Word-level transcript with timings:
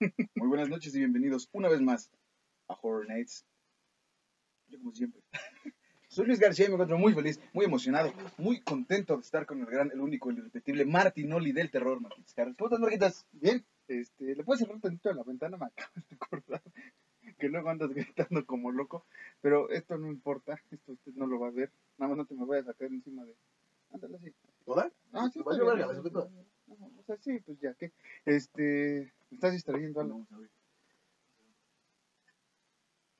Muy 0.00 0.48
buenas 0.48 0.68
noches 0.68 0.94
y 0.94 0.98
bienvenidos 0.98 1.48
una 1.52 1.68
vez 1.68 1.80
más 1.80 2.08
a 2.68 2.78
Horror 2.80 3.08
Nights. 3.08 3.44
Yo 4.68 4.78
como 4.78 4.94
siempre. 4.94 5.20
Soy 6.08 6.26
Luis 6.26 6.38
García 6.38 6.66
y 6.66 6.68
me 6.68 6.74
encuentro 6.74 6.98
muy 6.98 7.12
feliz, 7.12 7.40
muy 7.52 7.64
emocionado, 7.64 8.12
muy 8.36 8.60
contento 8.60 9.16
de 9.16 9.22
estar 9.22 9.44
con 9.44 9.60
el 9.60 9.66
gran, 9.66 9.90
el 9.90 10.00
único, 10.00 10.30
el 10.30 10.38
irrepetible 10.38 10.84
Martinoli 10.84 11.52
del 11.52 11.70
terror, 11.70 12.00
Marquitos 12.00 12.32
Carlos. 12.32 12.56
¿Cómo 12.56 12.68
estás, 12.68 12.80
Marquitas? 12.80 13.26
Bien, 13.32 13.64
este, 13.88 14.36
¿le 14.36 14.44
puedes 14.44 14.60
cerrar 14.60 14.80
tantito 14.80 15.12
la 15.12 15.24
ventana? 15.24 15.56
Me 15.56 15.66
acabo 15.66 15.90
de 15.96 16.16
acordar 16.16 16.62
que 17.36 17.48
luego 17.48 17.68
andas 17.68 17.90
gritando 17.90 18.46
como 18.46 18.70
loco, 18.70 19.04
pero 19.40 19.68
esto 19.70 19.98
no 19.98 20.06
importa, 20.06 20.60
esto 20.70 20.92
usted 20.92 21.12
no 21.14 21.26
lo 21.26 21.40
va 21.40 21.48
a 21.48 21.52
ver, 21.52 21.72
nada 21.98 22.10
más 22.10 22.18
no 22.18 22.24
te 22.24 22.34
me 22.34 22.46
vayas 22.46 22.68
a 22.68 22.72
sacar 22.72 22.88
encima 22.88 23.24
de... 23.24 23.36
Ándale 23.92 24.16
así. 24.16 24.32
¿Toda? 24.64 24.92
Ah, 25.12 25.28
sí, 25.32 25.40
la 25.40 26.10
toda. 26.10 26.30
No, 26.68 26.86
o 26.98 27.02
sea, 27.04 27.16
sí, 27.18 27.40
pues 27.40 27.58
ya 27.60 27.74
que, 27.74 27.92
este, 28.24 29.12
me 29.30 29.34
estás 29.36 29.52
distrayendo 29.52 30.00
algo, 30.00 30.14
Vamos 30.14 30.32
a 30.32 30.38
ver. 30.38 30.50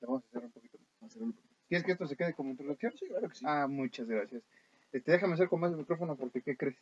vamos 0.01 0.23
a 0.23 0.27
hacer 0.27 0.45
un 0.45 0.51
poquito. 0.51 0.77
Vamos 1.01 1.17
a. 1.17 1.19
¿Quieres 1.67 1.85
que 1.85 1.91
esto 1.91 2.07
se 2.07 2.15
quede 2.15 2.33
como 2.33 2.51
introducción? 2.51 2.91
Sí, 2.97 3.07
claro 3.07 3.29
que 3.29 3.35
sí. 3.35 3.45
Ah, 3.47 3.67
muchas 3.67 4.07
gracias. 4.07 4.43
Este, 4.91 5.11
déjame 5.11 5.33
hacer 5.33 5.49
con 5.49 5.59
más 5.59 5.71
el 5.71 5.77
micrófono 5.77 6.15
porque, 6.15 6.41
¿qué 6.41 6.57
crees? 6.57 6.77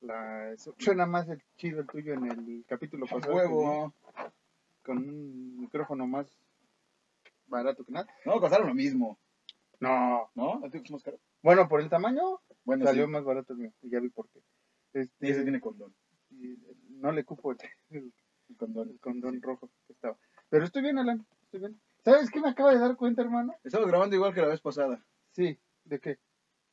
La, 0.00 0.54
suena 0.78 1.04
más 1.06 1.28
el 1.28 1.42
chido 1.56 1.80
el 1.80 1.86
tuyo 1.86 2.14
en 2.14 2.26
el 2.26 2.64
capítulo 2.66 3.06
pasado. 3.06 3.34
huevo. 3.34 3.92
que 4.14 4.30
Con 4.82 4.98
un 4.98 5.60
micrófono 5.60 6.06
más 6.06 6.26
barato 7.46 7.84
que 7.84 7.92
nada. 7.92 8.06
No, 8.24 8.40
costaron 8.40 8.68
lo 8.68 8.74
mismo, 8.74 9.18
No. 9.80 10.30
¿no? 10.34 10.64
¿A 10.64 10.70
ti 10.70 10.78
es 10.78 10.90
más 10.90 11.02
caro? 11.02 11.18
Bueno, 11.42 11.68
por 11.68 11.80
el 11.80 11.88
tamaño 11.90 12.40
Bueno, 12.64 12.84
salió 12.84 13.04
sí. 13.06 13.10
más 13.10 13.24
barato 13.24 13.52
el 13.52 13.58
mío. 13.58 13.72
Y 13.82 13.90
ya 13.90 14.00
vi 14.00 14.08
por 14.10 14.28
qué. 14.30 14.40
Este, 14.96 15.26
Y 15.26 15.30
ese 15.30 15.42
tiene 15.42 15.60
condón. 15.60 15.94
y 16.30 16.56
no 16.88 17.12
le 17.12 17.24
cupo 17.24 17.52
el, 17.52 17.58
el- 17.90 18.12
El 18.48 18.56
condón. 18.56 18.88
el 18.90 19.00
condón 19.00 19.34
Sí. 19.34 19.40
rojo 19.40 19.68
que 19.86 19.92
estaba. 19.92 20.16
Pero 20.48 20.64
estoy 20.64 20.80
bien, 20.82 20.98
Alan. 20.98 21.26
Estoy 21.42 21.60
bien. 21.60 21.80
¿Sabes 22.04 22.30
qué 22.30 22.40
me 22.40 22.48
acaba 22.50 22.72
de 22.72 22.78
dar 22.78 22.96
cuenta, 22.96 23.20
hermano? 23.22 23.54
Estamos 23.64 23.88
grabando 23.88 24.14
igual 24.14 24.32
que 24.32 24.40
la 24.40 24.46
vez 24.48 24.60
pasada. 24.60 25.04
Sí. 25.32 25.58
¿De 25.84 25.98
qué? 25.98 26.18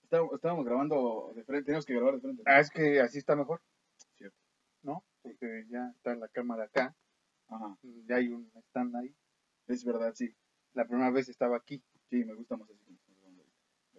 Estábamos, 0.04 0.36
estábamos 0.36 0.66
grabando 0.66 1.34
de 1.36 1.44
frente, 1.44 1.66
teníamos 1.66 1.86
que 1.88 1.96
grabar 1.96 2.14
de 2.16 2.22
frente. 2.22 2.44
Ah, 2.46 2.60
es 2.60 2.70
que 2.70 3.02
así 3.02 3.18
está 3.18 3.36
mejor. 3.36 3.62
Cierto. 4.16 4.38
¿No? 4.84 5.04
Porque 5.24 5.66
ya 5.70 5.90
está 5.98 6.16
la 6.16 6.28
cámara 6.28 6.66
acá. 6.66 6.96
Ajá, 7.48 7.76
Ya 8.08 8.18
hay 8.18 8.28
un 8.30 8.52
stand 8.70 8.96
ahí. 8.96 9.16
es 9.68 9.84
verdad, 9.84 10.14
sí. 10.16 10.34
La 10.76 10.86
primera 10.86 11.10
vez 11.12 11.28
estaba 11.30 11.58
aquí. 11.58 11.82
Sí, 12.12 12.24
me 12.24 12.36
gusta 12.36 12.56
más 12.56 12.70
así. 12.70 12.98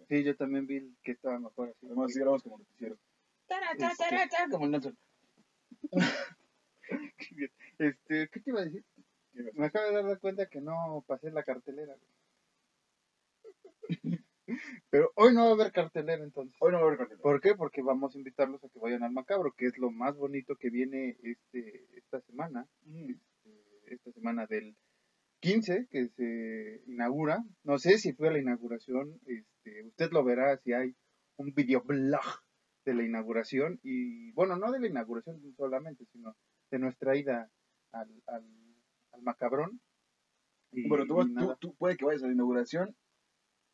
Sí, 0.07 0.23
yo 0.23 0.35
también 0.37 0.65
vi 0.67 0.95
que 1.03 1.11
estaba 1.11 1.37
mejor 1.39 1.69
así. 1.69 1.85
Además, 1.87 2.11
sí 2.13 2.19
grabamos 2.19 2.43
como 2.43 2.59
noticiero. 2.59 2.97
Este- 3.49 4.51
Como 4.51 4.65
el 4.65 4.71
Nelson. 4.71 4.97
Este, 7.77 8.29
¿qué 8.31 8.39
te 8.39 8.49
iba 8.51 8.61
a 8.61 8.65
decir? 8.65 8.83
¿Qué 9.33 9.41
ibas 9.41 9.53
a 9.55 9.59
Me 9.59 9.65
acabo 9.65 9.87
de 9.91 10.03
dar 10.03 10.19
cuenta 10.19 10.45
que 10.47 10.61
no 10.61 11.03
pasé 11.07 11.29
la 11.31 11.43
cartelera. 11.43 11.95
Pero 14.91 15.11
hoy 15.15 15.33
no 15.33 15.43
va 15.45 15.49
a 15.49 15.53
haber 15.53 15.71
cartelera 15.71 16.23
entonces. 16.23 16.55
Hoy 16.59 16.71
no 16.71 16.77
va 16.77 16.83
a 16.83 16.87
haber 16.87 16.99
cartelera. 16.99 17.21
¿Por 17.23 17.41
qué? 17.41 17.55
Porque 17.55 17.81
vamos 17.81 18.13
a 18.15 18.17
invitarlos 18.19 18.63
a 18.63 18.69
que 18.69 18.79
vayan 18.79 19.03
al 19.03 19.11
macabro, 19.11 19.51
que 19.57 19.65
es 19.65 19.77
lo 19.77 19.91
más 19.91 20.15
bonito 20.15 20.55
que 20.55 20.69
viene 20.69 21.17
este 21.23 21.85
esta 21.97 22.21
semana, 22.21 22.67
Mm. 22.83 23.09
este, 23.11 23.93
esta 23.95 24.11
semana 24.11 24.45
del 24.45 24.75
15 25.41 25.87
que 25.89 26.07
se 26.09 26.83
inaugura. 26.87 27.43
No 27.63 27.79
sé 27.79 27.97
si 27.97 28.13
fue 28.13 28.29
a 28.29 28.31
la 28.31 28.39
inauguración, 28.39 29.19
este, 29.25 29.83
usted 29.87 30.11
lo 30.11 30.23
verá 30.23 30.57
si 30.57 30.71
hay 30.73 30.95
un 31.37 31.53
videoblog 31.53 32.21
de 32.85 32.93
la 32.93 33.03
inauguración 33.03 33.79
y 33.83 34.31
bueno, 34.33 34.55
no 34.55 34.71
de 34.71 34.79
la 34.79 34.87
inauguración 34.87 35.41
solamente, 35.57 36.05
sino 36.11 36.35
de 36.71 36.79
nuestra 36.79 37.17
ida 37.17 37.49
al, 37.91 38.09
al, 38.27 38.45
al 39.11 39.21
macabrón. 39.23 39.81
Y- 40.71 40.87
Bueno, 40.87 41.05
tú, 41.05 41.21
y 41.21 41.35
tú, 41.59 41.75
puede 41.75 41.97
que 41.97 42.05
vayas 42.05 42.23
a 42.23 42.27
la 42.27 42.33
inauguración. 42.33 42.95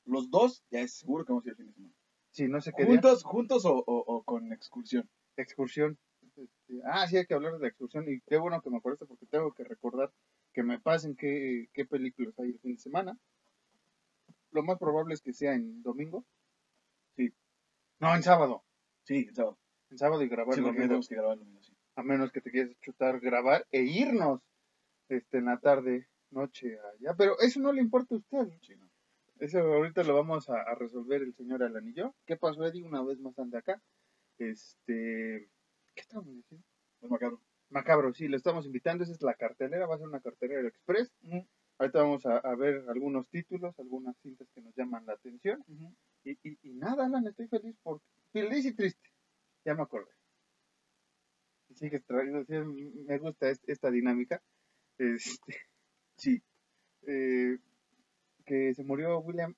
Los 0.06 0.30
dos, 0.32 0.64
ya 0.72 0.80
es 0.82 0.94
seguro 0.94 1.26
que 1.26 1.32
vamos 1.34 1.46
a 1.46 1.50
ir 1.50 1.52
el 1.52 1.58
fin 1.58 1.68
de 1.68 1.74
semana. 1.74 1.94
Sí, 2.32 2.48
no 2.48 2.62
sé 2.62 2.72
qué 2.76 2.84
día. 2.84 2.94
¿Juntos, 2.94 3.24
juntos 3.24 3.66
o, 3.66 3.76
o- 3.76 3.84
o 4.16 4.24
con 4.24 4.52
excursión? 4.54 5.10
excursión. 5.38 5.98
Este, 6.38 6.82
ah, 6.86 7.06
sí, 7.08 7.18
hay 7.18 7.26
que 7.26 7.34
hablar 7.34 7.54
de 7.54 7.60
la 7.60 7.68
excursión 7.68 8.06
y 8.08 8.22
qué 8.22 8.38
bueno 8.38 8.62
que 8.62 8.70
me 8.70 8.78
acuerdas 8.78 9.08
porque 9.08 9.26
tengo 9.26 9.52
que 9.54 9.64
recordar 9.64 10.12
que 10.54 10.64
me 10.64 10.80
pasen 10.80 11.16
qué, 11.16 11.68
qué 11.74 11.86
películas 11.86 12.38
hay 12.40 12.50
el 12.52 12.60
fin 12.60 12.74
de 12.76 12.80
semana. 12.82 13.18
Lo 14.52 14.64
más 14.64 14.78
probable 14.80 15.14
es 15.14 15.22
que 15.22 15.34
sea 15.34 15.54
en 15.54 15.82
domingo. 15.84 16.26
Sí. 17.16 17.34
No, 18.00 18.14
en 18.16 18.24
sábado. 18.24 18.64
Sí, 19.04 19.26
el 19.28 19.36
sábado. 19.36 19.58
En 19.90 19.98
sábado 19.98 20.22
y 20.24 20.30
grabar 20.30 20.54
Sí, 20.56 20.60
el 20.60 20.66
domingo. 20.66 20.84
tenemos 20.84 21.08
que 21.08 21.16
grabar 21.16 21.34
el 21.34 21.40
domingo, 21.40 21.62
sí. 21.64 21.74
A 21.96 22.04
menos 22.04 22.32
que 22.32 22.42
te 22.42 22.52
quieras 22.52 22.76
chutar, 22.82 23.20
grabar 23.20 23.68
e 23.72 23.82
irnos 23.82 24.42
este, 25.10 25.40
en 25.40 25.46
la 25.46 25.60
tarde, 25.60 26.08
noche 26.30 26.78
allá. 26.80 27.14
Pero 27.18 27.38
eso 27.40 27.60
no 27.60 27.74
le 27.74 27.82
importa 27.82 28.16
a 28.16 28.18
usted. 28.20 28.48
Sí, 28.62 28.76
no. 28.78 28.90
Eso 29.40 29.60
ahorita 29.60 30.04
lo 30.04 30.16
vamos 30.16 30.50
a, 30.50 30.62
a 30.62 30.76
resolver 30.76 31.22
el 31.24 31.34
señor 31.36 31.64
Alan 31.64 31.88
y 31.88 31.94
yo. 31.94 32.16
¿Qué 32.26 32.38
pasó, 32.38 32.64
Eddie? 32.66 32.84
Una 32.84 33.04
vez 33.04 33.20
más 33.20 33.38
ande 33.40 33.58
acá. 33.58 33.82
Este, 34.38 35.50
¿qué 35.96 36.02
estábamos 36.02 36.36
diciendo? 36.36 36.66
Es 37.02 37.10
macabro. 37.10 37.42
Macabro, 37.70 38.14
sí, 38.14 38.28
lo 38.28 38.38
estamos 38.38 38.66
invitando. 38.66 39.04
Esa 39.04 39.14
es 39.14 39.22
la 39.22 39.34
cartelera, 39.34 39.88
va 39.88 39.96
a 39.96 39.98
ser 39.98 40.08
una 40.08 40.20
cartelera 40.22 40.68
express. 40.68 41.12
Ahorita 41.82 42.04
vamos 42.04 42.24
a, 42.28 42.38
a 42.38 42.56
ver 42.56 42.86
algunos 42.90 43.28
títulos, 43.30 43.74
algunas 43.80 44.16
cintas 44.22 44.48
que 44.54 44.62
nos 44.62 44.76
llaman 44.76 45.04
la 45.08 45.14
atención. 45.14 45.66
Y, 46.24 46.34
y, 46.48 46.58
y 46.62 46.74
nada, 46.76 47.08
Alan, 47.08 47.26
estoy 47.26 47.48
feliz 47.48 47.76
por 47.82 48.00
feliz 48.32 48.66
y 48.68 48.74
triste. 48.76 49.10
Ya 49.66 49.74
me 49.74 49.82
acordé. 49.82 50.12
Y 51.70 51.74
sigues 51.74 52.06
trayendo, 52.06 52.46
sí, 52.46 52.54
me 53.08 53.18
gusta 53.18 53.50
es- 53.50 53.64
esta 53.66 53.90
dinámica. 53.90 54.44
Este, 55.00 55.56
Sí. 56.18 56.44
eh, 57.08 57.58
que 58.46 58.76
se 58.76 58.84
murió 58.84 59.18
William 59.22 59.56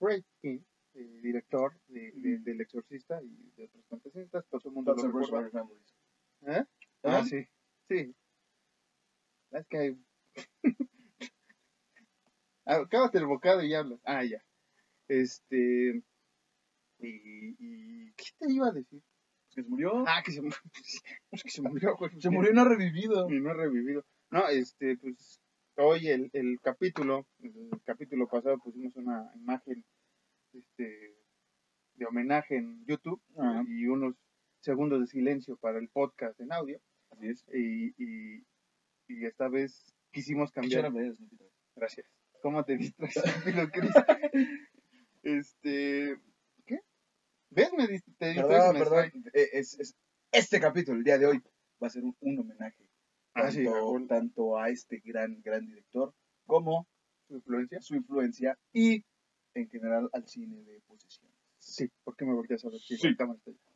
Friedkin, 0.00 0.66
eh, 0.94 1.20
director 1.22 1.78
de, 1.86 2.10
de- 2.16 2.38
Mm. 2.40 2.42
del 2.42 2.60
Exorcista 2.62 3.22
y 3.22 3.52
de 3.56 3.64
otras 3.66 3.84
cuantas 3.86 4.12
cintas. 4.12 4.44
Todo 4.48 4.60
el 4.64 4.72
mundo 4.72 4.92
lo 4.96 5.02
recuerda. 5.20 5.68
¿Eh? 6.48 6.64
¿Ah? 7.04 7.18
Ah, 7.20 7.24
sí, 7.24 7.46
sí. 7.88 8.12
Es 9.52 9.66
que 9.68 9.78
hay... 9.78 10.04
Acábate 12.64 13.18
el 13.18 13.26
bocado 13.26 13.62
y 13.62 13.74
hablas. 13.74 14.00
Ah, 14.04 14.24
ya. 14.24 14.42
Este... 15.08 16.02
Y, 16.98 17.56
y... 17.58 18.12
¿Qué 18.12 18.24
te 18.38 18.52
iba 18.52 18.68
a 18.68 18.72
decir? 18.72 19.00
Que 19.48 19.62
se 19.62 19.68
murió. 19.68 20.04
Ah, 20.06 20.22
que 20.24 20.32
se, 20.32 20.42
mu- 20.42 20.50
es 21.32 21.42
que 21.42 21.50
se 21.50 21.62
murió, 21.62 21.96
güey. 21.96 22.10
se 22.20 22.30
murió 22.30 22.50
y 22.52 22.54
no 22.54 22.62
ha 22.62 22.68
revivido. 22.68 23.28
Y 23.30 23.40
no 23.40 23.50
ha 23.50 23.54
revivido. 23.54 24.04
No, 24.30 24.46
este, 24.48 24.96
pues, 24.98 25.40
hoy 25.76 26.08
el, 26.08 26.30
el 26.34 26.60
capítulo, 26.62 27.26
el 27.42 27.70
capítulo 27.84 28.28
pasado 28.28 28.58
pusimos 28.58 28.94
una 28.96 29.32
imagen, 29.34 29.84
este, 30.52 31.16
de 31.94 32.06
homenaje 32.06 32.56
en 32.56 32.84
YouTube 32.86 33.20
y 33.66 33.86
unos 33.86 34.14
segundos 34.60 35.00
de 35.00 35.06
silencio 35.06 35.56
para 35.56 35.78
el 35.78 35.88
podcast 35.88 36.38
en 36.40 36.52
audio. 36.52 36.78
Así 37.10 37.28
es. 37.28 37.44
Y, 37.52 37.88
y, 37.96 38.44
y 39.08 39.26
esta 39.26 39.48
vez 39.48 39.84
quisimos 40.12 40.52
¿Qué 40.52 40.60
cambiar. 40.60 40.92
Gracias. 41.74 42.06
¿Cómo 42.42 42.64
te 42.64 42.76
distraes? 42.76 43.14
Este, 45.22 46.18
¿qué? 46.64 46.78
¿Ves? 47.50 47.70
Me 47.76 47.84
dist- 47.86 48.16
te 48.18 48.28
distraes 48.32 48.46
Perdón, 48.72 48.78
perdón. 48.78 49.24
Eh, 49.34 49.48
Es, 49.52 49.78
es- 49.78 49.94
este 50.32 50.60
capítulo, 50.60 50.96
el 50.98 51.04
día 51.04 51.18
de 51.18 51.26
hoy, 51.26 51.42
va 51.82 51.88
a 51.88 51.90
ser 51.90 52.04
un, 52.04 52.16
un 52.20 52.38
homenaje. 52.38 52.86
Ah, 53.34 53.50
sí, 53.50 53.64
Tanto, 53.64 54.06
tanto 54.08 54.58
a 54.58 54.70
este 54.70 55.00
gran, 55.04 55.40
gran 55.42 55.66
director 55.66 56.14
como 56.46 56.86
¿Tu 57.28 57.36
influencia? 57.36 57.80
su 57.80 57.94
influencia 57.94 58.58
y 58.72 59.04
en 59.54 59.68
general 59.68 60.08
al 60.12 60.26
cine 60.26 60.62
de 60.64 60.80
posesión. 60.86 61.30
Sí. 61.58 61.88
¿Por 62.04 62.16
qué 62.16 62.24
me 62.24 62.32
volteas 62.34 62.64
a 62.64 62.70
ver? 62.70 62.80
Sí, 62.80 62.96
Sí. 62.96 63.08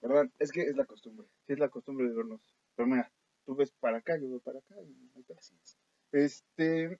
¿Verdad? 0.01 0.27
Es 0.39 0.51
que 0.51 0.63
es 0.63 0.75
la 0.77 0.87
costumbre. 0.87 1.27
Sí, 1.47 1.53
es 1.53 1.59
la 1.59 1.69
costumbre 1.69 2.09
de 2.09 2.15
vernos. 2.15 2.41
Pero 2.75 2.89
mira, 2.89 3.13
tú 3.45 3.55
ves 3.55 3.73
para 3.81 3.99
acá, 3.99 4.17
yo 4.19 4.29
veo 4.31 4.41
para 4.41 4.59
acá. 4.61 4.77
Y. 4.83 5.11
Así 5.37 5.55
es. 5.63 5.77
Este, 6.13 6.99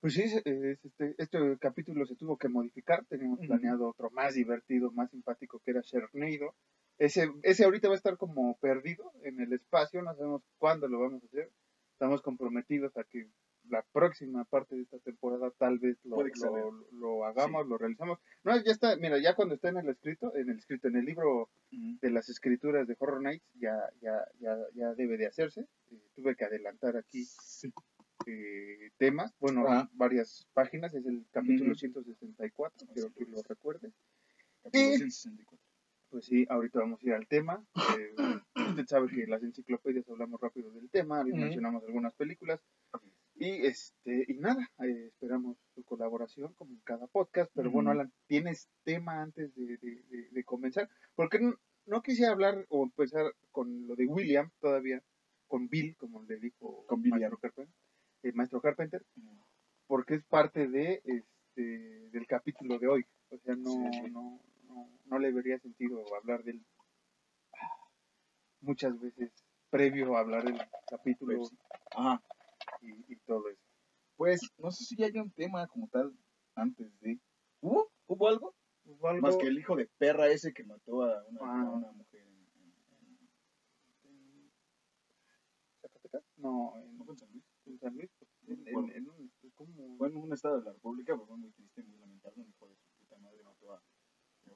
pues 0.00 0.14
sí, 0.14 0.22
es- 0.22 0.42
es 0.44 0.84
este, 0.84 1.14
este 1.18 1.58
capítulo 1.60 2.06
se 2.06 2.16
tuvo 2.16 2.36
que 2.36 2.48
modificar. 2.48 3.04
Teníamos 3.06 3.40
planeado 3.40 3.88
otro 3.88 4.10
más 4.10 4.34
divertido, 4.34 4.90
más 4.92 5.10
simpático, 5.10 5.60
que 5.64 5.72
era 5.72 5.80
Sharknado. 5.82 6.54
Ese, 6.98 7.30
ese 7.42 7.64
ahorita 7.64 7.88
va 7.88 7.94
a 7.94 7.96
estar 7.96 8.16
como 8.16 8.56
perdido 8.58 9.12
en 9.22 9.40
el 9.40 9.52
espacio, 9.52 10.02
no 10.02 10.14
sabemos 10.14 10.42
cuándo 10.58 10.88
lo 10.88 11.00
vamos 11.00 11.22
a 11.22 11.26
hacer. 11.26 11.50
Estamos 11.92 12.22
comprometidos 12.22 12.96
a 12.96 13.04
que 13.04 13.28
la 13.68 13.84
próxima 13.92 14.44
parte 14.46 14.76
de 14.76 14.82
esta 14.82 14.98
temporada 15.00 15.50
tal 15.58 15.78
vez 15.78 15.98
lo, 16.04 16.16
lo, 16.48 16.86
lo 16.92 17.24
hagamos, 17.26 17.66
lo 17.68 17.76
realizamos. 17.76 18.18
No, 18.42 18.56
ya 18.62 18.72
está, 18.72 18.96
mira, 18.96 19.18
ya 19.18 19.34
cuando 19.34 19.54
está 19.56 19.68
en 19.68 19.76
el 19.76 19.88
escrito, 19.90 20.34
en 20.34 20.48
el 20.48 20.58
escrito, 20.58 20.88
en 20.88 20.96
el 20.96 21.04
libro 21.04 21.50
de 22.00 22.10
las 22.10 22.28
escrituras 22.30 22.86
de 22.88 22.96
Horror 22.98 23.20
Nights 23.20 23.44
ya, 23.60 23.76
ya, 24.00 24.24
ya, 24.40 24.56
ya 24.74 24.94
debe 24.94 25.18
de 25.18 25.26
hacerse. 25.26 25.66
Eh, 25.90 26.00
tuve 26.16 26.34
que 26.34 26.44
adelantar 26.46 26.96
aquí 26.96 27.24
eh, 28.30 28.90
temas, 28.98 29.34
bueno, 29.40 29.66
Ajá. 29.66 29.88
varias 29.94 30.46
páginas, 30.52 30.94
es 30.94 31.06
el 31.06 31.24
capítulo 31.30 31.70
Ujú. 31.72 31.78
164, 31.80 32.86
quiero 32.92 33.12
que 33.14 33.24
lo 33.24 33.42
recuerde. 33.42 33.92
Capítulo 34.62 34.94
Y- 34.94 34.98
164. 34.98 35.58
Pues 36.10 36.24
sí, 36.24 36.46
ahorita 36.48 36.78
vamos 36.80 37.00
a 37.02 37.06
ir 37.06 37.12
al 37.12 37.26
tema. 37.28 37.64
Eh, 37.98 38.14
Usted 38.70 38.86
sabe 38.86 39.08
que 39.08 39.26
las 39.26 39.42
enciclopedias 39.42 40.08
hablamos 40.08 40.40
rápido 40.40 40.70
del 40.72 40.88
tema, 40.90 41.20
Ujú. 41.22 41.36
mencionamos 41.36 41.82
algunas 41.84 42.14
películas. 42.14 42.60
Y 43.34 43.66
este 43.66 44.24
y 44.26 44.34
nada, 44.34 44.68
eh, 44.84 45.06
esperamos 45.08 45.56
su 45.74 45.84
colaboración 45.84 46.52
como 46.54 46.72
en 46.72 46.80
cada 46.80 47.06
podcast. 47.06 47.50
Pero 47.54 47.70
bueno. 47.70 47.90
Alan, 47.90 48.12
¿tienes 48.26 48.68
tema 48.84 49.22
antes 49.22 49.54
de, 49.54 49.76
de- 49.78 50.02
de- 50.10 50.28
de 50.30 50.44
comenzar? 50.44 50.88
Porque 51.14 51.38
no, 51.38 51.54
no 51.86 52.02
quisiera 52.02 52.32
hablar 52.32 52.64
o 52.68 52.82
empezar 52.84 53.32
con 53.52 53.86
lo 53.86 53.94
de 53.94 54.06
William 54.06 54.50
todavía, 54.60 55.02
con 55.46 55.68
Bill, 55.68 55.94
como 55.96 56.22
le 56.24 56.36
dijo 56.38 56.84
Con 56.86 57.00
maestro 57.08 57.38
Carpenter, 57.38 57.74
el 58.22 58.34
maestro 58.34 58.60
Carpenter, 58.60 59.04
porque 59.86 60.14
es 60.16 60.24
parte 60.24 60.68
de 60.68 61.00
este 61.04 62.10
del 62.10 62.26
capítulo 62.26 62.78
de 62.78 62.88
hoy. 62.88 63.04
O 63.30 63.38
sea, 63.38 63.54
no, 63.56 63.70
Sí, 63.92 64.10
no, 64.10 64.40
no, 64.64 64.90
no 65.06 65.18
le 65.18 65.32
vería 65.32 65.58
sentido 65.58 66.02
hablar 66.16 66.42
del 66.44 66.64
muchas 68.60 68.98
veces 69.00 69.32
previo 69.70 70.16
a 70.16 70.20
hablar 70.20 70.44
del 70.44 70.58
capítulo 70.88 71.38
Pepsi. 71.38 71.58
Ajá. 71.96 72.22
y, 72.80 73.12
y 73.12 73.16
todo 73.26 73.48
eso. 73.48 73.62
Pues 74.16 74.40
no 74.58 74.70
sé 74.70 74.84
si 74.84 74.96
ya 74.96 75.06
hay 75.06 75.18
un 75.18 75.30
tema 75.30 75.66
como 75.68 75.88
tal 75.88 76.12
antes 76.54 76.98
de. 77.00 77.18
¿Hubo? 77.60 77.90
¿Hubo 78.06 78.28
algo? 78.28 78.54
Más 79.20 79.36
que 79.36 79.46
el 79.46 79.58
hijo 79.58 79.76
de 79.76 79.86
perra 79.98 80.28
ese 80.28 80.52
que 80.52 80.64
mató 80.64 81.02
a 81.02 81.24
una, 81.26 81.40
Ah. 81.42 81.60
a 81.66 81.70
una 81.70 81.92
mujer 81.92 82.22
en, 82.22 82.48
en- 82.54 83.28
en- 84.04 84.50
¿Zacatecas? 85.82 86.22
No, 86.38 86.74
en, 86.78 86.96
¿no 86.96 87.04
fue 87.04 87.14
en 87.78 87.80
San 87.80 87.94
Luis? 87.94 88.10
en 88.20 88.28
pues, 88.46 88.58
En, 88.58 88.66
en- 88.68 88.74
Bueno. 88.74 88.92
en 88.94 89.08
un, 89.10 89.32
pues, 89.40 89.52
como- 89.54 89.96
Fue 89.96 90.08
en 90.08 90.16
un 90.16 90.32
estado 90.32 90.58
de 90.58 90.64
la 90.64 90.72
República, 90.72 91.14
pero 91.14 91.26
fue 91.26 91.36
muy 91.36 91.50
triste, 91.52 91.82
muy 91.84 91.98
lamentable. 91.98 92.42
Un 92.42 92.48
hijo 92.50 92.68
de 92.68 92.74
su 92.76 92.88
puta 92.98 93.18
madre 93.18 93.42
mató 93.42 93.72
a 93.74 93.82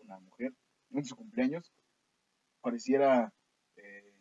una 0.01 0.19
mujer 0.21 0.53
en 0.91 1.05
su 1.05 1.17
cumpleaños. 1.17 1.73
Pareciera 2.61 3.33
eh, 3.77 4.15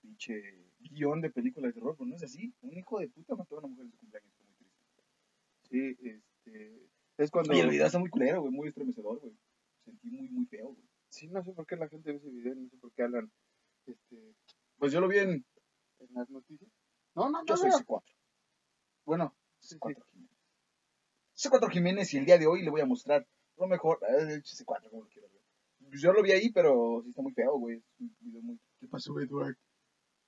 pinche 0.00 0.66
guion 0.80 1.20
de 1.20 1.30
película 1.30 1.68
de 1.68 1.74
terror, 1.74 1.94
pero 1.96 2.08
no 2.08 2.16
es 2.16 2.22
así. 2.22 2.52
Un 2.62 2.76
hijo 2.76 2.98
de 2.98 3.08
puta 3.08 3.34
mató 3.36 3.56
a 3.56 3.58
una 3.60 3.68
mujer 3.68 3.84
en 3.86 3.90
su 3.92 3.98
cumpleaños. 3.98 4.32
Fue 4.36 4.46
muy 4.46 4.54
triste. 4.56 5.02
Sí, 5.62 6.08
este. 6.08 6.88
Es 7.18 7.30
cuando. 7.30 7.54
Y 7.54 7.60
el 7.60 7.70
video 7.70 7.86
está 7.86 7.98
muy 7.98 8.10
culero, 8.10 8.40
güey, 8.40 8.52
muy 8.52 8.68
estremecedor, 8.68 9.20
güey. 9.20 9.36
Sentí 9.84 10.10
muy, 10.10 10.28
muy 10.28 10.46
feo, 10.46 10.68
güey. 10.68 10.88
Sí, 11.08 11.28
no 11.28 11.42
sé 11.44 11.52
por 11.52 11.66
qué 11.66 11.76
la 11.76 11.88
gente 11.88 12.10
ve 12.10 12.16
ese 12.18 12.30
video, 12.30 12.54
no 12.54 12.68
sé 12.68 12.76
por 12.78 12.90
qué 12.92 13.02
hablan 13.02 13.30
este, 13.86 14.34
Pues 14.78 14.92
yo 14.92 15.00
lo 15.00 15.08
vi 15.08 15.18
en. 15.18 15.30
en 15.98 16.08
las 16.14 16.28
noticias. 16.30 16.70
No, 17.14 17.30
no, 17.30 17.44
Yo 17.44 17.54
no. 17.54 17.56
soy 17.56 17.70
no. 17.70 17.78
C4. 17.78 18.02
Bueno, 19.04 19.34
sí, 19.58 19.74
sí. 19.74 19.78
C4 19.78 20.04
Jiménez. 20.10 20.30
C4 21.36 21.70
Jiménez 21.70 22.14
y 22.14 22.18
el 22.18 22.24
día 22.26 22.38
de 22.38 22.46
hoy 22.46 22.62
le 22.62 22.70
voy 22.70 22.80
a 22.80 22.86
mostrar 22.86 23.26
lo 23.56 23.66
mejor. 23.66 23.98
eh, 24.02 24.40
C4, 24.42 24.90
como 24.90 25.04
lo 25.04 25.08
quiero 25.08 25.28
ver. 25.28 25.42
Pues 25.88 26.00
Yo 26.00 26.12
lo 26.12 26.22
vi 26.22 26.32
ahí, 26.32 26.50
pero 26.50 27.00
sí 27.02 27.10
está 27.10 27.22
muy 27.22 27.32
feo, 27.32 27.58
güey. 27.58 27.76
Es 27.78 28.00
un 28.00 28.16
video 28.20 28.42
muy. 28.42 28.60
¿Qué 28.80 28.88
pasó, 28.88 29.18
Edward? 29.20 29.56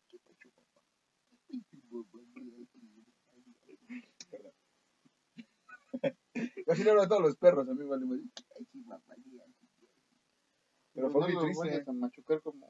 ¿Qué 0.08 0.18
pasó, 0.18 0.48
papá? 0.50 0.80
Perdón. 4.30 4.52
Así 6.68 6.82
le 6.84 6.90
hablo 6.90 7.02
a 7.02 7.08
todos 7.08 7.22
los 7.22 7.36
perros, 7.36 7.68
a 7.68 7.74
mí 7.74 7.84
vale 7.86 8.06
ya. 8.06 9.44
Pero 10.94 11.10
fue 11.10 11.20
no 11.20 11.28
muy 11.28 11.44
triste. 11.46 11.84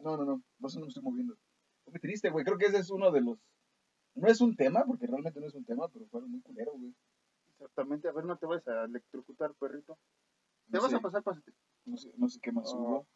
No, 0.03 0.17
no, 0.17 0.25
no, 0.25 0.43
por 0.59 0.71
eso 0.71 0.79
no 0.79 0.87
me 0.87 0.89
estoy 0.89 1.03
moviendo. 1.03 1.35
Fue 1.85 1.93
muy 1.93 2.01
triste, 2.01 2.31
güey. 2.31 2.45
Creo 2.45 2.57
que 2.59 2.67
ese 2.67 2.79
es 2.79 2.91
uno 2.91 3.11
de 3.11 3.21
los. 3.21 3.39
No 4.15 4.29
es 4.29 4.41
un 4.41 4.55
tema, 4.57 4.85
porque 4.87 5.07
realmente 5.07 5.41
no 5.41 5.47
es 5.47 5.55
un 5.55 5.65
tema, 5.65 5.89
pero 5.89 6.07
fue 6.07 6.21
algo 6.21 6.29
muy 6.31 6.41
culero, 6.43 6.73
güey. 6.73 6.95
Exactamente. 7.53 8.09
A 8.09 8.13
ver, 8.13 8.25
no 8.25 8.37
te 8.37 8.47
vayas 8.47 8.67
a 8.69 8.85
electrocutar, 8.85 9.55
perrito. 9.55 9.99
Te 10.71 10.77
No 10.77 10.83
vas 10.83 10.91
sé, 10.91 10.97
a 10.97 11.01
pasar, 11.01 11.23
pásate. 11.23 11.53
no 11.85 11.97
sé, 11.97 12.13
no 12.17 12.29
sé 12.29 12.39
qué 12.41 12.53
más 12.53 12.73
Oh. 12.75 12.79
hubo. 12.79 13.07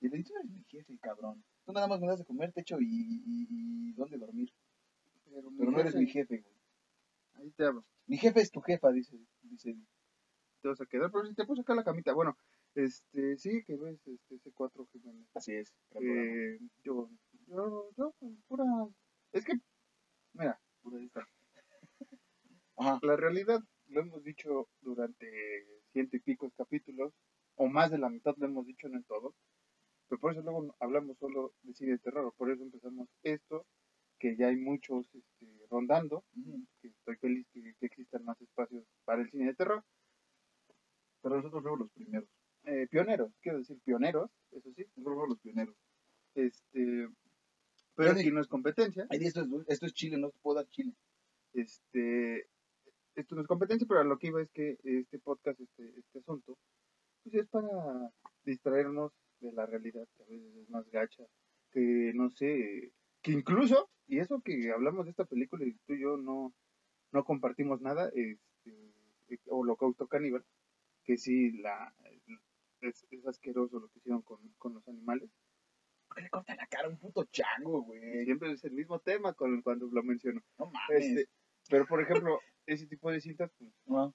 Y 0.00 0.08
le 0.08 0.18
dije, 0.18 0.28
tú 0.28 0.34
eres 0.36 0.50
mi 0.50 0.62
jefe, 0.64 0.98
cabrón. 1.00 1.42
Tú 1.64 1.72
nada 1.72 1.86
más 1.88 2.00
me 2.00 2.06
das 2.06 2.18
de 2.18 2.24
comer, 2.24 2.52
techo 2.52 2.76
y, 2.80 2.84
y, 2.84 3.46
y 3.90 3.92
dónde 3.94 4.18
dormir. 4.18 4.52
Pero, 5.24 5.50
Pero 5.58 5.70
no 5.70 5.80
eres 5.80 5.94
mi 5.96 6.06
jefe, 6.06 6.38
güey. 6.40 6.54
Ahí 7.34 7.50
te 7.52 7.64
hablo. 7.64 7.84
Mi 8.06 8.16
jefe 8.18 8.40
es 8.40 8.50
tu 8.50 8.60
jefa, 8.60 8.90
dice. 8.92 9.16
dice 9.42 9.74
Te 10.62 10.68
vas 10.68 10.80
a 10.80 10.86
quedar, 10.86 11.10
pero 11.10 11.26
si 11.26 11.34
te 11.34 11.44
puse 11.46 11.62
acá 11.62 11.74
la 11.74 11.84
camita. 11.84 12.12
Bueno, 12.12 12.36
este, 12.74 13.36
sí, 13.38 13.62
que 13.64 13.76
ves 13.76 13.98
este 14.06 14.36
C4 14.38 14.86
Jiménez. 14.92 15.26
así 15.34 15.52
es. 15.54 15.72
Eh, 16.00 16.58
yo, 16.84 17.10
yo, 17.48 17.90
yo, 17.96 18.14
pues, 18.18 18.32
pura. 18.46 18.64
Es 19.32 19.44
que, 19.44 19.54
mira, 20.38 20.60
pura 20.82 21.02
esta. 21.02 21.28
Ajá. 22.76 22.98
La 23.02 23.16
realidad, 23.16 23.60
lo 23.88 24.00
hemos 24.00 24.22
dicho 24.22 24.68
durante 24.80 25.26
ciento 25.92 26.16
y 26.16 26.20
pico 26.20 26.50
capítulos, 26.56 27.12
o 27.56 27.68
más 27.68 27.90
de 27.90 27.98
la 27.98 28.10
mitad 28.10 28.34
lo 28.36 28.46
hemos 28.46 28.66
dicho, 28.66 28.88
no 28.88 28.96
en 28.96 29.04
todos, 29.04 29.34
pero 30.08 30.20
por 30.20 30.32
eso 30.32 30.42
luego 30.42 30.74
hablamos 30.78 31.18
solo 31.18 31.54
de 31.62 31.74
cine 31.74 31.92
de 31.92 31.98
terror, 31.98 32.32
por 32.36 32.50
eso 32.50 32.62
empezamos 32.62 33.08
esto, 33.22 33.66
que 34.18 34.36
ya 34.36 34.48
hay 34.48 34.56
muchos 34.56 35.06
este, 35.14 35.46
rondando, 35.70 36.24
que 36.80 36.88
estoy 36.88 37.16
feliz 37.16 37.46
que, 37.52 37.74
que 37.78 37.86
existan 37.86 38.24
más 38.24 38.40
espacios 38.40 38.84
para 39.04 39.22
el 39.22 39.30
cine 39.30 39.46
de 39.46 39.54
terror. 39.54 39.84
Pero 41.22 41.36
nosotros 41.36 41.62
fuimos 41.62 41.80
los 41.80 41.90
primeros. 41.90 42.28
Eh, 42.64 42.86
pioneros, 42.90 43.32
quiero 43.40 43.58
decir 43.58 43.78
pioneros, 43.84 44.30
eso 44.50 44.72
sí, 44.74 44.84
Nosotros 44.96 45.14
fuimos 45.14 45.28
los 45.28 45.40
pioneros. 45.40 45.76
este, 46.34 47.08
pero 47.96 48.10
aquí 48.20 48.30
no 48.30 48.40
es 48.40 48.46
competencia. 48.48 49.06
Esto 49.10 49.40
es, 49.40 49.48
dul- 49.48 49.64
esto 49.68 49.86
es 49.86 49.92
Chile, 49.94 50.16
no 50.18 50.30
puedo 50.42 50.56
dar 50.56 50.68
Chile. 50.68 50.92
este 51.54 52.46
esto 53.14 53.34
no 53.34 53.40
es 53.40 53.48
competencia, 53.48 53.86
pero 53.88 54.00
a 54.00 54.04
lo 54.04 54.18
que 54.18 54.26
iba 54.26 54.42
es 54.42 54.50
que 54.50 54.76
este 54.84 55.18
podcast, 55.18 55.58
este, 55.58 55.98
este 55.98 56.18
asunto, 56.18 56.58
pues 57.22 57.34
es 57.34 57.48
para 57.48 58.12
distraernos 58.44 59.10
de 59.40 59.52
la 59.52 59.64
realidad, 59.64 60.06
que 60.16 60.22
a 60.22 60.26
veces 60.26 60.54
es 60.56 60.68
más 60.68 60.86
gacha, 60.90 61.24
que 61.72 62.12
no 62.14 62.28
sé, 62.28 62.92
que 63.22 63.32
incluso, 63.32 63.88
y 64.06 64.18
eso 64.18 64.42
que 64.42 64.70
hablamos 64.70 65.06
de 65.06 65.12
esta 65.12 65.24
película 65.24 65.64
y 65.64 65.72
tú 65.86 65.94
y 65.94 66.02
yo 66.02 66.18
no, 66.18 66.52
no 67.12 67.24
compartimos 67.24 67.80
nada, 67.80 68.10
este, 68.14 68.92
Holocausto 69.46 70.06
Caníbal, 70.08 70.44
que 71.04 71.16
sí, 71.16 71.52
la, 71.52 71.94
es, 72.82 73.06
es 73.10 73.26
asqueroso 73.26 73.80
lo 73.80 73.88
que 73.88 73.98
hicieron 73.98 74.20
con, 74.22 74.40
con 74.58 74.74
los 74.74 74.86
animales. 74.88 75.30
¿Por 76.16 76.22
qué 76.22 76.22
le 76.22 76.30
corta 76.30 76.54
la 76.56 76.66
cara 76.66 76.86
a 76.86 76.90
un 76.90 76.98
puto 76.98 77.24
chango, 77.26 77.82
güey? 77.82 78.24
Siempre 78.24 78.52
es 78.52 78.64
el 78.64 78.72
mismo 78.72 78.98
tema 79.00 79.34
con, 79.34 79.60
cuando 79.60 79.86
lo 79.86 80.02
menciono. 80.02 80.40
No 80.58 80.70
mames. 80.70 81.04
Este, 81.04 81.26
pero, 81.68 81.86
por 81.86 82.00
ejemplo, 82.00 82.40
ese 82.66 82.86
tipo 82.86 83.10
de 83.10 83.20
cintas, 83.20 83.50
pues, 83.58 83.70
No. 83.84 84.14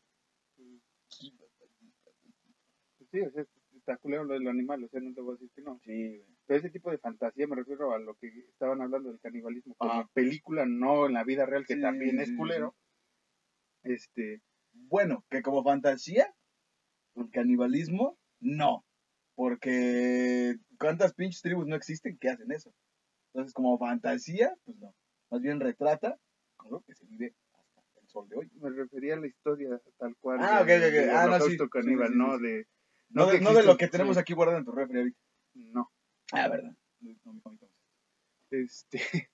Pues 2.98 3.10
sí, 3.12 3.22
o 3.22 3.31
sea, 3.31 3.46
está 3.75 3.98
culero 3.98 4.24
lo 4.24 4.34
del 4.34 4.48
animal, 4.48 4.84
o 4.84 4.88
sea, 4.89 5.00
no 5.00 5.13
te 5.13 5.22
voy 5.22 5.34
a 5.34 5.36
decir 5.36 5.51
que 5.55 5.62
no. 5.62 5.79
Sí, 5.84 6.17
güey. 6.17 6.25
Pero 6.48 6.60
ese 6.60 6.70
tipo 6.72 6.89
de 6.89 6.98
fantasía 6.98 7.46
me 7.48 7.55
refiero 7.55 7.93
a 7.93 8.00
lo 8.00 8.15
que 8.15 8.27
estaban 8.50 8.81
hablando 8.81 9.10
del 9.12 9.20
canibalismo 9.20 9.75
como 9.75 9.91
Ah. 9.93 10.10
película, 10.13 10.65
no 10.65 11.05
en 11.05 11.13
la 11.13 11.24
vida 11.24 11.46
real, 11.46 11.65
que 11.67 11.75
Sí, 11.75 11.81
también 11.81 12.12
sí, 12.17 12.24
es 12.24 12.29
sí, 12.29 12.36
culero. 12.36 12.75
Este, 13.84 14.41
Bueno, 14.74 15.24
que 15.29 15.41
como 15.43 15.63
fantasía, 15.63 16.34
el 17.15 17.29
canibalismo, 17.29 18.17
no. 18.39 18.86
Porque 19.36 20.55
¿cuántas 20.81 21.13
pinches 21.13 21.41
tribus 21.41 21.67
no 21.67 21.75
existen 21.75 22.17
que 22.17 22.29
hacen 22.29 22.51
eso? 22.51 22.73
Entonces, 23.27 23.53
como 23.53 23.77
fantasía, 23.77 24.53
pues 24.65 24.77
no. 24.79 24.93
Más 25.29 25.41
bien 25.41 25.59
retrata 25.59 26.17
algo 26.57 26.81
que 26.81 26.93
se 26.95 27.05
vive 27.05 27.33
hasta 27.53 28.00
el 28.01 28.07
sol 28.07 28.27
de 28.27 28.35
hoy. 28.35 28.51
me 28.55 28.69
refería 28.71 29.13
a 29.13 29.19
la 29.19 29.27
historia 29.27 29.79
tal 29.97 30.15
cual. 30.17 30.39
Ah, 30.41 30.63
de- 30.63 30.75
ok, 30.77 30.83
ok, 30.83 30.91
del 30.93 31.09
Ah, 31.11 31.27
no, 31.27 31.39
sí. 31.45 31.57
caníbal, 31.71 32.07
sí, 32.09 32.13
sí, 32.13 32.19
no 32.19 32.38
de... 32.39 32.67
No, 33.09 33.25
de, 33.27 33.38
que 33.39 33.43
no 33.43 33.53
de 33.53 33.63
lo 33.63 33.77
que 33.77 33.88
tenemos 33.88 34.17
aquí 34.17 34.33
guardado 34.33 34.57
en 34.59 34.65
tu 34.65 34.71
refri 34.71 34.97
ahorita. 35.00 35.19
No. 35.53 35.91
Ah, 36.31 36.47
verdad. 36.47 36.75
No, 37.01 37.11
no, 37.25 37.33
no, 37.45 37.51
no. 37.51 37.69
Este, 38.51 39.00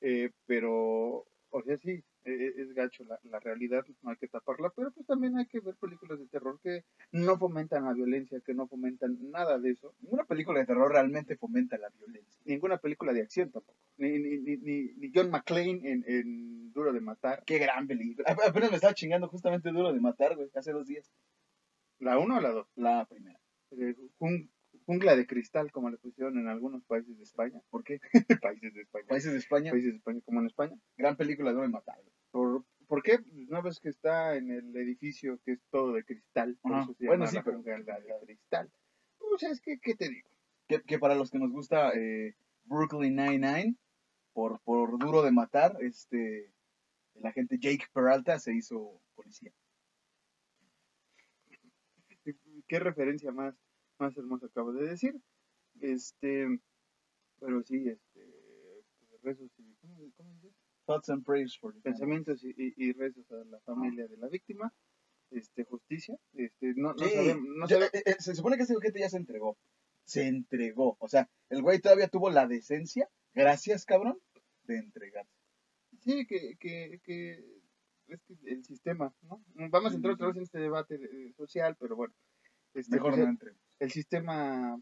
eh, 0.00 0.30
pero, 0.46 1.26
o 1.50 1.62
sea, 1.64 1.76
sí, 1.78 2.02
e- 2.28 2.46
e- 2.46 2.62
es 2.62 2.72
gacho 2.74 3.04
la, 3.04 3.18
la 3.24 3.40
realidad, 3.40 3.84
no 4.02 4.10
hay 4.10 4.16
que 4.16 4.28
taparla, 4.28 4.70
pero 4.76 4.90
pues 4.92 5.06
también 5.06 5.36
hay 5.38 5.46
que 5.46 5.60
ver 5.60 5.74
películas 5.76 6.18
de 6.18 6.26
terror 6.26 6.60
que 6.62 6.84
no 7.12 7.38
fomentan 7.38 7.84
la 7.84 7.92
violencia, 7.94 8.40
que 8.44 8.54
no 8.54 8.66
fomentan 8.68 9.18
nada 9.30 9.58
de 9.58 9.70
eso. 9.70 9.94
Ninguna 10.00 10.24
película 10.24 10.60
de 10.60 10.66
terror 10.66 10.90
realmente 10.92 11.36
fomenta 11.36 11.78
la 11.78 11.88
violencia. 11.90 12.40
Ninguna 12.44 12.78
película 12.78 13.12
de 13.12 13.22
acción 13.22 13.50
tampoco. 13.50 13.78
Ni, 13.96 14.10
ni, 14.18 14.38
ni, 14.58 14.92
ni, 14.96 15.10
John 15.14 15.30
McClane 15.30 15.80
en, 15.90 16.04
en 16.06 16.72
Duro 16.72 16.92
de 16.92 17.00
Matar. 17.00 17.42
Qué 17.44 17.58
gran 17.58 17.86
película. 17.86 18.28
Ap- 18.30 18.40
Apenas 18.48 18.70
me 18.70 18.76
estaba 18.76 18.94
chingando 18.94 19.28
justamente 19.28 19.70
duro 19.70 19.92
de 19.92 20.00
matar, 20.00 20.36
güey, 20.36 20.48
hace 20.54 20.72
dos 20.72 20.86
días. 20.86 21.10
¿La 21.98 22.18
1 22.18 22.36
o 22.36 22.40
la 22.40 22.50
2? 22.50 22.66
La 22.76 23.04
primera. 23.06 23.38
Jungla 24.88 25.14
de 25.16 25.26
cristal, 25.26 25.70
como 25.70 25.90
le 25.90 25.98
pusieron 25.98 26.38
en 26.38 26.48
algunos 26.48 26.82
países 26.86 27.14
de 27.18 27.22
España. 27.22 27.60
¿Por 27.68 27.84
qué? 27.84 28.00
países 28.42 28.72
de 28.72 28.80
España. 28.80 29.04
Países 29.06 29.32
de 29.32 29.38
España, 29.38 29.70
Países 29.70 29.92
de 29.92 29.96
España, 29.98 30.20
como 30.24 30.40
en 30.40 30.46
España. 30.46 30.76
gran 30.96 31.14
película 31.14 31.50
duro 31.52 31.64
de 31.64 31.68
matar. 31.68 31.98
¿Por, 32.30 32.64
¿por 32.86 33.02
qué? 33.02 33.18
Pues, 33.18 33.48
¿No 33.50 33.60
ves 33.62 33.80
que 33.80 33.90
está 33.90 34.34
en 34.36 34.50
el 34.50 34.74
edificio 34.78 35.38
que 35.44 35.52
es 35.52 35.60
todo 35.70 35.92
de 35.92 36.04
cristal? 36.04 36.56
Por 36.62 36.72
eso 36.78 36.94
se 36.94 37.06
Bueno, 37.06 37.26
sí, 37.26 37.36
la 37.36 37.44
pero- 37.44 37.58
jungla 37.58 37.76
de 38.00 38.24
cristal. 38.24 38.72
Pues 39.18 39.42
es 39.42 39.60
que, 39.60 39.78
¿qué 39.78 39.94
te 39.94 40.08
digo? 40.08 40.30
Que, 40.66 40.80
que 40.82 40.98
para 40.98 41.14
los 41.14 41.30
que 41.30 41.38
nos 41.38 41.50
gusta 41.52 41.90
eh, 41.90 42.34
Brooklyn 42.64 43.14
Nine-Nine, 43.14 43.76
por, 44.32 44.58
por 44.62 44.98
duro 44.98 45.22
de 45.22 45.32
matar, 45.32 45.76
este, 45.82 46.50
el 47.14 47.26
agente 47.26 47.58
Jake 47.58 47.84
Peralta 47.92 48.38
se 48.38 48.54
hizo 48.54 49.02
policía. 49.14 49.52
qué 52.68 52.78
referencia 52.78 53.32
más, 53.32 53.54
más 53.98 54.16
hermosa 54.16 54.46
acabo 54.46 54.72
de 54.72 54.88
decir. 54.88 55.14
Este, 55.80 56.46
Pero 57.40 57.62
sí, 57.62 57.88
este, 57.88 58.26
rezos 59.22 59.50
y, 59.58 59.74
¿cómo, 59.80 59.96
cómo 60.16 60.32
dice? 60.34 60.52
Thoughts 60.86 61.10
and 61.10 61.24
prayers 61.24 61.58
for 61.58 61.72
the 61.72 61.80
family. 61.80 61.92
Pensamientos 61.98 62.42
y, 62.44 62.48
y- 62.56 62.74
y 62.76 62.92
rezos 62.92 63.30
a 63.30 63.44
la 63.44 63.60
familia 63.60 64.06
de 64.08 64.16
la 64.16 64.28
víctima. 64.28 64.72
Este, 65.30 65.64
justicia. 65.64 66.16
Este, 66.32 66.72
no, 66.74 66.94
no 66.94 66.98
Sí, 66.98 67.10
sabemos, 67.14 67.44
no 67.56 67.66
ya, 67.68 67.76
sabe- 67.76 67.90
eh, 67.92 68.02
eh, 68.06 68.16
se 68.18 68.34
supone 68.34 68.56
que 68.56 68.62
ese 68.62 68.74
gente 68.80 68.98
ya 69.00 69.10
se 69.10 69.18
entregó. 69.18 69.58
Se 70.04 70.26
entregó. 70.26 70.96
O 71.00 71.08
sea, 71.08 71.28
el 71.50 71.60
güey 71.62 71.80
todavía 71.80 72.08
tuvo 72.08 72.30
la 72.30 72.46
decencia, 72.46 73.08
gracias, 73.34 73.84
cabrón, 73.84 74.18
de 74.64 74.78
entregarse. 74.78 75.30
Sí, 76.00 76.26
que, 76.26 76.56
que, 76.58 76.98
que 77.04 77.32
es 78.08 78.22
que 78.22 78.34
el 78.44 78.64
sistema, 78.64 79.12
¿no? 79.22 79.44
Vamos 79.70 79.92
a 79.92 79.96
entrar 79.96 80.14
otra 80.14 80.28
vez 80.28 80.36
en 80.38 80.42
este 80.44 80.58
debate 80.60 80.94
eh, 80.94 81.32
social, 81.36 81.76
pero 81.78 81.94
bueno. 81.94 82.14
Este, 82.72 82.96
Mejor 82.96 83.10
pues, 83.10 83.18
no 83.18 83.24
el, 83.24 83.30
entre. 83.30 83.52
El 83.80 83.90
sistema 83.90 84.76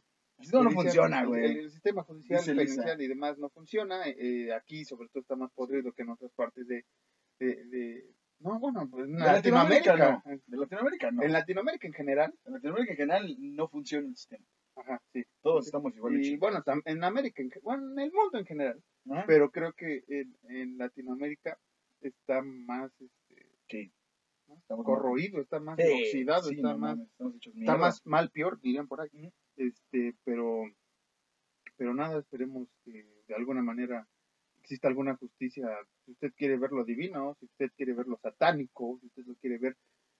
No, 0.52 0.62
no 0.62 0.70
judicial- 0.70 0.74
funciona, 0.74 1.20
el- 1.20 1.26
güey. 1.28 1.44
El, 1.44 1.56
el 1.58 1.70
sistema 1.70 2.02
judicial, 2.04 2.42
penitenciario 2.44 3.04
y 3.04 3.08
demás 3.08 3.38
no 3.38 3.48
funciona. 3.50 4.02
eh, 4.06 4.52
aquí, 4.54 4.84
sobre 4.84 5.08
todo, 5.08 5.20
está 5.22 5.36
más 5.36 5.50
podrido 5.52 5.92
que 5.92 6.02
en 6.02 6.10
otras 6.10 6.32
partes 6.32 6.66
de. 6.66 6.84
de, 7.38 7.64
de- 7.66 8.10
no, 8.40 8.58
bueno, 8.60 8.86
pues 8.90 9.06
en 9.06 9.18
Latinoamérica, 9.18 9.96
Latinoamérica. 9.96 10.30
no. 10.30 10.40
De 10.46 10.56
Latinoamérica 10.58 11.10
no. 11.10 11.22
En 11.22 11.32
Latinoamérica 11.32 11.86
en 11.86 11.92
general. 11.94 12.34
En 12.44 12.52
Latinoamérica 12.52 12.92
en 12.92 12.96
general 12.98 13.36
no 13.38 13.68
funciona 13.68 14.08
el 14.08 14.16
sistema. 14.16 14.44
Ajá, 14.76 15.00
sí. 15.14 15.24
Todos 15.40 15.64
estamos 15.64 15.96
igual 15.96 16.22
Y 16.22 16.36
bueno, 16.36 16.62
en 16.84 17.02
América, 17.02 17.40
en, 17.42 17.50
bueno, 17.62 17.90
en 17.92 17.98
el 17.98 18.12
mundo 18.12 18.38
en 18.38 18.44
general. 18.44 18.82
Ajá. 19.10 19.24
Pero 19.26 19.50
creo 19.50 19.72
que 19.72 20.04
en, 20.08 20.36
en 20.50 20.76
Latinoamérica 20.76 21.58
está 22.02 22.42
más 22.42 22.92
este, 23.00 23.46
Sí. 23.70 23.90
¿No? 24.48 24.56
Estamos 24.58 24.84
corroído, 24.86 25.40
está 25.40 25.60
más 25.60 25.76
Sí, 25.78 25.84
oxidado, 25.92 26.48
sí, 26.48 26.56
está 26.56 26.72
no 26.72 26.78
más 26.78 26.98
está 27.44 27.76
más 27.76 28.06
mal 28.06 28.30
peor 28.30 28.60
dirían 28.60 28.86
por 28.88 29.00
aquí 29.00 29.32
este 29.56 30.14
pero 30.24 30.62
pero 31.76 31.94
nada 31.94 32.18
esperemos 32.18 32.68
que 32.84 33.06
de 33.28 33.34
alguna 33.34 33.62
manera 33.62 34.06
exista 34.60 34.88
alguna 34.88 35.16
justicia 35.16 35.68
si 36.04 36.12
usted 36.12 36.32
quiere 36.36 36.56
ver 36.58 36.72
lo 36.72 36.84
divino 36.84 37.34
si 37.38 37.46
usted 37.46 37.70
quiere 37.76 37.92
ver 37.94 38.06
lo 38.06 38.16
satánico 38.18 38.98
si 39.00 39.06
usted 39.06 39.24
lo 39.26 39.34
quiere 39.36 39.58
ver 39.58 39.76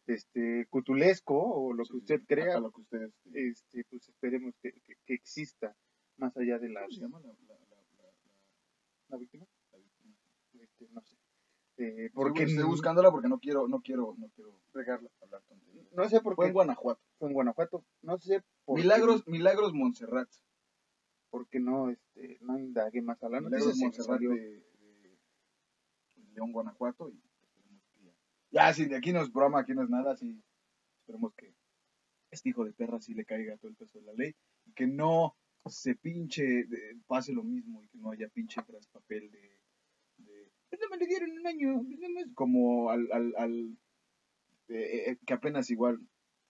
este 0.06 0.66
cutulesco 0.71 1.35
o 1.37 1.73
lo 1.73 1.85
que 1.85 1.97
usted 1.97 2.21
crea 2.26 2.61
lo 2.61 2.71
que 2.71 2.80
ustedes. 2.83 3.12
este 3.33 3.85
pues 3.90 4.09
esperemos 4.09 4.54
que, 4.62 4.73
que- 4.85 4.97
que 5.04 5.14
exista 5.14 5.75
más 6.16 6.37
allá 6.37 6.59
de 6.59 6.68
la, 6.68 6.80
¿Cómo 6.83 6.92
se 6.92 7.00
llama 7.00 7.21
la, 7.21 7.28
la, 7.28 7.54
la, 7.54 7.76
la, 7.99 8.12
la 9.09 9.16
víctima 9.18 9.47
la 9.73 9.78
víctima? 9.78 10.14
este, 10.61 10.88
no 10.92 11.02
sé 11.02 11.15
Eh, 11.78 12.11
Porque 12.14 12.45
estoy 12.45 12.64
buscándola 12.64 13.11
porque 13.11 13.28
no 13.28 13.38
quiero, 13.38 13.68
no 13.68 13.80
quiero, 13.83 14.14
no 14.18 14.28
quiero 14.35 14.59
regarla 14.73 15.11
hablar 15.21 15.42
tonterías. 15.42 15.87
no 15.92 16.09
sé 16.09 16.21
por 16.23 16.35
Fue 16.35 16.47
qué 16.47 16.49
en 16.49 16.54
Guanajuato. 16.54 17.00
fue 17.18 17.28
en 17.28 17.35
Guanajuato 17.35 17.85
no 18.02 18.18
sé 18.18 18.42
por 18.64 18.76
qué- 18.76 18.83
Milagros, 18.83 19.26
Milagros 19.28 19.75
Montserrat. 19.75 20.28
porque 21.28 21.61
no 21.61 21.90
este 21.90 22.38
no 22.40 22.59
indagué 22.59 23.02
más 23.02 23.23
a 23.23 23.28
la 23.28 23.40
Milagros 23.42 23.76
Montserrat 23.76 24.21
de, 24.21 24.28
de 24.28 25.18
León, 26.35 26.52
Guanajuato. 26.52 27.11
Y 27.11 27.21
esperemos 27.42 27.83
que 27.92 28.12
ya. 28.50 28.73
Sí, 28.73 28.87
de 28.87 28.97
aquí 28.97 29.12
no 29.12 29.21
es 29.21 29.30
broma, 29.33 29.61
aquí 29.61 29.75
no 29.75 29.83
es 29.83 29.90
nada. 29.90 30.16
Sí, 30.16 30.42
esperemos 31.00 31.35
que 31.35 31.54
este 32.30 32.49
hijo 32.50 32.64
de 32.64 32.73
perra 32.73 33.00
sí 33.00 33.12
le 33.14 33.25
caiga 33.26 33.56
todo 33.59 33.68
el 33.71 33.76
peso 33.76 33.99
de 33.99 34.04
la 34.06 34.12
ley. 34.14 34.35
Y 34.64 34.73
que 34.73 34.87
no 34.87 35.37
se 35.66 35.95
pinche, 35.95 36.42
de- 36.42 36.97
pase 37.06 37.33
lo 37.33 37.42
mismo 37.42 37.83
y 37.83 37.88
que 37.88 37.99
no 37.99 38.11
haya 38.12 38.28
pinche 38.28 38.62
tras 38.66 38.87
papel 38.87 39.30
de. 39.30 39.55
De 40.78 40.87
"Pues 40.88 40.90
no 40.90 40.97
me 40.97 40.97
le 40.99 41.06
dieron 41.06 41.30
un 41.33 41.47
año. 41.47 41.83
pues 41.85 41.99
no 42.00 42.09
me-". 42.11 42.35
Como 42.35 42.90
al. 42.90 43.09
al, 43.12 43.35
al 43.37 43.78
eh, 44.68 45.11
eh, 45.11 45.18
que 45.26 45.35
apenas 45.35 45.71
igual. 45.71 46.00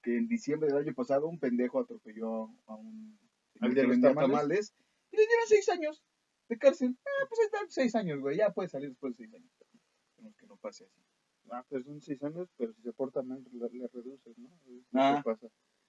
Que 0.02 0.16
en 0.16 0.28
diciembre 0.28 0.68
del 0.68 0.78
año 0.86 0.94
pasado 0.94 1.26
un 1.28 1.38
pendejo 1.40 1.80
atropelló 1.80 2.50
a 2.66 2.74
un. 2.76 3.18
¿Al 3.60 3.70
señor 3.70 3.74
que 3.74 3.90
vendía 3.90 4.14
tamales? 4.14 4.74
y 5.10 5.16
le 5.16 5.26
dieron 5.26 5.46
seis 5.48 5.68
años 5.68 6.04
de 6.48 6.58
cárcel. 6.58 6.96
Ah, 7.04 7.26
pues 7.28 7.40
están 7.40 7.70
seis 7.70 7.94
años, 7.94 8.20
güey. 8.20 8.36
Ya 8.36 8.50
puede 8.52 8.68
salir 8.68 8.90
después 8.90 9.16
de 9.16 9.24
seis 9.24 9.34
años. 9.34 9.50
Que 10.38 10.46
no 10.46 10.56
pase 10.56 10.84
así. 10.84 11.00
Ah, 11.50 11.64
pues 11.68 11.84
son 11.84 12.00
seis 12.00 12.22
años, 12.22 12.48
pero 12.56 12.72
si 12.72 12.82
se 12.82 12.92
porta 12.92 13.22
mal, 13.22 13.42
le, 13.52 13.68
le 13.70 13.86
reduces, 13.88 14.36
¿no? 14.38 14.48
Lo 14.66 14.82
Ah. 15.00 15.22
pasa. 15.24 15.46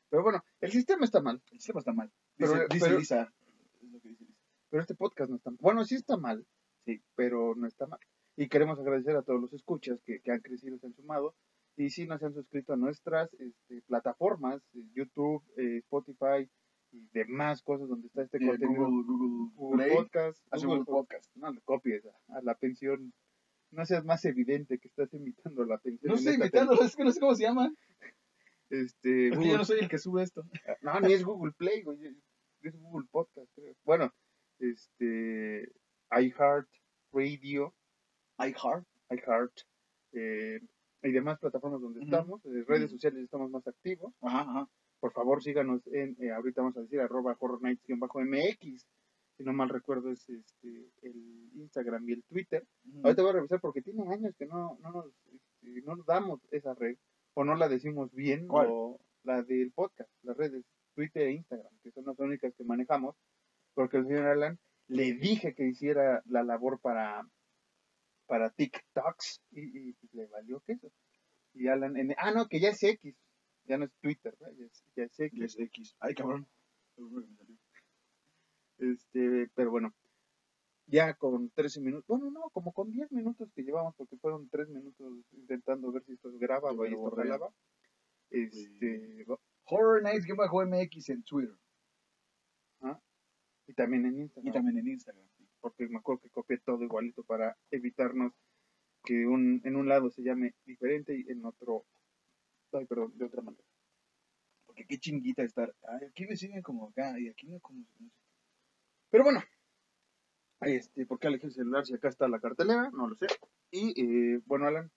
Pero 0.10 0.24
bueno, 0.24 0.44
el 0.62 0.72
sistema 0.72 1.04
está 1.06 1.20
mal, 1.22 1.42
El 1.52 1.60
sistema 1.60 1.80
está 1.80 1.94
mal. 1.94 2.12
Pero- 2.38 2.54
Dice, 2.54 2.68
dice 2.72 2.86
pero- 2.86 3.00
Lisa. 3.00 3.34
Es 3.82 3.90
lo 3.92 4.00
que 4.00 4.10
dice 4.10 4.24
Lisa. 4.26 4.40
pero 4.70 4.82
este 4.82 4.96
podcast 4.96 5.30
no 5.30 5.36
está 5.38 5.50
mal. 5.52 5.58
Bueno, 5.62 5.84
sí 5.86 5.96
está 5.96 6.16
mal, 6.18 6.46
Sí. 6.86 7.02
pero 7.16 7.56
no 7.56 7.68
está 7.68 7.88
mal. 7.88 8.00
Y 8.38 8.48
queremos 8.50 8.80
agradecer 8.80 9.16
a 9.16 9.24
todos 9.24 9.42
los 9.42 9.52
escuchas 9.54 10.00
que, 10.06 10.22
que 10.22 10.32
han 10.32 10.42
crecido, 10.42 10.78
se 10.78 10.86
han 10.88 10.94
sumado. 10.94 11.36
Y 11.76 11.90
si 11.90 12.06
no 12.08 12.18
se 12.18 12.26
han 12.28 12.34
suscrito 12.34 12.74
a 12.74 12.78
nuestras 12.78 13.34
este, 13.34 13.82
plataformas, 13.88 14.62
eh, 14.76 14.84
YouTube, 14.94 15.44
eh, 15.58 15.78
Spotify 15.80 16.50
y 16.92 17.08
demás 17.14 17.62
cosas 17.64 17.90
donde 17.90 18.08
está 18.08 18.22
este 18.24 18.40
contenido. 18.40 18.86
Google, 18.86 19.04
Google, 19.06 19.52
Google 19.56 19.86
Play. 19.86 19.96
Podcast, 19.98 20.42
Google 20.64 20.86
Podcast. 20.86 21.36
No 21.36 21.52
le 21.52 21.62
copies 21.62 22.06
a, 22.06 22.38
a 22.38 22.42
la 22.42 22.56
pensión. 22.56 23.12
No 23.72 23.86
seas 23.86 24.06
más 24.06 24.24
evidente 24.26 24.80
que 24.80 24.88
estás 24.88 25.14
imitando 25.14 25.66
la 25.66 25.78
pensión. 25.80 26.10
No 26.12 26.16
estoy 26.16 26.36
invitándolo, 26.36 26.82
es 26.84 26.96
que 26.96 27.04
no 27.04 27.12
sé 27.12 27.20
cómo 27.20 27.36
se 27.36 27.44
llama. 27.44 27.74
Este, 28.70 29.28
Es 29.28 29.32
que 29.32 29.36
Google- 29.38 29.52
yo 29.52 29.58
no 29.58 29.66
soy 29.66 29.80
el 29.80 29.90
que 29.90 29.98
sube 29.98 30.24
esto. 30.24 30.44
No, 30.82 31.00
ni 31.02 31.14
es 31.14 31.24
Google 31.24 31.54
Play, 31.58 31.84
güey. 31.84 32.00
Es 32.62 32.76
Google 32.80 33.08
Podcast, 33.12 33.52
creo. 33.56 33.76
Bueno, 33.84 34.12
este. 34.60 35.72
iHeart 36.12 36.68
Radio, 37.12 37.74
iHeart. 38.40 38.86
iHeart, 39.10 39.54
eh, 40.14 40.60
y 41.04 41.12
demás 41.12 41.40
plataformas 41.40 41.82
donde 41.82 42.04
estamos. 42.04 42.44
En 42.46 42.66
redes 42.66 42.92
sociales 42.92 43.24
estamos 43.24 43.50
más 43.50 43.66
activos. 43.68 44.14
Ajá, 44.22 44.42
ajá. 44.42 44.70
Por 45.00 45.14
favor, 45.14 45.44
síganos 45.44 45.86
en, 45.88 46.18
eh, 46.20 46.32
ahorita 46.32 46.62
vamos 46.62 46.78
a 46.78 46.82
decir, 46.82 47.00
arroba 47.00 47.36
horror 47.40 47.62
nights-mx. 47.62 48.86
Si 49.38 49.44
no 49.44 49.54
mal 49.54 49.70
recuerdo, 49.70 50.12
es 50.12 50.28
este, 50.28 50.90
el 51.04 51.52
Instagram 51.54 52.10
y 52.10 52.14
el 52.14 52.24
Twitter. 52.24 52.66
Ahorita 53.04 53.22
voy 53.22 53.30
a 53.30 53.36
revisar 53.36 53.62
porque 53.62 53.84
tiene 53.84 54.02
años 54.12 54.36
que 54.36 54.48
no, 54.48 54.80
no, 54.82 54.92
nos, 54.92 55.06
este, 55.32 55.82
no 55.84 55.96
nos 55.96 56.06
damos 56.08 56.42
esa 56.50 56.74
red 56.74 56.98
o 57.36 57.44
no 57.44 57.56
la 57.56 57.70
decimos 57.70 58.12
bien 58.14 58.48
¿Cuál? 58.48 58.68
o 58.72 59.00
la 59.24 59.44
del 59.44 59.72
podcast, 59.72 60.10
las 60.24 60.36
redes 60.36 60.66
Twitter 60.96 61.28
e 61.28 61.34
Instagram, 61.34 61.72
que 61.84 61.92
son 61.92 62.06
las 62.06 62.18
únicas 62.18 62.52
que 62.56 62.64
manejamos, 62.64 63.16
porque 63.76 63.98
el 63.98 64.08
señor 64.08 64.26
Alan 64.26 64.58
le 64.88 65.14
dije 65.14 65.54
que 65.54 65.68
hiciera 65.68 66.24
la 66.26 66.44
labor 66.44 66.80
para, 66.80 67.22
para 68.28 68.50
TikToks 68.52 69.42
y, 69.52 69.90
y, 69.90 69.96
le 70.14 70.28
valió 70.28 70.60
queso. 70.62 70.92
Y 71.54 71.68
Alan, 71.68 71.98
en- 71.98 72.16
ah, 72.18 72.32
no, 72.32 72.48
que 72.48 72.60
ya 72.60 72.70
es 72.70 72.84
X, 72.84 73.16
ya 73.66 73.78
no 73.78 73.86
es 73.86 73.92
Twitter, 74.02 74.36
¿verdad? 74.40 74.56
ya, 74.58 74.66
es, 74.66 74.84
ya 74.96 75.04
es 75.04 75.20
X. 75.20 75.40
Y 75.40 75.44
es 75.44 75.60
X. 75.60 75.96
Ay, 76.00 76.14
cabrón. 76.14 76.48
Este, 78.78 79.50
pero 79.56 79.72
bueno, 79.72 79.94
ya 80.86 81.14
con 81.16 81.50
13 81.50 81.82
minutos, 81.82 82.06
bueno, 82.08 82.30
no, 82.32 82.50
como 82.52 82.72
con 82.72 82.92
10 82.92 83.12
minutos 83.12 83.50
que 83.56 83.64
llevamos, 83.64 83.96
porque 83.96 84.18
fueron 84.18 84.48
3 84.50 84.70
minutos 84.70 85.14
intentando 85.32 85.92
ver 85.92 86.04
si 86.04 86.14
esto 86.14 86.32
grababa 86.38 86.88
y 86.88 86.94
esto 86.94 87.12
jalaba. 87.12 87.52
Este, 88.30 89.26
Horror 89.66 90.04
Nights-MX 90.04 91.10
en 91.10 91.24
Twitter. 91.24 91.56
y 93.70 93.74
también 93.74 94.06
en 94.06 94.20
Instagram, 94.20 94.48
Y 94.48 94.52
también 94.54 94.78
en 94.78 94.88
Instagram. 94.88 95.26
Porque 95.60 95.88
me 95.88 95.98
acuerdo 95.98 96.22
que 96.22 96.30
copié 96.30 96.58
todo 96.60 96.84
igualito 96.84 97.24
para 97.24 97.58
evitarnos 97.72 98.34
que 99.04 99.26
un, 99.26 99.62
en 99.64 99.76
un 99.76 99.88
lado 99.88 100.10
se 100.10 100.24
llame 100.24 100.54
diferente 100.66 101.18
y 101.18 101.32
en 101.32 101.46
otro, 101.46 101.86
ay, 102.74 102.86
perdón, 102.86 103.18
de 103.18 103.26
otra 103.26 103.42
manera. 103.42 103.64
Porque 104.66 104.86
qué 104.86 104.98
chinguita 104.98 105.44
estar. 105.44 105.74
Ay, 105.88 106.08
aquí 106.10 106.26
me 106.26 106.36
siguen 106.36 106.62
como 106.62 106.90
acá 106.90 107.20
y 107.20 107.30
aquí 107.30 107.48
no 107.48 107.60
como. 107.60 107.86
Pero 109.10 109.24
bueno, 109.24 109.42
este, 110.62 111.06
¿por 111.06 111.20
qué 111.20 111.28
elegí 111.28 111.46
el 111.46 111.54
celular 111.54 111.86
si 111.86 111.94
acá 111.94 112.10
está 112.10 112.28
la 112.28 112.40
cartelera? 112.40 112.90
No 112.92 113.08
lo 113.08 113.16
sé. 113.16 113.28
Y 113.72 113.94
eh, 114.02 114.42
bueno, 114.46 114.68
Alan, 114.68 114.92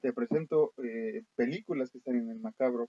te 0.00 0.12
presento 0.12 0.72
eh, 0.82 1.24
películas 1.36 1.90
que 1.90 1.98
están 1.98 2.16
en 2.16 2.30
el 2.30 2.40
macabro. 2.40 2.88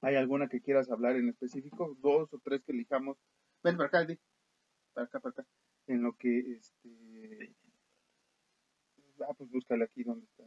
¿Hay 0.00 0.16
alguna 0.16 0.48
que 0.48 0.60
quieras 0.60 0.90
hablar 0.90 1.16
en 1.16 1.28
específico? 1.28 1.96
Dos 2.00 2.32
o 2.32 2.38
tres 2.42 2.62
que 2.64 2.72
elijamos. 2.72 3.16
Ven 3.62 3.76
para 3.76 3.88
acá. 3.88 4.06
Para 4.94 5.06
acá, 5.06 5.20
para 5.20 5.30
acá. 5.30 5.46
En 5.86 6.02
lo 6.02 6.12
que, 6.16 6.52
este... 6.52 7.54
Ah, 9.20 9.32
pues 9.36 9.50
búscale 9.50 9.84
aquí 9.84 10.02
donde 10.04 10.26
está. 10.26 10.44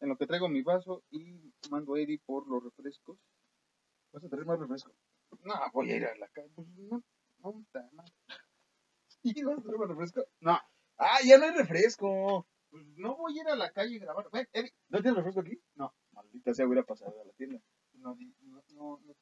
En 0.00 0.08
lo 0.08 0.16
que 0.16 0.26
traigo 0.26 0.48
mi 0.48 0.62
vaso 0.62 1.04
y 1.10 1.52
mando 1.70 1.94
a 1.94 2.00
Eddie 2.00 2.20
por 2.26 2.48
los 2.48 2.62
refrescos. 2.64 3.18
¿Vas 4.12 4.24
a 4.24 4.28
traer 4.28 4.46
más 4.46 4.58
refresco? 4.58 4.92
No, 5.44 5.54
voy 5.72 5.92
a 5.92 5.96
ir 5.96 6.04
a 6.06 6.16
la 6.16 6.28
calle. 6.28 6.50
Pues 6.54 6.66
no, 6.68 7.02
no, 7.38 7.60
está 7.60 7.88
mal. 7.92 8.06
¿Y 9.22 9.42
vas 9.44 9.58
a 9.58 9.62
traer 9.62 9.78
más 9.78 9.88
refresco? 9.88 10.24
No, 10.40 10.58
¡Ah, 10.98 11.18
ya 11.24 11.38
no 11.38 11.44
hay 11.44 11.52
refresco! 11.52 12.46
pues 12.70 12.84
no 12.96 13.16
voy 13.16 13.38
a 13.38 13.42
ir 13.42 13.48
a 13.48 13.56
la 13.56 13.70
calle 13.72 13.96
a 13.96 14.00
grabar. 14.00 14.28
Ven, 14.32 14.48
Eddie. 14.52 14.72
¿No 14.88 15.00
tienes 15.00 15.16
refresco 15.16 15.40
aquí? 15.40 15.60
No. 15.74 15.94
Maldita 16.12 16.52
sea, 16.54 16.66
hubiera 16.66 16.82
pasado 16.84 17.20
a 17.20 17.24
la 17.24 17.32
tienda. 17.34 17.60
No, 17.94 18.14
di- 18.14 18.34
no, 18.42 18.62
no, 18.74 19.00
no, 19.04 19.14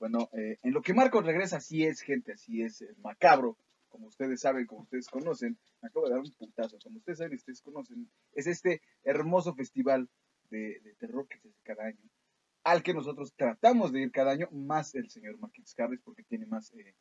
Bueno, 0.00 0.28
eh, 0.32 0.58
en 0.62 0.72
lo 0.72 0.82
que 0.82 0.94
Marcos 0.94 1.24
regresa, 1.24 1.58
así 1.58 1.84
es, 1.84 2.00
gente, 2.00 2.32
así 2.32 2.62
es 2.62 2.80
el 2.80 2.96
macabro. 2.98 3.56
Como 3.88 4.06
ustedes 4.08 4.40
saben, 4.40 4.66
como 4.66 4.82
ustedes 4.82 5.08
conocen, 5.08 5.58
me 5.82 5.88
acabo 5.88 6.06
de 6.06 6.12
dar 6.14 6.20
un 6.20 6.32
putazo. 6.32 6.78
Como 6.82 6.96
ustedes 6.98 7.18
saben 7.18 7.34
ustedes 7.34 7.60
conocen, 7.62 8.10
es 8.32 8.46
este 8.48 8.80
hermoso 9.04 9.54
festival 9.54 10.08
de, 10.50 10.80
terror 10.98 11.28
que 11.28 11.38
se 11.38 11.48
hace 11.48 11.60
cada 11.62 11.84
año, 11.84 12.10
al 12.64 12.82
que 12.82 12.94
nosotros 12.94 13.34
tratamos 13.36 13.92
de 13.92 14.02
ir 14.02 14.10
cada 14.10 14.32
año, 14.32 14.48
más 14.52 14.94
el 14.96 15.10
señor 15.10 15.38
Marquitos 15.38 15.74
Carles, 15.74 16.00
porque 16.02 16.24
tiene 16.24 16.46
más, 16.46 16.72
eh, 16.74 16.94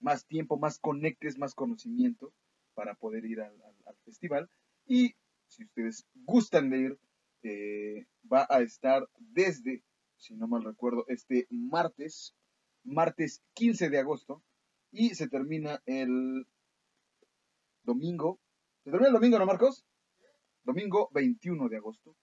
más 0.00 0.26
tiempo, 0.26 0.58
más 0.58 0.78
conectes, 0.78 1.38
más 1.38 1.54
conocimiento 1.54 2.32
para 2.74 2.94
poder 2.94 3.24
ir 3.26 3.40
al, 3.42 3.52
al- 3.62 3.76
al 3.86 3.96
festival. 4.04 4.50
Y 4.86 5.14
si 5.46 5.64
ustedes 5.64 6.06
gustan 6.24 6.70
de 6.70 6.78
ir, 6.78 6.98
eh, 7.42 8.06
va 8.32 8.46
a 8.50 8.60
estar 8.62 9.08
desde, 9.18 9.82
si 10.20 10.34
no 10.34 10.46
mal 10.46 10.62
recuerdo, 10.62 11.04
este 11.08 11.46
martes, 11.50 12.34
martes 12.84 13.42
15 13.54 13.88
de 13.88 13.98
agosto, 13.98 14.42
y 14.92 15.14
se 15.14 15.28
termina 15.28 15.82
el 15.86 16.46
domingo. 17.82 18.38
¿Se 18.84 18.90
termina 18.90 19.08
el 19.08 19.14
domingo, 19.14 19.38
no, 19.38 19.46
Marcos? 19.46 19.84
Domingo 20.64 21.08
21 21.12 21.68
de 21.68 21.76
agosto. 21.76 22.16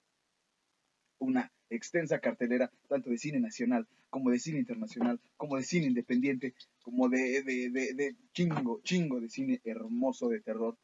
Una 1.19 1.51
extensa 1.69 2.19
cartelera, 2.19 2.71
tanto 2.87 3.09
de 3.09 3.17
cine 3.17 3.39
nacional, 3.39 3.87
como 4.09 4.29
de 4.29 4.39
cine 4.39 4.59
internacional, 4.59 5.19
como 5.35 5.57
de 5.57 5.63
cine 5.63 5.87
independiente, 5.87 6.53
como 6.83 7.09
de, 7.09 7.41
de, 7.43 7.69
de, 7.69 7.93
de 7.93 8.15
chingo, 8.33 8.79
chingo 8.83 9.19
de 9.19 9.29
cine 9.29 9.59
hermoso 9.63 10.29
de 10.29 10.41
terror 10.41 10.77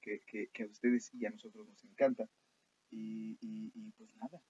que, 0.00 0.20
que, 0.26 0.48
que 0.48 0.64
a 0.64 0.66
ustedes 0.66 1.10
y 1.14 1.24
a 1.24 1.30
nosotros 1.30 1.66
nos 1.66 1.82
encanta. 1.84 2.28
Y, 2.90 3.38
y, 3.40 3.72
y 3.74 3.90
pues 3.92 4.14
nada, 4.16 4.42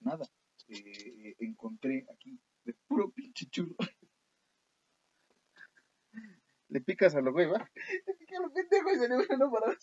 nada. 0.00 0.28
Eh, 0.68 1.36
encontré 1.40 2.06
aquí 2.12 2.40
de 2.64 2.74
puro 2.86 3.10
pinche 3.10 3.46
chulo. 3.46 3.76
Le 6.68 6.80
picas 6.80 7.14
a 7.14 7.20
lo 7.20 7.32
güey, 7.32 7.46
¿va? 7.46 7.70
Que 8.26 8.38
lo 8.38 8.52
pendejo 8.52 8.90
y 8.90 8.98
se 8.98 9.08
le 9.08 9.16
van 9.16 9.42
a 9.42 9.50
parar. 9.50 9.78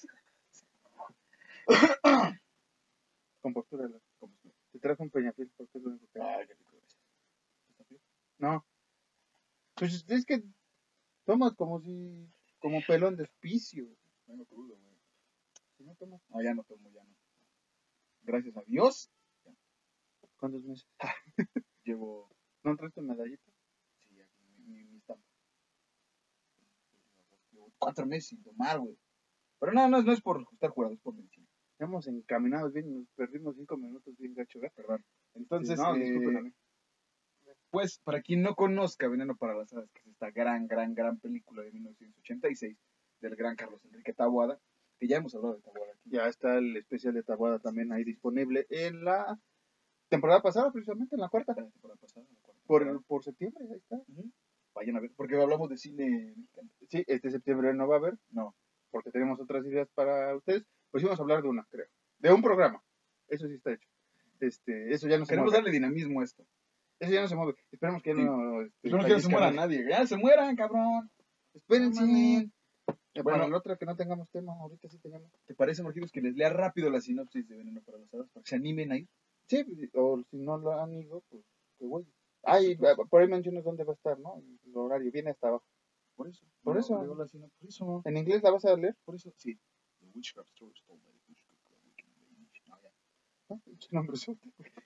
Con 3.41 3.53
postura. 3.53 3.88
Te 4.71 4.79
trajo 4.79 5.03
un 5.03 5.09
peñafil 5.09 5.51
porque 5.55 5.77
es 5.77 5.83
lo 5.83 5.91
único 5.91 6.07
que 6.11 6.19
es. 6.19 6.50
¿Está 7.69 7.83
frío? 7.85 8.00
No. 8.39 8.65
Pues 9.75 10.03
es 10.07 10.25
que 10.25 10.43
tomas 11.25 11.53
como 11.55 11.79
si. 11.81 12.29
como 12.59 12.81
pelón 12.85 13.15
de 13.15 13.23
hospicio. 13.23 13.88
Vengo 14.25 14.45
crudo, 14.45 14.75
güey. 14.77 14.95
Si 15.77 15.83
no 15.83 15.95
tomas, 15.95 16.21
No, 16.29 16.41
ya 16.41 16.53
no 16.53 16.63
tomo, 16.63 16.89
ya 16.91 17.03
no. 17.03 17.15
Gracias 18.23 18.55
a 18.57 18.61
Dios, 18.63 19.09
¿cuántos 20.41 20.63
meses? 20.65 20.88
llevo 21.86 22.29
¿No 22.63 22.75
traes 22.75 22.93
tu 22.93 23.01
medallita? 23.01 23.50
sí, 24.00 24.19
aquí 24.19 24.43
mi, 24.57 24.65
mi, 24.75 24.83
mi 24.86 24.98
estampa. 24.98 25.24
Llevo 27.51 27.71
cuatro 27.77 28.05
meses 28.05 28.27
sin 28.29 28.43
tomar, 28.43 28.79
güey. 28.79 28.98
Pero 29.60 29.71
no, 29.74 29.88
no, 29.88 30.00
es- 30.00 30.05
no 30.05 30.12
es 30.12 30.21
por 30.21 30.45
estar 30.51 30.71
jurado, 30.71 30.93
es 30.93 31.00
por 31.01 31.15
medicina. 31.15 31.48
Estamos 31.74 32.07
encaminados 32.07 32.74
bien, 32.74 32.93
nos 32.93 33.07
perdimos 33.15 33.55
cinco 33.55 33.77
minutos 33.77 34.15
bien 34.17 34.33
gacho, 34.36 34.60
¿verdad? 34.60 34.74
Perdón. 34.75 35.05
Entonces, 35.36 35.79
no, 35.79 35.95
eh, 35.95 36.53
pues, 37.71 38.00
para 38.03 38.21
quien 38.21 38.41
no 38.41 38.53
conozca 38.55 39.07
Veneno 39.07 39.36
para 39.36 39.55
las 39.55 39.71
Hadas, 39.74 39.89
que 39.93 40.01
es 40.01 40.07
esta 40.07 40.29
gran, 40.31 40.67
gran, 40.67 40.93
gran 40.93 41.19
película 41.19 41.63
de 41.63 41.71
1986 41.71 42.77
del 43.21 43.36
gran 43.36 43.55
Carlos 43.55 43.83
Enrique 43.86 44.13
Taboada, 44.13 44.60
que 45.00 45.07
ya 45.07 45.17
hemos 45.17 45.33
hablado 45.36 45.55
de 45.55 45.62
Taboada 45.62 45.91
aquí. 45.93 46.10
Ya 46.12 46.27
está 46.27 46.57
el 46.57 46.75
especial 46.77 47.13
de 47.13 47.24
Tabuada 47.24 47.60
también 47.60 47.91
ahí 47.91 48.03
disponible 48.03 48.65
en 48.69 49.03
la 49.03 49.39
temporada 50.11 50.41
pasada, 50.41 50.71
precisamente, 50.71 51.15
en 51.15 51.21
la 51.21 51.29
cuarta. 51.29 51.53
La 51.57 51.63
temporada 51.69 51.99
pasada, 51.99 52.25
la 52.29 52.41
cuarta 52.41 52.61
Por, 52.67 53.03
por 53.05 53.23
septiembre, 53.23 53.65
ahí 53.71 53.77
está. 53.77 53.97
Vayan 54.75 54.97
a 54.97 54.99
ver, 54.99 55.11
porque 55.15 55.35
hablamos 55.41 55.69
de 55.69 55.77
cine 55.77 56.33
mexicano. 56.35 56.69
Sí, 56.87 57.03
este 57.07 57.31
septiembre 57.31 57.74
no 57.74 57.87
va 57.87 57.95
a 57.95 58.00
haber, 58.00 58.17
No, 58.29 58.55
porque 58.91 59.09
tenemos 59.11 59.39
otras 59.39 59.65
ideas 59.65 59.89
para 59.95 60.35
ustedes. 60.35 60.63
Pues 60.91 61.01
íbamos 61.03 61.19
a 61.19 61.24
hablar 61.24 61.41
de 61.41 61.50
una, 61.50 61.63
creo. 61.69 61.87
De 62.19 62.31
un 62.31 62.41
programa. 62.41 62.83
Eso 63.27 63.47
sí 63.47 63.55
está 63.55 63.71
hecho. 63.74 63.87
Este, 64.41 64.91
eso 64.93 65.07
ya 65.07 65.17
no 65.17 65.25
se 65.25 65.29
queremos 65.29 65.51
mueve. 65.51 65.57
darle 65.63 65.71
dinamismo 65.71 66.21
a 66.21 66.24
esto. 66.25 66.43
Eso 67.00 67.11
ya 67.11 67.21
no 67.21 67.27
se 67.27 67.35
mueve. 67.35 67.55
Esperemos 67.71 68.01
que 68.03 68.13
Sí. 68.13 68.21
no. 68.24 68.61
este, 68.61 68.79
que 68.83 68.89
no 68.89 69.19
se 69.19 69.29
muera 69.29 69.51
nadie. 69.51 69.79
nadie. 69.79 69.89
Ya 69.91 70.05
se 70.07 70.17
mueran, 70.17 70.55
cabrón. 70.55 71.09
Espérense. 71.53 72.01
No. 72.05 72.50
Eh, 73.13 73.21
Bueno. 73.24 73.39
para 73.39 73.47
la 73.50 73.57
otra 73.57 73.75
que 73.77 73.85
no 73.85 73.95
tengamos 73.95 74.29
tema, 74.29 74.53
ahorita 74.53 74.87
sí 74.89 74.97
tenemos. 75.00 75.29
¿Te 75.45 75.53
parece, 75.53 75.83
Marquitos, 75.83 76.11
que 76.11 76.21
les 76.21 76.35
lea 76.35 76.50
rápido 76.50 76.89
la 76.89 77.01
sinopsis 77.01 77.47
de 77.47 77.57
Veneno 77.57 77.81
para 77.81 77.97
las 78.00 78.13
Hadas 78.13 78.29
para 78.29 78.43
que 78.43 78.50
se 78.50 78.55
animen 78.55 78.91
a 78.91 78.97
ir? 78.97 79.07
Sí, 79.51 79.66
o 79.96 80.24
si 80.29 80.37
no 80.37 80.57
lo 80.57 80.72
han 80.79 80.94
ido, 80.94 81.22
pues 81.29 81.44
qué 81.77 81.85
güey. 81.85 82.05
Ay, 82.44 82.77
por 83.09 83.22
ahí 83.22 83.27
mencionas 83.27 83.66
dónde 83.66 83.83
va 83.83 83.92
a 83.92 83.96
estar, 83.96 84.18
¿no? 84.18 84.42
El 84.66 84.77
horario 84.77 85.11
viene 85.11 85.31
hasta 85.31 85.50
abajo. 85.50 85.66
Por 86.16 86.29
eso. 86.29 86.46
Por 86.64 86.75
No, 86.75 86.79
eso. 86.79 86.96
Por 87.59 87.68
eso. 87.68 88.01
¿En 88.05 88.16
inglés 88.16 88.42
la 88.44 88.51
vas 88.51 88.64
a 88.64 88.77
leer? 88.77 88.96
Por 89.03 89.16
eso. 89.16 89.33
Sí. 89.35 89.59
The 90.00 90.07
Witchcraft 90.16 90.48
Stories 90.51 90.81
told 90.85 91.03
by 91.03 91.11
the 91.11 91.20
Witchcraft. 91.27 91.51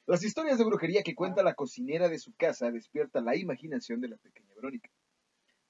Las 0.07 0.23
historias 0.23 0.57
de 0.57 0.65
brujería 0.65 1.03
que 1.03 1.13
cuenta 1.13 1.43
la 1.43 1.53
cocinera 1.53 2.09
de 2.09 2.17
su 2.17 2.33
casa 2.33 2.71
despierta 2.71 3.21
la 3.21 3.35
imaginación 3.35 4.01
de 4.01 4.07
la 4.07 4.17
pequeña 4.17 4.51
Verónica, 4.55 4.89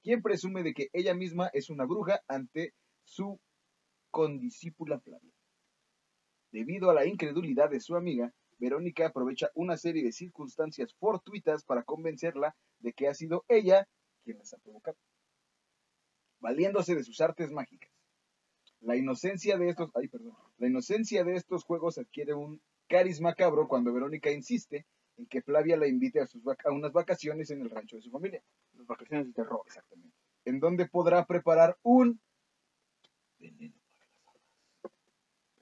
quien 0.02 0.22
presume 0.22 0.62
de 0.62 0.72
que 0.72 0.88
ella 0.94 1.12
misma 1.12 1.48
es 1.52 1.68
una 1.68 1.84
bruja 1.84 2.22
ante 2.28 2.72
su 3.04 3.38
condiscípula 4.10 4.98
Flavia. 5.00 5.34
Debido 6.50 6.88
a 6.88 6.94
la 6.94 7.04
incredulidad 7.04 7.68
de 7.68 7.80
su 7.80 7.94
amiga, 7.96 8.32
Verónica 8.58 9.06
aprovecha 9.06 9.50
una 9.54 9.76
serie 9.76 10.02
de 10.02 10.12
circunstancias 10.12 10.94
fortuitas 10.94 11.64
para 11.64 11.82
convencerla 11.82 12.56
de 12.78 12.92
que 12.92 13.08
ha 13.08 13.14
sido 13.14 13.44
ella 13.48 13.88
quien 14.24 14.38
las 14.38 14.52
ha 14.54 14.58
provocado, 14.58 14.96
valiéndose 16.40 16.94
de 16.94 17.04
sus 17.04 17.20
artes 17.20 17.52
mágicas. 17.52 17.90
La 18.80 18.96
inocencia 18.96 19.56
de 19.56 19.70
estos, 19.70 19.90
ay, 19.94 20.08
perdón, 20.08 20.36
la 20.58 20.66
inocencia 20.66 21.24
de 21.24 21.34
estos 21.34 21.64
juegos 21.64 21.98
adquiere 21.98 22.34
un 22.34 22.60
cariz 22.88 23.20
macabro 23.20 23.68
cuando 23.68 23.92
Verónica 23.92 24.30
insiste 24.30 24.86
en 25.16 25.26
que 25.26 25.42
Flavia 25.42 25.76
la 25.76 25.88
invite 25.88 26.20
a, 26.20 26.26
sus 26.26 26.42
a 26.46 26.70
unas 26.70 26.92
vacaciones 26.92 27.50
en 27.50 27.62
el 27.62 27.70
rancho 27.70 27.96
de 27.96 28.02
su 28.02 28.10
familia. 28.10 28.42
Las 28.74 28.86
vacaciones 28.86 29.26
de 29.28 29.32
terror. 29.32 29.62
Exactamente. 29.66 30.14
En 30.44 30.60
donde 30.60 30.86
podrá 30.86 31.24
preparar 31.24 31.78
un 31.82 32.20
veneno. 33.38 33.74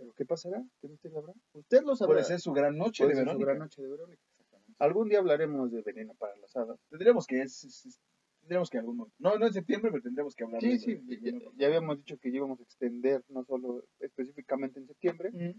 ¿Pero 0.05 0.15
qué 0.17 0.25
pasará? 0.27 0.63
¿Qué 0.81 0.89
misterio 0.89 1.19
habrá? 1.19 1.33
Usted 1.55 1.83
lo 1.83 1.97
sabrá. 1.97 2.15
Puede 2.17 2.25
ser 2.25 2.41
su 2.41 2.53
gran 2.53 2.77
noche 2.77 3.05
de 3.07 3.15
ser 3.15 3.25
su 3.25 3.25
Verónica. 3.27 3.47
gran 3.47 3.59
noche 3.61 3.83
de 3.83 3.89
Verónica. 3.89 4.23
Exactamente. 4.31 4.73
Algún 4.79 5.09
día 5.09 5.19
hablaremos 5.21 5.71
de 5.73 5.83
veneno 5.83 6.15
para 6.15 6.37
las 6.37 6.55
hadas. 6.57 6.79
Tendremos 6.91 7.27
que 7.27 7.41
es, 7.43 7.65
es- 7.65 7.87
es- 7.87 8.01
tendremos 8.41 8.69
que 8.69 8.79
algún 8.79 8.97
momento- 8.99 9.17
no 9.19 9.39
no 9.39 9.47
en 9.47 9.53
septiembre 9.55 9.91
pero 9.91 10.03
tendremos 10.03 10.35
que 10.35 10.45
hablar 10.45 10.61
Sí, 10.61 10.69
de- 10.73 10.79
sí, 10.79 10.95
de- 10.97 11.17
de 11.17 11.51
ya, 11.57 11.67
habíamos 11.69 11.97
dicho 11.99 12.19
que 12.19 12.29
íbamos 12.29 12.61
a 12.61 12.63
extender, 12.65 13.25
no 13.29 13.43
solo 13.45 13.85
específicamente 14.01 14.79
en 14.81 14.87
septiembre. 14.87 15.31
Ujú. 15.33 15.59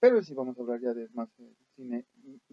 pero 0.00 0.22
sí 0.22 0.34
vamos 0.34 0.58
a 0.58 0.60
hablar 0.60 0.80
ya 0.82 0.92
de 0.92 1.08
más 1.14 1.30
eh, 1.38 1.54
cine 1.76 2.04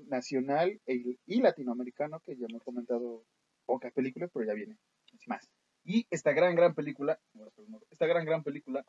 nacional 0.07 0.79
e- 0.85 1.17
y 1.25 1.41
latinoamericano, 1.41 2.21
que 2.21 2.37
ya 2.37 2.45
hemos 2.49 2.63
comentado 2.63 3.25
pocas 3.65 3.91
películas, 3.91 4.29
pero 4.33 4.45
ya 4.45 4.53
viene 4.53 4.77
más. 5.27 5.49
Y 5.83 6.05
esta 6.11 6.31
gran, 6.31 6.55
gran 6.55 6.73
película, 6.75 7.19
esta 7.89 8.05
gran, 8.05 8.23
gran 8.25 8.43
película 8.43 8.85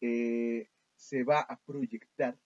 eh, 0.00 0.68
se 1.02 1.24
va 1.24 1.40
a 1.40 1.56
proyectar 1.66 2.38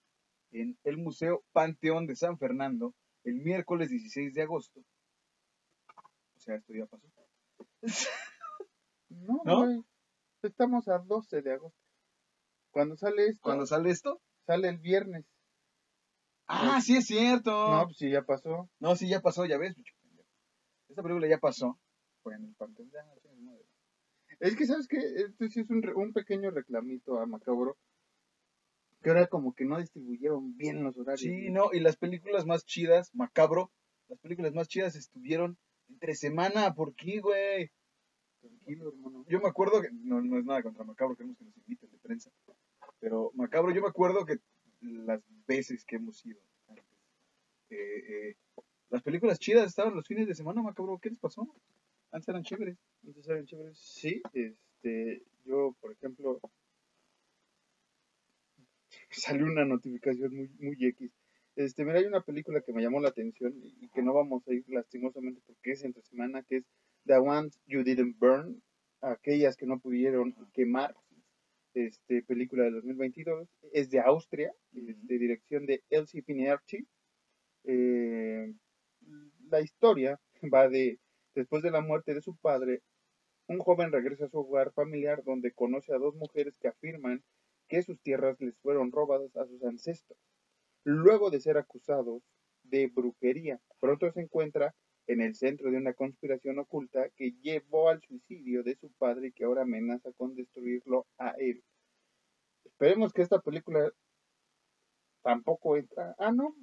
en 0.50 0.78
el 0.84 0.96
Museo 0.96 1.44
Panteón 1.52 2.06
de 2.06 2.16
San 2.16 2.38
Fernando 2.38 2.94
el 3.24 3.34
miércoles 3.34 3.90
16 3.90 4.32
de 4.32 4.42
agosto. 4.42 4.80
O 6.34 6.38
sea, 6.38 6.56
esto 6.56 6.72
ya 6.74 6.86
pasó. 6.86 7.06
No, 9.08 9.40
¿No? 9.44 9.84
estamos 10.42 10.88
a 10.88 10.98
12 10.98 11.40
de 11.40 11.52
agosto. 11.54 11.78
Cuando 12.72 12.96
sale 12.96 13.26
esto, 13.28 13.40
¿Cuándo 13.42 13.64
sale 13.66 13.90
esto? 13.90 14.20
sale 14.46 14.68
el 14.68 14.78
viernes. 14.78 15.24
Ah, 16.48 16.80
sí 16.82 16.96
es 16.96 17.06
cierto. 17.06 17.50
No, 17.50 17.78
No, 17.78 17.84
pues 17.86 17.98
sí, 17.98 18.10
ya 18.10 18.22
pasó. 18.22 18.68
sí, 18.96 19.08
ya 19.08 19.20
pasó, 19.20 19.46
ya 19.46 19.58
ves. 19.58 19.76
Esta 20.88 21.02
película 21.02 21.28
ya 21.28 21.38
pasó. 21.38 21.78
Fue 22.22 22.34
en 22.34 22.44
el 22.46 22.54
Panteón. 22.56 22.90
Es 24.40 24.56
que, 24.56 24.66
¿sabes 24.66 24.86
qué? 24.88 24.98
Esto 24.98 25.48
sí 25.48 25.60
es 25.60 25.70
un, 25.70 25.82
re- 25.82 25.94
un 25.94 26.12
pequeño 26.12 26.50
reclamito 26.50 27.18
a 27.20 27.26
Macabro. 27.26 27.78
Que 29.06 29.10
ahora 29.10 29.28
como 29.28 29.54
que 29.54 29.64
no 29.64 29.78
distribuyeron 29.78 30.56
bien 30.56 30.82
los 30.82 30.98
horarios. 30.98 31.20
Sí, 31.20 31.48
no, 31.52 31.72
y 31.72 31.78
las 31.78 31.96
películas 31.96 32.44
más 32.44 32.66
chidas, 32.66 33.14
macabro, 33.14 33.70
las 34.08 34.18
películas 34.18 34.52
más 34.52 34.66
chidas 34.66 34.96
estuvieron 34.96 35.56
entre 35.88 36.16
semana. 36.16 36.74
¿Por 36.74 36.92
qué, 36.96 37.20
güey? 37.20 37.70
Tranquilo, 38.40 38.88
hermano. 38.88 39.24
Yo 39.28 39.38
me 39.38 39.46
acuerdo 39.46 39.80
que, 39.80 39.90
no, 39.92 40.20
no 40.20 40.40
es 40.40 40.44
nada 40.44 40.60
contra 40.64 40.82
Macabro, 40.82 41.14
queremos 41.14 41.38
que 41.38 41.44
nos 41.44 41.56
inviten 41.56 41.88
de 41.88 41.98
prensa, 41.98 42.32
pero 42.98 43.30
Macabro, 43.34 43.72
yo 43.72 43.80
me 43.80 43.86
acuerdo 43.86 44.26
que 44.26 44.38
las 44.80 45.22
veces 45.46 45.84
que 45.84 45.94
hemos 45.94 46.26
ido 46.26 46.40
antes, 46.66 46.84
eh, 47.70 47.76
eh, 47.76 48.36
las 48.90 49.04
películas 49.04 49.38
chidas 49.38 49.68
estaban 49.68 49.94
los 49.94 50.08
fines 50.08 50.26
de 50.26 50.34
semana, 50.34 50.62
Macabro, 50.62 50.98
¿qué 50.98 51.10
les 51.10 51.20
pasó? 51.20 51.46
Antes 52.10 52.28
eran 52.28 52.42
chéveres. 52.42 52.76
Entonces, 53.04 53.24
¿saben 53.24 53.46
chéveres? 53.46 53.78
Sí, 53.78 54.20
este, 54.32 55.22
yo, 55.44 55.76
por 55.80 55.92
ejemplo, 55.92 56.40
salió 59.40 59.46
una 59.46 59.64
notificación 59.64 60.35
muy, 60.35 60.48
muy 60.59 60.76
X. 60.79 61.11
Este, 61.57 61.85
mira, 61.85 61.98
hay 61.98 62.05
una 62.05 62.20
película 62.20 62.61
que 62.61 62.72
me 62.72 62.83
llamó 62.83 63.00
la 63.00 63.09
atención 63.09 63.55
y, 63.62 63.88
que 63.88 64.02
no 64.02 64.12
vamos 64.12 64.46
a 64.46 64.52
ir 64.52 64.64
lastimosamente 64.68 65.40
porque 65.46 65.72
es 65.72 65.85
entre 65.85 66.02
semana, 66.02 66.42
que 66.42 66.59
es 66.59 66.64
The 67.07 67.16
Ones 67.16 67.59
You 67.66 67.83
Didn't 67.83 68.18
Burn, 68.18 68.62
aquellas 69.00 69.57
que 69.57 69.66
no 69.66 69.79
pudieron 69.79 70.35
quemar, 70.52 70.94
este, 71.72 72.22
película 72.22 72.64
de 72.64 72.72
2022, 72.72 73.48
es 73.72 73.90
de 73.90 74.00
Austria, 74.00 74.52
de 74.72 75.18
dirección 75.18 75.66
de 75.66 75.83
Elsie 75.90 76.22
Pinerchi. 76.22 76.87
Eh, 77.64 78.52
la 79.50 79.61
historia 79.61 80.18
va 80.55 80.68
de, 80.68 80.98
después 81.35 81.62
de 81.62 81.70
la 81.70 81.81
muerte 81.81 82.14
de 82.14 82.22
su 82.22 82.37
padre, 82.37 82.83
un 83.48 83.59
joven 83.61 83.92
regresa 83.92 84.26
a 84.26 84.29
su 84.29 84.38
hogar 84.38 84.72
familiar 84.72 85.22
donde 85.24 85.52
conoce 85.52 85.94
a 85.94 85.98
dos 85.98 86.14
mujeres 86.16 86.59
que 86.59 86.68
afirman 86.68 87.22
que 87.68 87.83
sus 87.83 88.00
tierras 88.00 88.40
les 88.40 88.57
fueron 88.59 88.92
robadas 88.92 89.35
a 89.37 89.46
sus 89.46 89.62
ancestros. 89.64 90.18
Luego 90.85 91.31
de 91.31 91.40
ser 91.40 91.59
acusados 91.59 92.22
de 92.62 92.88
brujería, 92.88 93.61
pronto 93.81 94.11
se 94.12 94.20
encuentra 94.20 94.74
en 95.07 95.20
el 95.20 95.35
centro 95.35 95.70
de 95.70 95.76
una 95.76 95.94
conspiración 95.94 96.59
oculta 96.59 97.09
que 97.16 97.33
llevó 97.42 97.88
al 97.88 98.00
suicidio 98.02 98.62
de 98.62 98.76
su 98.76 98.90
padre 98.92 99.29
y 99.29 99.33
que 99.33 99.44
ahora 99.44 99.62
amenaza 99.62 100.12
con 100.12 100.35
destruirlo 100.35 101.07
a 101.18 101.31
él. 101.38 101.62
Esperemos 102.64 103.12
que 103.12 103.22
esta 103.22 103.40
película 103.40 103.92
tampoco 105.22 105.76
entra. 105.76 106.14
Ah, 106.18 106.33
no. 106.33 106.55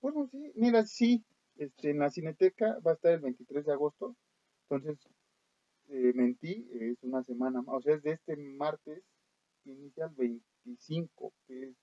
Bueno, 0.00 0.28
sí. 0.30 0.52
Mira, 0.54 0.84
sí. 0.84 1.24
Este, 1.56 1.90
en 1.90 1.98
la 1.98 2.10
Cineteca 2.10 2.78
va 2.86 2.92
a 2.92 2.94
estar 2.94 3.12
el 3.12 3.20
23 3.20 3.64
de 3.64 3.72
agosto. 3.72 4.16
Entonces, 4.68 4.98
eh, 5.88 6.12
mentí. 6.14 6.68
Es 6.72 7.02
una 7.02 7.22
semana 7.24 7.62
más. 7.62 7.76
O 7.76 7.82
sea, 7.82 7.94
es 7.94 8.02
de 8.02 8.12
este 8.12 8.36
martes. 8.36 9.02
Inicia 9.66 10.06
el 10.06 10.14
25, 10.14 11.32
que 11.46 11.64
es. 11.70 11.76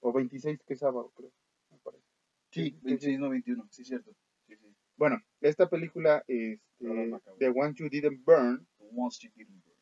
O 0.00 0.12
26, 0.12 0.58
que 0.66 0.74
es 0.74 0.80
sábado, 0.80 1.10
creo. 1.14 1.32
Me 1.70 1.78
parece. 1.78 2.04
Sí, 2.50 2.78
26, 2.82 3.18
no 3.18 3.30
21. 3.30 3.66
Sí, 3.70 3.84
cierto. 3.84 4.10
Sí, 4.46 4.56
sí. 4.56 4.66
Bueno, 4.96 5.18
esta 5.40 5.68
película, 5.68 6.22
este, 6.28 6.60
The 7.38 7.48
One 7.48 7.74
You 7.74 7.88
Didn't 7.88 8.24
Burn, 8.24 8.66
Once 8.94 9.26
You 9.26 9.32
Didn't 9.34 9.64
Burn. 9.64 9.74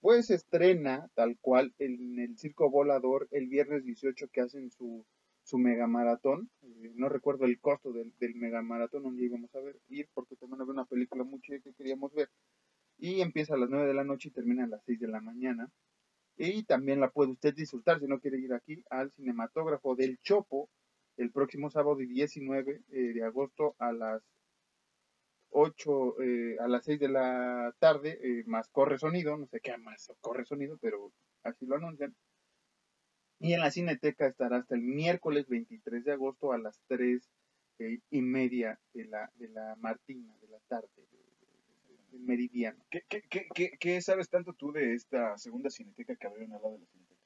pues 0.00 0.30
estrena 0.30 1.08
tal 1.14 1.38
cual 1.40 1.74
en 1.78 2.18
el 2.18 2.36
Circo 2.36 2.70
Volador 2.70 3.26
el 3.30 3.48
viernes 3.48 3.84
18 3.84 4.28
que 4.32 4.42
hacen 4.42 4.70
su, 4.70 5.06
su 5.44 5.58
mega 5.58 5.86
maratón. 5.86 6.50
Eh, 6.62 6.92
no 6.94 7.08
recuerdo 7.08 7.44
el 7.46 7.58
costo 7.60 7.92
del, 7.92 8.12
del 8.18 8.34
mega 8.34 8.60
maratón 8.62 9.04
donde 9.04 9.24
íbamos 9.24 9.54
a 9.54 9.60
ver, 9.60 9.78
ir 9.88 10.08
porque 10.14 10.36
también 10.36 10.60
había 10.60 10.72
una 10.72 10.84
película 10.84 11.24
muy 11.24 11.40
chida 11.40 11.60
que 11.60 11.72
queríamos 11.72 12.12
ver. 12.12 12.28
Y 12.98 13.20
empieza 13.20 13.54
a 13.54 13.58
las 13.58 13.70
9 13.70 13.86
de 13.86 13.94
la 13.94 14.04
noche 14.04 14.28
y 14.28 14.32
termina 14.32 14.64
a 14.64 14.68
las 14.68 14.84
6 14.84 15.00
de 15.00 15.08
la 15.08 15.20
mañana. 15.20 15.68
Y 16.36 16.64
también 16.64 17.00
la 17.00 17.10
puede 17.10 17.32
usted 17.32 17.54
disfrutar 17.54 18.00
si 18.00 18.06
no 18.06 18.20
quiere 18.20 18.38
ir 18.38 18.52
aquí 18.52 18.82
al 18.90 19.12
cinematógrafo 19.12 19.94
del 19.94 20.18
Chopo 20.20 20.68
el 21.16 21.30
próximo 21.30 21.70
sábado 21.70 21.96
19 21.96 22.82
eh, 22.88 22.98
de 23.14 23.22
agosto 23.22 23.76
a 23.78 23.92
las 23.92 24.22
8, 25.54 26.20
eh, 26.20 26.56
a 26.58 26.66
las 26.66 26.84
6 26.84 26.98
de 26.98 27.08
la 27.08 27.72
tarde, 27.78 28.18
eh, 28.22 28.42
más 28.46 28.68
corre 28.70 28.98
sonido, 28.98 29.36
no 29.36 29.46
sé 29.46 29.60
qué 29.60 29.76
más 29.78 30.12
corre 30.20 30.44
sonido, 30.44 30.76
pero 30.80 31.12
así 31.44 31.64
lo 31.64 31.76
anuncian. 31.76 32.14
Y 33.38 33.52
en 33.52 33.60
la 33.60 33.70
Cineteca 33.70 34.26
estará 34.26 34.56
hasta 34.58 34.74
el 34.74 34.82
miércoles 34.82 35.46
23 35.48 36.04
de 36.04 36.12
agosto 36.12 36.52
a 36.52 36.58
las 36.58 36.80
3 36.88 37.22
eh, 37.78 37.98
y 38.10 38.22
media 38.22 38.80
de 38.92 39.04
la, 39.04 39.30
de 39.34 39.48
la 39.48 39.76
Martina, 39.76 40.36
de 40.40 40.48
la 40.48 40.58
tarde, 40.66 40.88
meridiano. 42.20 42.84
¿Qué, 42.90 43.02
qué, 43.08 43.22
qué, 43.28 43.46
qué, 43.54 43.70
qué 43.78 44.00
sabes 44.00 44.28
tanto 44.28 44.52
tú 44.54 44.72
de 44.72 44.94
esta 44.94 45.36
segunda 45.38 45.70
cineteca 45.70 46.16
que 46.16 46.26
abrieron 46.26 46.54
al 46.54 46.62
lado 46.62 46.74
de 46.74 46.80
la 46.80 46.86
cineteca? 46.86 47.20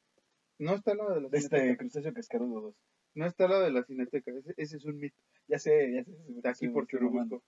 No 0.59 0.75
está 0.75 0.91
al 0.93 0.99
lado 0.99 1.15
de 1.15 1.21
la 1.23 1.29
De 1.29 1.39
Cineteca. 1.39 1.63
este 1.65 1.77
crustáceo 1.77 2.13
cascarudo 2.15 2.61
2. 2.61 2.75
No 3.15 3.27
está 3.27 3.45
al 3.45 3.51
lado 3.51 3.63
de 3.65 3.71
la 3.73 3.83
Cineteca, 3.85 4.31
ese, 4.33 4.55
ese 4.57 4.77
es 4.77 4.85
un 4.85 4.99
mito. 4.99 5.17
Ya 5.49 5.59
sé, 5.59 5.93
ya 5.95 6.05
sé. 6.05 6.13
Está 6.37 6.51
aquí 6.51 6.67
sí, 6.67 6.69
por. 6.69 6.87
Churubusco. 6.87 7.43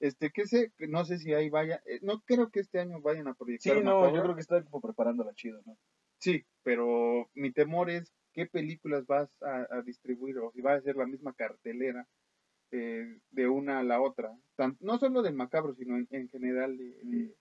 Este, 0.00 0.30
que 0.30 0.46
sé, 0.46 0.72
no 0.88 1.04
sé 1.04 1.18
si 1.18 1.32
ahí 1.32 1.48
vaya, 1.48 1.80
eh, 1.86 2.00
no 2.02 2.20
creo 2.22 2.50
que 2.50 2.58
este 2.60 2.80
año 2.80 3.00
vayan 3.00 3.28
a 3.28 3.32
Sí, 3.32 3.38
proyectar. 3.38 3.76
no, 3.84 4.00
Macabro. 4.00 4.16
yo 4.16 4.22
creo 4.22 4.34
que 4.34 4.40
está 4.40 4.64
como 4.64 4.80
preparándola 4.80 5.32
chido, 5.34 5.62
¿no? 5.64 5.76
Sí, 6.18 6.44
pero 6.64 7.30
mi 7.34 7.52
temor 7.52 7.88
es 7.90 8.12
qué 8.32 8.46
películas 8.46 9.06
vas 9.06 9.40
a, 9.42 9.66
a 9.70 9.82
distribuir 9.82 10.38
o 10.38 10.50
si 10.52 10.60
va 10.60 10.74
a 10.74 10.80
ser 10.80 10.96
la 10.96 11.06
misma 11.06 11.34
cartelera 11.34 12.08
eh, 12.72 13.18
de 13.30 13.48
una 13.48 13.78
a 13.78 13.82
la 13.84 14.00
otra. 14.00 14.36
Tan- 14.56 14.76
no 14.80 14.98
solo 14.98 15.22
del 15.22 15.34
macabro, 15.34 15.74
sino 15.74 15.96
en, 15.96 16.08
en 16.10 16.28
general 16.28 16.76
de, 16.76 16.90
de, 17.04 17.36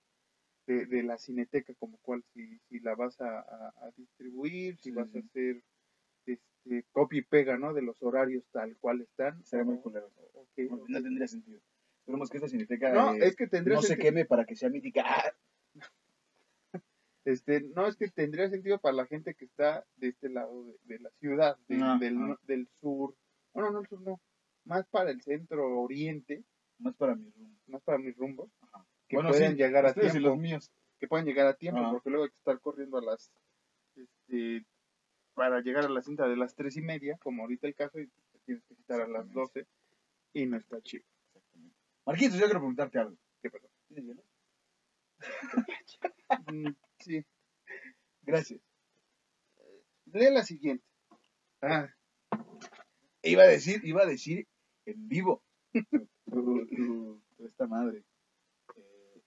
de- 0.68 0.86
de 0.86 1.04
la 1.04 1.18
cineteca 1.18 1.74
como 1.80 1.98
cual, 2.00 2.24
si, 2.34 2.60
si 2.70 2.80
la 2.82 2.96
vas 2.96 3.20
a, 3.22 3.40
a- 3.40 3.74
a 3.82 3.92
distribuir, 3.98 4.78
si 4.78 4.90
Sí, 4.90 4.92
vas 4.92 5.10
sí. 5.10 5.18
a 5.18 5.22
hacer 5.22 5.64
este, 6.26 6.86
copia 6.92 7.20
y 7.20 7.24
pega, 7.24 7.58
¿no? 7.58 7.74
De 7.74 7.82
los 7.82 8.02
horarios 8.04 8.44
tal 8.52 8.78
cual 8.78 9.02
están. 9.02 9.44
Sería 9.46 9.64
muy 9.66 9.80
culero. 9.80 10.12
No, 10.88 11.02
tendría 11.02 11.28
sentido. 11.28 11.60
Esperemos 12.02 12.30
que 12.30 12.38
esta 12.38 12.50
cineteca 12.50 12.94
No, 12.94 13.14
eh, 13.14 13.20
es 13.22 13.36
que 13.36 13.48
tendría 13.48 13.76
no 13.78 13.82
se 13.82 13.98
queme 13.98 14.26
para 14.26 14.46
que 14.46 14.56
sea 14.56 14.70
mítica. 14.70 15.04
¡Ah! 15.06 15.34
Este, 17.24 17.62
no, 17.62 17.86
es 17.88 17.96
que 17.98 18.10
tendría 18.10 18.50
sentido 18.50 18.80
para 18.80 18.96
la 18.96 19.06
gente 19.06 19.36
que 19.36 19.46
está 19.46 19.86
de 19.98 20.08
este 20.08 20.28
lado 20.30 20.64
de, 20.66 20.76
de 20.86 21.00
la 21.00 21.12
ciudad, 21.20 21.56
de- 21.68 21.78
Ah, 21.80 21.98
del, 22.00 22.18
ah. 22.18 22.28
no- 22.30 22.40
del 22.48 22.68
sur. 22.80 23.16
No, 23.54 23.62
no, 23.62 23.72
no, 23.72 23.80
el 23.82 23.88
sur 23.88 24.02
no. 24.02 24.20
Más 24.66 24.86
para 24.88 25.12
el 25.12 25.22
centro 25.22 25.80
oriente, 25.82 26.44
Más 26.80 26.96
para 26.96 27.16
mi 27.16 27.30
rumbo. 27.32 27.58
más 27.68 27.82
para 27.84 27.98
mis 27.98 28.16
rumbos, 28.16 28.50
Ajá. 28.62 28.86
que 29.08 29.16
Bueno, 29.18 29.34
sí, 29.34 29.44
llegar 29.56 29.86
a 29.86 29.92
y 29.92 29.94
tiempo. 29.94 30.20
los 30.20 30.38
míos. 30.38 30.72
Que 31.00 31.08
pueden 31.08 31.26
llegar 31.26 31.48
a 31.48 31.56
tiempo, 31.56 31.82
porque 31.92 32.10
luego 32.12 32.26
hay 32.26 32.30
que 32.32 32.38
estar 32.38 32.60
corriendo 32.60 32.98
a 32.98 33.02
las. 33.02 33.32
Este, 33.96 34.66
para 35.34 35.62
llegar 35.62 35.86
a 35.86 35.90
la 35.90 36.02
cinta 36.04 36.28
de 36.28 36.36
las 36.38 36.54
tres 36.56 36.78
y 36.78 36.82
media, 36.82 37.18
como 37.24 37.42
ahorita 37.44 37.68
el 37.68 37.74
caso, 37.76 38.00
y 38.00 38.08
te 38.08 38.40
tienes 38.46 38.64
que 38.66 38.76
citar 38.76 39.02
a 39.02 39.08
las 39.08 39.26
Exactamente. 39.26 39.60
12, 39.64 39.68
y 40.34 40.46
no 40.46 40.58
está 40.58 40.80
chido. 40.82 41.04
Exactamente. 41.34 41.76
Marquitos, 42.06 42.34
yo 42.38 42.46
quiero 42.46 42.60
preguntarte 42.60 43.00
algo. 43.00 43.18
¿Qué 43.42 43.50
pasó? 43.50 43.68
¿Tienes 43.88 44.06
hielo? 44.06 44.24
Mm, 46.52 46.74
sí. 47.00 47.26
Gracias. 48.22 48.62
Lee 50.06 50.32
la 50.32 50.44
siguiente. 50.44 50.84
Ah, 51.62 51.90
Iba 53.24 53.44
a 53.44 53.48
decir, 53.48 53.82
iba 53.84 54.02
a 54.02 54.06
decir 54.06 54.48
en 54.86 55.08
vivo. 55.08 55.44
Tu- 55.74 56.66
tu- 56.68 57.22
tu 57.38 57.46
esta 57.46 57.68
madre. 57.68 58.04
Eh, 58.76 59.22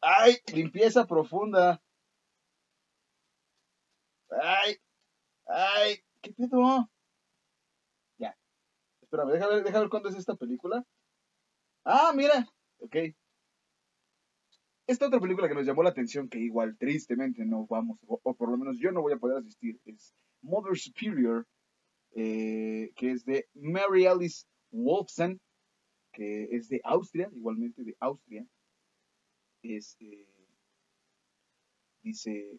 ¡Ay! 0.00 0.36
Limpieza 0.54 1.06
profunda. 1.06 1.82
¡Ay! 4.30 4.76
¡Ay! 5.46 6.00
¿Qué 6.22 6.32
pedo? 6.32 6.90
Ya. 8.18 8.36
Espérame, 9.02 9.32
déjame 9.32 9.54
ver, 9.56 9.64
déjame 9.64 9.80
ver 9.84 9.90
cuándo 9.90 10.08
es 10.08 10.16
esta 10.16 10.34
película. 10.36 10.84
Ah, 11.84 12.12
mira. 12.14 12.46
Ok. 12.78 12.96
Esta 14.86 15.06
otra 15.06 15.20
película 15.20 15.48
que 15.48 15.54
nos 15.54 15.66
llamó 15.66 15.82
la 15.82 15.90
atención, 15.90 16.28
que 16.28 16.38
igual 16.40 16.76
tristemente 16.76 17.44
no 17.44 17.66
vamos, 17.66 17.98
o, 18.06 18.20
o 18.22 18.34
por 18.34 18.50
lo 18.50 18.56
menos 18.56 18.78
yo 18.78 18.90
no 18.90 19.02
voy 19.02 19.12
a 19.12 19.18
poder 19.18 19.38
asistir, 19.38 19.80
es 19.84 20.14
Mother 20.42 20.76
Superior, 20.76 21.46
eh, 22.14 22.90
que 22.96 23.12
es 23.12 23.24
de 23.24 23.46
Mary 23.54 24.06
Alice 24.06 24.46
Wolfson, 24.70 25.40
que 26.12 26.44
es 26.50 26.68
de 26.68 26.80
Austria, 26.84 27.30
igualmente 27.32 27.82
de 27.84 27.96
Austria. 28.00 28.46
Este, 29.62 30.26
dice 32.02 32.58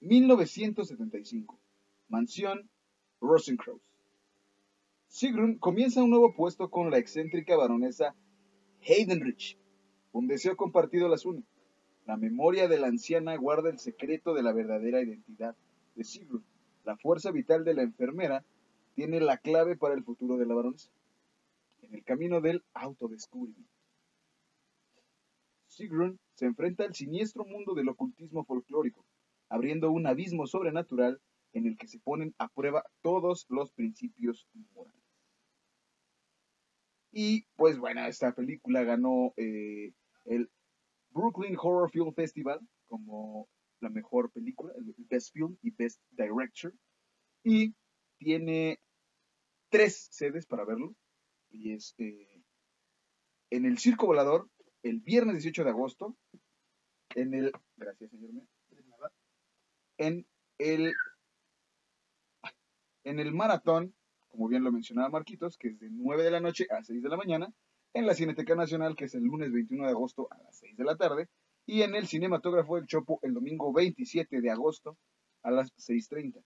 1975, 0.00 1.60
Mansión 2.08 2.68
Rosencrantz. 3.20 3.82
Sigrun 5.06 5.58
comienza 5.58 6.02
un 6.02 6.10
nuevo 6.10 6.34
puesto 6.34 6.70
con 6.70 6.90
la 6.90 6.98
excéntrica 6.98 7.56
baronesa 7.56 8.14
Heidenrich. 8.80 9.58
Un 10.10 10.26
deseo 10.26 10.56
compartido 10.56 11.08
las 11.08 11.24
une. 11.24 11.44
La 12.06 12.16
memoria 12.16 12.66
de 12.66 12.78
la 12.78 12.88
anciana 12.88 13.36
guarda 13.36 13.70
el 13.70 13.78
secreto 13.78 14.34
de 14.34 14.42
la 14.42 14.52
verdadera 14.52 15.02
identidad 15.02 15.56
de 15.94 16.04
Sigrun. 16.04 16.44
La 16.84 16.96
fuerza 16.96 17.30
vital 17.30 17.64
de 17.64 17.74
la 17.74 17.82
enfermera 17.82 18.44
tiene 18.94 19.20
la 19.20 19.38
clave 19.38 19.76
para 19.76 19.94
el 19.94 20.04
futuro 20.04 20.36
de 20.36 20.46
la 20.46 20.54
baronesa. 20.54 20.90
En 21.82 21.94
el 21.94 22.04
camino 22.04 22.40
del 22.40 22.64
autodescubrimiento. 22.74 23.70
Sigrun 25.66 26.18
se 26.34 26.46
enfrenta 26.46 26.84
al 26.84 26.94
siniestro 26.94 27.44
mundo 27.44 27.74
del 27.74 27.88
ocultismo 27.88 28.44
folclórico, 28.44 29.04
abriendo 29.48 29.90
un 29.90 30.06
abismo 30.06 30.46
sobrenatural 30.46 31.20
en 31.52 31.66
el 31.66 31.76
que 31.76 31.88
se 31.88 31.98
ponen 31.98 32.34
a 32.38 32.48
prueba 32.48 32.84
todos 33.02 33.46
los 33.48 33.70
principios 33.72 34.46
morales. 34.74 35.02
Y 37.10 37.44
pues 37.56 37.78
bueno, 37.78 38.04
esta 38.06 38.32
película 38.32 38.84
ganó 38.84 39.34
eh, 39.36 39.92
el 40.24 40.50
Brooklyn 41.10 41.56
Horror 41.60 41.90
Film 41.90 42.14
Festival 42.14 42.60
como 42.88 43.48
la 43.82 43.90
mejor 43.90 44.30
película, 44.30 44.72
el 44.76 44.94
Best 45.08 45.32
Film 45.32 45.56
y 45.62 45.70
Best 45.70 46.00
Director. 46.10 46.72
Y 47.44 47.74
tiene 48.18 48.78
tres 49.68 50.08
sedes 50.10 50.46
para 50.46 50.64
verlo. 50.64 50.94
Y 51.50 51.72
es 51.72 51.94
eh, 51.98 52.42
en 53.50 53.66
el 53.66 53.78
Circo 53.78 54.06
Volador, 54.06 54.48
el 54.82 55.00
viernes 55.00 55.34
18 55.34 55.64
de 55.64 55.70
agosto, 55.70 56.16
en 57.14 57.34
el... 57.34 57.52
Gracias, 57.76 58.10
señor. 58.10 58.30
En 59.98 60.26
el... 60.58 60.94
En 63.04 63.18
el 63.18 63.32
maratón, 63.32 63.94
como 64.28 64.48
bien 64.48 64.62
lo 64.62 64.70
mencionaba 64.70 65.10
Marquitos, 65.10 65.58
que 65.58 65.68
es 65.68 65.80
de 65.80 65.90
9 65.90 66.22
de 66.22 66.30
la 66.30 66.40
noche 66.40 66.66
a 66.70 66.84
6 66.84 67.02
de 67.02 67.08
la 67.08 67.16
mañana, 67.16 67.52
en 67.94 68.06
la 68.06 68.14
Cineteca 68.14 68.54
Nacional, 68.54 68.94
que 68.94 69.06
es 69.06 69.14
el 69.14 69.24
lunes 69.24 69.52
21 69.52 69.84
de 69.84 69.90
agosto 69.90 70.28
a 70.30 70.38
las 70.38 70.56
6 70.58 70.76
de 70.76 70.84
la 70.84 70.96
tarde, 70.96 71.28
y 71.66 71.82
en 71.82 71.94
el 71.94 72.06
Cinematógrafo 72.06 72.76
del 72.76 72.86
Chopo 72.86 73.18
el 73.22 73.34
domingo 73.34 73.72
27 73.72 74.40
de 74.40 74.50
agosto 74.50 74.96
a 75.42 75.50
las 75.50 75.72
6.30. 75.76 76.42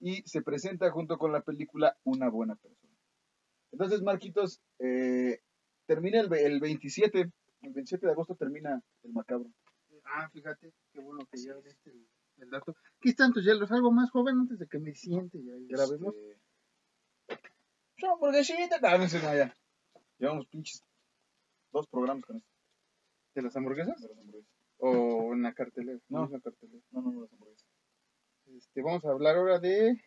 Y 0.00 0.22
se 0.28 0.42
presenta 0.42 0.90
junto 0.90 1.18
con 1.18 1.32
la 1.32 1.40
película 1.40 1.96
Una 2.04 2.28
buena 2.28 2.54
persona. 2.56 2.94
Entonces, 3.72 4.02
Marquitos, 4.02 4.60
eh, 4.78 5.40
termina 5.86 6.20
el, 6.20 6.32
el 6.32 6.60
27. 6.60 7.30
El 7.62 7.72
27 7.72 8.06
de 8.06 8.12
agosto 8.12 8.34
termina 8.34 8.80
el 9.02 9.12
macabro. 9.12 9.50
Ah, 10.04 10.28
fíjate, 10.32 10.72
qué 10.92 11.00
bueno 11.00 11.26
que 11.30 11.38
ya 11.38 11.54
diste 11.54 11.90
el, 11.90 12.06
el 12.38 12.50
dato. 12.50 12.74
Aquí 12.98 13.10
están 13.10 13.32
tus 13.32 13.44
hielos, 13.44 13.70
algo 13.72 13.90
más 13.90 14.10
joven 14.10 14.38
antes 14.38 14.58
de 14.58 14.66
que 14.66 14.78
me 14.78 14.94
siente 14.94 15.42
ya 15.42 15.56
y 15.56 15.66
grabemos. 15.66 16.14
Este... 16.14 17.48
Hamburguesita. 18.06 18.78
No, 18.80 18.98
no 18.98 19.08
sé 19.08 19.18
nada 19.18 19.36
ya. 19.36 19.54
Llevamos 20.18 20.46
pinches 20.46 20.82
dos 21.72 21.86
programas 21.88 22.24
con 22.24 22.36
esto. 22.36 22.57
¿De 23.38 23.42
las 23.42 23.56
hamburguesas? 23.56 24.00
de 24.00 24.08
las 24.08 24.18
hamburguesas. 24.18 24.52
¿O 24.78 25.32
en 25.32 25.42
la 25.42 25.54
cartelera? 25.54 26.00
No. 26.08 26.24
en 26.26 26.32
la 26.32 26.40
cartelera. 26.40 26.82
No, 26.90 27.02
no, 27.02 27.12
no, 27.12 27.20
las 27.22 27.32
hamburguesas. 27.32 27.68
Este, 28.56 28.82
vamos 28.82 29.04
a 29.04 29.10
hablar 29.10 29.36
ahora 29.36 29.60
de, 29.60 30.02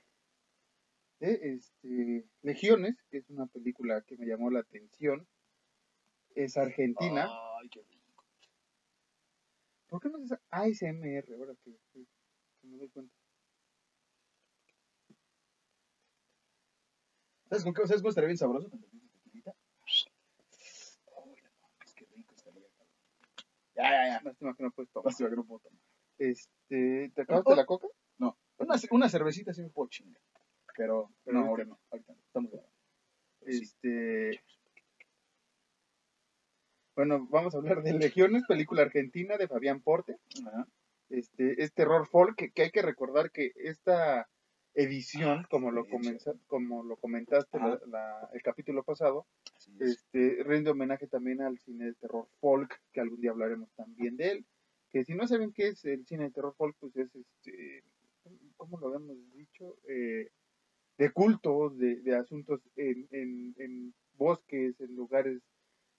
de 1.20 1.40
este, 1.54 2.26
Legiones, 2.42 2.98
que 3.10 3.20
es 3.20 3.30
una 3.30 3.46
película 3.48 4.02
que 4.02 4.18
me 4.18 4.26
llamó 4.26 4.50
la 4.52 4.60
atención. 4.60 5.26
Es 6.36 6.58
argentina. 6.58 7.30
Ay, 7.62 7.70
qué 7.70 7.82
rico. 7.84 8.26
¿Por 9.88 10.02
qué 10.02 10.10
no 10.10 10.20
es 10.24 10.32
ASMR 10.50 11.34
ahora 11.36 11.54
que, 11.64 11.72
que- 11.94 12.06
que 12.62 12.68
me 12.68 12.78
doy 12.80 12.90
cuenta? 12.90 13.16
¿Sabes 17.50 17.64
con 17.64 17.74
qué? 17.74 17.82
¿Sabes 17.88 18.02
cómo 18.02 18.10
estaría 18.10 18.28
bien 18.28 18.38
sabroso? 18.38 18.70
Con 18.70 18.82
tantita 18.82 19.12
tequilita. 19.24 19.52
Uy, 21.26 21.36
no 21.44 21.50
mames, 21.62 21.94
qué 21.96 22.06
rico 22.16 22.34
estaría. 22.36 22.62
cabrón. 22.78 22.88
Ya, 23.76 23.84
ya, 23.84 24.08
ya. 24.08 24.22
Lástima 24.24 24.56
que 24.56 24.64
no 24.64 24.72
puedes 24.72 24.92
tomar. 24.92 25.06
Lástima 25.12 25.30
que 25.30 25.36
no 25.36 25.46
puedo 25.46 25.60
tomar. 25.60 25.82
Este, 26.18 27.12
¿Te 27.16 27.22
acabaste 27.22 27.56
la 27.56 27.66
coca? 27.66 27.88
No, 28.18 28.38
una, 28.58 28.76
una 28.92 29.10
cervecita 29.10 29.54
sí 29.54 29.62
me 29.62 29.70
puedo 29.70 29.90
chingar. 29.90 30.22
Pero, 30.78 31.12
Pero 31.24 31.40
no, 31.40 31.48
ahorita 31.48 31.70
no. 31.70 31.80
Ahorita 31.92 32.14
no. 32.14 32.20
Estamos 32.26 32.52
grabando. 32.52 32.76
Sí. 33.42 33.64
Este, 33.64 34.44
bueno, 36.96 37.28
vamos 37.30 37.56
a 37.56 37.58
hablar 37.58 37.82
de 37.82 37.94
Legiones, 37.94 38.44
película 38.48 38.84
argentina 38.84 39.38
de 39.38 39.48
Fabián 39.48 39.82
Porte. 39.82 40.18
Ajá. 40.46 40.68
Este, 41.10 41.62
es 41.62 41.74
terror 41.74 42.08
folk, 42.08 42.36
que, 42.38 42.52
que 42.52 42.64
hay 42.64 42.72
que 42.72 42.82
recordar 42.82 43.32
que 43.32 43.52
esta 43.56 44.30
edición, 44.74 45.46
como 45.50 45.72
lo, 45.72 45.86
comenza- 45.86 46.34
como 46.48 46.84
lo 46.84 46.96
comentaste 46.98 47.58
la- 47.60 47.80
la- 47.88 48.30
el 48.34 48.42
capítulo 48.42 48.84
pasado, 48.84 49.26
este, 49.80 50.44
rinde 50.44 50.72
homenaje 50.72 51.08
también 51.08 51.42
al 51.42 51.58
cine 51.60 51.86
de 51.86 51.94
terror 51.96 52.28
folk, 52.40 52.74
que 52.94 53.02
algún 53.02 53.20
día 53.22 53.32
hablaremos 53.32 53.70
también 53.76 54.16
de 54.18 54.32
él. 54.32 54.46
Que 54.90 55.04
si 55.06 55.14
no 55.14 55.28
saben 55.28 55.52
qué 55.54 55.70
es 55.70 55.84
el 55.86 56.06
cine 56.06 56.24
de 56.26 56.32
terror 56.32 56.54
folk, 56.56 56.76
pues 56.80 56.96
es 56.98 57.14
este, 57.16 57.84
¿cómo 58.58 58.80
lo 58.80 58.88
habíamos 58.88 59.18
dicho? 59.34 59.78
Eh, 59.88 60.30
de 60.98 61.12
cultos, 61.12 61.78
de, 61.78 62.02
de 62.02 62.16
asuntos 62.16 62.62
en, 62.76 63.08
en, 63.12 63.56
en 63.58 63.94
bosques, 64.14 64.80
en 64.80 64.96
lugares 64.96 65.42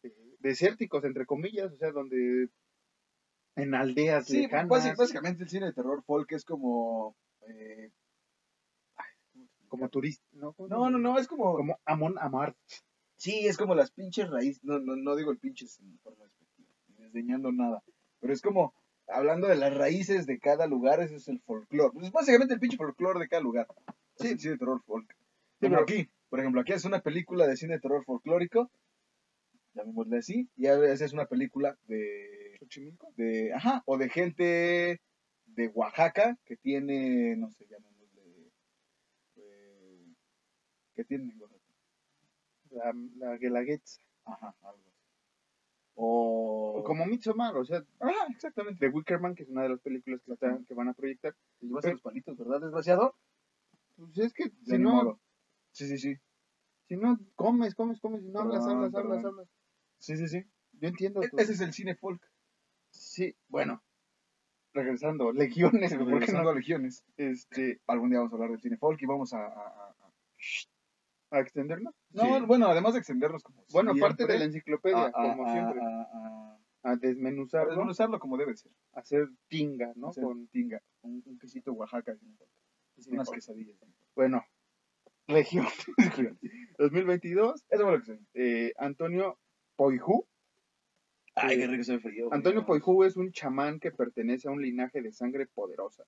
eh, 0.03 0.13
desérticos, 0.39 1.05
entre 1.05 1.27
comillas, 1.27 1.73
o 1.73 1.77
sea, 1.77 1.91
donde 1.93 2.49
en 3.57 3.75
aldeas 3.75 4.27
Sí, 4.27 4.43
lejanas. 4.43 4.97
básicamente 4.97 5.43
el 5.43 5.49
cine 5.49 5.67
de 5.67 5.73
terror 5.73 6.03
folk 6.05 6.31
es 6.33 6.45
como. 6.45 7.17
eh, 7.49 7.91
como 9.73 9.89
turista, 9.89 10.25
¿no? 10.33 10.53
¿Cómo 10.53 10.69
se 10.69 10.75
No, 10.75 10.79
no, 10.91 10.99
llama? 10.99 10.99
no, 11.15 11.19
es 11.19 11.27
como. 11.27 11.55
Como 11.57 11.79
Amon 11.85 12.17
Amar. 12.19 12.55
Sí, 13.17 13.47
es 13.47 13.57
como 13.57 13.75
las 13.75 13.91
pinches 13.91 14.29
raíces. 14.31 14.63
No, 14.63 14.79
no, 14.79 14.97
no 14.97 15.17
digo 15.17 15.31
el 15.31 15.39
pinches 15.39 15.81
en 15.81 15.99
forma 16.01 16.25
despectiva, 16.25 16.69
ni 16.89 16.95
desdeñando 17.05 17.51
nada. 17.53 17.83
Pero 18.21 18.33
es 18.33 18.43
como 18.43 18.75
hablando 19.09 19.49
de 19.49 19.57
las 19.57 19.75
raíces 19.75 20.27
de 20.27 20.39
cada 20.39 20.67
lugar, 20.67 21.01
ese 21.01 21.17
es 21.17 21.27
el 21.29 21.41
folclore. 21.41 21.93
Pues 21.93 22.07
es 22.07 22.13
básicamente 22.13 22.55
el 22.55 22.61
pinche 22.61 22.77
folclore 22.77 23.19
de 23.21 23.29
cada 23.29 23.43
lugar. 23.43 23.67
Sí, 24.17 24.29
el 24.29 24.39
cine 24.39 24.53
de 24.53 24.59
terror 24.59 24.83
folk. 24.85 25.17
Pero- 25.59 25.81
aquí, 25.81 26.09
por 26.29 26.39
ejemplo, 26.41 26.61
aquí 26.61 26.73
es 26.73 26.85
una 26.85 27.01
película 27.01 27.47
de 27.47 27.57
cine 27.57 27.75
de 27.75 27.81
terror 27.81 28.05
folclórico, 28.05 28.71
llamémosle 29.75 30.19
así, 30.19 30.49
y 30.57 30.67
a 30.67 30.77
veces 30.77 31.01
es 31.03 31.13
una 31.13 31.27
película 31.27 31.77
de, 31.87 32.57
¿Xochimilco? 32.59 33.13
de, 33.17 33.53
ajá, 33.55 33.83
o 33.87 33.97
de 33.97 34.09
gente 34.11 35.01
de 35.47 35.69
Oaxaca 35.69 36.37
que 36.45 36.57
tiene, 36.57 37.37
no 37.37 37.51
sé, 37.51 37.67
llamémosle, 37.69 38.51
eh, 39.37 40.07
que 40.95 41.05
tienen 41.05 41.31
en 41.31 41.41
Oaxaca. 41.41 41.63
La, 42.71 42.93
la 43.17 43.37
Guelaguetza. 43.37 44.01
Ajá, 44.25 44.55
algo 44.63 44.81
así. 44.89 45.03
O, 45.95 46.79
O 46.79 46.85
como 46.85 47.05
Midsommar, 47.07 47.55
o 47.57 47.65
sea, 47.65 47.85
Ajá, 48.01 48.27
exactamente. 48.31 48.85
de 48.87 48.93
Wickerman, 48.93 49.35
que 49.35 49.43
es 49.43 49.49
una 49.51 49.63
de 49.65 49.69
las 49.71 49.81
películas 49.81 50.23
que, 50.25 50.33
están, 50.33 50.65
que 50.65 50.75
van 50.75 50.89
a 50.89 50.95
proyectar. 50.95 51.35
Te 51.59 51.67
llevas 51.67 51.85
los 51.85 52.01
palitos, 52.01 52.37
¿verdad, 52.39 52.61
desgraciado? 52.61 53.15
Pues 53.97 54.17
es 54.19 54.33
que 54.33 54.51
si 54.65 54.79
no, 54.79 54.91
modo. 54.91 55.21
Sí, 55.73 55.87
sí, 55.87 55.99
sí. 55.99 56.17
si 56.89 56.97
no 56.97 57.19
comes, 57.37 57.75
comes, 57.75 58.01
comes, 58.01 58.23
y 58.25 58.29
no 58.29 58.41
hablas, 58.41 58.65
Perdón, 58.65 58.85
hablas, 58.85 58.95
hablas, 58.95 59.25
hablas. 59.25 59.49
Sí, 59.99 60.17
sí, 60.17 60.29
sí. 60.29 60.45
Yo 60.73 60.89
entiendo. 60.89 61.23
E- 61.23 61.31
Ese 61.37 61.53
es 61.53 61.61
el 61.61 61.73
cine 61.75 61.95
folk. 61.95 62.23
Sí, 62.91 63.37
bueno. 63.49 63.83
Regresando, 64.75 65.33
legiones, 65.33 65.95
¿por 65.95 66.25
qué 66.25 66.33
no? 66.33 66.55
legiones. 66.55 67.05
Este, 67.19 67.81
Algún 67.87 68.09
día 68.09 68.21
vamos 68.21 68.33
a 68.33 68.37
hablar 68.37 68.51
del 68.53 68.61
cine 68.61 68.79
folk 68.79 69.01
y 69.03 69.07
vamos 69.07 69.35
a... 69.35 69.45
a- 69.47 69.91
a- 69.91 70.13
a- 71.33 71.37
¿A 71.37 71.41
extendernos? 71.41 71.95
No, 72.11 72.23
Sí. 72.39 72.45
bueno, 72.47 72.67
además 72.67 72.93
de 72.95 72.99
extendernos 73.01 73.43
como 73.43 73.65
Bueno, 73.73 73.93
siempre, 73.93 74.01
parte 74.17 74.33
de 74.33 74.39
la 74.39 74.45
enciclopedia, 74.45 74.99
a- 74.99 75.07
a- 75.07 75.13
como 75.13 75.47
a- 75.47 75.53
siempre. 75.53 75.81
a- 75.81 76.03
a- 76.03 76.59
A 76.85 76.91
a 76.91 76.97
desmenuzarlo, 76.97 77.71
desmenuzarlo 77.71 78.19
como 78.19 78.37
debe 78.37 78.57
ser. 78.57 78.73
a 78.93 79.01
hacer 79.01 79.29
tinga, 79.49 79.93
¿no? 79.97 80.09
Hacer 80.09 80.25
Con, 80.25 80.49
tinga, 80.49 80.83
un, 81.03 81.23
un 81.25 81.39
quesito 81.39 81.73
Oaxaca, 81.73 82.17
cine 82.17 82.35
folk. 82.37 82.51
unas 83.09 83.31
quesadillas. 83.31 83.77
bueno, 84.17 84.45
Legión 85.29 85.67
2022, 86.79 87.65
Eso 87.71 87.83
fue 87.85 87.93
lo 87.93 87.99
que 88.01 88.05
sé. 88.07 88.21
eh, 88.35 88.73
Antonio 88.77 89.39
Poijú. 89.77 90.27
Ay, 91.35 91.57
qué 91.57 91.67
rico 91.67 91.85
se 91.85 91.93
ve 91.95 92.01
frío. 92.01 92.29
Antonio 92.33 92.67
Poijú 92.67 93.05
es 93.05 93.17
un 93.17 93.33
chamán 93.33 93.81
que 93.81 93.91
pertenece 93.91 94.49
a 94.49 94.51
un 94.51 94.61
linaje 94.61 95.01
de 95.01 95.13
sangre 95.13 95.47
poderosa. 95.47 96.05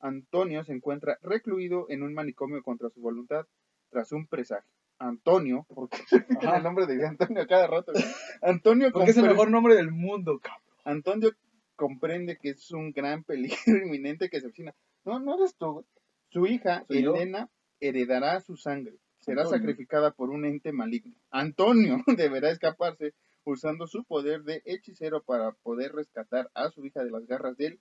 Antonio 0.00 0.62
se 0.62 0.72
encuentra 0.72 1.18
recluido 1.22 1.86
en 1.88 2.02
un 2.04 2.14
manicomio 2.14 2.62
contra 2.62 2.88
su 2.90 3.00
voluntad 3.00 3.46
tras 3.90 4.12
un 4.12 4.26
presagio. 4.26 4.70
Antonio, 5.00 5.64
porque 5.68 5.98
Ajá. 6.42 6.56
el 6.56 6.62
nombre 6.64 6.86
de 6.86 7.06
Antonio 7.06 7.42
a 7.42 7.46
cada 7.46 7.66
rato. 7.68 7.92
güey. 7.92 8.04
Antonio, 8.42 8.90
Porque 8.92 9.10
es 9.12 9.16
el 9.16 9.26
mejor 9.28 9.50
nombre 9.50 9.76
del 9.76 9.90
mundo, 9.92 10.40
cabrón. 10.40 10.62
Antonio 10.84 11.30
comprende 11.76 12.36
que 12.36 12.50
es 12.50 12.70
un 12.72 12.90
gran 12.92 13.22
peligro 13.22 13.56
inminente 13.84 14.28
que 14.28 14.40
se 14.40 14.46
avecina. 14.46 14.74
No, 15.04 15.20
no 15.20 15.36
eres 15.36 15.54
tú. 15.56 15.86
Su 16.30 16.46
hija, 16.46 16.84
yo. 16.88 17.14
Elena, 17.14 17.48
heredará 17.80 18.40
su 18.40 18.56
sangre. 18.56 18.98
Será 19.20 19.42
Antonio. 19.42 19.60
sacrificada 19.60 20.10
por 20.12 20.30
un 20.30 20.44
ente 20.44 20.72
maligno. 20.72 21.14
Antonio 21.30 21.98
deberá 22.16 22.50
escaparse 22.50 23.14
usando 23.44 23.86
su 23.86 24.04
poder 24.04 24.42
de 24.42 24.62
hechicero 24.64 25.22
para 25.22 25.52
poder 25.52 25.92
rescatar 25.92 26.50
a 26.54 26.70
su 26.70 26.84
hija 26.84 27.04
de 27.04 27.10
las 27.10 27.24
garras 27.26 27.56
del 27.56 27.80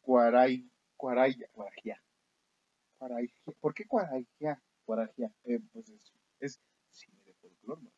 Cuaray, 0.00 0.68
Cuaraya. 0.96 1.48
Cuaraya. 1.52 2.00
¿Por 3.60 3.74
qué 3.74 3.84
Cuaraya? 3.86 4.60
Guarajía. 4.94 5.30
Eh, 5.44 5.60
pues 5.72 5.88
es, 5.88 6.12
es 6.40 6.60
cine 6.90 7.22
de 7.24 7.32
folclore, 7.34 7.82
¿no? 7.82 7.92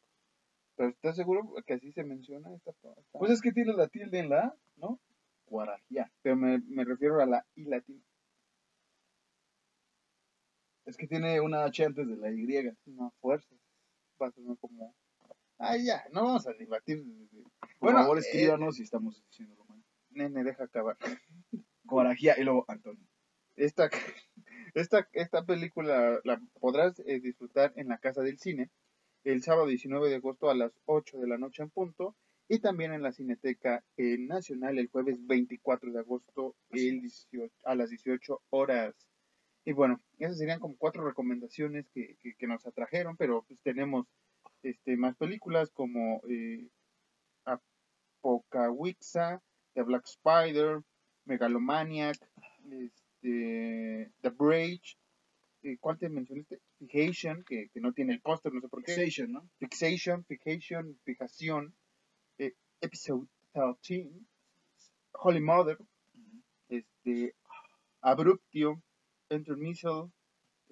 ¿Pero 0.77 0.91
estás 0.91 1.17
seguro 1.17 1.55
que 1.67 1.73
así 1.73 1.91
se 1.91 2.05
menciona 2.05 2.55
esta, 2.55 2.71
esta- 2.71 2.93
Pues 3.13 3.31
es 3.31 3.41
que 3.41 3.51
tiene 3.53 3.73
la 3.73 3.89
tilde 3.89 4.19
en 4.19 4.29
la 4.29 4.41
A, 4.41 4.55
¿no? 4.77 5.01
Guarajía. 5.47 6.13
Pero 6.21 6.37
me, 6.37 6.59
me 6.69 6.85
refiero 6.85 7.19
a 7.23 7.25
la 7.27 7.47
I 7.55 7.65
latina. 7.65 8.03
Es 10.85 10.99
que 10.99 11.07
tiene 11.07 11.41
una 11.41 11.65
H 11.65 11.83
antes 11.83 12.07
de 12.07 12.17
la 12.17 12.31
Y. 12.31 12.47
No, 12.91 13.11
fuerza. 13.23 13.55
Va 14.21 14.27
a 14.27 14.33
sonar 14.33 14.59
como... 14.59 14.95
Ah, 15.59 15.79
ya, 15.79 16.05
no 16.13 16.25
vamos 16.25 16.47
a 16.47 16.53
debatir. 16.53 17.03
Por 17.59 17.71
Bueno, 17.79 18.01
favor, 18.01 18.19
eh, 18.19 18.21
escríbanos 18.21 18.77
si 18.77 18.83
estamos 18.83 19.25
diciéndolo 19.29 19.65
mal. 19.65 19.83
Nene, 20.11 20.45
deja 20.45 20.65
acabar. 20.65 20.99
Guarajía 21.85 22.39
y 22.39 22.45
luego 22.45 22.67
Antonio. 22.69 23.07
Esta, 23.57 23.89
esta, 24.75 25.09
esta 25.13 25.45
película 25.45 26.21
la 26.25 26.41
podrás 26.61 26.99
eh, 27.01 27.21
disfrutar 27.21 27.73
en 27.77 27.89
la 27.89 27.99
Casa 27.99 28.23
del 28.23 28.39
Cine 28.39 28.71
el 29.25 29.43
sábado 29.43 29.67
19 29.67 30.09
de 30.09 30.17
agosto 30.17 30.51
a 30.51 30.55
las 30.55 30.73
8 30.87 31.19
de 31.19 31.29
la 31.29 31.39
noche 31.39 31.63
en 31.63 31.71
punto 31.71 32.17
y 32.49 32.59
también 32.59 32.93
en 32.93 33.03
la 33.03 33.13
Cineteca 33.13 33.85
eh, 33.97 34.19
Nacional 34.19 34.79
el 34.79 34.89
jueves 34.89 35.17
24 35.27 35.93
de 35.93 36.01
agosto 36.01 36.57
el 36.71 37.01
18 37.01 37.53
a 37.65 37.75
las 37.75 37.91
18 37.91 38.43
horas. 38.51 38.95
Y 39.65 39.73
bueno, 39.73 40.01
esas 40.19 40.39
serían 40.39 40.59
como 40.59 40.77
cuatro 40.77 41.05
recomendaciones 41.05 41.87
que, 41.95 42.17
que, 42.21 42.35
que 42.35 42.47
nos 42.47 42.67
atrajeron, 42.67 43.17
pero 43.17 43.45
pues 43.47 43.61
tenemos 43.63 44.07
este, 44.63 44.97
más 44.97 45.17
películas 45.17 45.71
como 45.71 46.21
eh, 46.29 46.69
Apocalypse, 47.45 49.39
The 49.75 49.83
Black 49.83 50.05
Spider, 50.07 50.81
Megalomaniac, 51.25 52.17
este, 53.23 54.13
The 54.21 54.31
Bridge, 54.31 54.99
eh, 55.63 55.77
¿cuál 55.79 55.99
te 55.99 56.09
mencionaste? 56.09 56.61
Fixation, 56.79 57.45
que, 57.45 57.69
que 57.73 57.81
no 57.81 57.93
tiene 57.93 58.15
el 58.15 58.21
póster, 58.21 58.53
no 58.53 58.61
sé 58.61 58.69
por 58.69 58.83
qué. 58.83 58.93
Fixation, 58.93 59.33
¿no? 59.33 59.49
Fixation, 59.59 60.25
Fixation, 60.25 60.99
Fijación, 61.05 61.75
eh, 62.39 62.55
Episode 62.81 63.29
13, 63.53 64.11
Holy 65.13 65.41
Mother, 65.41 65.79
este, 66.69 67.37
Abruptio, 68.01 68.83
Intermissal, 69.31 70.11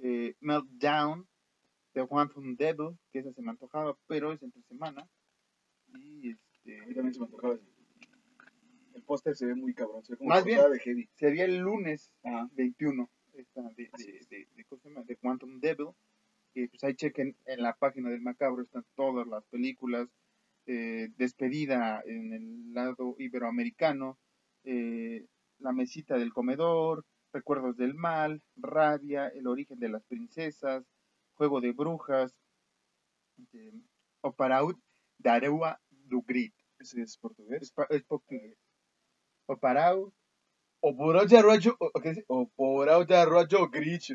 eh, 0.03 0.35
Meltdown, 0.41 1.29
The 1.93 2.07
One 2.09 2.31
from 2.31 2.57
Devil, 2.57 2.99
que 3.13 3.21
esa 3.21 3.33
se 3.33 3.43
me 3.43 3.51
antojaba, 3.51 3.97
pero 4.07 4.33
es 4.33 4.43
entre 4.43 4.63
semana. 4.63 5.09
Y 5.87 5.95
A 5.95 5.99
mí 5.99 6.29
este, 6.31 6.95
también 6.95 7.15
se 7.15 7.21
me 7.21 7.27
antojaba. 7.27 7.59
Póster 9.11 9.35
se 9.35 9.47
ve 9.47 9.57
muy 9.57 9.75
cabrón, 9.75 10.05
se 10.05 10.13
ve 10.13 10.19
como 10.19 10.29
Más 10.31 10.45
bien- 10.45 10.59
portada 10.59 10.75
de 10.75 10.81
heavy. 10.81 11.09
sería 11.17 11.45
el 11.45 11.59
lunes 11.59 12.13
Ajá. 12.23 12.49
21 12.53 13.11
esta 13.35 13.63
de, 13.77 13.91
de, 13.99 14.27
de, 14.31 14.47
de, 14.55 14.65
¿cómo 14.67 14.81
se 14.81 14.89
llama? 14.89 15.03
de 15.03 15.17
Quantum 15.17 15.59
Devil. 15.61 15.89
Y 16.55 16.69
pues 16.69 16.83
ahí 16.85 16.95
chequen 16.95 17.37
en 17.47 17.63
la 17.63 17.75
página 17.75 18.09
del 18.11 18.21
Macabro, 18.21 18.63
están 18.63 18.85
todas 18.95 19.27
las 19.27 19.45
películas. 19.47 20.09
eh, 20.67 21.09
despedida 21.17 22.03
en 22.07 22.33
el 22.33 22.73
lado 22.75 23.17
iberoamericano, 23.19 24.19
eh, 24.65 25.27
La 25.59 25.73
mesita 25.73 26.17
del 26.19 26.33
comedor, 26.33 27.05
Recuerdos 27.33 27.77
del 27.77 27.95
mal, 27.95 28.41
Rabia, 28.57 29.27
El 29.29 29.47
origen 29.49 29.79
de 29.81 29.89
las 29.89 30.05
princesas, 30.05 30.85
Juego 31.35 31.61
de 31.61 31.73
brujas, 31.73 32.37
eh, 33.55 33.73
Oparaut 34.23 34.79
Darewa 35.19 35.81
du 35.91 36.23
Grit. 36.23 36.55
Ese 36.79 37.03
es 37.03 37.17
portugués. 37.19 37.63
Es, 37.63 37.73
pa- 37.73 37.87
es 37.91 38.03
portugués. 38.05 38.57
Oparaut 39.53 40.13
O 40.83 40.97
por 40.97 41.17
allá 41.17 41.43
rollo, 41.43 41.77
o, 41.79 41.87
o 41.95 42.01
¿qué 42.01 42.09
dice? 42.11 42.25
O 42.29 42.49
por 42.49 42.89
allá 42.89 43.25
rollo 43.27 43.69
gricho. 43.69 44.15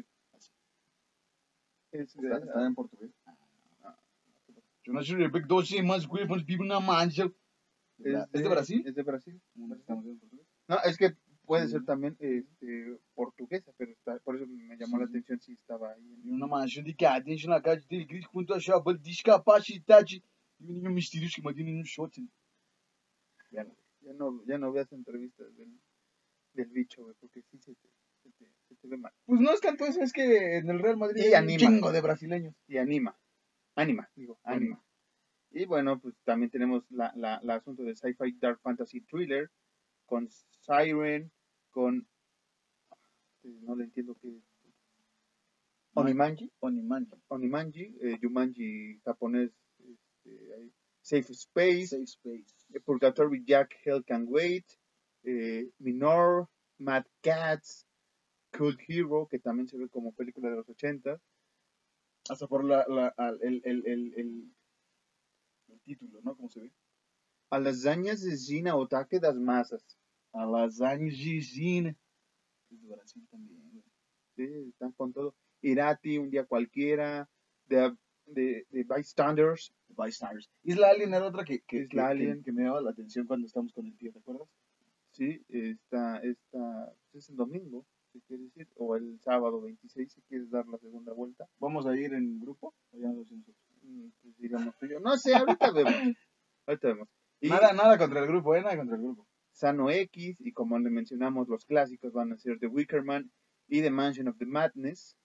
es, 1.92 2.16
Está, 2.16 2.38
está 2.38 2.66
en 2.66 2.74
portugués. 2.76 3.12
Ah. 3.26 3.96
Yo 4.84 4.94
no 4.94 5.02
soy 5.04 5.16
Rebecca 5.18 5.48
Doce, 5.48 5.82
más 5.84 6.06
güey, 6.08 6.28
pues 6.28 6.44
vivo 6.46 6.64
una 6.64 6.80
mancha. 6.80 7.26
¿Es 8.00 8.42
de 8.44 8.50
Brasil? 8.50 8.84
Es 8.86 8.96
de 8.96 9.04
Brasil. 9.04 9.42
¿Cómo 9.54 9.74
estamos 9.76 10.06
en 10.06 10.20
portugués? 10.20 10.48
No, 10.68 10.78
es 10.84 10.98
que 10.98 11.16
puede 11.46 11.66
Sí. 11.68 11.72
ser 11.74 11.86
también 11.86 12.18
este, 12.20 12.98
portuguesa, 13.14 13.72
pero 13.78 13.92
está, 13.92 14.18
por 14.20 14.36
eso 14.36 14.46
me 14.48 14.76
llamó 14.78 14.98
la 14.98 15.06
Sí. 15.06 15.12
atención 15.12 15.40
si 15.40 15.54
estava 15.54 15.92
aí. 15.94 16.22
E 16.26 16.30
uma 16.32 16.48
mancha 16.48 16.82
de 16.82 16.94
cadência 16.96 17.48
na 17.48 17.62
casa 17.62 17.86
dele, 17.88 18.06
grito 18.06 18.30
quanto 18.32 18.54
achava 18.54 18.94
discapacidade. 18.98 20.24
E 20.60 20.64
o 20.64 20.68
menino 20.68 20.90
misterioso 20.92 21.36
que 21.36 21.42
imagina 21.42 21.70
um 21.72 21.84
shot. 21.86 22.14
Ya 24.06 24.14
no, 24.14 24.44
ya 24.46 24.58
no 24.58 24.72
veas 24.72 24.92
entrevistas 24.94 25.54
del, 25.58 25.80
del 26.54 26.70
bicho, 26.70 27.04
güey, 27.04 27.16
porque 27.20 27.42
sí 27.42 27.58
se 27.60 27.74
te, 27.76 27.90
se 28.24 28.30
te, 28.32 28.46
se 28.68 28.76
te 28.76 28.88
ve 28.88 28.98
mal. 28.98 29.12
Pues 29.26 29.42
no 29.42 29.52
es 29.52 29.60
tanto 29.62 29.86
eso, 29.86 30.02
es 30.02 30.14
que 30.14 30.58
en 30.58 30.70
el 30.70 30.80
Real 30.80 30.98
Madrid 30.98 31.22
Y 31.24 31.26
hay 31.28 31.32
un 31.32 31.36
anima. 31.50 31.58
chingo 31.60 31.92
de 31.92 32.02
brasileños. 32.02 32.56
Y 32.68 32.78
anima, 32.78 33.18
anima, 33.76 34.10
digo, 34.16 34.40
anima. 34.44 34.82
Y 35.52 35.66
bueno, 35.66 36.00
pues 36.00 36.16
también 36.24 36.52
tenemos 36.52 36.84
la, 36.92 37.12
la, 37.16 37.40
la 37.44 37.56
asunto 37.56 37.84
de 37.84 37.96
sci-fi 37.96 38.34
dark 38.40 38.60
fantasy 38.62 39.02
thriller 39.02 39.50
con 40.06 40.30
Siren, 40.30 41.32
con... 41.72 42.08
eh, 43.44 43.58
No 43.62 43.76
le 43.76 43.86
entiendo 43.86 44.16
qué... 44.22 44.40
Onimanji. 45.94 46.52
Onimanji. 46.60 47.16
Onimanji, 47.30 47.98
eh, 48.02 48.20
Jumanji 48.22 49.00
japonés, 49.06 49.52
este, 49.80 50.54
ahí, 50.54 50.74
Safe 51.06 51.32
Space, 51.34 51.88
Safe 51.90 52.04
Space. 52.08 52.56
eh, 52.74 52.80
Purgatory 52.84 53.44
Jack, 53.46 53.76
Hell 53.86 54.04
Can 54.04 54.26
Wait, 54.28 54.66
eh, 55.24 55.70
Minor, 55.78 56.50
Mad 56.80 57.06
Cats, 57.22 57.86
Cult 58.52 58.80
Hero, 58.88 59.28
que 59.30 59.38
también 59.40 59.68
se 59.68 59.78
ve 59.78 59.88
como 59.88 60.14
película 60.14 60.50
de 60.50 60.56
los 60.56 60.68
80, 60.70 61.22
Hasta 62.28 62.48
por 62.48 62.64
la, 62.66 62.84
la, 62.88 63.14
el, 63.44 63.62
el, 63.64 63.84
el, 63.86 64.14
el, 64.18 64.56
el 65.68 65.80
título, 65.82 66.22
¿no? 66.24 66.36
¿Cómo 66.36 66.50
se 66.50 66.62
ve? 66.62 66.74
A 67.52 67.60
lasanhas 67.60 68.24
de 68.24 68.36
Gina 68.36 68.76
Otake 68.76 69.20
das 69.20 69.36
Masas. 69.38 69.86
A 70.34 70.44
lasaña 70.46 71.12
Gigina. 71.12 71.96
Es 72.72 72.82
de 72.82 72.88
Brasil 72.96 73.28
también, 73.30 73.62
güey. 73.72 73.84
Sí, 74.36 74.70
están 74.70 74.92
con 74.94 75.14
todo. 75.14 75.36
Irati, 75.62 76.18
Un 76.18 76.32
Día 76.32 76.46
Cualquiera, 76.46 77.30
de, 77.68 77.96
de, 78.26 78.66
de 78.72 78.84
Bystanders, 78.84 79.72
Bystanders. 79.96 80.50
Isla 80.64 80.90
Alien 80.90 81.14
era 81.14 81.26
otra 81.28 81.44
que, 81.44 81.62
que, 81.62 81.84
Isla 81.84 82.04
que- 82.08 82.12
Alien. 82.12 82.44
que, 82.44 82.52
me 82.52 82.64
daba 82.64 82.82
la 82.82 82.92
atención 82.92 83.26
cuando 83.28 83.48
estábamos 83.48 83.74
con 83.74 83.86
el 83.86 83.98
tío, 83.98 84.12
¿te 84.12 84.20
acuerdas? 84.20 84.48
sí, 85.12 85.42
está, 85.48 86.18
está, 86.20 86.94
pues 87.12 87.24
es 87.24 87.30
el 87.30 87.38
domingo, 87.38 87.86
si 88.12 88.20
quieres 88.22 88.46
decir, 88.54 88.68
o 88.76 88.96
el 88.98 89.18
sábado 89.22 89.62
26, 89.62 90.12
si 90.12 90.22
quieres 90.24 90.50
dar 90.50 90.68
la 90.68 90.78
segunda 90.78 91.14
vuelta. 91.14 91.48
¿Vamos 91.60 91.86
a 91.86 91.96
ir 91.98 92.14
en 92.14 92.38
grupo? 92.40 92.74
¿O 92.92 92.98
ya 92.98 93.08
no 93.08 93.16
lo 93.16 93.22
hacemos 93.22 93.48
nosotros? 93.48 93.78
Mm, 93.84 94.08
Pues 94.22 94.38
diríamos 94.38 94.78
tú 94.78 94.86
y 94.88 94.90
yo. 94.90 95.00
No 95.00 95.18
sé, 95.18 95.34
ahorita 95.36 95.72
vemos. 95.72 95.94
Ahorita 96.68 96.88
vemos. 96.90 97.08
Y 97.40 97.48
Nada, 97.50 97.72
nada 97.74 97.98
contra 97.98 98.20
el 98.22 98.28
grupo, 98.28 98.56
¿eh? 98.56 98.62
Nada 98.62 98.76
contra 98.76 98.96
el 98.98 99.04
grupo. 99.04 99.26
Sano 99.52 99.90
X, 99.90 100.42
y 100.42 100.52
como 100.52 100.78
le 100.80 100.90
mencionamos, 100.90 101.48
los 101.48 101.64
clásicos 101.66 102.12
van 102.12 102.34
a 102.34 102.38
ser 102.38 102.60
The 102.60 102.68
Wicker 102.68 103.04
Man 103.04 103.32
y 103.68 103.82
The 103.82 103.92
Mansion 103.92 104.28
of 104.28 104.38
the 104.38 104.46
Madness. 104.46 105.16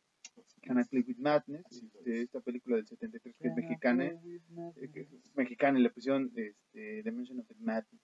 Can 0.63 0.79
I 0.79 0.85
Play 0.85 1.05
with 1.07 1.17
Madness? 1.19 1.65
Este, 1.71 2.17
es. 2.19 2.25
esta 2.25 2.41
película 2.41 2.77
del 2.77 2.87
73 2.87 3.35
que 3.37 3.49
es 3.49 3.55
Can 3.55 3.63
mexicana. 3.63 4.05
eh, 4.05 4.91
que 4.93 5.01
es 5.01 5.37
mexicana 5.37 5.79
y 5.79 5.83
le 5.83 5.91
pusieron 5.91 6.31
este, 6.35 7.03
The 7.03 7.13
Mansion 7.13 7.41
of 7.41 7.47
the 7.49 7.55
Madness. 7.59 8.01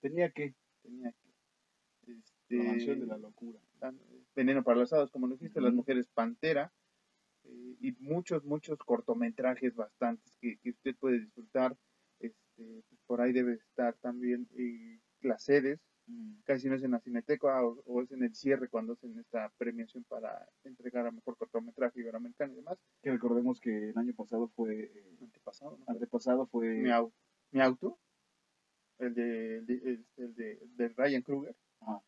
Tenía 0.00 0.30
que. 0.30 0.54
Tenía 0.82 1.12
que. 1.12 1.26
La 2.56 2.64
mansión 2.64 2.92
Este, 2.94 3.00
de 3.00 3.06
la 3.06 3.18
locura. 3.18 3.60
Veneno 4.34 4.62
para 4.62 4.78
los 4.78 4.92
Hados, 4.92 5.10
como 5.10 5.26
lo 5.26 5.34
dijiste, 5.36 5.60
Las. 5.60 5.74
Mujeres 5.74 6.06
Pantera. 6.08 6.72
eh, 7.44 7.76
y 7.80 7.92
muchos, 8.00 8.44
muchos 8.44 8.78
cortometrajes 8.78 9.74
bastantes 9.74 10.36
que, 10.40 10.56
que 10.58 10.70
usted 10.70 10.94
puede 10.96 11.20
disfrutar. 11.20 11.76
Este, 12.20 12.82
pues 12.88 13.00
por 13.06 13.20
ahí 13.20 13.32
debe 13.32 13.54
estar 13.54 13.94
también 13.98 14.48
eh, 14.56 15.00
las 15.20 15.44
sedes. 15.44 15.80
Mm. 16.08 16.40
casi 16.44 16.68
no 16.68 16.76
es 16.76 16.82
en 16.84 16.92
la 16.92 17.00
Cineteca 17.00 17.64
o, 17.64 17.82
o 17.84 18.02
es 18.02 18.12
en 18.12 18.22
el 18.22 18.34
cierre 18.34 18.68
cuando 18.68 18.92
hacen 18.92 19.18
esta 19.18 19.50
premiación 19.58 20.04
para 20.04 20.48
entregar 20.64 21.06
a 21.06 21.10
mejor 21.10 21.36
cortometraje 21.36 21.98
iberoamericano 22.00 22.52
y 22.52 22.56
demás. 22.56 22.78
Que 23.02 23.10
recordemos 23.10 23.60
que 23.60 23.90
el 23.90 23.98
año 23.98 24.14
pasado 24.14 24.48
fue. 24.54 24.84
eh, 24.84 25.16
Antepasado, 25.20 25.76
¿no? 25.78 25.84
antepasado 25.88 26.46
fue. 26.46 26.74
Mi, 26.76 26.90
au- 26.90 27.12
mi 27.50 27.60
auto, 27.60 27.98
el 28.98 29.14
de, 29.14 29.56
el 29.58 29.66
de, 29.66 29.74
el- 29.74 30.06
el 30.16 30.34
de, 30.34 30.58
de 30.76 30.88
Ryan 30.90 31.22
Kruger, 31.22 31.56
Ajá. 31.80 32.00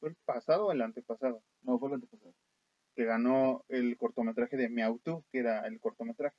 fue 0.00 0.10
el 0.10 0.16
pasado 0.24 0.66
o 0.66 0.72
el 0.72 0.80
antepasado, 0.82 1.42
No, 1.62 1.78
fue 1.78 1.88
el 1.88 1.94
antepasado. 1.94 2.34
que 2.94 3.04
ganó 3.04 3.64
el 3.68 3.96
cortometraje 3.96 4.56
de 4.56 4.68
Mi 4.68 4.82
auto, 4.82 5.24
que 5.32 5.40
era 5.40 5.66
el 5.66 5.80
cortometraje. 5.80 6.36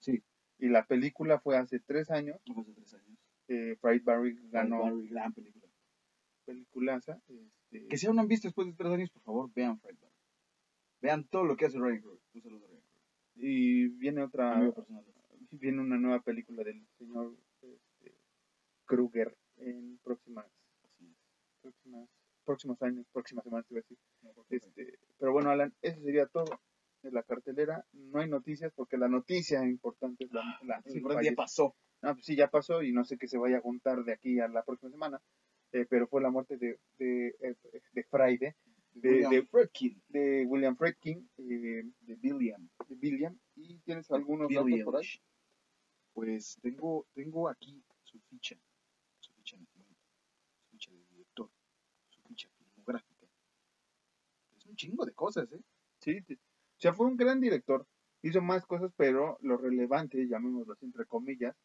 Sí, 0.00 0.22
Y 0.58 0.68
la 0.68 0.86
película 0.86 1.38
fue 1.40 1.56
hace 1.58 1.80
tres 1.80 2.10
años, 2.10 2.40
no 2.46 2.54
fue 2.54 2.62
hace 2.62 2.72
tres 2.72 2.94
años. 2.94 3.18
eh, 3.48 3.76
Fried 3.80 4.02
Barry 4.04 4.38
ganó 4.50 4.82
Barry, 4.82 5.08
gran 5.08 5.32
película. 5.34 5.63
Peliculaza. 6.44 7.18
Este, 7.28 7.88
Que 7.88 7.96
si 7.98 8.06
aún 8.06 8.16
no 8.16 8.22
han 8.22 8.28
visto 8.28 8.48
después 8.48 8.66
de 8.68 8.74
tres 8.74 8.92
años, 8.92 9.10
por 9.10 9.22
favor, 9.22 9.50
vean 9.54 9.78
Fried 9.80 9.96
Barry. 10.00 10.14
Vean 11.00 11.24
todo 11.28 11.44
lo 11.44 11.56
que 11.56 11.66
hace 11.66 11.78
Ryan 11.78 12.00
Kruger. 12.00 12.20
Un 12.34 12.42
saludo 12.42 12.64
a 12.64 12.68
Ryan 12.68 12.84
y 13.36 13.88
viene 13.88 14.22
otra, 14.22 14.52
Amigo 14.56 14.74
personal. 14.74 15.04
viene 15.50 15.80
una 15.80 15.98
nueva 15.98 16.20
película 16.22 16.62
del 16.62 16.86
señor 16.98 17.34
este, 17.62 18.14
Kruger 18.84 19.36
en 19.56 19.98
próximas, 20.04 20.46
próximas, 21.60 22.08
próximos 22.44 22.80
años, 22.82 23.06
próximas 23.12 23.42
semanas, 23.44 23.66
te 23.66 23.74
iba 23.74 23.80
a 23.80 23.82
decir. 23.82 23.98
No, 24.22 24.30
Este, 24.50 24.98
pero 25.18 25.32
bueno, 25.32 25.50
Alan, 25.50 25.74
eso 25.82 26.00
sería 26.02 26.26
todo 26.26 26.60
de 27.02 27.10
la 27.10 27.22
cartelera. 27.22 27.84
No 27.92 28.20
hay 28.20 28.28
noticias 28.28 28.72
porque 28.74 28.96
la 28.98 29.08
noticia 29.08 29.64
importante 29.66 30.24
es 30.24 30.32
la, 30.32 30.42
la 30.62 30.80
Sí, 30.82 31.00
falle- 31.00 31.34
pasó. 31.34 31.74
Ah, 32.02 32.12
pues 32.14 32.26
sí, 32.26 32.36
ya 32.36 32.48
pasó 32.50 32.82
y 32.82 32.92
no 32.92 33.04
sé 33.04 33.16
qué 33.18 33.26
se 33.26 33.38
vaya 33.38 33.58
a 33.58 33.62
juntar 33.62 34.04
de 34.04 34.12
aquí 34.12 34.38
a 34.38 34.46
la 34.48 34.62
próxima 34.62 34.90
semana. 34.92 35.20
Eh, 35.74 35.86
pero 35.90 36.06
fue 36.06 36.22
la 36.22 36.30
muerte 36.30 36.56
de, 36.56 36.78
de, 36.98 37.28
eh, 37.40 37.56
de 37.92 38.04
Friday, 38.04 38.54
De- 38.92 39.10
William 39.10 39.30
de- 40.08 40.46
William 40.46 40.76
Friedkin, 40.76 41.28
eh, 41.38 41.82
De 42.00 42.14
William. 42.22 42.68
de 42.88 42.94
William. 42.94 43.38
¿Y 43.56 43.78
tienes 43.80 44.08
algunos 44.12 44.48
datos 44.52 44.70
por 44.84 44.96
ahí? 44.96 45.06
Pues 46.12 46.56
tengo, 46.62 47.06
tengo 47.12 47.48
aquí 47.48 47.82
su 48.04 48.20
ficha, 48.30 48.56
su 49.18 49.32
ficha 49.32 49.56
nacimiento, 49.58 50.00
su 50.60 50.70
ficha 50.70 50.90
de 50.92 51.04
director, 51.10 51.50
su 52.10 52.22
ficha 52.22 52.48
filmográfica. 52.56 53.26
Es 54.56 54.66
un 54.66 54.76
chingo 54.76 55.04
de 55.04 55.12
cosas, 55.12 55.50
¿eh? 55.52 55.60
Sí, 55.98 56.22
te- 56.22 56.34
o 56.34 56.78
sea, 56.80 56.94
fue 56.94 57.06
un 57.06 57.16
gran 57.16 57.40
director. 57.40 57.84
Hizo 58.22 58.40
más 58.40 58.64
cosas, 58.64 58.92
pero 58.96 59.38
lo 59.42 59.56
relevante, 59.56 60.24
llamémoslo 60.28 60.72
así 60.74 60.86
entre 60.86 61.04
comillas, 61.06 61.56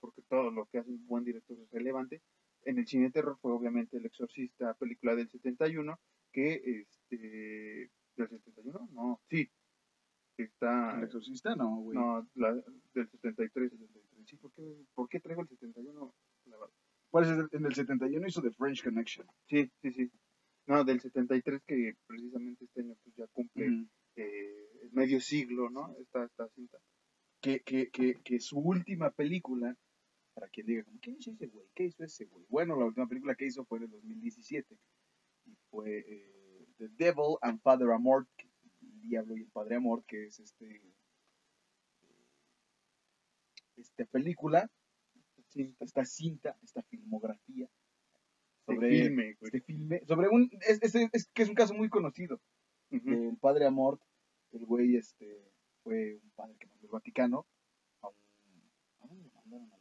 porque 0.00 0.22
todo 0.22 0.50
lo 0.50 0.64
que 0.66 0.78
hace 0.78 0.90
un 0.90 1.06
buen 1.06 1.24
director 1.24 1.58
es 1.60 1.70
relevante. 1.70 2.22
En 2.64 2.78
el 2.78 2.86
cine 2.86 3.10
terror 3.10 3.38
fue 3.40 3.52
obviamente 3.52 3.96
El 3.96 4.06
Exorcista, 4.06 4.74
película 4.74 5.14
del 5.14 5.28
71, 5.30 5.98
que 6.32 6.54
este. 6.64 7.90
¿Del 8.16 8.28
71? 8.28 8.88
No, 8.92 9.20
sí. 9.30 9.48
Está. 10.36 10.98
El 10.98 11.04
exorcista, 11.04 11.54
no, 11.56 11.76
güey. 11.80 11.98
No, 11.98 12.26
la, 12.34 12.54
del 12.94 13.08
73. 13.10 13.72
Sí, 14.26 14.36
¿por 14.36 14.52
qué, 14.52 14.84
¿por 14.94 15.08
qué 15.08 15.20
traigo 15.20 15.42
el 15.42 15.48
71? 15.48 16.14
La 16.46 16.56
verdad. 16.58 16.72
Parece 17.10 17.48
que 17.50 17.56
en 17.56 17.64
el 17.66 17.74
71 17.74 18.26
hizo 18.28 18.42
The 18.42 18.50
French 18.52 18.84
Connection. 18.84 19.26
Sí, 19.48 19.70
sí, 19.82 19.92
sí. 19.92 20.10
No, 20.66 20.84
del 20.84 21.00
73 21.00 21.62
que 21.66 21.94
precisamente 22.06 22.64
este 22.66 22.82
año 22.82 22.94
pues, 23.02 23.16
ya 23.16 23.26
cumple 23.28 23.68
Mm. 23.70 23.88
eh, 24.16 24.88
medio 24.92 25.20
siglo, 25.20 25.70
¿no? 25.70 25.94
Esta, 25.98 26.24
esta 26.24 26.48
cinta. 26.50 26.78
que, 27.40 27.60
que, 27.60 27.88
que, 27.90 28.16
que 28.22 28.40
su 28.40 28.58
última 28.58 29.10
película, 29.10 29.74
para 30.38 30.48
quien 30.50 30.66
diga, 30.66 30.84
como, 30.84 31.00
¿qué 31.00 31.10
hizo 31.10 31.32
ese 31.32 31.46
güey? 31.48 31.66
¿Qué 31.74 31.84
hizo 31.84 32.04
ese 32.04 32.26
güey? 32.26 32.44
Bueno, 32.48 32.76
la 32.78 32.84
última 32.86 33.08
película 33.08 33.34
que 33.34 33.46
hizo 33.46 33.64
fue 33.64 33.78
en 33.78 33.84
el 33.84 33.90
2017 33.90 34.78
y 35.46 35.54
fue 35.68 35.98
eh, 36.06 36.66
The 36.76 36.88
Devil 36.90 37.36
and 37.42 37.60
Father 37.60 37.90
Amor, 37.90 38.28
el 38.82 39.00
diablo 39.00 39.36
y 39.36 39.40
el 39.42 39.48
padre 39.50 39.74
Amor, 39.76 40.04
que 40.06 40.26
es 40.26 40.38
este 40.38 40.76
eh, 40.76 40.94
esta 43.76 44.04
película 44.06 44.70
esta 45.80 46.04
cinta, 46.04 46.56
esta 46.62 46.82
filmografía 46.84 47.68
sobre 48.64 48.90
filme, 48.90 49.34
güey. 49.40 49.48
este 49.48 49.60
filme, 49.62 50.02
sobre 50.06 50.28
un, 50.28 50.48
es, 50.60 50.80
es- 50.82 50.94
es 51.12 51.28
que 51.32 51.42
es 51.42 51.48
un 51.48 51.54
caso 51.56 51.74
muy 51.74 51.88
conocido, 51.88 52.40
del 52.90 53.36
padre 53.38 53.66
Amort, 53.66 54.00
el 54.52 54.64
güey 54.66 54.94
este, 54.96 55.50
fue 55.82 56.16
un 56.22 56.30
padre 56.36 56.54
que 56.60 56.66
mandó 56.68 56.86
el 56.86 56.90
Vaticano 56.92 57.46
a 58.02 58.08
un, 58.08 58.14
¿a 59.00 59.06
dónde 59.08 59.24
lo 59.24 59.32
mandaron 59.32 59.72
a 59.72 59.77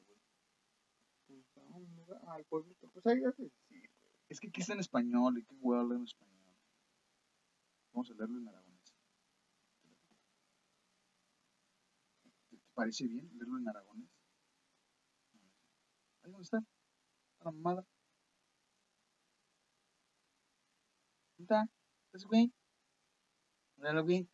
al 2.28 2.46
pueblito. 2.46 2.90
Pues 2.90 3.06
ahí 3.08 3.24
hace. 3.24 3.52
Sí, 3.70 3.82
Es 4.30 4.40
que 4.40 4.48
aquí 4.48 4.62
está 4.62 4.74
en 4.74 4.80
español, 4.80 5.38
y 5.38 5.44
qué 5.44 5.56
huevo 5.60 5.94
en 5.94 6.04
español. 6.04 6.38
Vamos 7.94 8.12
a 8.12 8.14
leerlo 8.14 8.38
en 8.38 8.48
aragonés. 8.48 8.96
¿Te 12.50 12.58
parece 12.74 13.08
bien 13.08 13.30
leerlo 13.34 13.58
en 13.58 13.68
aragonés? 13.68 14.10
Ahí 16.24 16.32
dónde 16.32 16.44
está, 16.44 16.60
la 17.40 17.52
mamada. 17.52 17.86
¿Dónde 21.38 21.44
está? 21.44 21.70
¿Ese 22.14 22.28
güey? 22.28 22.52
Míralo, 23.78 24.04
güey. 24.04 24.28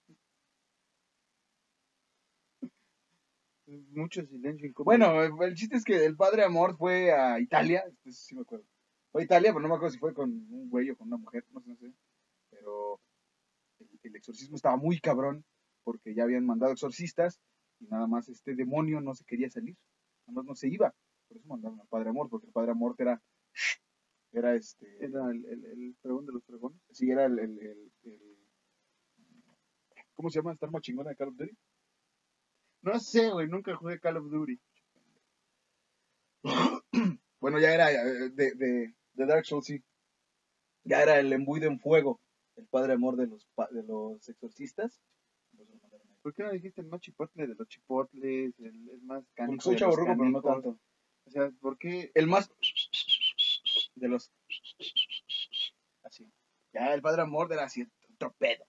Mucho 3.92 4.26
silencio 4.26 4.68
incómodo. 4.68 4.86
Bueno, 4.86 5.44
el 5.44 5.56
chiste 5.56 5.76
es 5.78 5.84
que 5.84 6.06
el 6.06 6.16
padre 6.16 6.44
Amor 6.44 6.76
fue 6.78 7.12
a 7.12 7.40
Italia, 7.40 7.84
esto 7.88 8.12
sí 8.12 8.36
me 8.36 8.42
acuerdo. 8.42 8.66
Fue 9.12 9.22
a 9.22 9.26
Italia, 9.26 9.52
pero 9.52 9.62
no 9.62 9.70
me 9.70 9.76
acuerdo 9.76 9.94
si 9.94 10.00
fue 10.00 10.14
con 10.14 10.30
un 10.32 10.70
güey 10.70 10.90
o 10.90 10.98
con 10.98 11.08
una 11.08 11.18
mujer, 11.18 11.46
no 11.52 11.62
sé, 11.62 11.70
no 11.70 11.76
sé. 11.78 11.94
Pero 12.50 13.00
el, 13.80 13.88
el 14.04 14.16
exorcismo 14.16 14.56
estaba 14.56 14.78
muy 14.78 15.00
cabrón 15.00 15.46
porque 15.84 16.14
ya 16.16 16.24
habían 16.24 16.46
mandado 16.46 16.72
exorcistas 16.72 17.40
y 17.80 17.86
nada 17.88 18.08
más 18.08 18.30
este 18.30 18.56
demonio 18.56 19.02
no 19.02 19.14
se 19.14 19.26
quería 19.26 19.50
salir, 19.50 19.76
nada 20.28 20.38
más 20.38 20.46
no 20.46 20.56
se 20.56 20.68
iba. 20.70 20.94
Por 21.28 21.38
eso 21.38 21.48
mandaron 21.48 21.80
al 21.80 21.88
padre 21.88 22.10
Amor, 22.10 22.30
porque 22.30 22.48
el 22.48 22.54
padre 22.54 22.72
Amor 22.72 22.96
era, 22.98 23.22
era 24.32 24.56
este, 24.56 24.88
Era 25.04 25.30
el, 25.32 25.46
el, 25.46 25.66
el 25.66 25.96
pregón 26.02 26.26
de 26.26 26.34
los 26.34 26.44
pregones. 26.44 26.80
sí, 26.92 27.10
era 27.12 27.26
el, 27.26 27.40
el, 27.40 27.60
el- 27.60 27.92
el- 28.04 28.38
¿cómo 30.16 30.30
se 30.30 30.40
llama 30.40 30.54
esta 30.54 30.66
arma 30.68 30.80
chingona 30.82 31.10
de 31.10 31.16
Call 31.16 31.30
of 31.30 31.36
Duty? 31.38 31.58
No 32.84 33.00
sé, 33.00 33.30
güey, 33.30 33.48
nunca 33.48 33.76
jugué 33.76 34.00
Call 34.00 34.18
of 34.18 34.30
Duty. 34.30 34.60
Bueno, 37.40 37.60
ya 37.60 37.74
era 37.74 37.92
eh, 37.92 38.30
de, 38.30 38.54
de, 38.54 38.96
de 39.16 39.26
Dark 39.26 39.46
Souls, 39.46 39.66
sí. 39.66 39.84
Ya 40.86 41.02
era 41.02 41.20
el 41.20 41.34
embuido 41.34 41.68
en 41.70 41.78
fuego, 41.78 42.22
el 42.56 42.66
padre 42.68 42.94
amor 42.94 43.18
de 43.18 43.28
los, 43.28 43.46
de 43.72 43.84
los 43.84 44.30
exorcistas. 44.30 45.02
Por 45.52 45.60
eso 45.60 45.74
lo 45.74 45.82
mandaron 45.82 46.08
ahí. 46.10 46.18
¿Por 46.22 46.34
qué 46.34 46.44
no 46.44 46.52
dijiste 46.54 46.80
el 46.80 46.88
más 46.88 47.02
chipotle 47.02 47.48
de 47.48 47.56
los 47.56 47.68
chipotles, 47.68 48.58
el, 48.60 48.90
el 48.90 49.02
más 49.02 49.26
Porque 49.26 49.34
cánico 49.36 49.62
soy 49.62 49.76
chavorruco, 49.76 50.14
pero 50.18 50.30
no 50.30 50.42
tanto. 50.42 50.80
O 51.26 51.32
sea, 51.32 51.52
¿por 51.60 51.78
qué? 51.78 52.12
El 52.14 52.28
más 52.28 52.50
de 53.96 54.08
los 54.08 54.32
así. 56.04 56.32
Ya 56.74 56.94
el 56.94 57.02
padre 57.02 57.24
amor 57.24 57.52
era 57.52 57.66
así, 57.66 57.86
otro 58.14 58.34
pedo. 58.38 58.66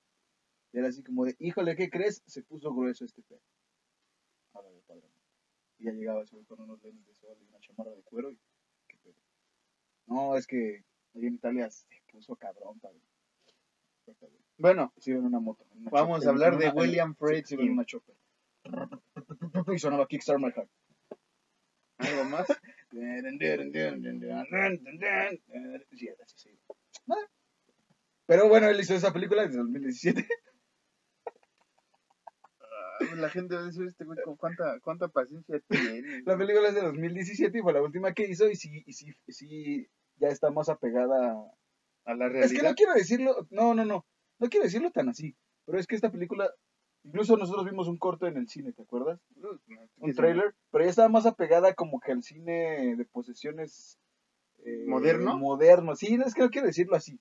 Era 0.72 0.88
así 0.88 1.04
como 1.04 1.24
de, 1.24 1.36
híjole, 1.38 1.76
¿qué 1.76 1.88
crees? 1.88 2.24
Se 2.26 2.42
puso 2.42 2.74
grueso 2.74 3.04
este 3.04 3.22
pedo. 3.22 3.40
El 4.54 4.80
padre. 4.86 5.02
Y 5.78 5.84
ya 5.86 5.92
llegaba 5.92 6.22
ese 6.22 6.34
güey 6.36 6.46
con 6.46 6.60
unos 6.60 6.82
lentes 6.82 7.06
de 7.06 7.14
sol 7.14 7.36
y 7.40 7.44
una 7.48 7.58
chamarra 7.60 7.90
de 7.90 8.02
cuero 8.02 8.30
y 8.30 8.38
qué 8.88 8.96
pedo. 9.02 9.14
No, 10.06 10.36
es 10.36 10.46
que 10.46 10.84
ahí 11.14 11.26
en 11.26 11.34
Italia 11.34 11.70
se 11.70 11.86
puso 12.12 12.36
cabrón, 12.36 12.78
padre. 12.80 13.00
Bueno, 14.58 14.92
iba 15.10 15.18
en 15.18 15.24
una 15.26 15.40
moto. 15.40 15.66
en 15.72 15.80
una 15.82 15.90
vamos 15.90 16.18
chopper, 16.18 16.28
a 16.28 16.30
hablar 16.30 16.58
de 16.58 16.66
una- 16.66 16.74
William 16.74 17.14
sí, 17.14 17.16
iba 17.24 17.30
en 17.32 17.44
Friedkin. 17.44 17.70
una 17.72 17.84
chopper. 17.84 18.16
Y 19.74 19.78
sonaba 19.78 20.06
Kickstart 20.06 20.38
My 20.40 20.50
Heart. 20.52 20.70
¿Algo 21.98 22.24
más? 22.24 22.46
Sí, 26.36 26.50
iba. 26.50 26.74
Nada. 27.06 27.30
Pero 28.26 28.48
bueno, 28.48 28.68
él 28.68 28.80
hizo 28.80 28.94
esa 28.94 29.12
película 29.12 29.42
desde 29.46 29.58
2017. 29.58 30.26
Ah, 33.00 33.14
La 33.16 33.28
gente 33.30 33.54
va 33.54 33.62
a 33.62 33.66
decir, 33.66 33.86
este 33.86 34.04
güey, 34.04 34.18
¿con 34.24 34.36
¿cuánta, 34.36 34.78
cuánta 34.80 35.08
paciencia 35.08 35.60
tiene? 35.68 36.22
La 36.24 36.36
película 36.36 36.68
es 36.68 36.74
de 36.74 36.82
2017 36.82 37.58
y 37.58 37.62
fue 37.62 37.72
la 37.72 37.82
última 37.82 38.12
que 38.12 38.28
hizo 38.28 38.48
y 38.48 38.56
sí, 38.56 38.82
y 38.86 38.92
sí, 38.92 39.12
y 39.26 39.32
sí 39.32 39.88
ya 40.16 40.28
está 40.28 40.50
más 40.50 40.68
apegada. 40.68 41.36
A 42.04 42.14
la 42.14 42.26
Es 42.26 42.32
que 42.32 42.38
realidad. 42.38 42.68
no 42.70 42.74
quiero 42.74 42.94
decirlo, 42.94 43.46
no, 43.50 43.74
no, 43.74 43.84
no, 43.84 44.04
no 44.38 44.48
quiero 44.48 44.64
decirlo 44.64 44.90
tan 44.90 45.08
así, 45.08 45.34
pero 45.64 45.78
es 45.78 45.86
que 45.86 45.94
esta 45.96 46.12
película, 46.12 46.50
incluso 47.02 47.36
nosotros 47.36 47.64
vimos 47.64 47.88
un 47.88 47.96
corto 47.98 48.26
en 48.26 48.36
el 48.36 48.46
cine, 48.48 48.72
¿te 48.72 48.82
acuerdas? 48.82 49.20
Un 49.96 50.12
trailer, 50.14 50.54
pero 50.70 50.84
ya 50.84 50.90
estaba 50.90 51.08
más 51.08 51.24
apegada 51.26 51.72
como 51.74 52.00
que 52.00 52.12
al 52.12 52.22
cine 52.22 52.94
de 52.96 53.04
posesiones 53.06 53.98
eh, 54.66 54.84
¿Moderno? 54.86 55.38
Moderno, 55.38 55.96
sí, 55.96 56.18
es 56.24 56.34
que 56.34 56.42
no 56.42 56.50
quiero 56.50 56.66
decirlo 56.66 56.94
así, 56.96 57.18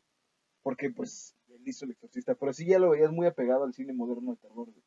porque 0.62 0.90
pues 0.92 1.36
él 1.48 1.62
hizo 1.66 1.86
el 1.86 1.92
exorcista, 1.92 2.36
pero 2.36 2.52
sí 2.54 2.66
ya 2.66 2.78
lo 2.80 2.90
veías 2.92 3.12
muy 3.12 3.26
apegado 3.28 3.64
al 3.64 3.74
cine 3.74 3.94
moderno 3.94 4.32
de 4.32 4.38
terror, 4.38 4.70
güey, 4.70 4.84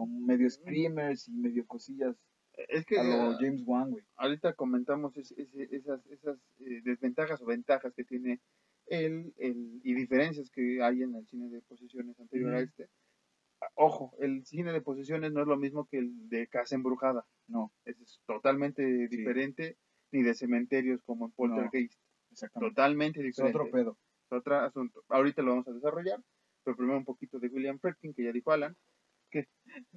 con 0.00 0.24
medio 0.26 0.48
screamers 0.48 1.28
y 1.28 1.32
medio 1.32 1.66
cosillas 1.66 2.16
Es 2.68 2.84
que 2.84 2.98
a 2.98 3.04
lo 3.04 3.30
ah, 3.30 3.36
James 3.40 3.62
Wan, 3.66 3.90
güey. 3.90 4.04
ahorita 4.16 4.54
comentamos 4.54 5.16
es- 5.16 5.32
ese- 5.32 5.68
esas, 5.74 6.04
esas 6.06 6.38
eh, 6.58 6.80
desventajas 6.84 7.40
o 7.42 7.46
ventajas 7.46 7.92
que 7.94 8.04
tiene 8.04 8.40
él, 8.86 9.32
el, 9.38 9.80
y 9.84 9.94
diferencias 9.94 10.50
que 10.50 10.82
hay 10.82 11.02
en 11.02 11.14
el 11.14 11.26
cine 11.26 11.48
de 11.48 11.60
posesiones 11.62 12.18
anterior 12.18 12.54
a 12.54 12.60
este. 12.60 12.88
Ojo, 13.74 14.14
el 14.18 14.44
cine 14.46 14.72
de 14.72 14.80
posesiones 14.80 15.32
no 15.32 15.42
es 15.42 15.46
lo 15.46 15.56
mismo 15.56 15.86
que 15.86 15.98
el 15.98 16.28
de 16.28 16.48
casa 16.48 16.74
embrujada. 16.74 17.24
No, 17.46 17.72
Es, 17.84 18.00
es 18.00 18.20
totalmente 18.26 19.06
diferente, 19.08 19.76
ni 20.12 20.22
de 20.22 20.34
cementerios 20.34 21.02
como 21.04 21.26
en 21.26 21.32
Poltergeist. 21.32 22.00
exactamente. 22.32 22.70
Totalmente 22.74 23.20
Es 23.20 23.26
diferente. 23.26 23.58
otro 23.58 23.70
pedo. 23.70 23.98
Es 24.24 24.32
otro 24.32 24.56
asunto. 24.56 25.04
Ahorita 25.08 25.42
lo 25.42 25.50
vamos 25.52 25.68
a 25.68 25.72
desarrollar, 25.72 26.20
pero 26.64 26.76
primero 26.76 26.98
un 26.98 27.04
poquito 27.04 27.38
de 27.38 27.48
William 27.48 27.78
Friedkin, 27.78 28.12
que 28.14 28.24
ya 28.24 28.32
dijo 28.32 28.50
Alan. 28.50 28.76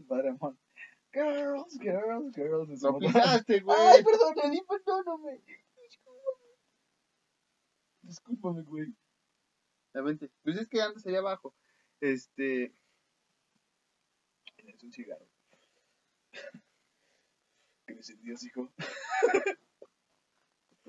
Padre 0.07 0.29
amor. 0.29 0.57
Girls, 1.11 1.77
girls, 1.79 2.35
girls. 2.35 2.81
Lo 2.81 2.99
pisaste, 2.99 3.59
güey. 3.61 3.77
Ay, 3.79 4.03
perdón, 4.03 4.33
perdóname. 4.67 5.41
Discúlpame. 5.83 6.49
Discúlpame, 8.01 8.61
güey. 8.63 8.95
Ya 9.93 10.01
vente. 10.01 10.31
Pues 10.43 10.57
es 10.57 10.67
que 10.67 10.81
andas 10.81 11.05
allá 11.05 11.19
abajo. 11.19 11.53
Este, 12.01 12.73
Es 14.65 14.83
un 14.83 14.91
cigarro. 14.91 15.27
Que 17.85 17.93
me 17.95 18.01
sentidos, 18.03 18.43
hijo. 18.43 18.71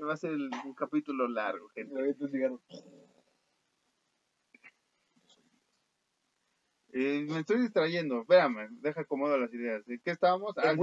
va 0.03 0.15
a 0.15 0.17
ser 0.17 0.33
un 0.33 0.75
capítulo 0.75 1.29
largo, 1.29 1.69
gente. 1.71 1.95
Me 1.95 2.09
un 2.09 2.31
cigarro. 2.31 2.63
Eh, 6.97 7.27
me 7.29 7.41
estoy 7.41 7.61
distrayendo. 7.61 8.21
Espérame, 8.21 8.69
deja 8.81 9.01
acomodo 9.01 9.37
las 9.37 9.53
ideas. 9.53 9.85
¿De 9.85 9.99
qué 9.99 10.13
estábamos? 10.13 10.55
Ah, 10.59 10.71
En 10.71 10.75
sí, 10.77 10.81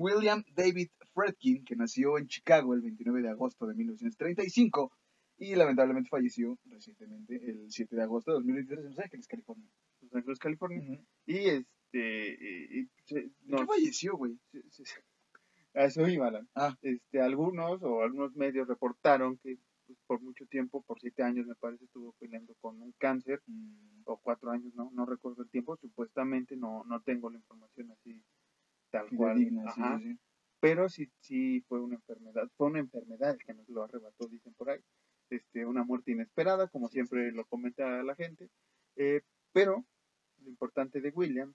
William, 0.00 0.42
en 0.46 0.54
David 0.54 0.88
Fredkin, 1.12 1.62
que 1.64 1.76
nació 1.76 2.16
en 2.16 2.26
Chicago 2.26 2.72
el 2.72 2.80
29 2.80 3.20
de 3.20 3.28
agosto 3.28 3.66
de 3.66 3.74
1935 3.74 4.90
y 5.36 5.54
lamentablemente 5.56 6.08
falleció 6.08 6.58
recientemente 6.64 7.34
el 7.50 7.70
7 7.70 7.96
de 7.96 8.02
agosto 8.02 8.30
de 8.30 8.36
2023 8.36 8.78
en 8.80 8.90
Los 8.90 8.98
Ángeles, 8.98 9.26
California. 9.26 9.68
Los 10.00 10.14
Ángeles, 10.14 10.38
California. 10.38 10.80
¿De 10.80 11.04
Y 11.26 11.36
este. 11.48 11.66
y- 12.40 12.80
y 12.80 12.88
se- 13.04 13.14
qué 13.24 13.30
nos- 13.44 13.66
falleció, 13.66 14.16
güey? 14.16 14.38
a 15.74 15.84
eso 15.84 16.08
iba, 16.08 16.28
Alan. 16.28 16.48
Ah. 16.54 16.76
Este, 16.82 17.20
algunos 17.20 17.82
o 17.82 18.02
algunos 18.02 18.34
medios 18.36 18.66
reportaron 18.68 19.38
que 19.38 19.58
pues, 19.94 19.98
por 20.06 20.20
mucho 20.22 20.46
tiempo, 20.46 20.82
por 20.82 21.00
siete 21.00 21.22
años 21.22 21.46
me 21.46 21.54
parece, 21.56 21.84
estuvo 21.84 22.12
peleando 22.18 22.54
con 22.60 22.80
un 22.80 22.92
cáncer, 22.98 23.42
Mm, 23.46 24.02
o 24.04 24.18
cuatro 24.18 24.50
años, 24.50 24.72
no, 24.74 24.90
no 24.92 25.04
recuerdo 25.06 25.42
el 25.42 25.50
tiempo, 25.50 25.76
supuestamente 25.76 26.56
no, 26.56 26.84
no 26.84 27.02
tengo 27.02 27.30
la 27.30 27.38
información 27.38 27.90
así 27.92 28.22
tal 28.90 29.12
cual. 29.12 29.36
fidedigna, 29.36 29.68
sí, 29.68 29.82
Ajá. 29.82 29.98
sí, 29.98 30.12
sí. 30.12 30.18
pero 30.60 30.88
sí, 30.88 31.10
sí 31.20 31.60
fue 31.68 31.80
una 31.80 31.96
enfermedad, 31.96 32.48
fue 32.56 32.68
una 32.68 32.80
enfermedad 32.80 33.36
que 33.44 33.54
nos 33.54 33.68
lo 33.68 33.82
arrebató, 33.84 34.28
dicen 34.28 34.54
por 34.54 34.70
ahí, 34.70 34.80
este, 35.30 35.66
una 35.66 35.84
muerte 35.84 36.12
inesperada, 36.12 36.68
como 36.68 36.88
siempre 36.88 37.32
lo 37.32 37.44
comenta 37.46 38.02
la 38.02 38.14
gente, 38.14 38.50
eh, 38.96 39.22
pero 39.52 39.86
lo 40.38 40.48
importante 40.50 41.00
de 41.00 41.10
William 41.10 41.54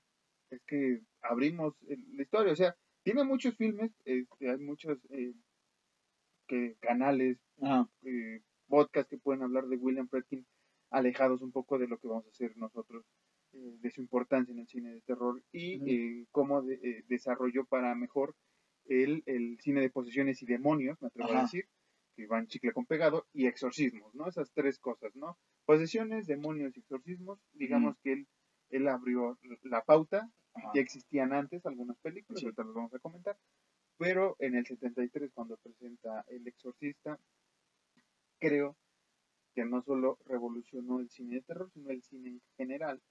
es 0.49 0.61
que 0.67 1.01
abrimos 1.21 1.75
el- 1.87 2.15
la 2.17 2.23
historia, 2.23 2.53
o 2.53 2.55
sea, 2.55 2.75
tiene 3.03 3.23
muchos 3.23 3.55
filmes, 3.57 3.91
este, 4.05 4.49
hay 4.49 4.57
muchos 4.59 4.97
eh, 5.09 5.33
que, 6.47 6.75
canales, 6.79 7.37
Ajá. 7.61 7.89
eh, 8.03 8.41
podcasts 8.67 9.09
que 9.09 9.17
pueden 9.17 9.43
hablar 9.43 9.65
de 9.67 9.77
William 9.77 10.07
Friedkin, 10.07 10.45
alejados 10.89 11.41
un 11.41 11.51
poco 11.51 11.77
de 11.77 11.87
lo 11.87 11.97
que 11.97 12.07
vamos 12.07 12.25
a 12.25 12.29
hacer 12.29 12.55
nosotros, 12.57 13.05
eh, 13.53 13.77
de 13.79 13.91
su 13.91 14.01
importancia 14.01 14.51
en 14.53 14.59
el 14.59 14.67
cine 14.67 14.91
de 14.93 15.01
terror 15.01 15.41
y 15.51 15.79
eh, 15.89 16.25
cómo 16.31 16.61
de- 16.61 16.75
eh, 16.83 17.03
desarrolló 17.07 17.65
para 17.65 17.95
mejor 17.95 18.35
el, 18.85 19.23
el 19.25 19.57
cine 19.61 19.81
de 19.81 19.89
posesiones 19.89 20.41
y 20.43 20.45
demonios, 20.45 21.01
me 21.01 21.07
atrevo 21.07 21.31
a 21.33 21.41
decir, 21.41 21.65
que 22.15 22.27
van 22.27 22.47
chicle 22.47 22.71
con 22.71 22.85
pegado, 22.85 23.25
y 23.33 23.47
exorcismos, 23.47 24.13
¿no? 24.15 24.27
Esas 24.29 24.51
tres 24.53 24.79
cosas, 24.79 25.13
¿no? 25.15 25.37
Posesiones, 25.65 26.27
demonios 26.27 26.75
y 26.77 26.79
exorcismos, 26.79 27.39
digamos 27.53 27.97
que 28.03 28.13
él, 28.13 28.27
él 28.69 28.87
abrió 28.87 29.37
la 29.63 29.83
pauta, 29.83 30.29
Ajá. 30.53 30.71
ya 30.75 30.81
existían 30.81 31.33
antes 31.33 31.65
algunas 31.65 31.97
películas, 31.99 32.39
Sí. 32.39 32.45
ahorita 32.45 32.63
las 32.63 32.73
vamos 32.73 32.93
a 32.93 32.99
comentar, 32.99 33.37
pero 33.97 34.35
en 34.39 34.55
el 34.55 34.65
73 34.65 35.31
cuando 35.33 35.57
presenta 35.57 36.25
El 36.27 36.47
Exorcista, 36.47 37.19
creo 38.39 38.75
que 39.53 39.65
no 39.65 39.81
solo 39.81 40.19
revolucionó 40.25 40.99
el 40.99 41.09
cine 41.09 41.35
de 41.35 41.41
terror, 41.41 41.71
sino 41.73 41.89
el 41.89 42.03
cine 42.03 42.29
en 42.29 42.41
general, 42.57 43.01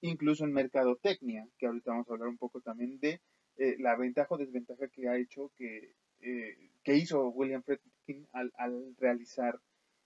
incluso 0.00 0.44
en 0.44 0.52
mercadotecnia, 0.52 1.48
que 1.58 1.66
ahorita 1.66 1.90
vamos 1.90 2.08
a 2.08 2.12
hablar 2.12 2.28
un 2.28 2.38
poco 2.38 2.60
también 2.60 3.00
de 3.00 3.20
eh, 3.56 3.76
la 3.78 3.96
ventaja 3.96 4.34
o 4.34 4.38
desventaja 4.38 4.88
que 4.88 5.08
ha 5.08 5.18
hecho 5.18 5.50
que, 5.56 5.94
eh, 6.20 6.70
que 6.84 6.96
hizo 6.96 7.28
William 7.28 7.62
Friedkin 7.62 8.26
al, 8.32 8.52
al 8.56 8.94
realizar 8.96 9.60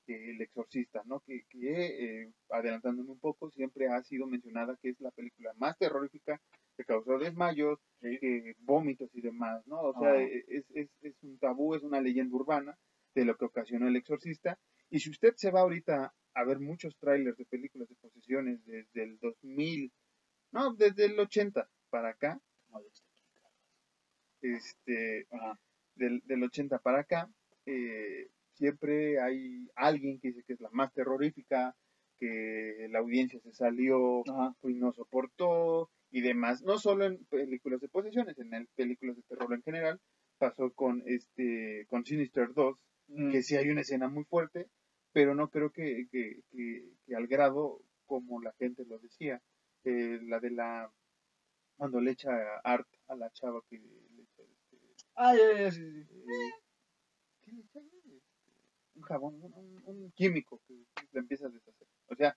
eh, 0.07 0.30
El 0.30 0.41
Exorcista, 0.41 1.03
¿no? 1.05 1.20
Que, 1.20 1.45
que 1.51 2.32
adelantándome 2.49 3.11
un 3.11 3.18
poco, 3.18 3.51
siempre 3.51 3.89
ha 3.89 4.03
sido 4.03 4.26
mencionada 4.26 4.78
que 4.80 4.89
es 4.91 5.01
la 5.01 5.11
película 5.11 5.53
más 5.59 5.76
terrorífica 5.78 6.41
que 6.77 6.85
causó 6.85 7.18
desmayos, 7.18 7.79
vómitos 8.61 9.11
y 9.14 9.20
demás, 9.20 9.66
¿no? 9.66 9.81
O 9.81 10.01
sea, 10.01 10.12
ah. 10.12 10.22
es, 10.22 10.64
es, 10.75 10.89
es 11.03 11.14
un 11.22 11.39
tabú, 11.39 11.75
es 11.75 11.83
una 11.83 12.01
leyenda 12.01 12.37
urbana 12.37 12.77
de 13.14 13.25
lo 13.25 13.37
que 13.37 13.45
ocasionó 13.45 13.89
El 13.89 13.97
Exorcista. 13.97 14.59
Y 14.91 15.01
si 15.01 15.11
usted 15.11 15.35
se 15.37 15.51
va 15.51 15.61
ahorita 15.61 16.12
a 16.35 16.45
ver 16.45 16.59
muchos 16.59 16.97
trailers 16.99 17.37
de 17.37 17.47
películas 17.47 17.89
de 17.89 17.95
posesiones 17.97 18.64
desde 18.64 19.05
el 19.05 19.18
2000, 19.18 19.93
no, 20.53 20.75
desde 20.75 21.07
el 21.07 21.18
80 21.18 21.68
para 21.91 22.11
acá, 22.11 22.41
este, 24.41 25.27
del, 25.95 26.20
del 26.25 26.43
80 26.43 26.79
para 26.81 27.01
acá, 27.01 27.31
eh, 27.66 28.29
siempre 28.53 29.20
hay 29.20 29.68
alguien 29.75 30.20
que 30.20 30.29
dice 30.29 30.45
que 30.47 30.53
es 30.55 30.61
la 30.61 30.70
más 30.70 30.93
terrorífica, 30.93 31.75
que 32.18 32.87
la 32.91 33.01
audiencia 33.01 33.41
se 33.41 33.53
salió 33.53 34.22
y 34.62 34.75
no 34.75 34.93
soportó 34.93 35.91
y 36.15 36.21
demás. 36.21 36.62
No 36.62 36.79
solo 36.79 37.07
en 37.07 37.25
películas 37.25 37.81
de 37.81 37.89
posesiones, 37.89 38.39
en 38.39 38.69
películas 38.77 39.17
de 39.17 39.23
terror 39.23 39.53
en 39.53 39.62
general. 39.62 40.01
Pasó 40.39 40.73
con 40.73 41.03
este 41.07 41.87
con 41.89 42.05
Sinister 42.05 42.55
2, 42.55 42.77
que 43.33 43.43
sí 43.43 43.57
hay 43.57 43.69
una 43.69 43.81
escena 43.81 44.09
muy 44.09 44.23
fuerte, 44.25 44.69
pero 45.12 45.35
no 45.35 45.49
creo 45.49 45.71
que, 45.71 46.07
que, 46.12 46.41
que, 46.53 47.17
al 47.17 47.27
grado 47.27 47.81
como 48.07 48.41
la 48.41 48.53
gente 48.61 48.85
lo 48.85 48.99
decía. 49.01 49.43
Eh, 49.83 50.21
la 50.23 50.39
de 50.39 50.51
la 50.53 50.91
cuando 51.77 52.01
le 52.01 52.12
echa 52.12 52.31
art 52.62 52.87
a 53.09 53.17
la 53.17 53.31
chava 53.33 53.61
que 53.69 53.83
Ah, 55.17 55.35
ya, 55.35 55.71
sí, 55.73 56.05
sí. 56.05 57.62
Un 58.95 59.03
jabón, 59.03 59.35
un, 59.85 60.12
químico 60.12 60.61
que 60.67 60.75
le 61.12 61.21
empieza 61.21 61.47
a 61.47 61.51
deshacer. 61.51 61.89
O 62.07 62.15
sea, 62.15 62.37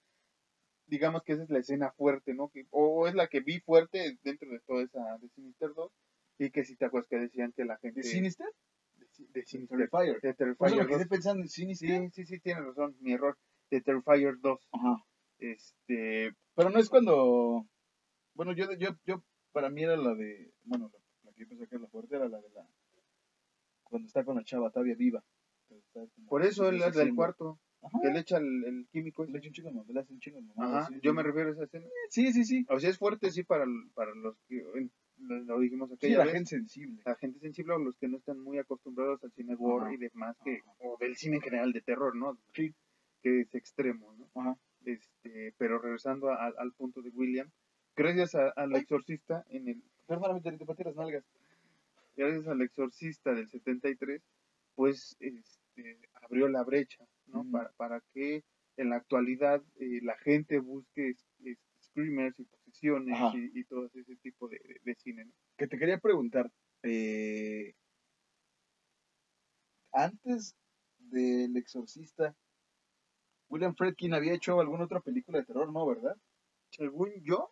digamos 0.87 1.23
que 1.23 1.33
esa 1.33 1.43
es 1.43 1.49
la 1.49 1.59
escena 1.59 1.91
fuerte, 1.91 2.33
¿no? 2.33 2.49
Que, 2.49 2.65
o 2.71 3.07
es 3.07 3.15
la 3.15 3.27
que 3.27 3.41
vi 3.41 3.59
fuerte 3.59 4.17
dentro 4.23 4.49
de 4.49 4.59
toda 4.61 4.83
esa 4.83 5.17
de 5.19 5.29
Sinister 5.29 5.73
2. 5.73 5.91
Y 6.39 6.51
que 6.51 6.63
si 6.63 6.75
te 6.75 6.85
acuerdas 6.85 7.09
que 7.09 7.17
decían 7.17 7.51
que 7.51 7.65
la 7.65 7.77
gente. 7.77 8.01
¿De 8.01 8.07
Sinister? 8.07 8.47
De, 9.33 9.43
Sinister. 9.43 9.77
Terrifier. 9.77 10.21
De 10.21 10.33
Terrifier. 10.33 10.75
me 10.77 10.87
quedé 10.87 11.05
pensando 11.07 11.41
en 11.41 11.49
Sinister. 11.49 11.89
Sí, 11.89 12.09
sí, 12.11 12.25
sí, 12.25 12.39
tienes 12.39 12.63
razón. 12.63 12.95
Mi 12.99 13.13
error. 13.13 13.37
De 13.71 13.81
Terrifier 13.81 14.35
2. 14.39 14.69
Ajá. 14.71 15.03
Este. 15.39 16.31
Pero 16.55 16.69
no 16.69 16.79
es 16.79 16.89
cuando. 16.89 17.65
Bueno, 18.33 18.53
yo, 18.53 18.71
yo, 18.73 18.89
yo, 19.05 19.23
para 19.51 19.69
mí 19.69 19.83
era 19.83 19.97
la 19.97 20.13
de. 20.13 20.51
Bueno, 20.63 20.91
que 21.35 21.45
pensé 21.45 21.67
que 21.67 21.79
la 21.79 21.87
fuerte 21.87 22.15
era 22.15 22.27
la 22.27 22.39
de 22.39 22.49
la. 22.49 22.67
Cuando 23.83 24.07
está 24.07 24.23
con 24.23 24.35
la 24.35 24.43
chava 24.43 24.69
todavía 24.69 24.95
viva. 24.95 25.23
Por 26.27 26.43
eso 26.43 26.69
es 26.69 26.79
la 26.79 26.91
del 26.91 27.15
cuarto. 27.15 27.59
Que 28.01 28.11
le 28.11 28.19
echa 28.19 28.37
el, 28.37 28.87
químico. 28.91 29.25
Le 29.25 29.37
echa 29.37 29.47
un 29.47 29.53
chingo, 29.53 29.85
le 29.87 29.99
hace 29.99 30.13
un 30.13 30.19
chingo. 30.19 30.39
Ajá, 30.57 30.89
yo 31.01 31.13
me 31.13 31.23
refiero 31.23 31.49
a 31.49 31.53
esa 31.53 31.63
escena. 31.63 31.85
Sí, 32.09 32.33
sí, 32.33 32.43
sí. 32.43 32.65
O 32.69 32.79
sea, 32.79 32.89
es 32.89 32.97
fuerte, 32.97 33.31
sí, 33.31 33.43
para, 33.43 33.65
para 33.93 34.13
los 34.15 34.37
que. 34.47 34.89
Lo 35.19 35.59
dijimos 35.59 35.91
aquella 35.91 36.21
sí, 36.21 36.27
la 36.27 36.31
gente 36.31 36.49
sensible. 36.49 37.01
La 37.03 37.15
gente 37.15 37.39
sensible 37.39 37.73
o 37.73 37.79
los 37.79 37.97
que 37.97 38.07
no 38.07 38.17
están 38.17 38.39
muy 38.39 38.59
acostumbrados 38.59 39.23
al 39.23 39.31
cine 39.31 39.55
gore 39.55 39.95
y 39.95 39.97
demás, 39.97 40.37
que, 40.43 40.61
o 40.79 40.95
del 40.99 41.15
cine 41.15 41.37
en 41.37 41.41
general 41.41 41.73
de 41.73 41.81
terror, 41.81 42.15
¿no? 42.15 42.37
Sí. 42.53 42.75
Que 43.23 43.41
es 43.41 43.55
extremo, 43.55 44.13
¿no? 44.13 44.29
Ajá. 44.39 44.57
Este, 44.85 45.55
pero 45.57 45.79
regresando 45.79 46.29
al 46.31 46.71
punto 46.73 47.01
de 47.01 47.09
William, 47.09 47.49
gracias 47.95 48.35
al 48.35 48.75
exorcista 48.75 49.43
en 49.49 49.67
el 49.69 49.83
Perdóname, 50.07 50.39
te, 50.41 50.51
te 50.51 50.83
las 50.85 50.95
nalgas. 50.95 51.25
Gracias 52.15 52.47
al 52.47 52.61
exorcista 52.61 53.33
del 53.33 53.49
73, 53.49 54.21
pues 54.73 55.17
este, 55.19 55.99
abrió 56.23 56.47
la 56.47 56.63
brecha, 56.63 57.05
¿no? 57.27 57.45
Para, 57.51 57.71
para 57.73 58.01
que 58.13 58.43
en 58.77 58.89
la 58.89 58.97
actualidad 58.97 59.63
eh, 59.79 59.99
la 60.03 60.17
gente 60.17 60.59
busque 60.59 61.15
screamers 61.81 62.39
y 62.39 62.45
posiciones 62.45 63.17
y, 63.33 63.63
todo 63.65 63.87
ese 63.93 64.15
tipo 64.17 64.47
de, 64.47 64.95
cine, 64.99 65.25
¿no? 65.25 65.33
Que 65.57 65.67
te 65.67 65.77
quería 65.77 65.97
preguntar, 65.97 66.51
eh, 66.83 67.73
antes 69.91 70.55
del 70.99 71.57
exorcista, 71.57 72.35
William 73.49 73.75
Fredkin 73.75 74.13
había 74.13 74.33
hecho 74.33 74.59
alguna 74.59 74.85
otra 74.85 74.99
película 74.99 75.39
de 75.39 75.45
terror, 75.45 75.71
¿no? 75.71 75.85
¿Verdad? 75.87 76.15
Según 76.69 77.11
yo, 77.23 77.51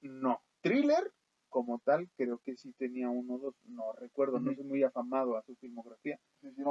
no. 0.00 0.42
Thriller, 0.60 1.12
como 1.54 1.78
tal, 1.78 2.08
creo 2.16 2.40
que 2.44 2.56
sí 2.56 2.72
tenía 2.72 3.08
uno 3.08 3.34
o 3.34 3.38
dos, 3.38 3.54
no 3.68 3.92
recuerdo, 3.92 4.40
no 4.40 4.52
soy 4.52 4.64
muy 4.64 4.82
afamado 4.82 5.36
a 5.36 5.42
su 5.44 5.54
filmografía. 5.54 6.18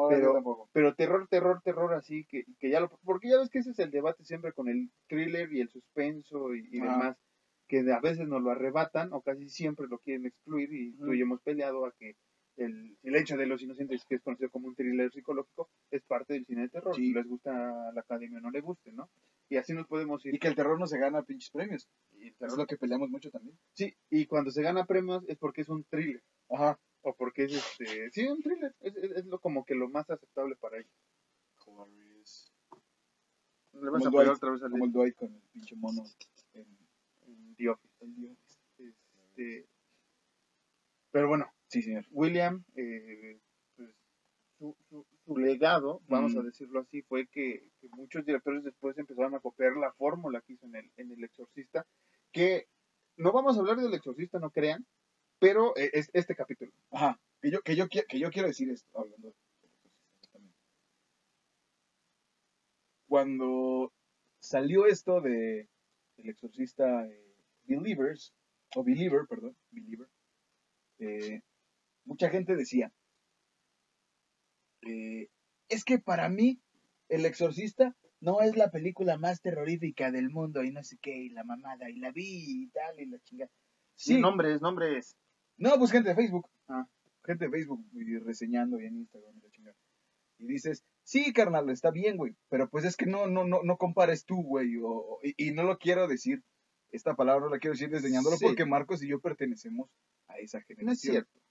pero, 0.10 0.68
pero 0.74 0.94
terror, 0.94 1.26
terror, 1.30 1.62
terror, 1.64 1.94
así 1.94 2.26
que, 2.26 2.44
que 2.60 2.70
ya 2.70 2.82
lo. 2.82 2.90
Porque 3.06 3.30
ya 3.30 3.38
ves 3.38 3.50
que 3.50 3.60
ese 3.60 3.70
es 3.70 3.80
el 3.80 3.92
debate 3.92 4.26
siempre 4.26 4.52
con 4.52 4.68
el 4.68 4.92
thriller 5.08 5.54
y 5.54 5.62
el 5.62 5.70
suspenso 5.70 6.54
y, 6.54 6.68
demás, 6.68 7.16
que 7.70 7.80
a 7.94 8.02
veces 8.02 8.28
nos 8.28 8.42
lo 8.42 8.52
arrebatan 8.52 9.14
o 9.14 9.22
casi 9.22 9.48
siempre 9.48 9.88
lo 9.88 10.00
quieren 10.00 10.26
excluir 10.26 10.74
y 10.74 10.98
tú 10.98 11.14
y 11.14 11.22
hemos 11.22 11.42
peleado 11.44 11.86
a 11.86 11.94
que 11.94 12.18
el 12.58 13.16
hecho 13.16 13.36
de 13.36 13.48
los 13.48 13.62
inocentes, 13.62 14.06
que 14.06 14.16
es 14.16 14.22
conocido 14.22 14.50
como 14.50 14.68
un 14.68 14.76
thriller 14.76 15.12
psicológico, 15.12 15.70
es 15.92 16.04
parte 16.04 16.34
del 16.34 16.46
cine 16.46 16.64
de 16.64 16.70
terror. 16.70 16.96
Si 16.96 17.14
les 17.14 17.28
gusta 17.28 17.52
la 17.52 18.02
academia 18.02 18.38
o 18.38 18.42
no 18.42 18.52
le 18.52 18.62
guste, 18.62 18.92
¿no? 18.92 19.10
Y 19.50 19.58
así 19.58 19.74
nos 19.74 19.88
podemos 19.88 20.26
ir. 20.26 20.36
Y 20.36 20.40
que 20.40 20.48
el 20.48 20.56
terror 20.56 20.80
no 20.80 20.88
se 20.88 20.98
gana 20.98 21.24
pinches 21.24 21.52
premios. 21.52 21.88
Y 22.14 22.28
el 22.28 22.36
terror 22.36 22.54
es 22.54 22.58
lo 22.60 22.68
que 22.68 22.78
peleamos 22.78 23.10
mucho 23.10 23.30
también. 23.32 23.58
Sí, 23.74 23.96
y 24.10 24.26
cuando 24.26 24.52
se 24.52 24.62
gana 24.62 24.86
premios 24.86 25.24
es 25.28 25.38
porque 25.38 25.62
es 25.62 25.70
un 25.70 25.84
thriller. 25.86 26.24
Ajá. 26.50 26.80
O 27.02 27.14
porque 27.16 27.46
es 27.46 27.54
este. 27.54 28.10
Sí, 28.12 28.28
un 28.28 28.42
thriller. 28.42 28.74
Es, 28.80 28.96
es, 28.96 29.26
lo, 29.26 29.40
como 29.40 29.66
que 29.66 29.76
lo 29.76 29.90
más 29.90 30.10
aceptable 30.10 30.56
para 30.56 30.78
ellos. 30.78 30.92
Le 33.74 33.90
vas 33.90 34.06
a 34.06 34.12
pegar 34.12 34.30
otra 34.30 34.52
vez 34.52 34.64
al 34.64 34.72
Como 34.72 34.86
el 34.86 34.92
Dwight 34.92 35.16
con 35.16 35.34
el 35.34 35.42
pinche 35.52 35.76
mono 35.76 36.04
en, 36.54 36.68
en 37.28 37.56
The 37.56 37.70
Office. 37.70 37.94
Este, 38.78 39.68
pero 41.12 41.28
bueno, 41.28 41.52
sí, 41.74 41.82
señor. 41.82 42.06
William, 42.12 42.64
eh, 42.76 43.40
su, 44.60 44.76
legado, 45.38 46.02
vamos 46.08 46.36
a 46.36 46.42
decirlo 46.42 46.82
así, 46.82 47.02
fue 47.02 47.28
que, 47.28 47.68
muchos 47.92 48.26
directores 48.26 48.64
después 48.64 48.98
empezaron 48.98 49.34
a 49.36 49.40
copiar 49.40 49.76
la 49.78 49.92
fórmula 49.94 50.42
que 50.42 50.54
hizo 50.54 50.68
en 50.68 50.76
el, 50.76 50.92
en 50.98 51.12
el 51.12 51.24
Exorcista, 51.24 51.86
que 52.32 52.68
no 53.18 53.32
vamos 53.32 53.58
a 53.58 53.62
hablar 53.62 53.78
del 53.78 53.94
Exorcista, 53.94 54.40
no 54.40 54.52
crean, 54.52 54.86
pero 55.40 55.76
e, 55.76 55.90
es 55.94 56.10
este 56.14 56.36
capítulo. 56.36 56.72
Ajá, 56.92 57.20
que 57.42 57.50
yo, 57.50 57.62
que 57.62 57.76
yo, 57.76 57.88
que 57.88 58.20
yo 58.20 58.30
quiero 58.30 58.48
decir 58.48 58.70
esto, 58.70 59.00
hablando 59.00 59.30
del 59.30 59.36
Exorcista 59.64 60.30
también. 60.32 60.56
Cuando 63.08 63.92
salió 64.40 64.86
esto 64.86 65.22
de 65.22 65.68
El 66.18 66.30
Exorcista 66.30 67.06
eh, 67.08 67.36
Believers, 67.64 68.34
o 68.76 68.84
Believer, 68.84 69.26
perdón, 69.28 69.56
Believer, 69.72 70.08
eh, 71.00 71.42
mucha 72.06 72.30
gente 72.30 72.56
decía, 72.56 72.92
eh, 74.82 75.30
es 75.70 75.84
que 75.84 76.00
para 76.00 76.30
mí, 76.30 76.62
El 77.10 77.26
Exorcista 77.26 77.96
no 78.20 78.42
es 78.42 78.56
la 78.56 78.72
película 78.72 79.18
más 79.18 79.42
terrorífica 79.42 80.12
del 80.12 80.30
mundo 80.30 80.64
y 80.64 80.72
no 80.72 80.84
sé 80.84 80.98
qué, 81.02 81.16
y 81.16 81.30
la 81.30 81.44
mamada, 81.44 81.90
y 81.90 81.98
la 81.98 82.12
vi 82.12 82.64
y 82.64 82.70
tal, 82.70 83.00
y 83.00 83.06
la 83.06 83.20
chingada. 83.20 83.52
Sí, 83.96 84.18
nombres, 84.20 84.62
nombres. 84.62 85.18
No, 85.58 85.78
pues 85.78 85.92
gente 85.92 86.10
de 86.10 86.16
Facebook. 86.16 86.50
Ah, 86.68 86.88
gente 87.26 87.46
de 87.46 87.52
Facebook 87.52 87.86
y 87.94 88.18
reseñando 88.18 88.80
y 88.80 88.86
en 88.86 88.98
Instagram 88.98 89.38
y 89.38 89.42
la 89.42 89.50
chingada. 89.52 89.78
Y 90.40 90.48
dices, 90.48 90.84
sí, 91.04 91.32
carnal, 91.32 91.70
está 91.70 91.92
bien, 91.92 92.18
güey, 92.18 92.36
pero 92.50 92.70
pues 92.70 92.86
es 92.86 92.98
que 92.98 93.06
no, 93.06 93.28
no, 93.28 93.46
no, 93.46 93.62
no 93.64 93.78
compares 93.78 94.26
tú, 94.26 94.42
güey, 94.42 94.74
y, 95.38 95.52
no 95.52 95.64
lo 95.64 95.78
quiero 95.78 96.08
decir, 96.08 96.44
esta 96.92 97.16
palabra 97.16 97.46
no 97.46 97.52
la 97.52 97.60
quiero 97.60 97.74
decir 97.74 97.90
desdeñándolo 97.90 98.38
porque 98.42 98.66
Marcos 98.66 99.04
y 99.04 99.10
yo 99.10 99.20
pertenecemos 99.20 99.90
a 100.28 100.38
esa 100.38 100.62
generación. 100.62 100.86
No 100.86 100.92
es 100.94 101.02
cierto 101.02 101.43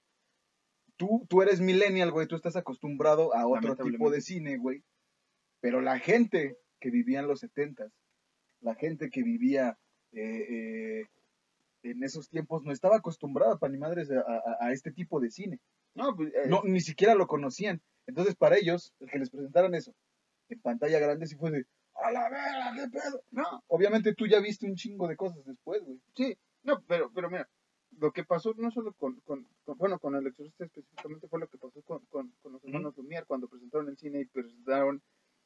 tú, 0.97 1.26
tú 1.28 1.43
eres 1.43 1.61
millennial, 1.61 2.11
güey, 2.11 2.26
tú 2.26 2.36
estás 2.36 2.57
acostumbrado 2.57 3.34
a 3.34 3.47
otro 3.47 3.76
tipo 3.76 4.11
de 4.11 4.20
cine, 4.20 4.57
güey. 4.57 4.82
Pero 5.61 5.80
la 5.80 5.99
gente 5.99 6.57
que 6.80 6.90
vivía 6.90 7.20
en 7.20 7.28
los 7.28 7.40
setentas, 7.40 7.93
la 8.61 8.74
gente 8.74 9.11
que 9.11 9.22
vivía 9.22 9.78
eh, 10.12 11.01
eh, 11.03 11.07
en 11.82 12.03
esos 12.03 12.28
tiempos 12.28 12.64
no 12.64 12.72
estaba 12.72 12.97
acostumbrada, 12.97 13.59
para 13.59 13.72
ni 13.72 13.78
madres, 13.78 14.11
a, 14.11 14.72
este 14.72 14.93
tipo 14.93 15.20
de 15.20 15.30
cine. 15.30 15.61
No, 15.95 16.14
pues, 16.16 16.32
eh, 16.34 16.49
no, 16.49 16.62
ni 16.64 16.80
siquiera 16.80 17.14
lo 17.14 17.26
conocían. 17.26 17.82
Entonces, 18.07 18.34
para 18.34 18.57
ellos, 18.57 18.93
el 19.01 19.11
que 19.11 19.18
les 19.18 19.30
presentaran 19.30 19.74
eso 19.74 19.95
en 20.49 20.61
pantalla 20.61 20.99
grande, 20.99 21.26
sí 21.26 21.36
fue 21.36 21.51
de, 21.51 21.64
a 21.95 22.11
la 22.11 22.28
verga, 22.28 22.72
qué 22.76 22.88
pedo. 22.90 23.22
No, 23.30 23.64
obviamente 23.68 24.14
tú 24.14 24.26
ya 24.26 24.40
viste 24.40 24.66
un 24.66 24.74
chingo 24.74 25.09
de 25.09 25.16
cosas 25.16 25.45
después, 25.45 25.82
güey. 25.82 26.01
Sí, 26.14 26.36
no, 26.62 26.82
pero, 26.86 27.11
pero 27.12 27.30
mira, 27.30 27.49
lo 28.03 28.12
que 28.12 28.24
pasó 28.24 28.53
no 28.59 28.70
solo 28.70 28.92
con, 28.94 29.20
con, 29.20 29.46
con- 29.64 29.78
bueno, 29.78 29.98
con 29.98 30.14
el 30.16 30.26
exorcista 30.26 30.64
específicamente 30.64 31.28
fue 31.28 31.40
lo 31.40 31.48
que 31.48 31.57
pasó 31.59 31.80
con, 31.82 32.03
los 32.12 32.64
hermanos 32.64 32.96
Lumière 32.96 33.24
cuando 33.26 33.48
presentaron 33.48 33.88
el 33.88 33.96
cine 33.96 34.20
y 34.20 34.24
presentaron 34.26 35.00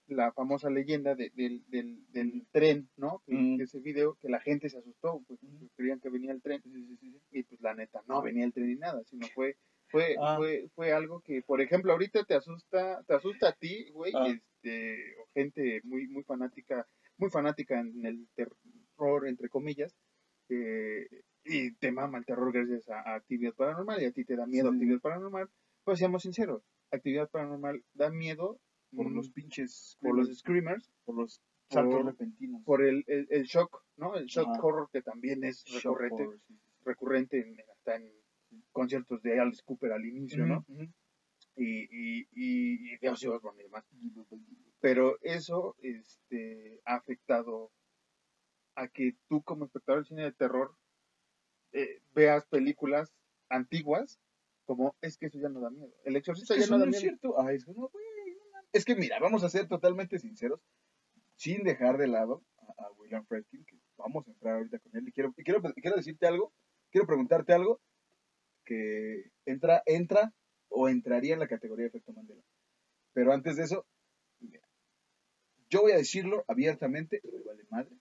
la 0.08 0.32
famosa 0.32 0.70
leyenda 0.70 1.14
de- 1.14 1.30
del, 1.34 1.64
del, 1.68 2.10
del 2.12 2.46
tren, 2.52 2.88
¿no? 2.96 3.22
Ese 3.26 3.80
video 3.80 4.14
que 4.22 4.28
la 4.28 4.40
gente 4.40 4.68
se 4.70 4.78
asustó, 4.78 5.20
pues 5.26 5.42
Ujú. 5.42 5.68
creían 5.76 6.00
que 6.00 6.08
venía 6.10 6.32
el 6.32 6.40
tren 6.42 6.62
Sí, 6.62 6.70
sí, 6.72 6.96
sí, 6.96 7.10
sí. 7.10 7.20
y 7.30 7.42
pues 7.42 7.60
la 7.60 7.74
neta 7.74 8.02
no 8.08 8.22
venía 8.22 8.44
el 8.44 8.52
tren 8.52 8.68
ni 8.68 8.76
nada, 8.76 9.02
sino 9.04 9.26
fue 9.34 9.56
fue 9.88 10.16
Ah. 10.20 10.36
fue 10.38 10.68
fue 10.74 10.92
algo 10.92 11.20
que 11.20 11.42
por 11.42 11.60
ejemplo 11.60 11.92
ahorita 11.92 12.24
te 12.24 12.34
asusta 12.34 13.02
te 13.06 13.14
asusta 13.14 13.48
a 13.50 13.52
ti, 13.52 13.90
güey, 13.92 14.12
Ah. 14.14 14.28
este 14.28 15.16
o 15.20 15.26
gente 15.34 15.80
muy 15.84 16.08
muy 16.08 16.22
fanática, 16.24 16.86
muy 17.18 17.28
fanática 17.30 17.78
en 17.80 18.04
el 18.06 18.28
terror 18.34 19.26
entre 19.26 19.48
comillas. 19.48 19.92
eh, 20.48 21.06
y 21.48 21.72
te 21.76 21.92
mama 21.92 22.18
el 22.18 22.24
terror 22.26 22.52
gracias 22.52 22.88
a, 22.88 23.00
a 23.00 23.14
actividad 23.16 23.54
paranormal 23.54 24.02
y 24.02 24.06
a 24.06 24.12
ti 24.12 24.24
te 24.24 24.36
da 24.36 24.46
miedo 24.46 24.70
Sí. 24.70 24.74
actividad 24.76 25.00
paranormal, 25.00 25.48
pues 25.84 25.98
seamos 25.98 26.22
sinceros, 26.22 26.62
actividad 26.90 27.28
paranormal 27.30 27.82
da 27.94 28.10
miedo 28.10 28.58
Por 28.94 29.08
mm, 29.10 29.14
los 29.14 29.30
pinches. 29.30 29.96
por 30.00 30.16
los 30.16 30.36
screamers, 30.38 30.90
por 31.04 31.16
los 31.16 31.40
saltos 31.70 32.04
repentinos. 32.04 32.62
por 32.64 32.82
el, 32.84 33.04
el, 33.06 33.26
el 33.30 33.42
shock, 33.44 33.82
¿no? 33.96 34.14
El 34.16 34.26
shock 34.26 34.48
horror 34.62 34.88
que 34.92 35.02
también 35.02 35.42
es 35.44 35.64
recurrente, 35.82 36.22
horror, 36.22 36.40
sí, 36.46 36.54
recurrente 36.84 37.40
en, 37.40 37.56
hasta 37.72 37.96
en 37.96 38.12
conciertos 38.72 39.20
de 39.22 39.40
Alice 39.40 39.62
Cooper 39.64 39.92
al 39.92 40.04
inicio, 40.04 40.46
¿no? 40.46 40.64
Y, 41.56 41.84
y, 41.90 42.28
y, 42.32 42.94
y 43.00 43.06
Osbourne 43.08 43.60
y 43.60 43.64
demás. 43.64 43.84
Pero 44.80 45.16
eso 45.22 45.74
este, 45.80 46.80
ha 46.84 46.96
afectado 46.96 47.72
a 48.76 48.88
que 48.88 49.14
tú 49.28 49.42
como 49.42 49.64
espectador 49.64 50.00
del 50.02 50.06
cine 50.08 50.22
de 50.24 50.32
terror 50.32 50.76
eh, 51.76 52.00
veas 52.14 52.46
películas 52.46 53.12
antiguas 53.48 54.18
como 54.64 54.96
es 55.00 55.16
que 55.18 55.26
eso 55.26 55.38
ya 55.38 55.48
no 55.48 55.60
da 55.60 55.70
miedo. 55.70 55.92
El 56.04 56.16
Es 56.16 56.20
exorcista 56.20 56.54
que 56.54 56.60
ya 56.60 56.66
no 56.66 56.72
no 56.72 56.78
da 56.78 56.84
es 56.86 56.90
miedo. 56.90 57.00
cierto. 57.00 57.40
Ay, 57.40 57.56
es 57.56 57.64
que 57.64 57.72
no, 57.72 57.88
güey, 57.88 58.04
no 58.38 58.44
mames. 58.52 58.68
Es 58.72 58.84
que 58.84 58.96
mira, 58.96 59.18
vamos 59.20 59.44
a 59.44 59.48
ser 59.48 59.68
totalmente 59.68 60.18
sinceros, 60.18 60.60
sin 61.36 61.62
dejar 61.62 61.98
de 61.98 62.08
lado 62.08 62.42
a, 62.58 62.84
a 62.86 62.92
William 62.92 63.24
Friedkin, 63.26 63.64
que 63.64 63.76
vamos 63.96 64.26
a 64.26 64.30
entrar 64.32 64.56
ahorita 64.56 64.78
con 64.80 64.96
él. 64.96 65.06
Y 65.08 65.12
quiero, 65.12 65.32
y 65.36 65.44
quiero, 65.44 65.62
quiero 65.62 65.96
decirte 65.96 66.26
algo, 66.26 66.52
quiero 66.90 67.06
preguntarte 67.06 67.52
algo 67.52 67.80
que 68.64 69.30
entra, 69.44 69.82
entra 69.86 70.32
o 70.68 70.88
entraría 70.88 71.34
en 71.34 71.40
la 71.40 71.46
categoría 71.48 71.84
de 71.84 71.88
efecto 71.90 72.12
Mandela. 72.12 72.42
Pero 73.12 73.32
antes 73.32 73.56
de 73.56 73.62
eso, 73.64 73.86
mira, 74.40 74.60
yo 75.70 75.82
voy 75.82 75.92
a 75.92 75.96
decirlo 75.96 76.44
abiertamente, 76.48 77.20
me 77.22 77.40
vale 77.44 77.64
madre. 77.70 77.96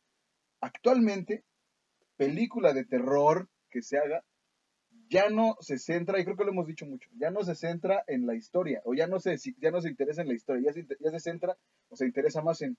Actualmente, 0.61 1.43
película 2.17 2.73
de 2.73 2.85
terror 2.85 3.49
que 3.75 3.81
se 3.81 3.97
haga 3.97 4.23
ya 5.09 5.29
no 5.29 5.55
se 5.59 5.77
centra, 5.77 6.19
y 6.19 6.23
creo 6.23 6.35
que 6.35 6.43
lo 6.43 6.51
hemos 6.51 6.67
dicho 6.67 6.85
mucho, 6.85 7.09
ya 7.17 7.29
no 7.29 7.43
se 7.43 7.55
centra 7.55 8.03
en 8.07 8.25
la 8.25 8.35
historia, 8.35 8.81
o 8.85 8.93
ya 8.93 9.07
no 9.07 9.19
se, 9.19 9.37
ya 9.59 9.71
no 9.71 9.81
se 9.81 9.89
interesa 9.89 10.21
en 10.21 10.27
la 10.27 10.33
historia, 10.33 10.71
ya 10.99 11.11
se, 11.11 11.19
centra 11.19 11.57
o 11.89 11.95
se 11.95 12.05
interesa 12.05 12.41
más 12.41 12.61
en, 12.61 12.77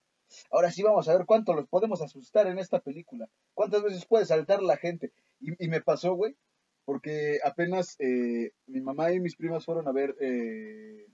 ahora 0.50 0.70
sí 0.70 0.82
vamos 0.82 1.08
a 1.08 1.16
ver 1.16 1.26
cuánto 1.26 1.54
los 1.54 1.68
podemos 1.68 2.02
asustar 2.02 2.46
en 2.48 2.58
esta 2.58 2.80
película, 2.80 3.28
cuántas 3.54 3.82
veces 3.82 4.06
puede 4.06 4.26
saltar 4.26 4.62
la 4.62 4.76
gente. 4.76 5.12
Y, 5.40 5.68
me 5.68 5.80
pasó, 5.80 6.14
güey, 6.14 6.36
porque 6.84 7.38
apenas 7.44 7.96
eh, 8.00 8.52
mi 8.66 8.80
mamá 8.80 9.12
y 9.12 9.20
mis 9.20 9.36
primas 9.36 9.64
fueron 9.64 9.86
a 9.86 9.92
ver 9.92 10.16
eh, 10.20 11.06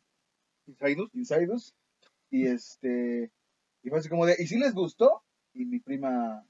Insidus, 0.66 1.10
Inside 1.14 1.50
Us, 1.50 1.74
y 2.30 2.46
este, 2.46 3.30
y 3.82 3.90
fue 3.90 3.98
así 3.98 4.08
como 4.08 4.26
de, 4.26 4.36
¿y 4.38 4.46
si 4.46 4.58
les 4.58 4.74
gustó? 4.74 5.22
Y 5.52 5.66
mi 5.66 5.80
prima 5.80 6.46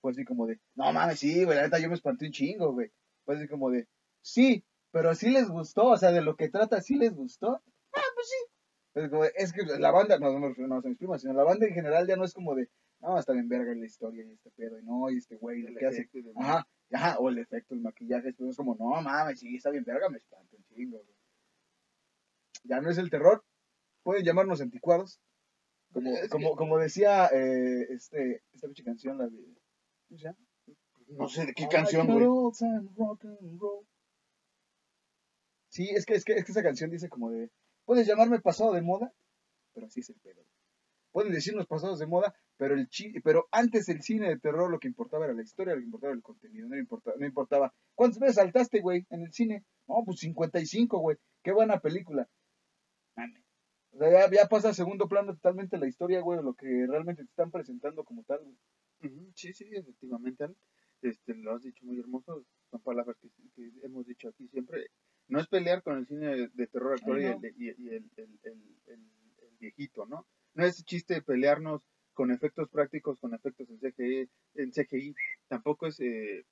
fue 0.00 0.12
así 0.12 0.24
como 0.24 0.46
de, 0.46 0.60
no 0.74 0.92
mames, 0.92 1.20
sí, 1.20 1.44
güey, 1.44 1.56
la 1.56 1.64
neta 1.64 1.78
yo 1.78 1.88
me 1.88 1.94
espanté 1.94 2.26
un 2.26 2.32
chingo, 2.32 2.72
güey. 2.72 2.90
Fue 3.24 3.36
así 3.36 3.48
como 3.48 3.70
de, 3.70 3.86
sí, 4.20 4.64
pero 4.90 5.14
sí 5.14 5.30
les 5.30 5.48
gustó, 5.48 5.86
o 5.88 5.96
sea, 5.96 6.12
de 6.12 6.22
lo 6.22 6.36
que 6.36 6.48
trata, 6.48 6.80
sí 6.80 6.96
les 6.96 7.14
gustó. 7.14 7.62
Ah, 7.92 8.02
pues 8.14 8.28
sí. 8.28 8.52
Es, 8.94 9.10
como 9.10 9.24
de, 9.24 9.32
es 9.36 9.52
que 9.52 9.62
la 9.78 9.90
banda, 9.90 10.18
no, 10.18 10.38
no 10.38 10.54
no, 10.56 10.76
a 10.76 10.80
mis 10.82 10.98
primas, 10.98 11.20
sino 11.20 11.34
la 11.34 11.44
banda 11.44 11.66
en 11.66 11.74
general 11.74 12.06
ya 12.06 12.16
no 12.16 12.24
es 12.24 12.34
como 12.34 12.54
de, 12.54 12.68
no, 13.00 13.18
está 13.18 13.32
bien 13.32 13.48
verga 13.48 13.74
la 13.74 13.86
historia 13.86 14.24
y 14.24 14.32
este 14.32 14.50
pedo, 14.50 14.78
y 14.78 14.84
no, 14.84 15.10
y 15.10 15.18
este 15.18 15.36
güey, 15.36 15.62
lo 15.62 15.78
que 15.78 15.86
hace. 15.86 16.08
Ajá, 16.36 16.66
ajá, 16.92 17.18
o 17.18 17.28
el 17.28 17.38
efecto, 17.38 17.74
el 17.74 17.80
maquillaje, 17.80 18.30
es 18.30 18.56
como, 18.56 18.74
no 18.76 19.00
mames, 19.02 19.40
sí, 19.40 19.56
está 19.56 19.70
bien 19.70 19.84
verga, 19.84 20.08
me 20.08 20.18
espanto 20.18 20.56
un 20.56 20.64
chingo, 20.64 20.98
güey. 20.98 21.16
Ya 22.64 22.80
no 22.80 22.90
es 22.90 22.98
el 22.98 23.10
terror, 23.10 23.44
pueden 24.02 24.24
llamarnos 24.24 24.60
anticuados. 24.60 25.20
Como, 25.92 26.10
como, 26.30 26.56
como 26.56 26.78
decía 26.78 27.26
eh, 27.32 27.86
este, 27.90 28.42
esta 28.52 28.66
pinche 28.66 28.84
canción, 28.84 29.16
la 29.16 29.26
de. 29.26 29.38
No 31.08 31.28
sé 31.28 31.46
de 31.46 31.54
qué 31.54 31.64
I 31.64 31.68
canción, 31.68 32.06
güey. 32.06 32.26
Sí, 35.70 35.90
es 35.90 36.06
que, 36.06 36.14
es, 36.14 36.24
que, 36.24 36.32
es 36.34 36.44
que 36.44 36.52
esa 36.52 36.62
canción 36.62 36.90
dice 36.90 37.08
como 37.08 37.30
de. 37.30 37.50
Puedes 37.84 38.06
llamarme 38.06 38.40
pasado 38.40 38.72
de 38.72 38.82
moda, 38.82 39.12
pero 39.72 39.86
así 39.86 40.00
es 40.00 40.10
el 40.10 40.20
pedo. 40.20 40.42
Pueden 41.12 41.32
decirnos 41.32 41.66
pasados 41.66 41.98
de 41.98 42.06
moda, 42.06 42.34
pero 42.56 42.74
el 42.74 42.88
chi 42.88 43.12
pero 43.20 43.48
antes 43.50 43.88
el 43.88 44.02
cine 44.02 44.28
de 44.28 44.38
terror 44.38 44.70
lo 44.70 44.78
que 44.78 44.88
importaba 44.88 45.24
era 45.24 45.34
la 45.34 45.42
historia, 45.42 45.74
lo 45.74 45.80
que 45.80 45.86
importaba 45.86 46.10
era 46.10 46.18
el 46.18 46.22
contenido, 46.22 46.68
no 46.68 46.76
importaba, 46.76 47.16
no 47.18 47.26
importaba. 47.26 47.74
¿Cuántas 47.94 48.18
veces 48.20 48.36
saltaste, 48.36 48.80
güey, 48.80 49.06
en 49.10 49.22
el 49.22 49.32
cine? 49.32 49.64
No, 49.86 50.02
pues 50.04 50.20
55, 50.20 50.98
güey. 50.98 51.16
Qué 51.42 51.52
buena 51.52 51.80
película. 51.80 52.28
Mames. 53.16 53.42
O 53.92 53.98
sea, 53.98 54.10
ya, 54.10 54.30
ya 54.30 54.48
pasa 54.48 54.68
a 54.68 54.74
segundo 54.74 55.08
plano 55.08 55.34
totalmente 55.34 55.78
la 55.78 55.88
historia, 55.88 56.20
güey, 56.20 56.42
lo 56.42 56.54
que 56.54 56.86
realmente 56.86 57.24
te 57.24 57.30
están 57.30 57.50
presentando 57.50 58.04
como 58.04 58.22
tal, 58.24 58.40
güey. 58.44 58.56
Sí, 59.34 59.52
sí, 59.52 59.68
efectivamente. 59.72 60.46
Este, 61.02 61.34
lo 61.34 61.52
has 61.54 61.62
dicho 61.62 61.84
muy 61.86 61.98
hermoso. 61.98 62.44
Son 62.70 62.80
palabras 62.82 63.16
que, 63.20 63.28
que 63.54 63.70
hemos 63.84 64.06
dicho 64.06 64.28
aquí 64.28 64.48
siempre. 64.48 64.86
No 65.28 65.38
es 65.40 65.46
pelear 65.46 65.82
con 65.82 65.98
el 65.98 66.06
cine 66.06 66.26
de, 66.34 66.48
de 66.48 66.66
terror 66.66 66.94
actual 66.94 67.20
y, 67.20 67.24
el, 67.46 67.54
y- 67.56 67.74
y 67.82 67.88
el, 67.88 68.10
el- 68.16 68.38
el- 68.42 68.76
el- 68.86 69.10
el 69.42 69.56
viejito, 69.60 70.06
¿no? 70.06 70.26
No 70.54 70.64
es 70.64 70.84
chiste 70.84 71.14
de 71.14 71.22
pelearnos 71.22 71.82
con 72.14 72.32
efectos 72.32 72.68
prácticos, 72.68 73.20
con 73.20 73.34
efectos 73.34 73.68
en 73.70 73.78
CGI. 73.78 74.28
En 74.54 74.72
CGI. 74.72 75.14
Tampoco 75.46 75.86
es 75.86 76.00
eh, 76.00 76.44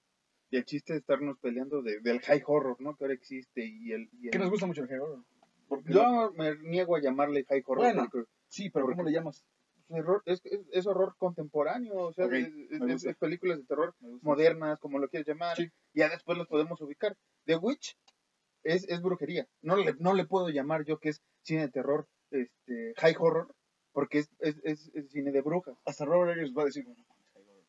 el 0.50 0.64
chiste 0.64 0.92
de 0.92 1.00
estarnos 1.00 1.38
peleando 1.38 1.82
de- 1.82 2.00
del 2.00 2.20
high 2.20 2.42
horror, 2.46 2.76
¿no? 2.80 2.94
Que 2.96 3.04
ahora 3.04 3.14
existe 3.14 3.64
y 3.66 3.92
el... 3.92 4.08
y 4.12 4.26
el- 4.26 4.30
Que 4.32 4.38
nos 4.38 4.50
gusta 4.50 4.66
mucho 4.66 4.84
el 4.84 5.00
horror. 5.00 5.24
Porque 5.68 5.92
Yo 5.92 6.30
me 6.36 6.56
niego 6.58 6.94
a 6.96 7.00
llamarle 7.00 7.44
high 7.44 7.62
horror 7.66 7.84
Bueno, 7.86 8.08
porque 8.12 8.30
Sí, 8.48 8.70
pero 8.70 8.86
¿cómo 8.86 9.02
le 9.02 9.10
llamas? 9.10 9.44
Es, 9.88 9.96
horror- 10.04 10.22
es, 10.26 10.40
es- 10.44 10.66
es 10.72 10.86
horror 10.86 11.14
contemporáneo, 11.18 11.94
o 11.96 12.12
sea, 12.12 12.26
es, 12.26 13.16
películas 13.18 13.58
de 13.58 13.64
terror 13.64 13.94
modernas, 14.22 14.78
como 14.80 14.98
lo 14.98 15.08
quieras 15.08 15.26
llamar, 15.28 15.56
Sí. 15.56 15.68
ya 15.94 16.08
después 16.08 16.36
los 16.38 16.48
podemos 16.48 16.80
ubicar. 16.80 17.16
The 17.44 17.56
Witch 17.56 17.96
es, 18.64 18.88
es 18.88 19.00
brujería. 19.00 19.46
No 19.62 19.76
le, 19.76 19.94
no 19.98 20.14
le 20.14 20.26
puedo 20.26 20.48
llamar 20.48 20.84
yo 20.84 20.98
que 20.98 21.10
es 21.10 21.22
cine 21.42 21.62
de 21.62 21.68
terror, 21.70 22.06
este, 22.30 22.94
high 22.96 23.14
horror, 23.18 23.54
porque 23.92 24.18
es, 24.18 24.28
es, 24.40 24.90
cine 25.10 25.30
de 25.32 25.40
brujas. 25.40 25.76
Hasta 25.84 26.04
Robert 26.04 26.36
Eggers 26.36 26.52
va 26.56 26.62
a 26.62 26.66
decir, 26.66 26.84
bueno, 26.84 27.02
horror. 27.34 27.64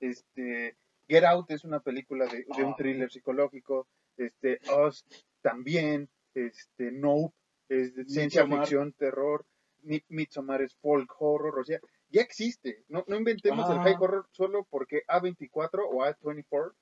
Este, 0.00 0.76
Get 1.08 1.24
Out 1.24 1.50
es 1.50 1.64
una 1.64 1.80
película 1.80 2.26
de, 2.26 2.44
de 2.56 2.64
un 2.64 2.72
Ah. 2.72 2.76
thriller 2.76 3.10
psicológico. 3.10 3.86
Este, 4.16 4.60
Us 4.86 5.04
también. 5.42 6.08
Este, 6.34 6.92
Nope 6.92 7.34
es 7.68 7.94
de 7.94 8.04
ciencia 8.04 8.46
ficción, 8.46 8.92
terror. 8.92 9.44
Mi- 9.86 10.04
Midsommar 10.08 10.62
es 10.62 10.74
folk 10.76 11.10
horror. 11.18 11.58
O 11.60 11.64
sea, 11.64 11.78
ya 12.10 12.20
existe. 12.22 12.84
No, 12.88 13.04
no 13.08 13.16
inventemos 13.16 13.68
el 13.70 13.78
high 13.78 13.96
horror 13.98 14.26
solo 14.32 14.64
porque 14.68 15.02
A24 15.08 15.80
o 15.90 16.04
A24 16.04 16.72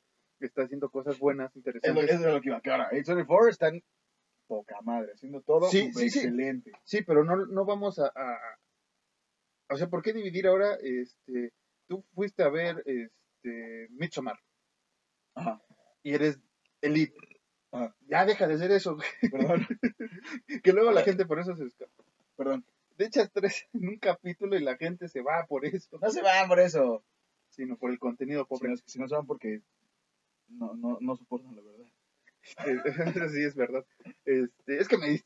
está 0.41 0.63
haciendo 0.63 0.91
cosas 0.91 1.19
buenas, 1.19 1.55
interesantes. 1.57 2.05
eso 2.11 2.27
es 2.29 2.35
lo 2.35 2.41
que 2.41 2.49
iba. 2.49 2.61
Que 2.61 2.71
ahora, 2.71 2.91
A24 2.91 3.49
están 3.51 3.83
poca 4.47 4.79
madre, 4.83 5.13
haciendo 5.15 5.41
todo 5.41 5.69
Sí, 5.71 5.91
sí, 5.95 6.11
sí. 6.11 6.19
excelente. 6.19 6.73
Sí, 6.85 7.03
pero 7.03 7.25
no, 7.25 7.47
no 7.47 7.65
vamos 7.65 7.99
a, 7.99 8.07
a- 8.15 8.59
O 9.71 9.77
sea, 9.77 9.89
¿por 9.89 10.03
qué 10.03 10.13
dividir 10.13 10.47
ahora? 10.47 10.75
Este, 10.83 11.53
tú 11.89 12.05
fuiste 12.15 12.43
a 12.43 12.51
ver 12.51 12.83
este, 12.87 13.89
Midsommar 13.91 14.39
Ajá, 15.35 15.63
y 16.03 16.15
eres 16.15 16.39
elite. 16.83 17.17
Ajá. 17.73 17.97
Ya 18.07 18.25
deja 18.27 18.47
de 18.47 18.55
hacer 18.55 18.71
eso, 18.71 18.97
perdón, 19.33 19.67
que 20.63 20.73
luego 20.73 20.93
la 20.93 21.03
gente 21.03 21.25
por 21.27 21.39
eso 21.41 21.57
se 21.57 21.65
escapa. 21.65 22.05
perdón. 22.37 22.65
Te 22.97 23.07
echas 23.07 23.31
tres 23.33 23.67
en 23.73 23.89
un 23.89 23.99
capítulo 23.99 24.57
y 24.57 24.61
la 24.63 24.77
gente 24.77 25.09
se 25.09 25.21
va 25.23 25.47
por 25.49 25.65
eso, 25.67 25.99
No 26.01 26.11
se 26.11 26.23
van 26.23 26.49
por 26.49 26.61
eso. 26.61 27.05
sino 27.49 27.77
por 27.77 27.91
el 27.91 27.99
contenido 27.99 28.47
pobre. 28.47 28.71
no, 28.71 28.77
si 28.85 28.99
no 28.99 29.09
se 29.09 29.15
van 29.15 29.27
porque 29.27 29.61
no, 30.49 30.75
no, 30.75 30.99
no 31.01 31.17
soportan 31.17 31.55
la 31.57 31.63
verdad. 31.63 31.87
Eh, 32.67 32.77
sí, 33.33 33.43
es 33.45 33.55
verdad. 33.55 33.85
Este, 34.25 34.79
es 34.79 34.89
que 34.89 34.99
me 34.99 35.23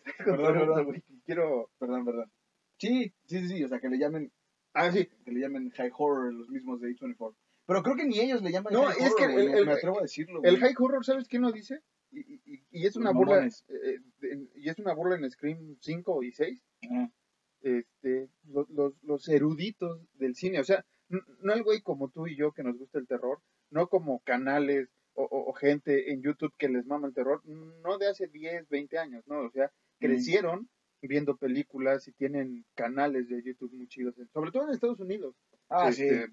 güey. 0.84 1.02
Quiero. 1.24 1.70
Perdón, 1.78 2.04
perdón. 2.04 2.30
Sí, 2.78 3.12
sí, 3.26 3.40
sí, 3.40 3.48
sí, 3.48 3.64
o 3.64 3.68
sea, 3.68 3.80
que 3.80 3.88
le 3.88 3.98
llamen, 3.98 4.30
Ah, 4.72 4.92
sí. 4.92 5.08
que 5.24 5.32
le 5.32 5.40
llamen 5.40 5.70
high 5.70 5.90
horror 5.96 6.32
los 6.32 6.48
mismos 6.48 6.80
de 6.80 6.90
A24. 6.90 7.34
Pero 7.66 7.82
creo 7.82 7.96
que 7.96 8.06
ni 8.06 8.20
ellos 8.20 8.40
le 8.42 8.52
llaman 8.52 8.72
No, 8.72 8.84
high 8.84 8.96
es 9.04 9.14
que 9.16 9.24
horror, 9.24 9.32
güey, 9.34 9.46
el- 9.48 9.54
el- 9.58 9.66
me 9.66 9.72
atrevo 9.72 9.98
a 9.98 10.02
decirlo. 10.02 10.40
El 10.44 10.58
high 10.58 10.74
horror, 10.78 11.04
¿sabes 11.04 11.26
qué 11.28 11.38
no 11.38 11.50
dice? 11.50 11.80
Y, 12.10 12.20
y- 12.20 12.64
y- 12.70 12.86
es 12.86 12.96
una 12.96 13.10
Los 13.10 13.16
burla. 13.16 13.46
eh, 13.46 13.98
de- 14.20 14.48
y 14.54 14.68
es 14.70 14.78
una 14.78 14.94
burla 14.94 15.16
en 15.16 15.30
Scream 15.30 15.76
5 15.80 16.22
y 16.22 16.32
6. 16.32 16.62
Ah, 16.92 17.10
Este, 17.62 18.28
los, 18.44 18.68
los, 19.02 19.28
eruditos 19.28 20.00
del 20.14 20.34
cine. 20.34 20.60
O 20.60 20.64
sea, 20.64 20.84
no 21.42 21.54
el 21.54 21.62
güey 21.62 21.80
como 21.80 22.10
tú 22.10 22.26
y 22.26 22.36
yo 22.36 22.52
que 22.52 22.62
nos 22.62 22.76
gusta 22.78 22.98
el 22.98 23.06
terror, 23.06 23.40
no 23.70 23.88
como 23.88 24.20
canales 24.20 24.88
o, 25.14 25.24
o- 25.24 25.50
o 25.50 25.52
gente 25.54 26.12
en 26.12 26.22
YouTube 26.22 26.52
que 26.58 26.68
les 26.68 26.86
mama 26.86 27.08
el 27.08 27.14
terror, 27.14 27.42
no 27.46 27.98
de 27.98 28.06
hace 28.08 28.28
10, 28.28 28.68
20 28.68 28.98
años, 28.98 29.24
¿no? 29.26 29.40
O 29.40 29.50
sea, 29.50 29.70
crecieron 29.98 30.68
viendo 31.02 31.36
películas 31.36 32.06
y 32.08 32.12
tienen 32.12 32.64
canales 32.74 33.28
de 33.28 33.42
YouTube 33.42 33.72
muy 33.72 33.88
chidos, 33.88 34.14
sobre 34.32 34.50
todo 34.52 34.64
en 34.64 34.70
Estados 34.74 35.00
Unidos. 35.00 35.34
Ah, 35.68 35.88
Este, 35.88 36.26
sí. 36.26 36.32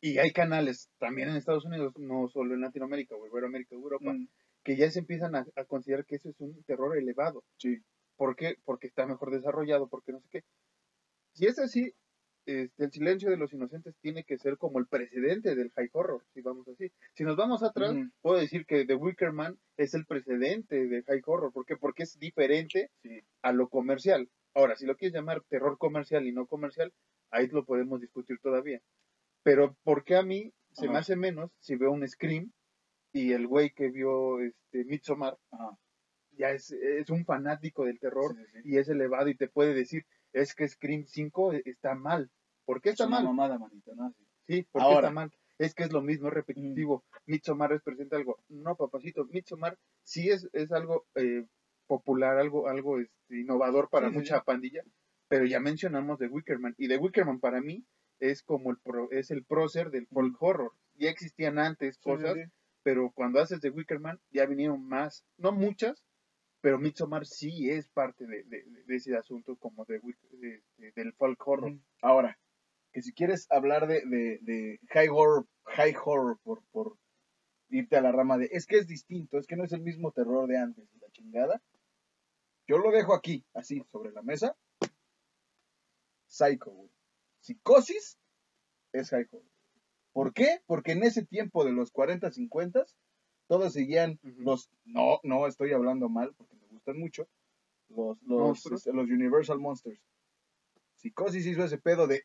Y 0.00 0.18
hay 0.18 0.30
canales 0.30 0.88
también 0.98 1.28
en 1.28 1.36
Estados 1.36 1.64
Unidos, 1.64 1.92
no 1.98 2.28
solo 2.28 2.54
en 2.54 2.60
Latinoamérica 2.60 3.16
o 3.16 3.26
Iberoamérica, 3.26 3.74
Europa, 3.74 4.12
Mm, 4.12 4.28
que 4.62 4.76
ya 4.76 4.90
se 4.90 5.00
empiezan 5.00 5.34
a, 5.34 5.44
a 5.56 5.64
considerar 5.64 6.04
que 6.04 6.16
eso 6.16 6.28
es 6.30 6.40
un 6.40 6.62
terror 6.64 6.96
elevado. 6.96 7.42
sí. 7.56 7.78
¿Por 8.18 8.36
qué? 8.36 8.56
Porque 8.64 8.88
está 8.88 9.06
mejor 9.06 9.30
desarrollado, 9.30 9.88
porque 9.88 10.12
no 10.12 10.20
sé 10.20 10.28
qué. 10.30 10.44
Si 11.34 11.46
es 11.46 11.58
así, 11.58 11.94
este, 12.44 12.84
el 12.84 12.90
silencio 12.90 13.30
de 13.30 13.36
los 13.36 13.52
inocentes 13.52 13.94
tiene 14.00 14.24
que 14.24 14.38
ser 14.38 14.58
como 14.58 14.78
el 14.80 14.86
precedente 14.88 15.54
del 15.54 15.70
high 15.70 15.88
horror, 15.92 16.24
si 16.34 16.40
vamos 16.42 16.66
así. 16.68 16.90
Si 17.14 17.22
nos 17.22 17.36
vamos 17.36 17.62
atrás, 17.62 17.94
puedo 18.20 18.38
decir 18.38 18.66
que 18.66 18.84
The 18.84 18.94
Wicker 18.96 19.32
Man 19.32 19.56
es 19.76 19.94
el 19.94 20.04
precedente 20.04 20.86
del 20.88 21.04
high 21.04 21.22
horror. 21.26 21.52
¿Por 21.52 21.64
qué? 21.64 21.76
Porque 21.76 22.02
es 22.02 22.18
diferente 22.18 22.90
Sí. 23.02 23.20
a 23.42 23.52
lo 23.52 23.68
comercial. 23.68 24.28
Ahora, 24.54 24.74
si 24.76 24.84
lo 24.86 24.96
quieres 24.96 25.14
llamar 25.14 25.42
terror 25.48 25.78
comercial 25.78 26.26
y 26.26 26.32
no 26.32 26.46
comercial, 26.46 26.92
ahí 27.30 27.46
lo 27.46 27.64
podemos 27.64 28.00
discutir 28.00 28.38
todavía. 28.40 28.80
Pero 29.44 29.76
¿por 29.84 30.02
qué 30.02 30.16
a 30.16 30.22
mí 30.22 30.52
se 30.72 30.88
me 30.88 30.98
hace 30.98 31.14
menos 31.14 31.52
si 31.60 31.76
veo 31.76 31.92
un 31.92 32.06
Scream 32.08 32.50
y 33.12 33.32
el 33.32 33.46
güey 33.46 33.70
que 33.70 33.90
vio 33.90 34.40
este 34.40 34.84
Midsommar 34.84 35.36
Ajá. 35.52 35.78
Ya 36.38 36.50
es, 36.50 36.70
es 36.72 37.10
un 37.10 37.24
fanático 37.24 37.84
del 37.84 37.98
terror 37.98 38.34
Sí, 38.34 38.44
sí, 38.52 38.62
sí. 38.62 38.68
y 38.70 38.78
es 38.78 38.88
elevado 38.88 39.28
y 39.28 39.34
te 39.34 39.48
puede 39.48 39.74
decir, 39.74 40.04
es 40.32 40.54
que 40.54 40.68
Scream 40.68 41.04
5 41.04 41.52
está 41.64 41.94
mal. 41.94 42.30
¿Por 42.64 42.80
qué 42.80 42.90
está 42.90 43.04
Es 43.04 43.08
una 43.08 43.16
mal? 43.18 43.24
mamada, 43.26 43.58
manita, 43.58 43.92
¿no? 43.96 44.14
Sí. 44.46 44.66
¿por 44.70 44.82
qué 44.82 44.94
está 44.94 45.10
mal? 45.10 45.30
Es 45.58 45.74
que 45.74 45.82
es 45.82 45.92
lo 45.92 46.00
mismo, 46.02 46.28
es 46.28 46.34
repetitivo. 46.34 47.04
Midsommar 47.26 47.70
representa 47.70 48.16
algo. 48.16 48.38
No, 48.48 48.76
papacito, 48.76 49.24
Midsommar 49.26 49.76
sí 50.04 50.30
es, 50.30 50.48
es 50.52 50.70
algo 50.70 51.04
eh, 51.16 51.44
popular, 51.86 52.38
algo, 52.38 52.68
algo 52.68 53.00
este, 53.00 53.40
innovador 53.40 53.88
para 53.90 54.08
Sí, 54.10 54.14
mucha 54.14 54.42
pandilla, 54.42 54.82
pero 55.28 55.44
ya 55.46 55.58
mencionamos 55.60 56.18
The 56.18 56.28
Wickerman. 56.28 56.74
Y 56.78 56.86
The 56.88 56.98
Wickerman 56.98 57.40
para 57.40 57.60
mí 57.60 57.84
es 58.20 58.42
como 58.42 58.70
el 58.70 58.76
pro- 58.78 59.10
es 59.10 59.30
el 59.30 59.44
prócer 59.44 59.90
del 59.90 60.06
folk 60.06 60.36
horror. 60.40 60.72
Ya 60.94 61.10
existían 61.10 61.58
antes 61.58 61.98
cosas, 61.98 62.36
pero 62.82 63.10
cuando 63.14 63.40
haces 63.40 63.60
The 63.60 63.70
Wickerman 63.70 64.20
ya 64.30 64.46
vinieron 64.46 64.86
más, 64.86 65.24
no 65.38 65.52
muchas, 65.52 66.04
pero 66.60 66.78
Midsommar 66.78 67.24
sí 67.26 67.70
es 67.70 67.88
parte 67.88 68.26
de, 68.26 68.42
de- 68.44 68.64
de 68.86 68.96
ese 68.96 69.16
asunto 69.16 69.56
como 69.56 69.84
de, 69.84 70.00
Wick- 70.00 70.28
de- 70.30 70.62
de- 70.78 70.92
del 70.92 71.12
folk 71.14 71.46
horror. 71.46 71.78
Ahora, 72.02 72.38
que 72.92 73.02
si 73.02 73.12
quieres 73.12 73.46
hablar 73.50 73.86
de, 73.86 74.78
high 74.90 75.08
horror, 75.08 75.46
high 75.66 75.94
horror 76.04 76.38
por, 76.42 76.62
por 76.72 76.98
irte 77.68 77.96
a 77.96 78.00
la 78.00 78.12
rama 78.12 78.38
de, 78.38 78.48
es 78.50 78.66
que 78.66 78.78
es 78.78 78.86
distinto, 78.86 79.38
es 79.38 79.46
que 79.46 79.56
no 79.56 79.64
es 79.64 79.72
el 79.72 79.82
mismo 79.82 80.10
terror 80.12 80.48
de 80.48 80.56
antes, 80.58 80.88
la 81.00 81.08
chingada. 81.10 81.62
Yo 82.66 82.78
lo 82.78 82.90
dejo 82.90 83.14
aquí, 83.14 83.44
así, 83.54 83.82
sobre 83.92 84.10
la 84.12 84.22
mesa. 84.22 84.56
Psycho, 86.26 86.70
güey. 86.70 86.90
Psicosis 87.40 88.18
es 88.92 89.10
high 89.10 89.26
horror. 89.30 89.44
¿Por 90.12 90.32
qué? 90.32 90.60
Porque 90.66 90.92
en 90.92 91.02
ese 91.04 91.24
tiempo 91.24 91.64
de 91.64 91.72
los 91.72 91.90
40, 91.92 92.30
50, 92.30 92.84
todos 93.48 93.72
seguían 93.72 94.18
los, 94.22 94.70
no, 94.84 95.18
no 95.24 95.46
estoy 95.46 95.72
hablando 95.72 96.08
mal, 96.08 96.34
porque 96.36 96.54
me 96.56 96.68
gustan 96.68 96.98
mucho, 96.98 97.26
los, 97.88 98.22
los, 98.22 98.64
este, 98.66 98.92
los 98.92 99.08
Universal 99.08 99.58
Monsters. 99.58 100.00
Psicosis 100.96 101.46
hizo 101.46 101.64
ese 101.64 101.78
pedo 101.78 102.06
de 102.06 102.24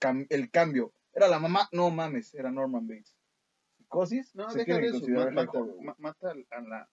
cam- 0.00 0.26
el 0.30 0.50
cambio. 0.50 0.92
Era 1.12 1.28
la 1.28 1.38
mamá, 1.38 1.68
no 1.72 1.90
mames, 1.90 2.34
era 2.34 2.50
Norman 2.50 2.86
Bates. 2.86 3.14
Psicosis, 3.76 4.34
No, 4.34 4.48
se 4.50 4.64
tiene 4.64 4.86
eso. 4.88 5.00
ma- 5.08 5.30
Mata, 5.30 5.60
ma- 5.82 5.96
mata 5.98 6.32
a 6.50 6.60
la, 6.62 6.88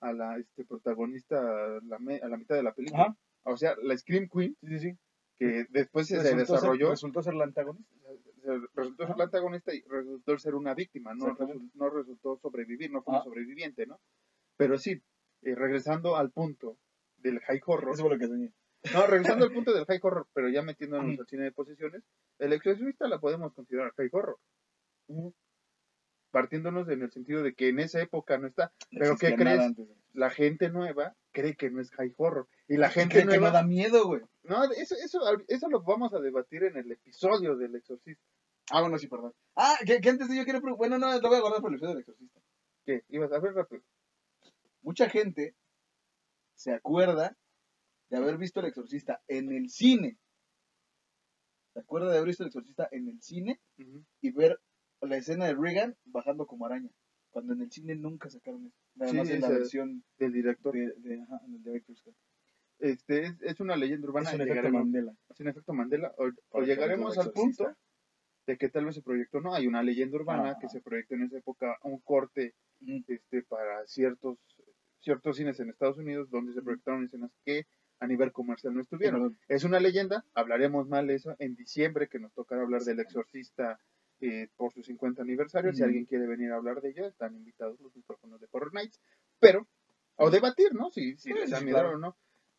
a 0.00 0.12
la 0.12 0.38
este, 0.38 0.64
protagonista 0.64 1.38
a 1.38 1.80
la, 1.82 1.98
me- 1.98 2.20
a 2.20 2.28
la 2.28 2.36
mitad 2.36 2.54
de 2.54 2.62
la 2.62 2.72
película. 2.74 3.02
Ajá, 3.04 3.16
O 3.44 3.56
sea, 3.56 3.74
la 3.82 3.96
Scream 3.96 4.28
Queen, 4.28 4.56
sí, 4.60 4.68
sí, 4.68 4.78
sí. 4.78 4.98
que 5.38 5.66
después 5.70 6.06
se, 6.06 6.16
se 6.16 6.22
Resultó 6.22 6.46
ser- 6.46 6.54
desarrolló, 6.56 6.90
resultó 6.90 7.22
ser 7.22 7.34
la 7.34 7.44
antagonista. 7.44 7.94
Resultó 8.74 9.06
ser 9.06 9.16
la 9.16 9.24
antagonista 9.24 9.74
y 9.74 9.82
resultó 9.82 10.38
ser 10.38 10.54
una 10.54 10.74
víctima, 10.74 11.14
no, 11.14 11.26
resu- 11.26 11.70
no 11.74 11.90
resultó 11.90 12.36
sobrevivir, 12.38 12.90
no 12.90 13.02
fue 13.02 13.12
una 13.12 13.18
Ajá. 13.20 13.24
sobreviviente, 13.24 13.86
¿no? 13.86 14.00
Pero 14.56 14.78
sí, 14.78 15.02
eh, 15.42 15.54
regresando 15.54 16.16
al 16.16 16.30
punto 16.30 16.78
del 17.18 17.40
high 17.40 17.60
horror, 17.66 17.94
Eso 17.94 18.02
fue 18.04 18.12
lo 18.12 18.18
que 18.18 18.26
soñé. 18.28 18.52
no, 18.92 19.06
regresando 19.06 19.44
al 19.46 19.52
punto 19.52 19.72
del 19.74 19.84
high 19.86 20.00
horror, 20.02 20.26
pero 20.32 20.48
ya 20.48 20.62
metiéndonos 20.62 21.18
al 21.18 21.26
cine 21.26 21.44
de 21.44 21.52
posesiones, 21.52 22.02
el 22.38 22.52
exorcista 22.52 23.08
la 23.08 23.18
podemos 23.20 23.52
considerar 23.54 23.92
high 23.96 24.08
horror. 24.12 24.38
Partiéndonos 26.30 26.88
en 26.90 27.02
el 27.02 27.10
sentido 27.10 27.42
de 27.42 27.54
que 27.54 27.68
en 27.68 27.78
esa 27.78 28.00
época 28.00 28.36
no 28.36 28.46
está, 28.46 28.72
No 28.90 29.00
¿Pero 29.00 29.16
qué 29.16 29.34
crees? 29.34 29.60
antes 29.60 29.88
la 30.12 30.28
gente 30.30 30.70
nueva 30.70 31.14
cree 31.32 31.54
que 31.56 31.70
no 31.70 31.80
es 31.80 31.90
high 31.92 32.12
horror. 32.16 32.48
Y 32.68 32.76
la 32.76 32.90
gente 32.90 33.14
Cree 33.14 33.22
que 33.24 33.28
nueva... 33.38 33.48
no 33.48 33.52
da 33.54 33.62
miedo, 33.62 34.06
güey. 34.06 34.22
No, 34.42 34.64
eso, 34.64 34.94
eso, 35.02 35.20
eso 35.48 35.68
lo 35.68 35.82
vamos 35.82 36.12
a 36.14 36.20
debatir 36.20 36.64
en 36.64 36.76
el 36.76 36.90
episodio 36.92 37.56
del 37.56 37.74
exorcista. 37.76 38.22
Ah, 38.70 38.80
bueno, 38.80 38.98
sí, 38.98 39.06
perdón. 39.08 39.32
Ah, 39.54 39.76
que, 39.86 40.00
que 40.00 40.08
antes 40.10 40.28
de 40.28 40.36
yo 40.36 40.44
quiero... 40.44 40.60
pre- 40.60 40.72
Bueno, 40.74 40.98
no, 40.98 41.12
lo 41.20 41.28
voy 41.28 41.36
a 41.38 41.40
guardar 41.40 41.60
para 41.62 41.68
el 41.70 41.74
episodio 41.74 41.94
del 41.94 42.00
exorcista. 42.00 42.40
¿Qué? 42.84 43.02
Ibas 43.08 43.32
a 43.32 43.38
ver 43.40 43.54
rápido. 43.54 43.82
Mucha 44.82 45.08
gente 45.08 45.54
se 46.54 46.72
acuerda 46.72 47.36
de 48.10 48.16
haber 48.16 48.38
visto 48.38 48.60
el 48.60 48.66
exorcista 48.66 49.20
en 49.28 49.52
el 49.52 49.68
cine. 49.70 50.18
Se 51.72 51.80
acuerda 51.80 52.10
de 52.10 52.16
haber 52.16 52.28
visto 52.28 52.42
el 52.42 52.48
exorcista 52.48 52.88
en 52.90 53.08
el 53.08 53.20
cine 53.20 53.60
Ujú. 53.78 54.04
y 54.20 54.30
ver 54.32 54.60
la 55.00 55.16
escena 55.16 55.46
de 55.46 55.54
Reagan 55.54 55.96
bajando 56.04 56.46
como 56.46 56.66
araña. 56.66 56.90
Cuando 57.30 57.52
en 57.52 57.60
el 57.62 57.70
cine 57.70 57.94
nunca 57.94 58.30
sacaron 58.30 58.66
eso. 58.66 58.76
Nada 58.94 59.10
Sí, 59.10 59.16
más 59.18 59.28
en 59.30 59.40
la 59.40 59.46
esa- 59.48 59.58
versión 59.58 60.04
Del 60.18 60.32
director. 60.32 60.72
de, 60.74 60.92
de- 60.96 61.20
ajá, 61.22 61.40
en 61.46 61.54
el 61.54 61.62
director's 61.62 62.02
cut. 62.02 62.14
Este, 62.78 63.26
es, 63.26 63.36
es 63.42 63.60
una 63.60 63.76
leyenda 63.76 64.08
urbana. 64.08 64.28
Es 64.30 64.34
un 64.36 64.40
efecto 64.42 64.54
llegaremos- 64.54 64.82
Mandela. 64.84 65.12
es 65.28 65.40
un 65.40 65.48
efecto 65.48 65.72
Mandela. 65.74 66.14
O, 66.50 66.60
llegaremos 66.62 67.18
al 67.18 67.32
punto 67.32 67.76
de 68.46 68.56
que 68.56 68.68
tal 68.68 68.84
vez 68.84 68.94
se 68.94 69.02
proyectó. 69.02 69.40
No, 69.40 69.54
hay 69.54 69.66
una 69.66 69.82
leyenda 69.82 70.16
urbana 70.16 70.56
que 70.60 70.68
se 70.68 70.80
proyectó 70.80 71.14
en 71.14 71.22
esa 71.24 71.38
época 71.38 71.76
un 71.82 71.98
corte 72.00 72.54
este, 73.08 73.42
para 73.42 73.84
ciertos, 73.86 74.38
ciertos 75.00 75.36
cines 75.36 75.58
en 75.60 75.70
Estados 75.70 75.98
Unidos 75.98 76.30
donde 76.30 76.52
se 76.52 76.62
proyectaron 76.62 77.04
escenas 77.04 77.30
que 77.44 77.66
a 77.98 78.06
nivel 78.06 78.30
comercial 78.32 78.74
no 78.74 78.82
estuvieron. 78.82 79.38
Es 79.48 79.64
una 79.64 79.80
leyenda, 79.80 80.24
hablaremos 80.34 80.86
mal 80.88 81.06
de 81.06 81.14
eso 81.14 81.34
en 81.38 81.54
diciembre, 81.56 82.08
que 82.08 82.18
nos 82.18 82.32
tocará 82.34 82.62
hablar 82.62 82.82
del 82.82 83.00
exorcista 83.00 83.78
eh, 84.20 84.48
por 84.56 84.72
su 84.72 84.82
50 84.82 85.22
aniversario. 85.22 85.72
Si 85.72 85.82
alguien 85.82 86.04
quiere 86.04 86.26
venir 86.26 86.52
a 86.52 86.56
hablar 86.56 86.80
de 86.82 86.90
ello, 86.90 87.06
están 87.06 87.34
invitados 87.34 87.80
los 87.80 87.94
micrófonos 87.96 88.40
de 88.40 88.48
Horror 88.50 88.74
Nights. 88.74 89.00
Pero, 89.40 89.66
o 90.16 90.30
debatir, 90.30 90.74
¿no? 90.74 90.90
Si, 90.90 91.16
si 91.16 91.30
Sí, 91.30 91.34
les 91.34 91.50
da 91.50 91.58
sí, 91.58 91.64
miedo 91.64 91.78
claro. 91.78 91.94
o 91.96 91.98
no. 91.98 92.16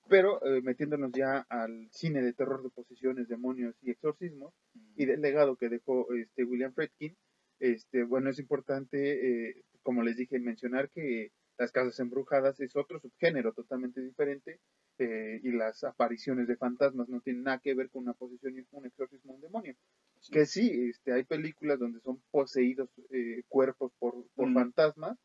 Pero 0.10 0.44
eh, 0.46 0.62
metiéndonos 0.62 1.12
ya 1.12 1.46
al 1.50 1.90
cine 1.92 2.22
de 2.22 2.34
terror 2.34 2.64
de 2.64 2.70
posesiones, 2.70 3.28
demonios 3.28 3.76
y 3.82 3.92
exorcismos, 3.92 4.54
y 4.96 5.06
del 5.06 5.22
legado 5.22 5.56
que 5.58 5.70
dejó 5.70 6.08
este 6.14 6.44
William 6.44 6.74
Friedkin, 6.74 7.16
este, 7.60 8.04
bueno, 8.04 8.30
es 8.30 8.40
importante, 8.40 9.50
eh, 9.50 9.64
como 9.84 10.04
les 10.04 10.16
dije, 10.16 10.40
mencionar 10.40 10.90
que 10.90 11.32
las 11.58 11.72
casas 11.72 12.00
embrujadas 12.00 12.60
es 12.60 12.76
otro 12.76 13.00
subgénero 13.00 13.52
totalmente 13.52 14.00
diferente 14.00 14.60
eh, 15.00 15.40
y 15.44 15.52
las 15.52 15.84
apariciones 15.84 16.48
de 16.48 16.56
fantasmas 16.56 17.10
no 17.10 17.20
tienen 17.22 17.44
nada 17.44 17.60
que 17.60 17.74
ver 17.74 17.90
con 17.90 18.04
una 18.04 18.14
posesión, 18.14 18.54
un 18.72 18.86
exorcismo, 18.86 19.34
un 19.34 19.42
demonio. 19.42 19.76
Sí. 20.20 20.32
Que 20.32 20.46
sí, 20.46 20.90
este, 20.90 21.14
hay 21.14 21.24
películas 21.24 21.80
donde 21.80 22.00
son 22.02 22.22
poseídos 22.32 22.90
eh, 23.10 23.42
cuerpos 23.48 23.92
por, 24.00 24.14
por 24.36 24.50
Mm. 24.50 24.54
fantasmas, 24.54 25.18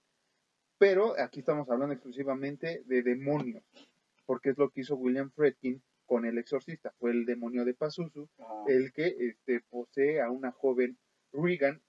pero 0.79 1.19
aquí 1.21 1.41
estamos 1.41 1.69
hablando 1.69 1.93
exclusivamente 1.95 2.83
de 2.87 3.03
demonios, 3.03 3.63
porque 4.33 4.49
es 4.49 4.57
lo 4.57 4.71
que 4.71 4.81
hizo 4.81 4.97
William 4.97 5.31
Friedkin 5.31 5.83
con 6.07 6.25
el 6.25 6.39
exorcista, 6.39 6.91
fue 6.99 7.11
el 7.11 7.27
demonio 7.27 7.67
de 7.67 7.75
Pazuzu, 7.75 8.31
Ajá. 8.39 8.65
el 8.67 8.91
que 8.95 9.15
este, 9.19 9.61
posee 9.69 10.23
a 10.23 10.31
una 10.31 10.53
joven 10.53 10.97
Regan, 11.35 11.83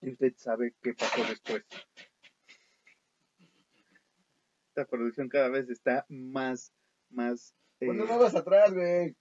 y 0.00 0.10
usted 0.10 0.34
sabe 0.36 0.74
qué 0.82 0.94
pasó 0.94 1.22
después. 1.28 1.62
Esta 4.70 4.84
producción 4.84 5.28
cada 5.28 5.48
vez 5.48 5.70
está 5.70 6.06
más, 6.08 6.72
más... 7.10 7.54
eh, 7.78 7.86
Pues 7.86 7.96
no 7.98 8.04
hagas 8.12 8.34
atrás, 8.34 8.74
güey. 8.74 9.14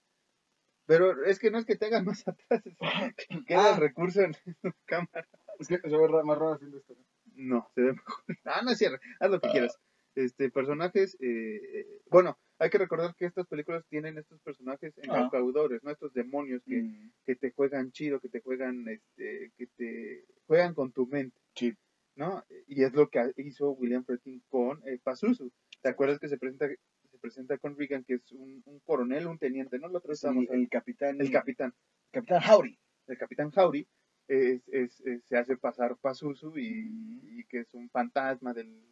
pero 0.88 1.24
es 1.26 1.38
que 1.38 1.52
no 1.52 1.60
es 1.60 1.66
que 1.66 1.76
te 1.76 1.86
hagan 1.86 2.06
más 2.06 2.24
atrás, 2.28 2.64
es 2.66 3.28
que 3.28 3.46
queda 3.46 3.74
Ah. 3.74 3.76
el 3.76 3.82
recurso 3.82 4.22
en 4.22 4.32
la 4.64 4.76
cámara. 4.86 5.28
Es 5.60 5.68
que 5.68 5.78
se 5.78 5.88
ve 5.98 6.08
más 6.24 6.38
raro 6.38 6.54
haciendo 6.56 6.78
esto. 6.80 6.96
¿no? 6.96 7.06
No, 7.36 7.72
se 7.76 7.82
ve 7.82 7.94
mejor. 7.94 8.24
Ah, 8.46 8.62
no 8.64 8.72
es 8.72 8.78
cierto, 8.80 8.98
haz 9.20 9.30
lo 9.30 9.40
que 9.40 9.50
quieras. 9.50 9.80
Este, 10.16 10.50
personajes, 10.50 11.16
eh, 11.22 11.62
eh, 11.80 12.02
bueno, 12.10 12.38
hay 12.58 12.70
que 12.70 12.78
recordar 12.78 13.16
que 13.16 13.26
estas 13.26 13.48
películas 13.48 13.86
tienen 13.90 14.18
estos 14.18 14.42
personajes 14.42 14.94
encaudadores, 14.98 15.82
¿no? 15.84 15.92
Estos 15.92 16.14
demonios 16.14 16.62
que, 16.66 16.82
Mm. 16.82 17.12
que 17.26 17.36
te 17.36 17.52
juegan 17.52 17.92
chido, 17.92 18.20
que 18.20 18.28
te 18.30 18.42
juegan, 18.42 18.88
este, 18.88 19.52
que 19.56 19.68
te 19.68 20.26
juegan 20.48 20.74
con 20.74 20.92
tu 20.92 21.08
mente, 21.08 21.38
Sí. 21.56 21.74
¿no? 22.16 22.44
Y 22.68 22.84
es 22.84 22.94
lo 22.94 23.08
que 23.10 23.32
hizo 23.38 23.72
William 23.72 24.04
Friedkin 24.04 24.42
con 24.50 24.82
eh, 24.86 25.00
Pazuzu. 25.02 25.52
¿Te 25.82 25.90
acuerdas 25.90 26.20
que 26.20 26.28
se 26.28 26.38
presenta, 26.38 26.68
se 26.68 27.18
presenta 27.20 27.58
con 27.58 27.78
Regan, 27.78 28.04
que 28.04 28.16
es 28.16 28.32
un, 28.34 28.62
un 28.66 28.80
coronel, 28.82 29.28
un 29.28 29.38
teniente, 29.38 29.80
¿no? 29.80 29.90
Vez 29.92 30.20
Sí, 30.20 30.28
el 30.52 30.68
capitán. 30.70 31.22
el 31.22 31.32
capitán, 31.32 31.74
Capitán 32.12 32.42
Howdy. 32.50 32.78
el 33.08 33.18
capitán 33.18 33.52
Howdy, 33.56 33.88
es, 34.28 34.68
es, 34.68 35.00
es- 35.06 35.24
se 35.26 35.38
hace 35.38 35.56
pasar 35.56 35.96
Pazuzu 35.98 36.58
y, 36.58 37.22
y 37.40 37.44
que 37.46 37.60
es 37.62 37.74
un 37.74 37.90
fantasma 37.90 38.54
del, 38.54 38.84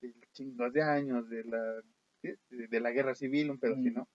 del 0.00 0.14
chingos 0.32 0.72
de 0.72 0.82
años, 0.82 1.28
de 1.28 1.44
la, 1.44 1.82
de, 2.22 2.38
de 2.68 2.80
la 2.80 2.90
guerra 2.90 3.14
civil, 3.14 3.50
un 3.50 3.58
pedo 3.58 3.74
así. 3.74 3.90
¿no? 3.90 4.08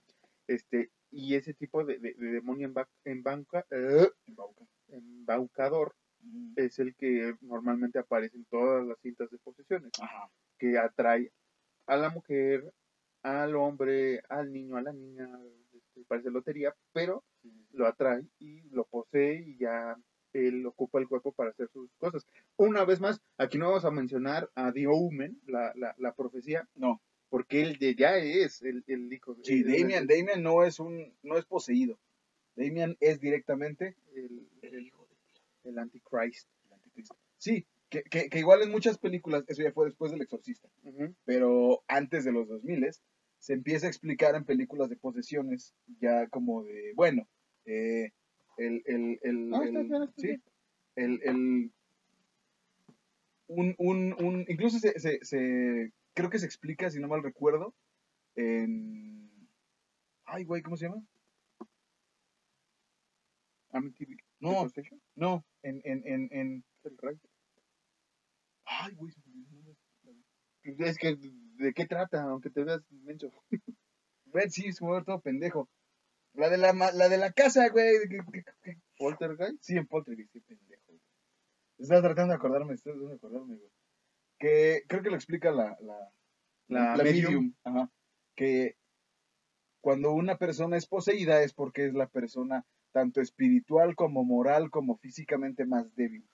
Este, 0.48 0.92
y 1.12 1.36
ese 1.36 1.54
tipo 1.54 1.84
de, 1.86 2.00
de- 2.00 2.14
de 2.16 2.28
demonio 2.32 2.68
emba- 2.68 2.90
embanca- 3.06 3.66
eh, 3.72 4.10
Embauca. 4.28 4.66
embaucador 4.90 5.96
Mm. 6.26 6.54
es 6.56 6.80
el 6.80 6.96
que 6.96 7.36
normalmente 7.42 8.00
aparece 8.00 8.38
en 8.38 8.46
todas 8.46 8.86
las 8.88 8.98
cintas 9.02 9.30
de 9.30 9.38
posesiones, 9.40 9.92
Ajá. 10.02 10.30
que 10.58 10.78
atrae 10.78 11.34
a 11.86 11.98
la 11.98 12.10
mujer, 12.12 12.74
al 13.24 13.56
hombre, 13.58 14.22
al 14.30 14.54
niño, 14.54 14.78
a 14.78 14.82
la 14.82 14.94
niña, 14.94 15.30
este, 15.74 16.06
parece 16.08 16.32
lotería, 16.32 16.74
pero 16.94 17.26
lo 17.72 17.86
atrae 17.88 18.26
y 18.40 18.62
lo 18.70 18.86
posee 18.86 19.42
y 19.46 19.58
ya 19.58 19.98
él 20.34 20.66
ocupa 20.66 21.00
el 21.00 21.08
cuerpo 21.08 21.32
para 21.32 21.52
hacer 21.52 21.70
sus 21.70 21.90
cosas. 21.98 22.26
Una 22.58 22.84
vez 22.86 23.00
más, 23.00 23.22
aquí 23.38 23.58
no 23.58 23.68
vamos 23.70 23.86
a 23.86 23.92
mencionar 23.92 24.50
a 24.56 24.72
The 24.72 24.88
Omen, 24.88 25.40
la, 25.48 25.72
la, 25.76 25.96
la 25.98 26.14
profecía, 26.14 26.68
No. 26.76 27.02
porque 27.30 27.62
él 27.62 27.78
de- 27.78 27.96
ya 27.96 28.18
es 28.18 28.62
el, 28.62 28.84
el 28.88 29.12
hijo 29.12 29.36
de 29.36 29.44
Sí, 29.44 29.62
el- 29.66 29.72
Damian, 29.82 30.08
Damian 30.08 30.44
no 30.44 30.64
es 30.64 30.80
un, 30.80 31.14
no 31.24 31.38
es 31.38 31.46
poseído. 31.46 32.00
Damian 32.56 32.96
es 33.00 33.20
directamente 33.20 33.96
el, 34.16 34.48
el, 34.62 34.86
hijo 34.86 35.08
de 35.64 35.70
el 35.70 35.80
anticristo. 35.80 36.52
Sí, 37.38 37.66
que, 37.90 38.04
que, 38.04 38.30
que 38.30 38.40
igual 38.40 38.62
en 38.62 38.72
muchas 38.72 38.98
películas, 38.98 39.44
eso 39.48 39.62
ya 39.64 39.72
fue 39.72 39.86
después 39.86 40.12
del 40.12 40.22
exorcista, 40.22 40.70
pero 41.26 41.84
antes 41.88 42.24
de 42.26 42.32
los 42.32 42.48
2000 42.48 42.88
se 43.40 43.54
empieza 43.54 43.88
a 43.88 43.90
explicar 43.90 44.36
en 44.36 44.46
películas 44.46 44.90
de 44.90 44.96
posesiones, 44.96 45.74
ya 46.00 46.28
como 46.28 46.64
de, 46.64 46.94
bueno, 46.96 47.28
eh, 47.66 48.12
el, 48.58 48.82
el, 48.86 49.20
el, 49.22 49.54
está 49.54 49.97
el- 49.97 50.14
sí, 50.18 50.36
el, 50.95 51.20
el- 51.24 51.72
un, 53.47 53.76
un, 53.78 54.14
un, 54.24 54.45
incluso 54.47 54.80
se, 54.80 54.99
se, 54.99 55.20
se- 55.24 55.91
creo 56.14 56.30
que 56.30 56.39
se 56.39 56.45
explica, 56.45 56.89
si 56.89 56.99
no 56.99 57.08
mal 57.08 57.24
recuerdo, 57.24 57.74
en, 58.36 59.30
ay, 60.26 60.43
güey, 60.45 60.62
¿cómo 60.62 60.78
se 60.78 60.86
llama? 60.88 61.04
Amityville 63.72 64.24
No, 64.39 64.68
no, 65.16 65.45
en, 65.64 65.82
en, 65.84 66.01
en, 66.06 66.30
en, 66.32 66.64
el 66.84 67.20
ay, 68.66 68.93
güey. 68.95 69.14
Es 70.64 70.97
que, 70.97 71.18
¿de 71.18 71.74
qué 71.74 71.86
trata? 71.86 72.24
Aunque 72.24 72.49
te 72.49 72.64
veas 72.64 72.82
menso. 72.91 73.32
Güey, 74.26 74.49
sí, 74.49 74.72
se 74.72 74.86
me 74.86 75.04
todo 75.04 75.22
pendejo. 75.22 75.70
La 76.34 76.50
de 76.50 76.58
la, 76.58 76.74
la 76.74 77.10
de 77.10 77.18
la 77.18 77.32
casa, 77.32 77.70
güey. 77.70 77.94
Poltergeist. 78.98 79.62
Sí, 79.62 79.78
en 79.78 79.88
Poltergeist, 79.88 80.32
sí, 80.34 80.40
pendejo. 80.42 80.82
güey. 80.88 81.00
Estaba 81.78 82.02
tratando 82.02 82.32
de 82.34 82.38
acordarme, 82.38 82.74
estaba 82.74 82.94
tratando 82.96 83.10
de 83.12 83.16
acordarme, 83.18 83.56
güey. 83.58 83.70
Que 84.40 84.84
creo 84.88 85.02
que 85.04 85.10
lo 85.10 85.16
explica 85.16 85.52
la, 85.52 85.78
la, 85.82 86.12
La, 86.68 87.04
medium. 87.04 87.54
Ajá. 87.64 87.90
Que 88.36 88.78
cuando 89.82 90.12
una 90.14 90.38
persona 90.38 90.78
es 90.78 90.88
poseída 90.88 91.44
es 91.44 91.54
porque 91.54 91.86
es 91.88 91.94
la 91.94 92.08
persona 92.08 92.66
tanto 92.92 93.22
espiritual 93.22 93.96
como 93.96 94.24
moral 94.24 94.70
como 94.70 94.98
físicamente 94.98 95.66
más 95.66 95.94
débil. 95.96 96.28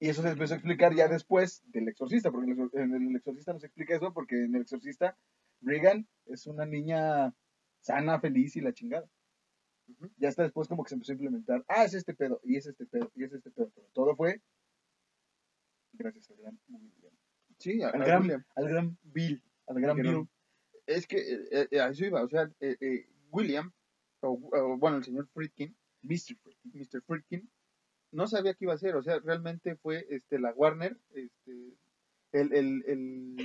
Y 0.00 0.08
eso 0.10 0.22
se 0.22 0.28
empezó 0.28 0.54
a 0.54 0.58
explicar 0.58 0.94
ya 0.94 1.08
después 1.08 1.62
del 1.72 1.88
exorcista, 1.88 2.30
porque 2.30 2.50
en 2.52 2.58
el 2.60 2.68
exor- 2.70 2.80
en 2.80 3.08
el 3.08 3.16
exorcista 3.16 3.52
no 3.52 3.58
se 3.58 3.66
explica 3.66 3.96
eso, 3.96 4.12
porque 4.12 4.36
en 4.44 4.54
el 4.54 4.62
exorcista 4.62 5.16
Regan 5.60 6.06
es 6.26 6.46
una 6.46 6.64
niña 6.66 7.34
sana, 7.80 8.20
feliz 8.20 8.56
y 8.56 8.60
la 8.60 8.72
chingada. 8.72 9.08
Ujú. 9.88 10.10
Ya 10.18 10.28
hasta 10.28 10.42
después 10.42 10.68
como 10.68 10.82
que 10.84 10.90
se 10.90 10.94
empezó 10.96 11.12
a 11.12 11.14
implementar, 11.14 11.64
ah, 11.68 11.84
es 11.84 11.94
este 11.94 12.14
pedo, 12.14 12.40
y 12.44 12.56
es 12.56 12.66
este 12.66 12.84
pedo, 12.86 13.10
y 13.14 13.24
es 13.24 13.32
este 13.32 13.50
pedo, 13.50 13.70
pero 13.74 13.86
todo 13.92 14.14
fue 14.16 14.40
gracias 15.92 16.30
al 16.30 16.36
gran 16.36 16.58
William. 16.68 17.12
Sí, 17.58 17.82
Al 17.82 17.92
gran, 18.04 18.22
William. 18.22 18.44
al 18.54 18.68
gran 18.68 18.98
Bill, 19.02 19.42
al 19.66 19.80
gran 19.80 19.96
Bill. 19.96 20.28
Es 20.86 21.06
que 21.06 21.16
eh, 21.18 21.68
eh, 21.70 21.80
a 21.80 21.88
eso 21.88 22.04
iba, 22.04 22.22
o 22.22 22.28
sea, 22.28 22.50
eh, 22.60 22.76
eh, 22.80 23.08
William, 23.30 23.72
o, 24.20 24.30
o, 24.52 24.78
bueno, 24.78 24.98
el 24.98 25.04
señor 25.04 25.26
Friedkin, 25.34 25.76
Mr. 26.02 26.36
Freaky. 26.42 26.70
Mr. 26.72 27.02
Friedkin, 27.02 27.50
no 28.12 28.26
sabía 28.26 28.54
qué 28.54 28.64
iba 28.64 28.72
a 28.72 28.76
hacer, 28.76 28.94
o 28.94 29.02
sea, 29.02 29.18
realmente 29.20 29.74
fue 29.76 30.06
este, 30.08 30.38
la 30.38 30.52
Warner, 30.52 30.96
este, 31.14 31.76
el, 32.32 32.52
el, 32.54 32.84
el, 32.86 33.36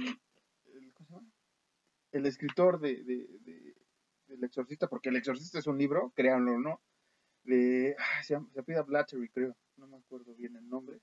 el- 0.74 0.94
¿cómo 0.94 1.08
se 1.08 1.14
llama? 1.16 1.28
El 2.12 2.26
escritor 2.28 2.80
de, 2.80 3.04
de, 3.04 3.28
de- 3.42 3.73
del 4.36 4.44
Exorcista, 4.44 4.88
porque 4.88 5.10
El 5.10 5.16
Exorcista 5.18 5.60
es 5.60 5.68
un 5.68 5.78
libro, 5.78 6.12
créanlo 6.16 6.54
o 6.54 6.60
no, 6.60 6.82
de, 7.44 7.96
se, 8.24 8.34
llama- 8.34 8.50
se 8.54 8.60
apellida 8.60 8.84
Blattery, 8.84 9.30
creo, 9.30 9.56
no 9.78 9.88
me 9.88 9.98
acuerdo 9.98 10.34
bien 10.36 10.56
el 10.56 10.68
nombre, 10.68 11.00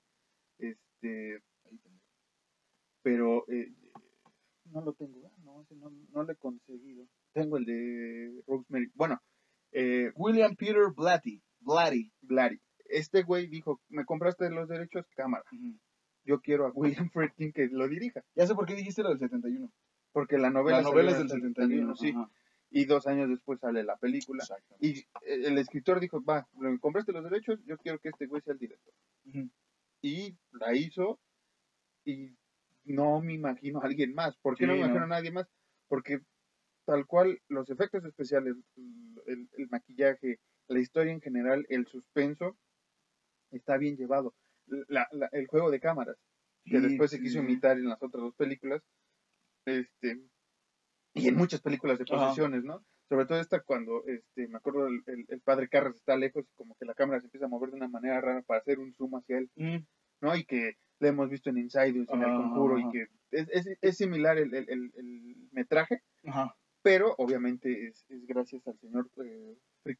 este, 0.58 1.42
pero 3.02 3.44
eh, 3.48 3.72
no 4.66 4.82
lo 4.82 4.92
tengo, 4.94 5.20
ah, 5.26 5.32
no, 5.42 5.66
no, 5.76 5.90
no 6.12 6.22
lo 6.22 6.32
he 6.32 6.36
conseguido, 6.36 7.06
tengo 7.32 7.56
el 7.56 7.64
de 7.64 8.42
Rosemary, 8.46 8.90
bueno, 8.94 9.18
eh, 9.72 10.10
William 10.16 10.54
Peter 10.56 10.82
Blatty. 10.96 11.40
Blatty. 11.60 12.12
Blatty. 12.22 12.58
Este 12.86 13.22
güey 13.22 13.46
dijo, 13.46 13.80
me 13.88 14.04
compraste 14.04 14.50
los 14.50 14.66
derechos, 14.68 15.06
cámara. 15.14 15.44
Yo 16.24 16.40
quiero 16.40 16.66
a 16.66 16.70
William 16.72 17.08
Friedkin 17.10 17.52
que 17.52 17.68
lo 17.70 17.86
dirija. 17.86 18.22
Ya 18.34 18.46
sé 18.46 18.54
por 18.54 18.66
qué 18.66 18.74
dijiste 18.74 19.02
lo 19.02 19.10
del 19.10 19.18
71. 19.20 19.70
Porque 20.12 20.38
la 20.38 20.50
novela, 20.50 20.78
La 20.78 20.82
novela 20.82 21.12
es 21.12 21.18
del 21.18 21.26
en 21.30 21.36
el 21.36 21.54
71, 21.54 21.94
sí. 21.96 22.10
ajá. 22.10 22.28
Y 22.72 22.84
dos 22.84 23.06
años 23.08 23.28
después 23.28 23.58
sale 23.60 23.82
la 23.82 23.96
película. 23.96 24.44
Y 24.78 25.00
eh, 25.00 25.04
el 25.24 25.58
escritor 25.58 25.98
dijo, 26.00 26.22
va, 26.22 26.48
compraste 26.80 27.12
los 27.12 27.24
derechos, 27.24 27.58
yo 27.66 27.76
quiero 27.78 27.98
que 27.98 28.10
este 28.10 28.26
güey 28.26 28.42
sea 28.42 28.52
el 28.52 28.58
director. 28.60 28.94
Y 30.02 30.36
la 30.52 30.74
hizo 30.74 31.18
y 32.04 32.30
no 32.84 33.20
me 33.20 33.34
imagino 33.34 33.80
a 33.80 33.86
alguien 33.86 34.14
más. 34.14 34.36
¿Por 34.38 34.56
qué 34.56 34.66
no 34.66 34.72
me 34.74 34.78
imagino 34.80 35.00
no. 35.00 35.04
a 35.06 35.08
nadie 35.18 35.30
más? 35.32 35.46
Porque 35.88 36.20
tal 36.86 37.06
cual 37.06 37.40
los 37.48 37.68
efectos 37.70 38.04
especiales, 38.04 38.54
el, 39.26 39.48
el 39.52 39.68
maquillaje, 39.68 40.38
la 40.68 40.78
historia 40.78 41.12
en 41.12 41.20
general, 41.20 41.66
el 41.68 41.86
suspenso, 41.86 42.56
está 43.50 43.76
bien 43.76 43.96
llevado. 43.96 44.34
La- 44.88 45.08
la- 45.10 45.28
el 45.32 45.46
juego 45.48 45.70
de 45.70 45.80
cámaras, 45.80 46.16
que 46.64 46.78
Sí, 46.80 46.86
después 46.88 47.10
se 47.10 47.20
quiso 47.20 47.40
imitar 47.40 47.76
en 47.76 47.88
las 47.88 48.00
otras 48.02 48.22
dos 48.22 48.34
películas, 48.36 48.80
este, 49.66 50.20
y 51.14 51.28
en 51.28 51.36
muchas 51.36 51.60
películas 51.60 51.98
de 51.98 52.04
posesiones, 52.04 52.62
¿no? 52.64 52.84
Sobre 53.08 53.26
todo 53.26 53.40
esta 53.40 53.60
cuando, 53.60 54.04
este, 54.06 54.46
me 54.48 54.58
acuerdo, 54.58 54.86
el, 54.86 55.02
el- 55.06 55.26
el 55.28 55.40
padre 55.40 55.68
Carras 55.68 55.96
está 55.96 56.16
lejos 56.16 56.44
y 56.48 56.54
como 56.54 56.76
que 56.76 56.84
la 56.84 56.94
cámara 56.94 57.20
se 57.20 57.26
empieza 57.26 57.46
a 57.46 57.48
mover 57.48 57.70
de 57.70 57.76
una 57.76 57.88
manera 57.88 58.20
rara 58.20 58.42
para 58.42 58.60
hacer 58.60 58.78
un 58.78 58.94
zoom 58.94 59.16
hacia 59.16 59.38
él, 59.38 59.50
Mm. 59.56 59.78
¿no? 60.20 60.36
Y 60.36 60.44
que 60.44 60.76
le 61.00 61.08
hemos 61.08 61.28
visto 61.28 61.50
en 61.50 61.58
Insidious, 61.58 62.08
en 62.10 62.22
El 62.22 62.28
Conjuro, 62.36 62.78
y 62.78 62.82
ajá. 62.82 62.90
que 62.92 63.06
es, 63.32 63.48
es- 63.50 63.78
es 63.80 63.96
similar 63.96 64.38
el, 64.38 64.54
el- 64.54 65.48
metraje, 65.52 66.02
Ajá. 66.24 66.54
pero 66.82 67.14
obviamente 67.18 67.88
es, 67.88 68.04
es 68.08 68.24
gracias 68.26 68.64
al 68.68 68.78
señor 68.78 69.10
eh, 69.24 69.56
Frick- 69.84 69.98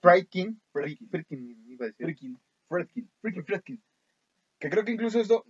Friedkin, 0.00 0.60
Friedkin. 0.72 1.08
Friedkin, 1.10 1.64
iba 1.68 1.86
a 1.86 1.88
decir. 1.88 2.06
Fredkin. 2.06 2.38
Freaking 3.20 3.44
Fredkin. 3.44 3.82
Que 4.58 4.68
creo 4.70 4.84
que 4.84 4.92
incluso 4.92 5.20
esto, 5.20 5.44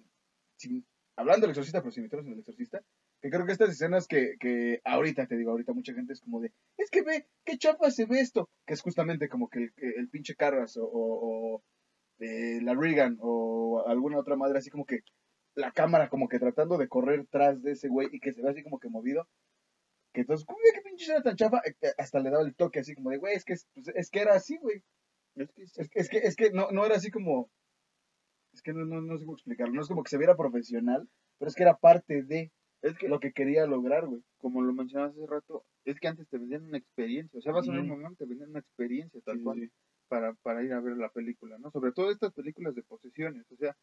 sin- 0.56 0.86
hablando 1.16 1.42
del 1.42 1.50
exorcista, 1.50 1.80
pero 1.80 1.90
sin 1.92 2.04
meternos 2.04 2.26
en 2.26 2.32
el 2.34 2.38
exorcista, 2.40 2.82
que 3.20 3.30
creo 3.30 3.46
que 3.46 3.52
estas 3.52 3.70
escenas 3.70 4.06
que, 4.06 4.36
que 4.38 4.80
ahorita, 4.84 5.26
te 5.26 5.36
digo, 5.36 5.50
ahorita 5.50 5.72
mucha 5.72 5.92
gente 5.94 6.12
es 6.12 6.20
como 6.20 6.40
de, 6.40 6.52
es 6.76 6.90
que 6.90 7.02
ve, 7.02 7.26
qué 7.44 7.58
chapa 7.58 7.90
se 7.90 8.06
ve 8.06 8.20
esto, 8.20 8.48
que 8.66 8.74
es 8.74 8.80
justamente 8.80 9.28
como 9.28 9.48
que 9.48 9.58
el, 9.64 9.72
que 9.74 9.88
el 9.96 10.08
pinche 10.08 10.34
Carras 10.36 10.76
o, 10.76 10.84
o- 10.84 11.54
o, 11.56 11.62
eh, 12.20 12.60
la 12.62 12.74
Regan 12.74 13.16
o 13.20 13.84
alguna 13.86 14.18
otra 14.18 14.36
madre 14.36 14.58
así 14.58 14.70
como 14.70 14.84
que 14.86 15.00
la 15.54 15.72
cámara 15.72 16.08
como 16.08 16.28
que 16.28 16.38
tratando 16.38 16.78
de 16.78 16.88
correr 16.88 17.26
tras 17.30 17.62
de 17.62 17.72
ese 17.72 17.88
güey 17.88 18.08
y 18.12 18.20
que 18.20 18.32
se 18.32 18.42
ve 18.42 18.50
así 18.50 18.62
como 18.62 18.78
que 18.78 18.88
movido. 18.88 19.28
Que 20.14 20.22
entonces, 20.22 20.46
¿cómo 20.46 20.58
ve 20.64 20.70
qué 20.74 20.82
pinche 20.82 21.04
escena 21.04 21.22
tan 21.22 21.36
chafa? 21.36 21.58
Eh, 21.64 21.74
eh, 21.82 21.92
Hasta 21.98 22.20
le 22.20 22.30
daba 22.30 22.44
el 22.44 22.54
toque 22.54 22.80
así 22.80 22.94
como 22.94 23.10
de, 23.10 23.18
güey, 23.18 23.34
es 23.34 23.44
que, 23.44 23.54
es, 23.54 23.66
pues, 23.74 23.88
es 23.94 24.10
que 24.10 24.20
era 24.20 24.34
así, 24.34 24.56
güey. 24.58 24.82
Es 25.36 25.52
que 25.52 25.66
sí. 25.66 25.80
Es, 25.80 25.90
es 25.94 26.08
que, 26.08 26.18
es 26.18 26.36
que 26.36 26.50
no, 26.52 26.70
no 26.70 26.86
era 26.86 26.96
así 26.96 27.10
como. 27.10 27.50
Es 28.52 28.62
que 28.62 28.72
no, 28.72 28.84
no, 28.84 29.00
no 29.00 29.18
sé 29.18 29.24
cómo 29.24 29.36
explicarlo. 29.36 29.74
No 29.74 29.82
es 29.82 29.88
como 29.88 30.02
que 30.02 30.10
se 30.10 30.18
viera 30.18 30.36
profesional, 30.36 31.08
pero 31.38 31.48
es 31.48 31.54
que 31.54 31.62
era 31.64 31.76
parte 31.76 32.22
de 32.22 32.52
Es 32.82 32.96
que, 32.96 33.08
lo 33.08 33.18
que 33.18 33.32
quería 33.32 33.66
lograr, 33.66 34.06
güey. 34.06 34.22
como 34.38 34.62
lo 34.62 34.72
mencionabas 34.72 35.12
hace 35.12 35.26
rato, 35.26 35.64
es 35.84 35.98
que 35.98 36.08
antes 36.08 36.28
te 36.28 36.38
vendían 36.38 36.64
una 36.64 36.78
experiencia. 36.78 37.38
O 37.38 37.42
sea, 37.42 37.52
vas 37.52 37.68
a 37.68 37.72
ver 37.72 37.80
un 37.80 37.88
momento, 37.88 38.16
te 38.16 38.26
vendían 38.26 38.50
una 38.50 38.60
experiencia 38.60 39.20
tal 39.22 39.38
Sí, 39.38 39.42
cual 39.42 39.60
sí. 39.60 39.70
Para, 40.08 40.32
para 40.34 40.62
ir 40.62 40.72
a 40.72 40.80
ver 40.80 40.96
la 40.96 41.10
película, 41.10 41.58
¿no? 41.58 41.70
Sobre 41.70 41.92
todo 41.92 42.10
estas 42.10 42.32
películas 42.32 42.74
de 42.74 42.82
posesiones. 42.82 43.44
O 43.50 43.56
sea, 43.56 43.76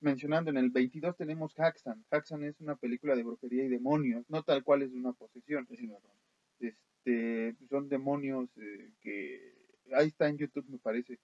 mencionando 0.00 0.50
en 0.50 0.56
el 0.56 0.70
22 0.70 1.16
tenemos 1.16 1.54
Haxan. 1.58 2.04
Haxan 2.10 2.42
es 2.44 2.60
una 2.60 2.76
película 2.76 3.14
de 3.14 3.22
brujería 3.22 3.64
y 3.64 3.68
demonios, 3.68 4.24
no 4.28 4.42
tal 4.42 4.64
cual 4.64 4.82
es 4.82 4.92
una 4.92 5.12
posesión. 5.12 5.66
Sí, 5.68 5.86
no, 5.86 5.98
no. 6.00 6.10
Este, 6.58 7.56
son 7.68 7.88
demonios 7.88 8.48
eh, 8.56 8.92
que 9.00 9.54
ahí 9.92 10.08
está 10.08 10.28
en 10.28 10.38
YouTube 10.38 10.66
me 10.68 10.78
parece 10.78 11.18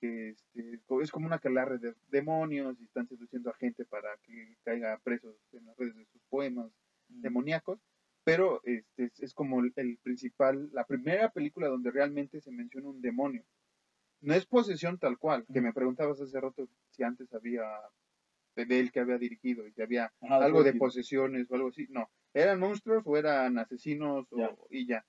que 0.00 0.30
este, 0.30 0.80
es 1.02 1.10
como 1.10 1.26
una 1.26 1.38
calarre 1.38 1.78
de 1.78 1.94
demonios 2.08 2.80
y 2.80 2.84
están 2.84 3.08
seduciendo 3.08 3.50
a 3.50 3.54
gente 3.54 3.84
para 3.84 4.08
que 4.22 4.56
caiga 4.64 4.98
presos 5.02 5.36
en 5.52 5.66
las 5.66 5.76
redes 5.76 5.96
de 5.96 6.06
sus 6.06 6.22
poemas 6.28 6.70
demoníacos, 7.08 7.80
pero 8.24 8.60
este, 8.64 9.04
es, 9.04 9.20
es 9.20 9.34
como 9.34 9.60
el, 9.60 9.72
el 9.76 9.98
principal, 9.98 10.70
la 10.72 10.84
primera 10.84 11.30
película 11.30 11.68
donde 11.68 11.90
realmente 11.90 12.40
se 12.40 12.50
menciona 12.50 12.88
un 12.88 13.00
demonio. 13.00 13.44
No 14.20 14.34
es 14.34 14.46
posesión 14.46 14.98
tal 14.98 15.18
cual, 15.18 15.44
que 15.52 15.60
me 15.60 15.72
preguntabas 15.72 16.20
hace 16.20 16.40
rato 16.40 16.66
si 16.90 17.02
antes 17.02 17.32
había 17.34 17.64
de 18.56 18.80
él 18.80 18.92
que 18.92 19.00
había 19.00 19.18
dirigido 19.18 19.66
y 19.66 19.72
si 19.72 19.82
había 19.82 20.12
Ajá, 20.20 20.36
algo 20.44 20.62
de 20.62 20.74
posesiones 20.74 21.50
o 21.50 21.54
algo 21.56 21.68
así. 21.68 21.86
No, 21.90 22.08
eran 22.32 22.60
monstruos 22.60 23.02
o 23.06 23.16
eran 23.16 23.58
asesinos 23.58 24.26
o- 24.32 24.38
Ya. 24.38 24.56
y 24.70 24.86
ya. 24.86 25.04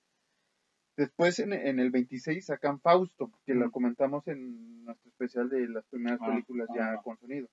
Después 0.96 1.38
en, 1.40 1.52
en 1.52 1.78
el 1.78 1.90
26 1.90 2.44
sacan 2.46 2.80
Fausto, 2.80 3.30
que 3.44 3.54
lo 3.54 3.70
comentamos 3.70 4.26
en 4.28 4.84
nuestro 4.84 5.10
especial 5.10 5.48
de 5.50 5.68
las 5.68 5.84
primeras 5.86 6.20
Ah, 6.22 6.28
películas 6.28 6.68
ya 6.74 6.92
ajá. 6.92 7.02
con 7.02 7.18
sonido, 7.18 7.48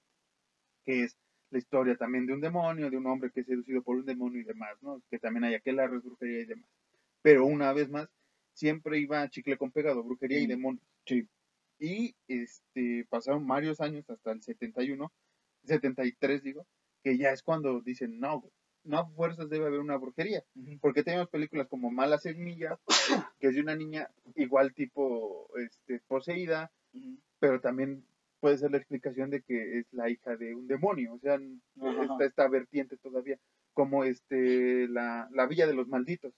que 0.86 1.04
es 1.04 1.18
la 1.50 1.60
historia 1.60 1.96
también 1.96 2.26
de 2.26 2.34
un 2.34 2.42
demonio, 2.42 2.90
de 2.90 2.98
un 2.98 3.06
hombre 3.08 3.32
que 3.32 3.42
es 3.42 3.46
seducido 3.48 3.82
por 3.84 3.98
un 3.98 4.06
demonio 4.06 4.42
y 4.42 4.46
demás, 4.46 4.76
¿no? 4.82 5.02
Que 5.10 5.20
también 5.20 5.44
hay 5.44 5.56
aquel 5.56 5.76
brujería 6.02 6.42
y 6.42 6.46
demás. 6.46 6.70
Pero 7.22 7.46
una 7.46 7.74
vez 7.74 7.90
más, 7.90 8.10
siempre 8.54 9.00
iba 9.00 9.28
chicle 9.30 9.58
con 9.58 9.72
pegado, 9.72 10.04
brujería 10.04 10.40
y 10.40 10.48
demonios. 10.48 10.84
sí. 11.06 11.28
Y 11.80 12.16
este, 12.28 13.06
pasaron 13.10 13.46
varios 13.46 13.82
años 13.82 14.10
hasta 14.10 14.32
el 14.32 14.42
71, 14.42 15.12
73 15.66 16.42
digo, 16.44 16.66
que 17.04 17.18
ya 17.18 17.32
es 17.32 17.44
cuando 17.44 17.82
dicen, 17.82 18.20
no, 18.20 18.44
no 18.84 18.98
a 19.00 19.08
fuerzas 19.08 19.50
debe 19.50 19.68
haber 19.68 19.80
una 19.80 19.98
brujería. 19.98 20.44
Porque 20.82 21.04
tenemos 21.04 21.30
películas 21.30 21.68
como 21.68 21.92
Mala 21.92 22.18
Semilla, 22.18 22.78
que 23.40 23.48
es 23.48 23.56
de 23.56 23.62
una 23.62 23.76
niña 23.76 24.10
igual 24.36 24.74
tipo 24.74 25.50
este, 25.58 26.00
poseída, 26.08 26.72
pero 27.40 27.60
también 27.62 28.06
puede 28.40 28.58
ser 28.58 28.72
la 28.72 28.78
explicación 28.78 29.30
de 29.30 29.42
que 29.42 29.80
es 29.80 29.86
la 29.92 30.10
hija 30.10 30.36
de 30.36 30.54
un 30.54 30.68
demonio, 30.68 31.14
o 31.14 31.20
sea, 31.20 31.36
Ajá. 31.36 32.04
está 32.04 32.26
esta 32.26 32.48
vertiente 32.50 32.98
todavía, 32.98 33.40
como 33.74 34.04
este 34.04 34.88
la, 34.90 35.30
la 35.32 35.48
Villa 35.48 35.66
de 35.66 35.74
los 35.74 35.88
Malditos, 35.88 36.34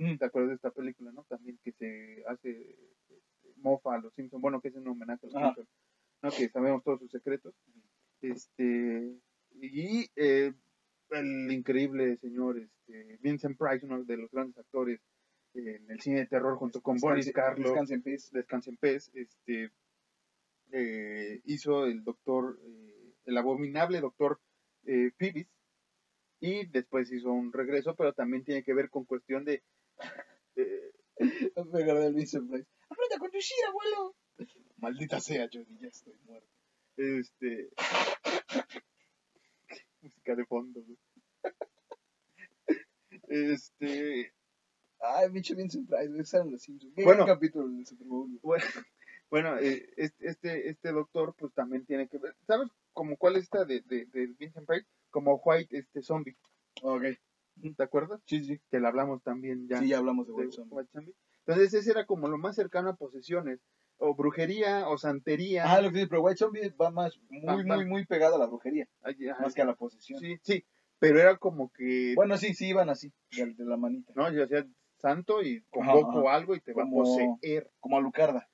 Mm. 0.00 0.16
¿te 0.16 0.24
acuerdas 0.24 0.50
de 0.50 0.54
esta 0.54 0.70
película, 0.70 1.12
no? 1.12 1.24
También 1.24 1.58
que 1.62 1.72
se 1.72 2.24
hace 2.26 2.50
este, 3.10 3.52
mofa 3.56 3.94
a 3.94 3.98
los 3.98 4.14
Simpsons, 4.14 4.40
bueno, 4.40 4.60
que 4.60 4.68
es 4.68 4.74
un 4.74 4.88
homenaje 4.88 5.26
a 5.26 5.28
los. 5.28 5.54
Simpsons, 5.54 5.68
¿no? 6.22 6.30
Que 6.30 6.48
sabemos 6.48 6.82
todos 6.82 7.00
sus 7.00 7.10
secretos, 7.10 7.54
este, 8.22 9.14
y 9.60 10.06
eh, 10.16 10.54
el 11.12 11.50
increíble 11.52 12.16
señor 12.18 12.58
este, 12.58 13.18
Vincent 13.20 13.58
Price, 13.58 13.84
uno 13.84 14.02
de 14.04 14.16
los 14.16 14.30
grandes 14.30 14.58
actores 14.58 15.00
en 15.54 15.90
el 15.90 16.00
cine 16.00 16.20
de 16.20 16.26
terror 16.26 16.56
junto 16.56 16.80
con 16.80 16.96
Boris 16.98 17.26
Descanse- 17.26 17.32
Karloff, 17.32 17.66
Descanse 17.66 17.94
en 17.94 18.02
paz. 18.02 18.30
Descanse 18.32 18.70
en 18.70 18.76
pez, 18.76 19.10
este, 19.14 19.70
eh, 20.72 21.40
hizo 21.44 21.86
el 21.86 22.04
doctor, 22.04 22.58
eh, 22.62 23.14
el 23.24 23.36
abominable 23.38 24.00
doctor 24.00 24.40
eh, 24.84 25.10
Phoebus, 25.18 25.46
y 26.40 26.66
después 26.66 27.10
hizo 27.12 27.32
un 27.32 27.52
regreso, 27.52 27.94
pero 27.96 28.12
también 28.12 28.44
tiene 28.44 28.62
que 28.62 28.72
ver 28.74 28.88
con 28.88 29.04
cuestión 29.04 29.44
de... 29.44 29.62
Me 31.18 31.82
acordé 31.82 32.04
del 32.04 32.14
Vincent 32.14 32.48
Price. 32.50 32.66
Aprende 32.88 33.14
a 33.16 33.18
conducir, 33.18 33.56
abuelo. 33.68 34.14
Maldita 34.78 35.20
sea, 35.20 35.48
Johnny, 35.52 35.78
ya 35.80 35.88
estoy 35.88 36.14
muerto. 36.24 36.48
este... 36.96 37.68
música 40.02 40.34
de 40.34 40.44
fondo, 40.46 40.82
güey. 40.82 40.98
Este, 43.28 44.32
Ay, 45.00 45.30
pinche 45.30 45.54
Vincent 45.54 45.88
Price, 45.88 46.08
güey, 46.08 46.22
eran 46.32 46.50
los 46.50 46.62
Simpsons. 46.62 46.92
Qué 46.94 47.04
Bueno. 47.04 47.24
gran 47.24 47.36
capítulo 47.36 47.68
del 47.68 47.86
Super 47.86 48.06
Bowl. 48.06 48.28
güey. 48.42 48.60
bueno, 49.30 49.50
bueno 49.52 49.58
eh, 49.58 49.88
este, 49.96 50.26
este, 50.28 50.68
este 50.68 50.92
doctor 50.92 51.34
pues 51.38 51.52
también 51.54 51.84
tiene 51.86 52.08
que 52.08 52.18
ver, 52.18 52.34
¿sabes 52.46 52.68
como 52.92 53.16
cuál 53.16 53.36
es 53.36 53.44
esta 53.44 53.64
de, 53.64 53.80
de, 53.82 54.06
de 54.06 54.26
Vincent 54.38 54.66
Price? 54.66 54.86
Como 55.10 55.36
White 55.44 55.76
este 55.76 56.02
zombie, 56.02 56.36
Ok. 56.82 57.02
¿te 57.76 57.82
acuerdas? 57.82 58.20
Sí, 58.26 58.44
sí. 58.44 58.60
Que 58.70 58.80
la 58.80 58.88
hablamos 58.88 59.22
también 59.22 59.68
ya. 59.68 59.78
Sí, 59.78 59.88
ya 59.88 59.98
hablamos 59.98 60.26
de 60.26 60.32
de 60.32 60.38
White 60.38 60.52
Zombie. 60.52 60.74
White 60.76 60.90
Zombie. 60.92 61.14
Entonces 61.46 61.74
ese 61.74 61.90
era 61.90 62.06
como 62.06 62.28
lo 62.28 62.38
más 62.38 62.56
cercano 62.56 62.90
a 62.90 62.96
posesiones, 62.96 63.60
o 64.00 64.14
brujería, 64.14 64.88
o 64.88 64.98
santería. 64.98 65.64
Ah, 65.72 65.80
lo 65.80 65.88
que 65.90 65.94
dices, 65.96 66.08
pero 66.08 66.22
White 66.22 66.38
Zombie 66.38 66.70
va 66.80 66.90
más, 66.90 67.18
muy, 67.28 67.42
Va- 67.46 67.56
va- 67.56 67.76
muy, 67.76 67.86
muy 67.86 68.06
pegado 68.06 68.36
a 68.36 68.38
la 68.38 68.46
brujería. 68.46 68.88
Ay, 69.02 69.28
ajá, 69.28 69.42
Más 69.42 69.54
que 69.54 69.62
a 69.62 69.66
la 69.66 69.74
posesión. 69.74 70.18
Sí, 70.18 70.36
sí, 70.42 70.64
pero 70.98 71.20
era 71.20 71.36
como 71.36 71.70
que, 71.72 72.14
Bueno, 72.16 72.36
sí, 72.38 72.54
sí, 72.54 72.68
iban 72.68 72.90
así, 72.90 73.12
de, 73.30 73.54
de 73.54 73.64
la 73.64 73.76
manita. 73.76 74.12
¿no? 74.16 74.32
Yo 74.32 74.44
hacía 74.44 74.66
santo 74.98 75.42
y 75.42 75.62
convoco 75.70 76.26
ajá. 76.28 76.36
algo 76.36 76.54
y 76.56 76.60
te 76.60 76.72
va 76.72 76.82
Como- 76.82 77.00
a 77.02 77.04
poseer. 77.04 77.70
Como 77.80 77.96
a 77.98 78.00
Lucarda. 78.00 78.48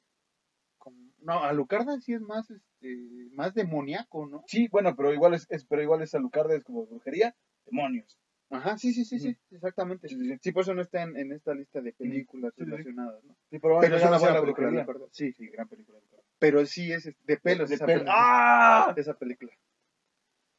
Como- 0.79 1.11
No, 1.21 1.43
Alucarda 1.45 1.99
sí 2.01 2.13
es 2.13 2.21
más, 2.21 2.51
este, 2.51 2.97
más 3.33 3.55
demoníaco, 3.55 4.27
¿no? 4.29 4.43
Sí, 4.47 4.69
bueno, 4.71 4.95
pero 4.97 5.13
igual 5.13 5.35
es, 5.35 5.47
es- 5.51 5.65
pero 5.65 5.83
igual 5.83 6.03
es 6.03 6.15
Alucarda, 6.15 6.55
es 6.55 6.63
como 6.65 6.87
brujería, 6.87 7.35
demonios. 7.65 8.19
Ajá, 8.51 8.79
sí, 8.79 8.93
sí, 8.93 9.05
sí, 9.05 9.19
sí, 9.19 9.37
exactamente. 9.51 10.09
Sí, 10.41 10.53
por 10.53 10.63
eso 10.63 10.73
no 10.75 10.83
está 10.83 11.03
en, 11.03 11.17
en 11.17 11.33
esta 11.33 11.53
lista 11.53 11.81
de 11.81 11.93
películas 11.93 12.53
relacionadas, 12.57 13.25
¿no? 13.25 13.37
Sí, 13.51 13.59
pero, 13.59 13.81
Pero 13.81 13.97
es 13.97 14.03
una 14.05 14.19
buena 14.19 14.35
la 14.35 14.41
película. 14.41 14.69
Alucarda. 14.69 15.07
Sí, 15.11 15.33
Sí, 15.33 15.49
gran 15.49 15.69
película. 15.69 15.99
Pero 16.39 16.65
sí 16.67 16.93
es 16.93 17.13
de 17.25 17.37
pelos 17.39 17.69
De 17.69 17.77
esa 17.77 17.87
película. 17.87 18.13
¡Ah! 18.15 18.95
esa 18.97 19.15
película. 19.15 19.53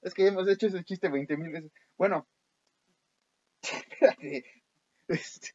Es 0.02 0.14
que 0.14 0.28
hemos 0.28 0.48
hecho 0.50 0.68
ese 0.68 0.84
chiste 0.84 1.10
20 1.10 1.38
mil 1.38 1.52
veces. 1.52 1.72
Bueno, 1.98 2.28
espérate. 3.62 4.46
Este, 5.10 5.54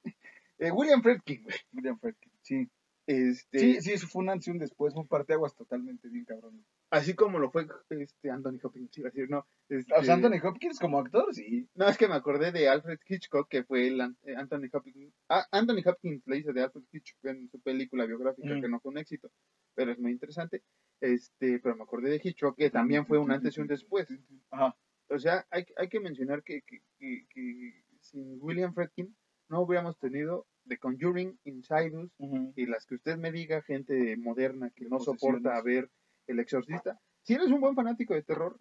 eh, 0.58 0.70
William 0.70 1.02
Friedkin, 1.02 1.42
güey. 1.42 1.56
William 1.74 1.98
Friedkin. 1.98 2.32
Sí. 2.40 2.70
Este, 3.06 3.58
sí, 3.58 3.80
sí, 3.82 3.92
eso 3.92 4.06
fue 4.06 4.22
un 4.22 4.30
antes 4.30 4.48
y 4.48 4.50
un 4.50 4.58
después, 4.58 4.94
fue 4.94 5.02
un 5.02 5.08
parteaguas 5.08 5.54
totalmente 5.54 6.08
bien 6.08 6.24
cabrón. 6.24 6.64
Así 6.92 7.14
como 7.14 7.38
lo 7.38 7.50
fue 7.50 7.66
este, 7.88 8.30
Anthony 8.30 8.58
Hopkins, 8.62 8.98
iba 8.98 9.08
a 9.08 9.10
decir, 9.10 9.30
no. 9.30 9.46
este, 9.68 9.94
O 9.94 10.04
sea, 10.04 10.12
Anthony 10.14 10.38
Hopkins 10.46 10.78
como 10.78 10.98
actor, 10.98 11.34
sí. 11.34 11.66
No, 11.74 11.88
es 11.88 11.96
que 11.96 12.06
me 12.06 12.14
acordé 12.14 12.52
de 12.52 12.68
Alfred 12.68 12.98
Hitchcock, 13.08 13.48
que 13.48 13.64
fue 13.64 13.88
el 13.88 14.00
eh, 14.24 14.34
Anthony 14.36 14.68
Hopkins. 14.70 15.14
Ah, 15.30 15.46
Anthony 15.50 15.80
Hopkins 15.86 16.22
le 16.26 16.36
hizo 16.36 16.52
de 16.52 16.62
Alfred 16.62 16.82
Hitchcock 16.92 17.24
en 17.24 17.48
su 17.48 17.58
película 17.60 18.04
biográfica, 18.04 18.54
Mm. 18.54 18.60
que 18.60 18.68
no 18.68 18.78
fue 18.80 18.90
un 18.92 18.98
éxito, 18.98 19.30
pero 19.74 19.90
es 19.92 19.98
muy 19.98 20.12
interesante. 20.12 20.62
Este, 21.00 21.58
pero 21.60 21.76
me 21.76 21.82
acordé 21.84 22.10
de 22.10 22.20
Hitchcock, 22.22 22.56
que 22.58 22.68
también 22.70 23.06
fue 23.06 23.18
un 23.18 23.32
antes 23.32 23.56
y 23.56 23.60
un 23.62 23.66
después. 23.68 24.06
Ajá. 24.50 24.76
O 25.08 25.18
sea, 25.18 25.46
hay, 25.50 25.64
hay 25.78 25.88
que 25.88 25.98
mencionar 25.98 26.42
que, 26.42 26.60
que, 26.62 26.80
que- 26.98 27.26
que 27.30 27.84
sin 28.00 28.36
William 28.40 28.74
Friedkin 28.74 29.16
no 29.48 29.62
hubiéramos 29.62 29.98
tenido 29.98 30.46
The 30.68 30.76
Conjuring, 30.78 31.38
Insidus 31.44 32.12
Ujú. 32.18 32.52
y 32.54 32.66
las 32.66 32.84
que 32.86 32.96
usted 32.96 33.16
me 33.16 33.32
diga, 33.32 33.62
gente 33.62 34.16
moderna 34.18 34.70
que 34.70 34.84
no 34.88 35.00
soporta 35.00 35.60
ver 35.62 35.90
El 36.26 36.40
Exorcista. 36.40 37.00
Si 37.22 37.34
eres 37.34 37.48
un 37.48 37.60
buen 37.60 37.74
fanático 37.74 38.14
de 38.14 38.22
terror, 38.22 38.58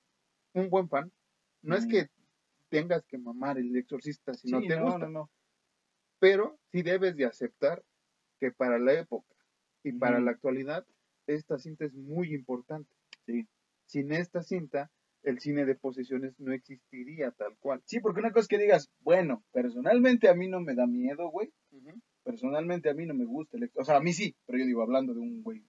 un 0.54 0.70
buen 0.70 0.90
fan, 0.90 1.12
no 1.62 1.76
es 1.76 1.86
Mm. 1.86 1.90
que 1.90 2.10
tengas 2.70 3.04
que 3.06 3.18
mamar 3.18 3.58
El 3.58 3.76
Exorcista 3.76 4.34
si 4.34 4.50
no 4.52 4.62
te 4.62 4.76
no, 4.78 4.84
gusta, 4.84 5.00
no, 5.00 5.10
no. 5.10 5.30
pero 6.20 6.58
sí 6.72 6.82
debes 6.84 7.16
de 7.16 7.26
aceptar 7.26 7.84
que 8.40 8.52
para 8.52 8.80
la 8.80 8.94
época 8.94 9.36
y 9.84 9.94
para 9.94 10.20
la 10.20 10.32
actualidad 10.32 10.86
esta 11.28 11.58
cinta 11.58 11.86
es 11.86 11.94
muy 11.94 12.34
importante. 12.34 12.90
Sí. 13.26 13.48
Sin 13.86 14.12
esta 14.12 14.42
cinta, 14.42 14.90
el 15.24 15.40
cine 15.40 15.66
de 15.66 15.76
posesiones 15.76 16.40
no 16.40 16.52
existiría 16.54 17.32
tal 17.32 17.56
cual. 17.60 17.82
Sí, 17.86 18.00
porque 18.00 18.20
una 18.20 18.32
cosa 18.32 18.42
es 18.42 18.48
que 18.48 18.58
digas, 18.58 18.90
bueno, 19.02 19.44
personalmente 19.52 20.30
a 20.30 20.34
mí 20.34 20.48
no 20.48 20.60
me 20.62 20.74
da 20.76 20.88
miedo, 20.88 21.30
güey. 21.30 21.52
Personalmente 22.24 22.90
a 22.90 22.94
mí 22.94 23.06
no 23.06 23.14
me 23.14 23.26
gusta 23.26 23.58
el 23.58 23.64
exorcista. 23.64 23.82
O 23.82 23.86
sea, 23.86 23.98
a 23.98 24.04
mí 24.04 24.14
sí, 24.14 24.36
pero 24.46 24.60
yo 24.60 24.66
digo, 24.66 24.82
hablando 24.82 25.14
de 25.14 25.20
un 25.20 25.42
güey, 25.44 25.64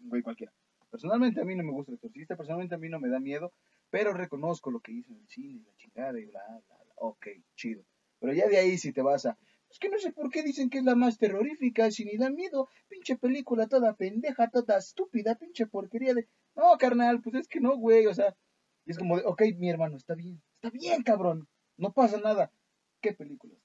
un 0.00 0.08
güey 0.08 0.22
cualquiera. 0.22 0.52
Personalmente 0.96 1.42
a 1.42 1.44
mí 1.44 1.54
no 1.54 1.62
me 1.62 1.72
gusta 1.72 1.92
el 1.92 1.96
exorcista, 1.96 2.36
personalmente 2.36 2.74
a 2.74 2.78
mí 2.78 2.88
no 2.88 2.98
me 2.98 3.10
da 3.10 3.20
miedo, 3.20 3.52
pero 3.90 4.14
reconozco 4.14 4.70
lo 4.70 4.80
que 4.80 4.92
hizo 4.92 5.12
en 5.12 5.18
el 5.18 5.28
cine 5.28 5.62
la 5.66 5.76
chingada 5.76 6.18
y 6.18 6.24
bla, 6.24 6.40
bla, 6.66 6.78
bla. 6.84 6.92
Ok, 6.94 7.26
chido. 7.54 7.84
Pero 8.18 8.32
ya 8.32 8.48
de 8.48 8.56
ahí 8.56 8.78
si 8.78 8.94
te 8.94 9.02
vas 9.02 9.26
a... 9.26 9.36
Es 9.68 9.78
que 9.78 9.90
no 9.90 9.98
sé 9.98 10.10
por 10.12 10.30
qué 10.30 10.42
dicen 10.42 10.70
que 10.70 10.78
es 10.78 10.84
la 10.84 10.94
más 10.94 11.18
terrorífica, 11.18 11.90
si 11.90 12.06
ni 12.06 12.16
da 12.16 12.30
miedo. 12.30 12.70
Pinche 12.88 13.18
película 13.18 13.66
toda 13.66 13.94
pendeja, 13.94 14.48
toda 14.48 14.78
estúpida, 14.78 15.34
pinche 15.34 15.66
porquería 15.66 16.14
de... 16.14 16.28
No, 16.54 16.78
carnal, 16.78 17.20
pues 17.20 17.34
es 17.34 17.46
que 17.46 17.60
no, 17.60 17.76
güey, 17.76 18.06
o 18.06 18.14
sea... 18.14 18.34
Es 18.86 18.96
como 18.96 19.18
de, 19.18 19.24
ok, 19.26 19.42
mi 19.58 19.68
hermano, 19.68 19.98
está 19.98 20.14
bien, 20.14 20.40
está 20.54 20.70
bien, 20.70 21.02
cabrón, 21.02 21.46
no 21.76 21.92
pasa 21.92 22.18
nada. 22.18 22.50
¿Qué 23.02 23.12
películas? 23.12 23.58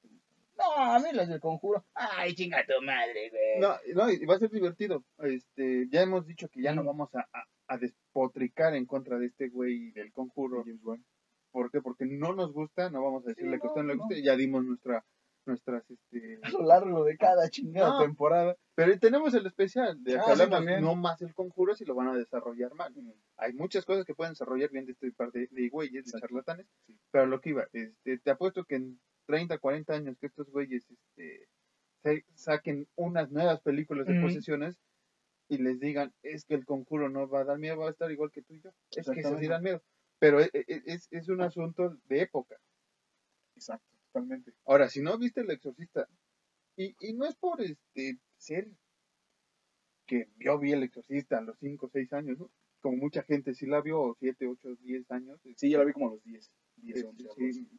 No, 0.58 0.76
a 0.76 1.00
mí 1.00 1.08
las 1.14 1.28
del 1.30 1.40
conjuro. 1.40 1.86
Ay, 1.94 2.36
chinga 2.36 2.64
tu 2.66 2.84
madre, 2.86 3.30
güey. 3.30 3.60
No, 3.60 3.76
no, 3.96 4.12
y 4.12 4.26
va 4.26 4.36
a 4.36 4.40
ser 4.40 4.50
divertido. 4.52 5.04
Este, 5.20 5.88
ya 5.90 6.02
hemos 6.02 6.26
dicho 6.28 6.48
que 6.50 6.62
ya 6.62 6.74
no 6.74 6.84
Mm. 6.84 6.88
vamos 6.88 7.16
a, 7.16 7.22
a- 7.34 7.46
a 7.68 7.78
despotricar 7.78 8.76
en 8.76 8.86
contra 8.86 9.18
de 9.18 9.28
este 9.28 9.50
güey 9.50 9.92
del 9.92 10.12
conjuro. 10.12 10.64
James 10.66 10.84
Wan. 10.84 11.04
¿Por 11.52 11.72
qué? 11.72 11.82
Porque 11.82 12.06
no 12.06 12.34
nos 12.34 12.54
gusta, 12.54 12.90
no 12.90 13.04
vamos 13.04 13.26
a 13.26 13.30
decirle 13.30 13.60
que 13.60 13.68
a 13.68 13.70
usted 13.70 13.82
no 13.82 13.88
le 13.90 13.96
no, 13.96 14.04
guste. 14.04 14.22
Ya 14.24 14.36
dimos 14.36 14.64
nuestra, 14.64 15.04
nuestras, 15.46 15.84
este... 15.90 16.40
A 16.44 16.50
lo 16.50 16.62
largo 16.64 17.04
de 17.04 17.18
cada 17.18 17.50
chingada 17.50 17.90
No. 17.94 18.00
temporada. 18.02 18.56
Pero 18.76 18.98
tenemos 19.00 19.34
el 19.34 19.46
especial, 19.46 20.02
de 20.04 20.18
Ah, 20.18 20.36
sí, 20.36 20.82
no 20.82 20.96
más 20.96 21.22
el 21.22 21.34
conjuro 21.34 21.76
si 21.76 21.84
lo 21.86 21.96
van 21.96 22.08
a 22.10 22.16
desarrollar 22.16 22.74
mal. 22.76 22.94
Hay 23.38 23.54
muchas 23.54 23.86
cosas 23.86 24.06
que 24.06 24.14
pueden 24.16 24.32
desarrollar 24.34 24.70
bien 24.70 24.86
de 24.86 24.94
este 24.94 25.12
par 25.12 25.32
de, 25.32 25.48
de 25.52 25.70
güeyes, 25.70 26.06
de 26.06 26.20
charlatanes, 26.20 26.68
Sí. 26.88 26.98
pero 27.12 27.26
lo 27.26 27.42
que 27.42 27.50
iba, 27.50 27.66
este, 27.74 28.18
te 28.20 28.32
apuesto 28.32 28.64
que 28.66 28.76
en 28.76 29.00
30, 29.32 29.58
40 29.60 29.94
años 29.94 30.18
que 30.20 30.28
estos 30.28 30.50
güeyes 30.52 30.86
este, 30.92 31.48
se- 32.04 32.26
saquen 32.36 32.88
unas 32.96 33.32
nuevas 33.32 33.62
películas 33.62 34.06
de 34.06 34.14
posesiones 34.22 34.78
y 35.48 35.58
les 35.58 35.80
digan, 35.80 36.14
es 36.22 36.44
que 36.46 36.56
el 36.56 36.66
conjuro 36.66 37.10
no 37.10 37.30
va 37.30 37.42
a 37.42 37.46
dar 37.46 37.58
miedo, 37.60 37.78
va 37.78 37.88
a 37.88 37.92
estar 37.92 38.12
igual 38.12 38.32
que 38.32 38.42
tú 38.42 38.54
y 38.56 38.62
yo. 38.62 38.72
Es 38.96 39.10
que 39.10 39.22
esas 39.22 39.40
sí 39.40 39.48
dan 39.48 39.64
miedo. 39.64 39.82
Pero 40.20 40.42
e- 40.42 40.50
e- 40.54 40.82
es, 40.86 41.08
es 41.12 41.30
un 41.30 41.42
asunto 41.42 41.98
de 42.06 42.22
época. 42.22 42.58
Exacto, 43.56 43.98
totalmente. 44.08 44.54
Ahora, 44.66 44.90
si 44.90 45.02
no 45.02 45.18
viste 45.18 45.42
El 45.42 45.52
Exorcista, 45.52 46.08
y, 46.76 46.94
y 47.00 47.14
no 47.14 47.26
es 47.26 47.36
por 47.36 47.62
este 47.62 48.20
ser 48.38 48.68
que 50.06 50.30
yo 50.40 50.60
vi 50.60 50.74
El 50.74 50.84
Exorcista 50.84 51.38
a 51.38 51.42
los 51.42 51.58
5 51.60 51.86
o 51.86 51.90
6 51.90 52.12
años, 52.14 52.38
¿no? 52.38 52.52
Como 52.82 52.98
mucha 52.98 53.24
gente 53.24 53.54
sí 53.54 53.66
la 53.66 53.82
vio, 53.82 54.16
7, 54.20 54.48
8, 54.48 54.76
10 54.82 55.10
años. 55.12 55.40
Sí, 55.56 55.70
yo 55.70 55.78
la 55.78 55.86
vi 55.86 55.94
como 55.94 56.10
a 56.10 56.12
los 56.14 56.24
10. 56.24 56.52
10 56.78 56.98
Este, 56.98 57.08
11, 57.08 57.24
algo 57.24 57.36
sí, 57.36 57.50
así. 57.50 57.70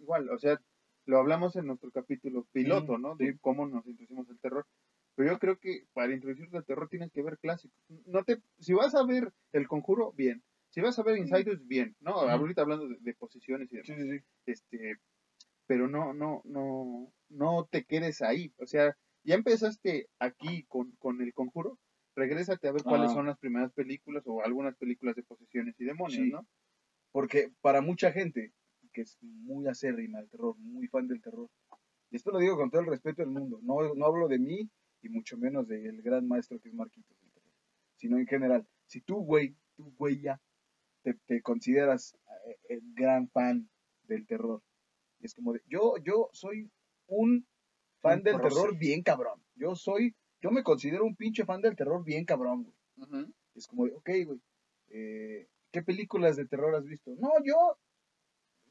igual, 0.00 0.30
o 0.30 0.38
sea, 0.38 0.60
lo 1.06 1.18
hablamos 1.18 1.56
en 1.56 1.66
nuestro 1.66 1.90
capítulo 1.90 2.46
piloto, 2.52 2.98
¿no? 2.98 3.16
De 3.16 3.36
cómo 3.40 3.66
nos 3.66 3.86
introducimos 3.86 4.28
el 4.30 4.38
terror. 4.38 4.66
Pero 5.14 5.32
yo 5.32 5.38
creo 5.38 5.58
que 5.58 5.84
para 5.92 6.14
introducirte 6.14 6.56
al 6.56 6.64
terror 6.64 6.88
tienes 6.88 7.10
que 7.12 7.22
ver 7.22 7.38
clásicos. 7.38 7.76
No 8.06 8.24
te, 8.24 8.40
si 8.58 8.72
vas 8.72 8.94
a 8.94 9.04
ver 9.04 9.32
El 9.52 9.68
Conjuro, 9.68 10.12
bien. 10.12 10.42
Si 10.70 10.80
vas 10.80 10.98
a 10.98 11.02
ver 11.02 11.18
Insidious, 11.18 11.66
bien. 11.66 11.94
No, 12.00 12.12
ahorita 12.12 12.62
hablando 12.62 12.88
de, 12.88 12.96
de 12.98 13.14
posiciones 13.14 13.70
y 13.72 13.76
demás. 13.76 13.86
Sí, 13.86 13.94
sí, 13.94 14.18
sí. 14.18 14.24
Este, 14.46 14.96
pero 15.66 15.86
no, 15.88 16.14
no, 16.14 16.40
no, 16.44 17.12
no 17.28 17.68
te 17.70 17.84
quedes 17.84 18.22
ahí. 18.22 18.54
O 18.58 18.66
sea, 18.66 18.96
ya 19.22 19.34
empezaste 19.34 20.08
aquí 20.18 20.64
con, 20.68 20.92
con 20.92 21.20
El 21.20 21.34
Conjuro. 21.34 21.78
Regrésate 22.16 22.68
a 22.68 22.72
ver 22.72 22.82
cuáles 22.82 23.10
Ah. 23.10 23.14
son 23.14 23.26
las 23.26 23.38
primeras 23.38 23.72
películas 23.72 24.22
o 24.26 24.42
algunas 24.42 24.76
películas 24.76 25.14
de 25.16 25.22
posesiones 25.24 25.78
y 25.78 25.84
demonios, 25.84 26.22
Sí. 26.22 26.30
¿no? 26.30 26.46
Porque 27.10 27.52
para 27.60 27.82
mucha 27.82 28.12
gente 28.12 28.52
que 28.92 29.02
es 29.02 29.18
muy 29.22 29.66
acérrima 29.66 30.18
al 30.18 30.28
terror, 30.28 30.56
muy 30.58 30.86
fan 30.88 31.08
del 31.08 31.20
terror, 31.20 31.48
y 32.10 32.16
esto 32.16 32.30
lo 32.30 32.38
digo 32.38 32.56
con 32.56 32.70
todo 32.70 32.82
el 32.82 32.88
respeto 32.88 33.22
del 33.22 33.30
mundo, 33.30 33.58
no, 33.62 33.94
no 33.94 34.06
hablo 34.06 34.28
de 34.28 34.38
mí 34.38 34.68
y 35.02 35.08
mucho 35.08 35.36
menos 35.36 35.66
del 35.66 36.02
gran 36.02 36.28
maestro 36.28 36.60
que 36.60 36.68
es 36.68 36.74
Marquitos 36.74 37.18
del 37.20 37.32
terror, 37.32 37.52
sino 37.96 38.18
en 38.18 38.26
general. 38.26 38.66
Si 38.86 39.00
tú, 39.00 39.24
güey, 39.24 39.56
tú, 39.76 39.92
güey, 39.98 40.20
ya 40.20 40.40
te, 41.02 41.14
te 41.26 41.40
consideras 41.42 42.14
eh, 42.46 42.58
el 42.68 42.82
gran 42.94 43.28
fan 43.30 43.68
del 44.04 44.26
terror, 44.26 44.62
y 45.20 45.26
es 45.26 45.34
como 45.34 45.52
de, 45.52 45.62
yo, 45.66 45.94
yo 46.04 46.28
soy 46.32 46.70
un 47.06 47.46
fan 48.00 48.18
Un 48.18 48.24
del 48.24 48.40
terror 48.40 48.76
bien 48.76 49.02
cabrón. 49.02 49.40
Yo 49.54 49.74
soy, 49.74 50.14
yo 50.40 50.50
me 50.50 50.62
considero 50.62 51.04
un 51.04 51.16
pinche 51.16 51.44
fan 51.44 51.60
del 51.62 51.76
terror 51.76 52.04
bien 52.04 52.24
cabrón, 52.24 52.64
güey. 52.64 53.26
Es 53.54 53.66
como 53.66 53.86
de, 53.86 53.92
ok, 53.92 54.10
güey, 54.26 54.40
eh, 54.88 55.48
¿qué 55.70 55.82
películas 55.82 56.36
de 56.36 56.46
terror 56.46 56.74
has 56.74 56.84
visto? 56.84 57.12
No, 57.18 57.30
yo, 57.44 57.78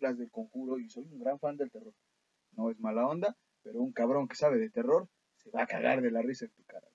las 0.01 0.17
del 0.17 0.31
conjuro, 0.31 0.79
y 0.79 0.89
soy 0.89 1.05
un 1.05 1.19
gran 1.19 1.39
fan 1.39 1.57
del 1.57 1.71
terror. 1.71 1.93
No 2.53 2.69
es 2.69 2.79
mala 2.79 3.07
onda, 3.07 3.35
pero 3.63 3.81
un 3.81 3.93
cabrón 3.93 4.27
que 4.27 4.35
sabe 4.35 4.57
de 4.57 4.69
terror 4.69 5.07
se 5.37 5.49
va 5.51 5.63
a 5.63 5.67
cagar 5.67 6.01
de 6.01 6.11
la 6.11 6.21
risa 6.21 6.45
en 6.45 6.51
tu 6.51 6.63
cara, 6.63 6.87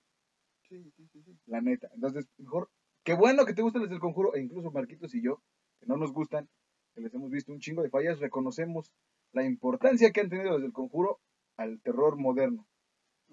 Sí, 0.68 0.90
sí, 0.96 1.06
sí, 1.12 1.22
sí. 1.22 1.38
la 1.46 1.60
neta. 1.60 1.88
Entonces, 1.94 2.28
mejor, 2.38 2.68
qué 3.04 3.14
bueno 3.14 3.44
que 3.46 3.54
te 3.54 3.62
gustan 3.62 3.82
las 3.82 3.90
del 3.90 4.00
conjuro, 4.00 4.34
e 4.34 4.40
incluso 4.40 4.70
Marquitos 4.70 5.14
y 5.14 5.22
yo, 5.22 5.40
que 5.80 5.86
no 5.86 5.96
nos 5.96 6.12
gustan, 6.12 6.48
que 6.94 7.00
les 7.00 7.14
hemos 7.14 7.30
visto 7.30 7.52
un 7.52 7.60
chingo 7.60 7.82
de 7.82 7.90
fallas, 7.90 8.18
reconocemos 8.18 8.92
la 9.32 9.44
importancia 9.44 10.10
que 10.10 10.20
han 10.20 10.28
tenido 10.28 10.52
las 10.52 10.62
del 10.62 10.72
conjuro 10.72 11.20
al 11.56 11.80
terror 11.82 12.16
moderno. 12.16 12.66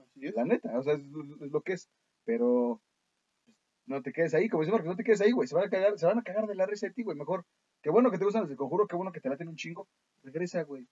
Así 0.01 0.26
es. 0.28 0.36
La 0.36 0.45
neta, 0.45 0.78
o 0.78 0.84
sea, 0.84 0.93
es, 0.93 1.01
es 1.01 1.51
lo 1.51 1.61
que 1.61 1.74
es. 1.74 1.89
Pero 2.26 2.82
pues, 3.45 3.57
no 3.86 4.01
te 4.01 4.11
quedes 4.11 4.34
ahí, 4.34 4.49
como 4.49 4.61
dice 4.63 4.71
Marcos, 4.71 4.89
no 4.89 4.95
te 4.95 5.03
quedes 5.03 5.21
ahí, 5.21 5.32
güey. 5.32 5.47
Se 5.47 5.55
van 5.55 5.65
a 5.65 5.69
cagar, 5.69 5.97
se 5.97 6.05
van 6.05 6.19
a 6.19 6.24
cagar 6.24 6.47
de 6.47 6.55
la 6.55 6.65
risa 6.65 6.88
de 6.88 6.93
ti, 6.93 7.03
güey. 7.03 7.17
Mejor, 7.17 7.45
qué 7.84 7.92
bueno 7.92 8.10
que 8.10 8.18
te 8.18 8.24
gustan 8.26 8.42
las 8.44 8.50
del 8.50 8.58
conjuro, 8.58 8.88
qué 8.88 8.96
bueno 8.96 9.12
que 9.12 9.20
te 9.22 9.30
laten 9.30 9.48
un 9.50 9.56
chingo. 9.56 9.88
Regresa, 10.24 10.64
güey. 10.64 10.88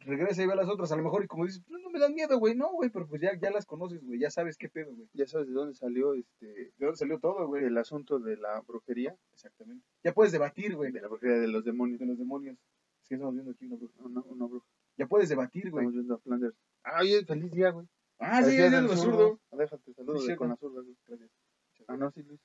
Regresa 0.00 0.42
y 0.42 0.46
ve 0.46 0.52
a 0.52 0.56
las 0.56 0.68
otras, 0.68 0.92
a 0.92 0.96
lo 0.96 1.02
mejor, 1.02 1.24
y 1.24 1.26
como 1.26 1.46
dices, 1.46 1.62
pues 1.66 1.82
no 1.82 1.88
me 1.90 1.98
dan 1.98 2.14
miedo, 2.14 2.38
güey. 2.38 2.54
No, 2.54 2.72
güey, 2.72 2.90
pero 2.90 3.06
pues 3.06 3.22
ya, 3.22 3.38
ya 3.40 3.50
las 3.50 3.64
conoces, 3.66 4.04
güey. 4.04 4.18
Ya 4.18 4.30
sabes 4.30 4.56
qué 4.58 4.68
pedo, 4.68 4.94
güey. 4.94 5.08
Ya 5.14 5.26
sabes 5.26 5.48
de 5.48 5.54
dónde 5.54 5.74
salió 5.74 6.14
este 6.14 6.46
¿De 6.46 6.72
dónde 6.78 6.96
salió 6.96 7.18
todo, 7.18 7.46
güey? 7.46 7.64
el 7.64 7.76
asunto 7.78 8.18
de 8.18 8.36
la 8.36 8.60
brujería, 8.60 9.16
Exactamente. 9.32 9.84
Ya 10.02 10.12
puedes 10.12 10.32
debatir, 10.32 10.76
güey, 10.76 10.92
de 10.92 11.00
la 11.00 11.08
brujería 11.08 11.38
de 11.38 11.48
los 11.48 11.64
demonios. 11.64 12.00
de 12.00 12.06
los 12.06 12.18
demonios. 12.18 12.56
Es 13.02 13.08
que 13.08 13.14
estamos 13.16 13.34
viendo 13.34 13.52
aquí 13.52 13.66
una 13.66 13.76
bruja. 13.76 13.94
Una, 14.02 14.20
una 14.22 14.46
bruja. 14.46 14.66
Ya 14.96 15.06
puedes 15.06 15.28
debatir, 15.28 15.70
güey. 15.70 15.84
Estamos 15.86 15.94
viendo 15.94 16.14
a 16.14 16.18
Flanders. 16.18 16.56
Ah, 16.84 17.00
oye, 17.00 17.24
feliz 17.24 17.50
día, 17.52 17.70
güey. 17.70 17.86
Ah, 18.18 18.42
sí, 18.42 18.52
día 18.52 18.66
es 18.66 18.72
del 18.72 18.84
el 18.84 18.96
zurdo. 18.96 19.40
Déjate, 19.52 19.92
saludos 19.94 20.26
de- 20.26 20.36
con 20.36 20.54
güey. 20.54 20.96
Gracias. 21.06 21.30
Ah, 21.88 21.96
no, 21.96 22.10
sí, 22.10 22.22
Luis. 22.22 22.40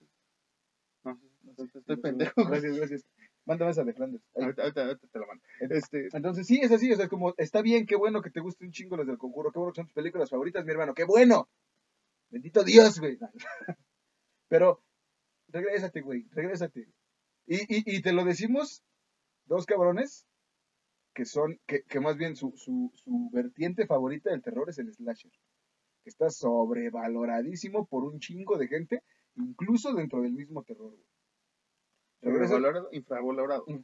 No, 1.03 1.15
sí, 1.17 1.29
No, 1.43 1.63
estoy, 1.63 1.97
pendejo. 1.97 2.45
Gracias, 2.45 2.77
gracias. 2.77 3.05
Mándame 3.49 3.71
esa 3.71 3.83
de 3.83 3.93
Flanders. 3.93 4.23
Ahí. 4.35 4.43
Ahorita, 4.43 4.61
ahorita, 4.61 4.81
ahorita 4.85 5.07
te 5.07 5.19
la 5.19 5.25
mando. 5.25 5.43
Este, 5.71 6.07
Entonces, 6.13 6.45
sí, 6.45 6.59
es 6.61 6.71
así, 6.71 6.91
o 6.91 6.95
sea, 6.95 7.07
como, 7.07 7.33
está 7.35 7.63
bien, 7.63 7.87
qué 7.87 7.95
bueno 7.95 8.21
que 8.21 8.29
te 8.29 8.41
guste 8.41 8.63
un 8.63 8.71
chingo 8.71 8.95
las 8.95 9.07
del 9.07 9.17
conjuro, 9.17 9.51
qué 9.51 9.57
bueno 9.57 9.73
que 9.73 9.77
son 9.77 9.87
tus 9.87 9.95
películas 9.95 10.29
favoritas, 10.29 10.63
mi 10.63 10.71
hermano, 10.71 10.93
qué 10.93 11.03
bueno. 11.03 11.49
Bendito 12.29 12.63
Dios, 12.63 12.99
güey. 12.99 13.17
Pero, 14.49 14.83
regrésate, 15.47 16.01
güey, 16.01 16.27
regrésate. 16.29 16.89
Y, 17.47 17.55
y, 17.55 17.97
y 17.97 18.01
te 18.03 18.13
lo 18.13 18.23
decimos 18.23 18.83
dos 19.45 19.65
cabrones 19.65 20.27
que 21.15 21.25
son, 21.25 21.59
que, 21.65 21.81
que 21.85 21.99
más 21.99 22.17
bien 22.17 22.35
su, 22.35 22.53
su, 22.55 22.91
su 22.93 23.31
vertiente 23.33 23.87
favorita 23.87 24.29
del 24.29 24.43
terror 24.43 24.69
es 24.69 24.77
el 24.77 24.93
slasher. 24.93 25.31
Que 26.03 26.09
está 26.11 26.29
sobrevaloradísimo 26.29 27.87
por 27.87 28.03
un 28.03 28.19
chingo 28.19 28.59
de 28.59 28.67
gente, 28.67 29.01
incluso 29.37 29.91
dentro 29.93 30.21
del 30.21 30.33
mismo 30.33 30.61
terror, 30.61 30.91
güey. 30.91 31.18
Sobrevalorado, 32.21 32.89
infravalorado. 32.91 33.65
Mm. 33.67 33.83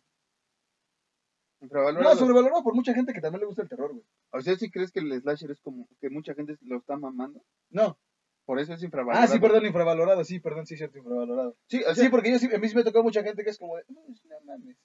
Infravalorado. 1.61 2.13
No, 2.13 2.19
sobrevalorado 2.19 2.63
por 2.63 2.75
mucha 2.75 2.93
gente 2.93 3.13
que 3.13 3.21
también 3.21 3.41
le 3.41 3.45
gusta 3.47 3.61
el 3.63 3.69
terror, 3.69 3.91
güey. 3.93 4.03
O 4.31 4.41
sea, 4.41 4.55
si 4.57 4.69
crees 4.69 4.91
que 4.91 4.99
el 4.99 5.21
slasher 5.21 5.51
es 5.51 5.61
como 5.61 5.87
que 6.01 6.09
mucha 6.09 6.33
gente 6.35 6.57
lo 6.61 6.77
está 6.77 6.97
mamando, 6.97 7.41
No, 7.69 7.97
por 8.45 8.59
eso 8.59 8.73
es 8.73 8.83
infravalorado. 8.83 9.23
Ah, 9.23 9.27
sí, 9.27 9.39
perdón, 9.39 9.65
infravalorado, 9.65 10.23
sí, 10.23 10.39
perdón, 10.39 10.65
sí, 10.67 10.75
cierto, 10.77 10.97
infravalorado. 10.97 11.55
Sí, 11.67 11.81
o 11.83 11.95
sea, 11.95 12.03
Sí, 12.03 12.09
porque 12.09 12.31
yo 12.31 12.39
sí, 12.39 12.49
a 12.53 12.57
mí 12.59 12.67
sí 12.67 12.75
me 12.75 12.83
tocó 12.83 13.01
mucha 13.03 13.23
gente 13.23 13.43
que 13.43 13.49
es 13.49 13.57
como 13.57 13.77
de, 13.77 13.83
no, 13.87 14.01
no 14.01 14.41
mames. 14.45 14.77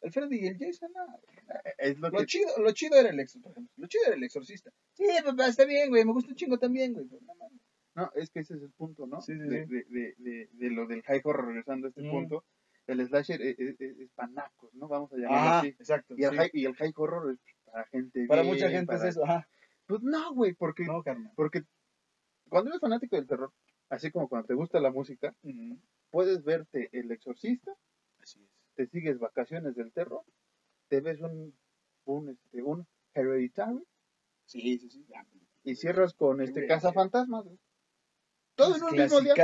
El 0.00 0.12
Freddy 0.12 0.38
y 0.38 0.46
el 0.46 0.56
Jason, 0.58 0.90
no. 0.94 1.20
es 1.76 1.98
lo 1.98 2.08
Lo 2.10 2.18
que 2.20 2.26
chido, 2.26 2.48
lo 2.58 2.70
chido 2.72 2.96
era 2.96 3.10
el 3.10 3.18
exorcista, 3.20 3.42
por 3.48 3.52
ejemplo. 3.52 3.72
Lo 3.76 3.86
chido 3.88 4.04
era 4.06 4.14
el 4.16 4.22
exorcista. 4.24 4.70
Sí, 4.94 5.04
papá, 5.24 5.46
está 5.48 5.64
bien, 5.64 5.90
güey, 5.90 6.04
me 6.04 6.12
gusta 6.12 6.30
un 6.30 6.36
chingo 6.36 6.58
también, 6.58 6.92
güey. 6.94 7.06
pero 7.06 7.20
no 7.22 7.34
mames. 7.34 7.60
No, 7.94 8.10
es 8.14 8.30
que 8.30 8.40
ese 8.40 8.54
es 8.54 8.62
el 8.62 8.70
punto, 8.70 9.06
¿no? 9.08 9.20
Sí, 9.20 9.32
sí, 9.34 9.38
de, 9.40 9.66
sí. 9.66 9.72
De, 9.74 9.84
de, 9.88 10.14
de, 10.18 10.48
de 10.52 10.70
lo 10.70 10.86
del 10.86 11.02
high 11.02 11.20
horror, 11.24 11.46
regresando 11.48 11.86
a 11.86 11.90
este 11.90 12.02
Mm. 12.02 12.10
punto, 12.10 12.44
el 12.88 13.06
slasher 13.06 13.40
es, 13.42 13.58
es, 13.58 14.10
panacos, 14.14 14.74
¿no? 14.74 14.88
Vamos 14.88 15.12
a 15.12 15.16
llamarlo 15.16 15.36
Ajá, 15.38 15.58
así. 15.60 15.68
exacto. 15.68 16.14
Y 16.16 16.24
el, 16.24 16.30
sí. 16.30 16.36
high, 16.36 16.50
y 16.52 16.64
el 16.64 16.74
high 16.74 16.92
horror 16.96 17.32
es 17.32 17.38
para 17.64 17.84
gente 17.86 18.26
Para 18.26 18.42
bien, 18.42 18.54
mucha 18.54 18.70
gente 18.70 18.86
para- 18.86 18.98
es 18.98 19.04
eso, 19.16 19.24
ajá. 19.24 19.48
Pues 19.86 20.02
no, 20.02 20.34
güey, 20.34 20.54
porque, 20.54 20.84
No, 20.84 21.02
carnal. 21.02 21.32
porque 21.36 21.62
cuando 22.48 22.70
eres 22.70 22.80
fanático 22.80 23.16
del 23.16 23.26
terror, 23.26 23.52
así 23.88 24.10
como 24.10 24.28
cuando 24.28 24.46
te 24.48 24.54
gusta 24.54 24.80
la 24.80 24.90
música, 24.90 25.34
puedes 26.10 26.42
verte 26.44 26.88
El 26.92 27.10
Exorcista, 27.12 27.72
Así 28.22 28.42
es. 28.42 28.50
te 28.74 28.86
sigues 28.86 29.18
Vacaciones 29.18 29.74
del 29.76 29.92
Terror, 29.92 30.22
te 30.88 31.00
ves 31.00 31.20
un, 31.20 31.54
un, 32.04 32.28
este, 32.30 32.62
un 32.62 32.86
Hereditary 33.14 33.82
Sí, 34.46 34.78
sí, 34.78 34.88
sí. 34.90 35.04
ya. 35.08 35.26
y 35.64 35.74
cierras 35.74 36.14
con 36.14 36.40
este 36.40 36.66
Casa 36.66 36.92
Fantasmas. 36.92 37.44
Todo 38.54 38.76
en 38.76 38.82
un 38.82 38.92
mismo 38.92 39.20
día. 39.20 39.34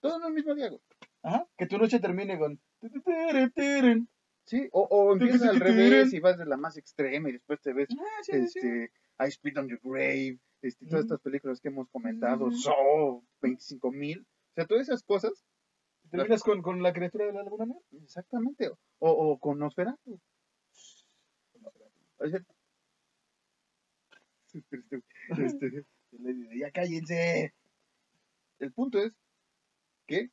Todo 0.00 0.16
en 0.18 0.24
un 0.24 0.34
mismo 0.34 0.54
día, 0.54 0.68
güey. 0.68 0.80
Ajá, 1.26 1.44
que 1.58 1.66
tu 1.66 1.76
noche 1.76 1.98
termine 1.98 2.38
con... 2.38 2.60
Sí, 4.44 4.68
o, 4.70 4.82
o 4.82 5.12
empiezas 5.12 5.42
al 5.48 5.58
revés 5.58 6.12
y 6.12 6.20
vas 6.20 6.38
de 6.38 6.46
la 6.46 6.56
más 6.56 6.76
extrema 6.76 7.28
y 7.28 7.32
después 7.32 7.60
te 7.60 7.72
ves 7.72 7.88
Ah, 7.90 8.04
sí, 8.22 8.32
sí, 8.32 8.48
sí. 8.48 8.58
este, 8.60 8.92
I 9.18 9.30
Spit 9.32 9.58
on 9.58 9.68
Your 9.68 9.80
Grave, 9.82 10.38
este, 10.62 10.86
todas 10.86 11.02
Mm. 11.02 11.06
estas 11.06 11.20
películas 11.20 11.60
que 11.60 11.68
hemos 11.68 11.88
comentado, 11.90 12.46
Mm. 12.46 12.52
Saw, 12.52 13.24
25 13.42 13.90
mil, 13.90 14.20
o 14.20 14.54
sea, 14.54 14.66
todas 14.66 14.84
esas 14.88 15.02
cosas, 15.02 15.44
¿Terminas 16.12 16.44
con, 16.44 16.62
con 16.62 16.80
la 16.84 16.92
criatura 16.92 17.26
de 17.26 17.32
la 17.32 17.42
laguna 17.42 17.66
Mar? 17.66 17.78
exactamente, 18.04 18.68
o, 18.68 18.78
o 19.10 19.38
con 19.40 19.58
Nosferatu. 19.58 20.20
O 22.18 22.28
sea, 22.28 22.40
este, 24.52 24.64
este, 25.44 25.84
ya 26.56 26.70
cállense. 26.70 27.52
el 28.60 28.72
punto 28.72 29.00
es 29.00 29.12
que 30.06 30.30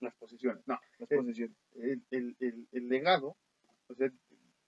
las 0.00 0.14
posiciones, 0.16 0.62
no, 0.66 0.78
Las 0.98 1.10
Eh, 1.10 1.16
posesiones. 1.16 1.56
el, 1.74 2.02
el, 2.10 2.68
el, 2.72 2.88
legado, 2.88 3.36
o 3.88 3.94
sea, 3.94 4.10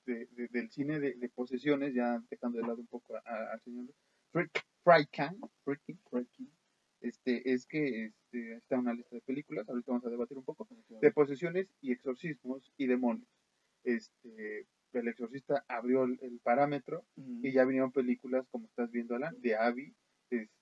de- 0.07 0.27
de- 0.27 0.49
del 0.49 0.71
cine 0.71 0.99
de, 1.01 1.15
de 1.15 1.29
posesiones, 1.29 1.95
ya 1.95 2.23
dejando 2.31 2.59
de 2.59 2.67
lado 2.67 2.81
un 2.81 2.87
poco 2.87 3.15
al 3.25 3.61
señor 3.63 3.87
Frick- 4.33 4.65
este, 7.01 7.53
es 7.53 7.67
que 7.67 8.07
este, 8.07 8.55
está 8.55 8.79
una 8.79 8.93
lista 8.95 9.15
de 9.15 9.23
películas, 9.23 9.69
ahorita 9.69 9.93
vamos 9.93 10.07
a 10.07 10.11
debatir 10.11 10.37
un 10.37 10.45
poco, 10.45 10.67
de 10.89 11.13
posesiones 11.13 11.69
y 11.81 11.93
exorcismos 11.93 12.73
y 12.77 12.87
demonios. 12.87 13.29
Este, 13.85 14.67
el 14.93 15.09
exorcista 15.09 15.65
abrió 15.69 16.05
el, 16.05 16.41
parámetro 16.43 17.05
y 17.17 17.53
ya 17.53 17.65
vinieron 17.65 17.93
películas, 17.93 18.47
como 18.51 18.67
estás 18.67 18.91
viendo, 18.91 19.15
Alan, 19.15 19.41
de 19.41 19.57
Abby, 19.57 19.95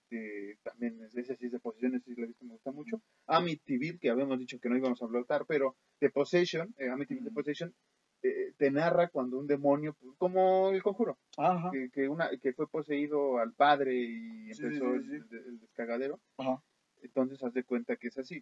este, 0.08 0.58
también 0.62 1.02
es, 1.04 1.16
ese 1.16 1.36
sí 1.36 1.46
es 1.46 1.52
de 1.52 1.58
posesiones, 1.60 2.02
sí 2.04 2.14
la 2.16 2.24
he 2.24 2.26
visto, 2.28 2.44
me 2.44 2.52
gusta 2.52 2.72
mucho. 2.72 3.02
Amityville, 3.26 3.98
que 3.98 4.10
habíamos 4.10 4.38
dicho 4.38 4.58
que 4.60 4.68
no 4.68 4.76
íbamos 4.76 5.00
a 5.02 5.04
hablar, 5.04 5.24
pero 5.46 5.76
de 6.00 6.10
Possession, 6.10 6.74
eh, 6.78 6.88
Amityville 6.88 7.24
de 7.24 7.30
Ujú. 7.30 7.34
Possession, 7.34 7.74
eh, 8.22 8.52
te 8.56 8.70
narra 8.70 9.08
cuando 9.08 9.38
un 9.38 9.46
demonio, 9.46 9.94
pues, 9.94 10.14
como 10.18 10.70
el 10.70 10.82
conjuro, 10.82 11.18
Ajá. 11.36 11.70
que, 11.70 11.90
que, 11.90 12.08
una, 12.08 12.30
que 12.40 12.52
fue 12.52 12.68
poseído 12.68 13.38
al 13.38 13.52
padre 13.54 13.94
y 13.94 14.52
Sí, 14.52 14.62
empezó 14.62 14.94
sí, 14.94 14.96
el- 14.96 15.26
El, 15.46 15.60
descagadero, 15.60 16.20
Ajá. 16.38 16.62
entonces 17.02 17.42
haz 17.42 17.52
de 17.52 17.64
cuenta 17.64 17.96
que 17.96 18.08
es 18.08 18.18
así. 18.18 18.40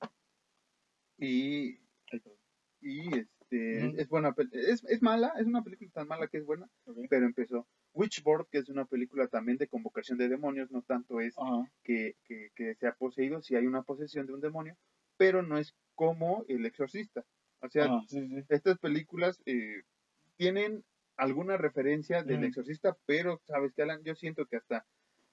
Y, 1.19 1.79
y 2.81 3.19
este, 3.19 4.01
es 4.01 4.09
buena, 4.09 4.35
es, 4.53 4.85
es 4.85 5.03
mala, 5.03 5.33
es 5.39 5.47
una 5.47 5.63
película 5.63 5.91
tan 5.93 6.09
mala 6.09 6.29
que 6.29 6.39
es 6.39 6.45
buena, 6.45 6.69
pero 7.09 7.27
empezó. 7.27 7.67
Witchboard, 7.95 8.49
que 8.51 8.59
es 8.59 8.69
una 8.69 8.85
película 8.85 9.29
también 9.29 9.57
de 9.59 9.69
convocación 9.69 10.19
de 10.19 10.29
demonios, 10.29 10.71
no 10.71 10.83
tanto 10.83 11.21
es 11.21 11.35
que, 11.83 12.17
que, 12.25 12.51
que 12.55 12.75
sea 12.75 12.93
poseído, 12.95 13.41
si 13.41 13.55
hay 13.57 13.67
una 13.67 13.83
posesión 13.83 14.27
de 14.27 14.35
un 14.35 14.41
demonio, 14.41 14.77
pero 15.17 15.43
no 15.43 15.59
es 15.59 15.75
como 15.95 16.45
El 16.49 16.67
Exorcista. 16.67 17.25
O 17.61 17.69
sea, 17.69 17.85
Ajá, 17.85 18.03
sí, 18.09 18.27
sí. 18.29 18.45
estas 18.49 18.79
películas 18.79 19.41
eh, 19.47 19.83
tienen 20.37 20.85
alguna 21.17 21.57
referencia 21.57 22.23
del. 22.25 22.45
Exorcista, 22.45 22.97
pero, 23.07 23.41
¿sabes 23.47 23.73
qué, 23.75 23.83
Alan? 23.83 24.03
Yo 24.03 24.15
siento 24.17 24.45
que 24.47 24.57
hasta 24.57 24.85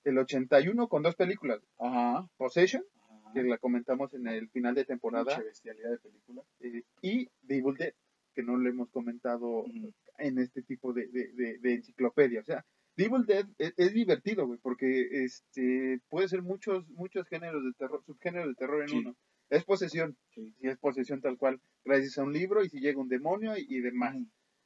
el 0.03 0.17
81 0.17 0.87
con 0.87 1.01
dos 1.03 1.15
películas, 1.15 1.59
Ajá. 1.79 2.27
Possession, 2.37 2.83
Ajá. 3.09 3.33
que 3.33 3.43
la 3.43 3.57
comentamos 3.57 4.13
en 4.13 4.27
el 4.27 4.49
final 4.49 4.75
de 4.75 4.85
temporada, 4.85 5.39
bestialidad 5.39 5.89
de 5.89 5.97
película. 5.97 6.43
eh, 6.59 6.83
y 7.01 7.25
The 7.47 7.57
Evil 7.57 7.75
Dead, 7.75 7.93
que 8.35 8.43
no 8.43 8.55
lo 8.55 8.69
hemos 8.69 8.89
comentado. 8.91 9.65
En 10.21 10.37
este 10.39 10.61
tipo 10.63 10.93
de, 10.93 11.07
de- 11.07 11.31
de- 11.33 11.57
de 11.59 11.73
enciclopedia. 11.73 12.41
O 12.41 12.43
sea, 12.43 12.65
Evil 12.97 13.25
Dead 13.25 13.47
es, 13.57 13.73
es 13.77 13.93
divertido, 13.93 14.45
güey, 14.45 14.59
porque 14.61 15.07
este 15.23 15.99
puede 16.09 16.27
ser 16.27 16.41
muchos 16.43 16.87
muchos 16.89 17.27
géneros 17.27 17.63
de 17.63 17.73
terror, 17.73 18.03
subgéneros 18.05 18.49
de 18.49 18.55
terror 18.55 18.81
en 18.83 18.89
Sí. 18.89 18.97
uno. 18.99 19.15
Es 19.49 19.65
posesión, 19.65 20.17
Sí. 20.33 20.53
si 20.59 20.67
es 20.67 20.77
posesión 20.77 21.19
tal 21.21 21.37
cual, 21.37 21.59
gracias 21.83 22.17
a 22.17 22.23
un 22.23 22.31
libro 22.33 22.63
y 22.63 22.69
si 22.69 22.79
llega 22.79 23.01
un 23.01 23.09
demonio 23.09 23.57
y, 23.57 23.65
y 23.67 23.79
demás. 23.81 24.15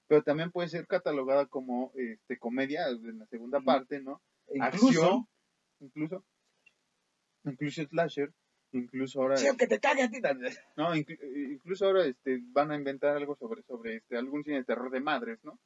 Pero 0.08 0.22
también 0.22 0.52
puede 0.52 0.68
ser 0.70 0.86
catalogada 0.86 1.48
como 1.48 1.92
este 1.96 2.38
comedia 2.38 2.88
en 2.90 3.20
la 3.20 3.26
segunda 3.28 3.62
parte, 3.62 4.02
¿no? 4.02 4.22
E 4.48 4.62
Acción, 4.62 4.90
Incluso. 4.92 5.30
incluso, 5.80 6.26
incluso 7.46 7.84
slasher, 7.86 8.32
incluso 8.78 9.22
ahora, 9.22 9.38
Sí, 9.38 9.48
que 9.58 9.68
te 9.68 9.80
cague 9.80 10.04
a 10.04 10.10
ti. 10.10 10.20
no, 10.76 10.96
inclu- 10.96 11.20
eh, 11.22 11.50
incluso 11.54 11.86
ahora 11.86 12.06
este 12.06 12.40
van 12.48 12.72
a 12.72 12.76
inventar 12.76 13.16
algo 13.16 13.36
sobre 13.36 13.64
sobre 13.64 13.98
este 13.98 14.18
algún 14.18 14.44
cine 14.44 14.58
de 14.58 14.64
terror 14.66 14.92
de 14.92 15.00
madres, 15.02 15.40
¿no? 15.44 15.60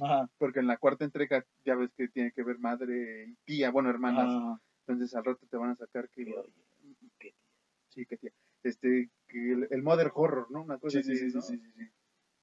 Ajá. 0.00 0.30
porque 0.38 0.60
en 0.60 0.68
la 0.68 0.76
cuarta 0.76 1.04
entrega 1.04 1.44
ya 1.64 1.74
ves 1.74 1.90
que 1.96 2.06
tiene 2.06 2.30
que 2.30 2.44
ver 2.44 2.58
madre 2.60 3.26
y 3.30 3.34
tía, 3.44 3.70
bueno, 3.72 3.90
hermanas, 3.90 4.28
Ajá. 4.28 4.60
entonces 4.86 5.12
al 5.16 5.24
rato 5.24 5.44
te 5.50 5.56
van 5.56 5.70
a 5.70 5.74
sacar 5.76 6.08
que, 6.10 6.24
qué 7.18 7.34
sí, 7.88 8.06
que 8.06 8.16
tía, 8.16 8.30
este, 8.62 9.10
que 9.26 9.52
el, 9.52 9.66
el 9.70 9.82
mother 9.82 10.12
horror, 10.14 10.50
¿no? 10.52 10.62
Una 10.62 10.78
cosa 10.78 10.98
Sí, 10.98 11.04
sí, 11.04 11.12
así, 11.14 11.30
sí, 11.30 11.36
¿no? 11.36 11.42
sí, 11.42 11.58
sí, 11.58 11.72
sí. 11.76 11.88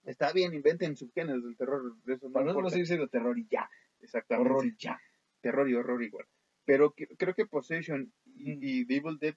Está 0.03 0.33
bien, 0.33 0.53
inventen 0.53 0.97
subgéneros 0.97 1.43
del 1.43 1.55
terror, 1.55 1.95
de 2.03 2.13
eso 2.13 2.27
no 2.27 2.33
Para 2.33 2.45
nosotros 2.47 3.09
terror 3.09 3.39
y 3.39 3.47
ya. 3.49 3.69
Exactamente, 4.01 4.51
Horror 4.51 4.65
y 4.67 4.75
ya. 4.77 4.99
terror 5.41 5.69
y 5.69 5.73
horror 5.75 6.03
igual. 6.03 6.25
Pero 6.65 6.91
que- 6.91 7.07
creo 7.07 7.33
que 7.33 7.45
Possession 7.45 8.11
y, 8.25 8.51
Ujú. 8.51 8.59
y 8.61 8.85
The 8.85 8.95
Evil 8.97 9.17
Dead 9.17 9.35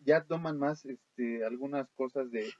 ya 0.00 0.24
toman 0.24 0.58
más, 0.58 0.84
este, 0.84 1.44
algunas 1.44 1.88
cosas 1.92 2.30
de, 2.30 2.50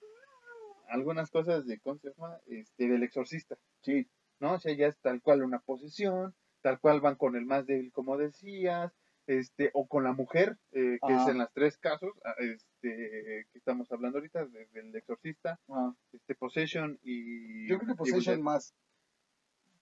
algunas 0.88 1.30
cosas 1.30 1.66
de, 1.66 1.78
¿cómo 1.80 1.98
se 1.98 2.10
llama? 2.16 2.38
Este, 2.46 2.88
del 2.88 3.02
exorcista. 3.02 3.56
Sí. 3.82 4.08
¿no? 4.40 4.52
O 4.54 4.58
sea, 4.60 4.72
ya 4.74 4.86
es 4.86 4.96
tal 5.00 5.20
cual 5.20 5.42
una 5.42 5.58
posesión, 5.58 6.34
tal 6.62 6.78
cual 6.80 7.00
van 7.00 7.16
con 7.16 7.34
el 7.36 7.44
más 7.44 7.66
débil, 7.66 7.90
como 7.92 8.16
decías, 8.16 8.92
este, 9.26 9.70
o 9.74 9.86
con 9.88 10.04
la 10.04 10.12
mujer, 10.12 10.56
eh, 10.72 10.98
que 11.06 11.12
es 11.14 11.26
en 11.28 11.38
las 11.38 11.52
tres 11.52 11.76
casos, 11.76 12.12
ah, 12.24 12.34
este, 12.38 13.46
que 13.52 13.58
estamos 13.58 13.90
hablando 13.92 14.18
ahorita, 14.18 14.46
de- 14.46 14.66
del 14.72 14.94
exorcista, 14.96 15.58
Ajá. 15.68 15.94
este, 16.12 16.34
Possession 16.36 16.98
y... 17.02 17.68
Yo 17.68 17.78
creo 17.78 17.90
que 17.90 17.96
Possession 17.96 18.40
más. 18.42 18.74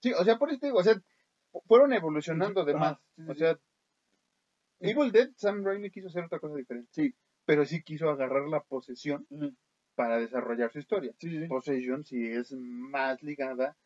Sí, 0.01 0.13
o 0.15 0.25
sea, 0.25 0.39
por 0.39 0.51
eso 0.51 0.59
te 0.59 0.67
digo, 0.67 0.79
o 0.79 0.83
sea, 0.83 0.95
fu- 1.53 1.63
fueron 1.67 1.93
evolucionando 1.93 2.65
de 2.65 2.73
Ajá, 2.75 2.99
más. 3.19 3.29
o 3.29 3.35
sea, 3.35 3.59
Evil 4.81 5.13
Dead, 5.13 5.31
Sam 5.37 5.65
Raimi 5.65 5.91
quiso 5.91 6.09
hacer 6.09 6.25
otra 6.25 6.39
cosa 6.39 6.55
diferente. 6.57 6.89
Sí. 6.93 7.15
Pero 7.47 7.65
sí 7.65 7.83
quiso 7.83 8.11
agarrar 8.11 8.49
la 8.49 8.61
posesión 8.61 9.27
para 9.95 10.19
desarrollar 10.19 10.71
su 10.73 10.79
historia. 10.81 11.15
Sí, 11.19 11.31
sí, 11.31 11.41
sí. 11.41 11.47
Possession 11.47 12.05
sí 12.05 12.27
es 12.27 12.53
más 12.53 13.23
ligada 13.23 13.77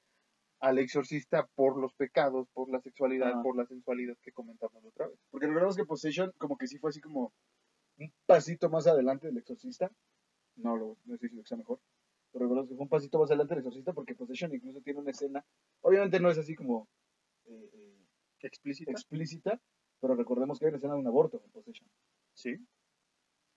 al 0.58 0.78
exorcista 0.78 1.46
por 1.54 1.78
los 1.80 1.94
pecados, 1.94 2.48
por 2.52 2.70
la 2.70 2.80
sexualidad, 2.80 3.42
por 3.42 3.56
la 3.56 3.66
sensualidad 3.66 4.16
que 4.22 4.32
comentamos 4.32 4.84
otra 4.84 5.06
vez. 5.08 5.18
Porque 5.30 5.46
recordamos 5.46 5.76
que 5.76 5.84
Possession 5.84 6.32
como 6.38 6.56
que 6.58 6.66
sí 6.66 6.78
fue 6.78 6.90
así 6.90 7.00
como 7.00 7.32
un 7.98 8.12
pasito 8.26 8.68
más 8.68 8.86
adelante 8.86 9.28
del 9.28 9.38
exorcista. 9.38 9.90
No, 10.56 10.76
lo, 10.76 10.96
no 11.04 11.14
estoy 11.14 11.28
diciendo 11.28 11.42
que 11.42 11.48
sea 11.48 11.58
mejor. 11.58 11.80
Pero 12.32 12.44
recordamos 12.44 12.68
que 12.68 12.74
fue 12.76 12.82
un 12.82 12.88
pasito 12.88 13.18
más 13.18 13.30
adelante 13.30 13.54
del 13.54 13.60
exorcista 13.60 13.92
porque 13.92 14.14
Possession 14.14 14.54
incluso 14.54 14.80
tiene 14.80 15.00
una 15.00 15.10
escena. 15.10 15.44
Obviamente 15.82 16.20
no 16.20 16.30
es 16.30 16.38
así 16.38 16.54
como 16.54 16.88
eh, 17.46 17.70
eh, 17.72 18.06
Explícita. 18.42 18.90
explícita, 18.90 19.60
pero 20.00 20.14
recordemos 20.14 20.58
que 20.58 20.66
hay 20.66 20.70
una 20.70 20.78
escena 20.78 20.94
de 20.94 21.00
un 21.00 21.06
aborto 21.06 21.42
en 21.44 21.50
Possession. 21.50 21.88
sí. 22.34 22.56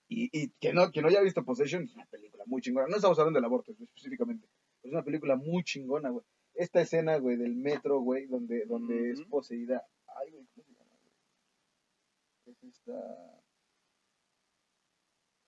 Y, 0.09 0.29
y 0.31 0.49
que 0.59 0.73
no, 0.73 0.91
que 0.91 1.01
no 1.01 1.07
haya 1.07 1.21
visto 1.21 1.43
Possession 1.43 1.83
es 1.83 1.95
una 1.95 2.05
película 2.05 2.43
muy 2.45 2.61
chingona. 2.61 2.87
No 2.87 2.97
estamos 2.97 3.17
hablando 3.19 3.37
del 3.37 3.45
aborto 3.45 3.71
específicamente. 3.71 4.47
Es 4.83 4.91
una 4.91 5.03
película 5.03 5.35
muy 5.35 5.63
chingona, 5.63 6.09
güey. 6.09 6.25
Esta 6.55 6.81
escena, 6.81 7.17
güey, 7.17 7.37
del 7.37 7.55
metro, 7.55 7.99
güey, 8.01 8.27
donde, 8.27 8.65
donde 8.65 9.11
es 9.11 9.21
poseída. 9.23 9.83
Ay, 10.07 10.31
güey, 10.31 10.45
¿cómo 10.53 10.65
se 10.67 10.73
llama? 10.73 10.91
güey? 12.45 12.53
Es 12.53 12.63
esta. 12.63 13.41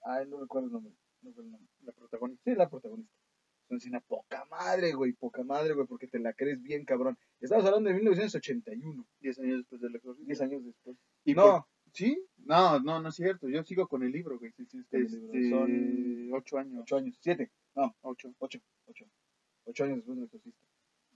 Ay, 0.03 0.27
no 0.27 0.40
recuerdo 0.40 0.68
el 0.68 0.73
nombre. 0.73 0.94
No 1.22 1.30
recuerdo 1.30 1.48
el 1.48 1.52
nombre. 1.52 1.69
La 1.84 1.91
protagonista. 1.91 2.44
Sí, 2.52 2.56
la 2.56 2.69
protagonista. 2.69 3.14
Es 3.65 3.69
una 3.72 3.77
escena 3.77 3.99
poca 4.02 4.45
madre, 4.45 4.94
güey, 4.94 5.14
poca 5.14 5.44
madre, 5.44 5.73
güey, 5.73 5.88
porque 5.88 6.07
te 6.07 6.19
la 6.19 6.34
crees 6.34 6.61
bien, 6.61 6.86
cabrón. 6.86 7.18
Estamos 7.40 7.65
hablando 7.65 7.90
de 7.90 7.95
1981, 7.95 9.06
Diez 9.19 9.40
años 9.40 9.57
después 9.57 9.82
del 9.82 9.95
exorcista. 9.95 10.27
10 10.27 10.41
años 10.41 10.65
después. 10.65 10.98
Y 11.23 11.34
no, 11.34 11.44
por- 11.44 11.65
¿Sí? 11.95 12.22
No, 12.38 12.80
no, 12.80 13.01
no 13.01 13.09
es 13.09 13.15
cierto. 13.15 13.47
Yo 13.49 13.63
sigo 13.63 13.88
con 13.88 14.03
el 14.03 14.11
libro, 14.11 14.38
güey. 14.38 14.51
sí, 14.51 14.65
sí, 14.65 14.77
el 14.91 15.03
libro. 15.05 15.34
Este, 15.34 15.49
son 15.49 16.34
ocho 16.34 16.57
años. 16.57 16.81
8 16.84 16.97
años, 16.97 17.17
7, 17.22 17.51
no, 17.76 17.95
Ocho. 18.01 18.34
8, 18.38 18.59
8. 18.88 19.05
8 19.67 19.84
años 19.85 19.95
después 19.97 20.15
del 20.17 20.26
exorcista. 20.26 20.61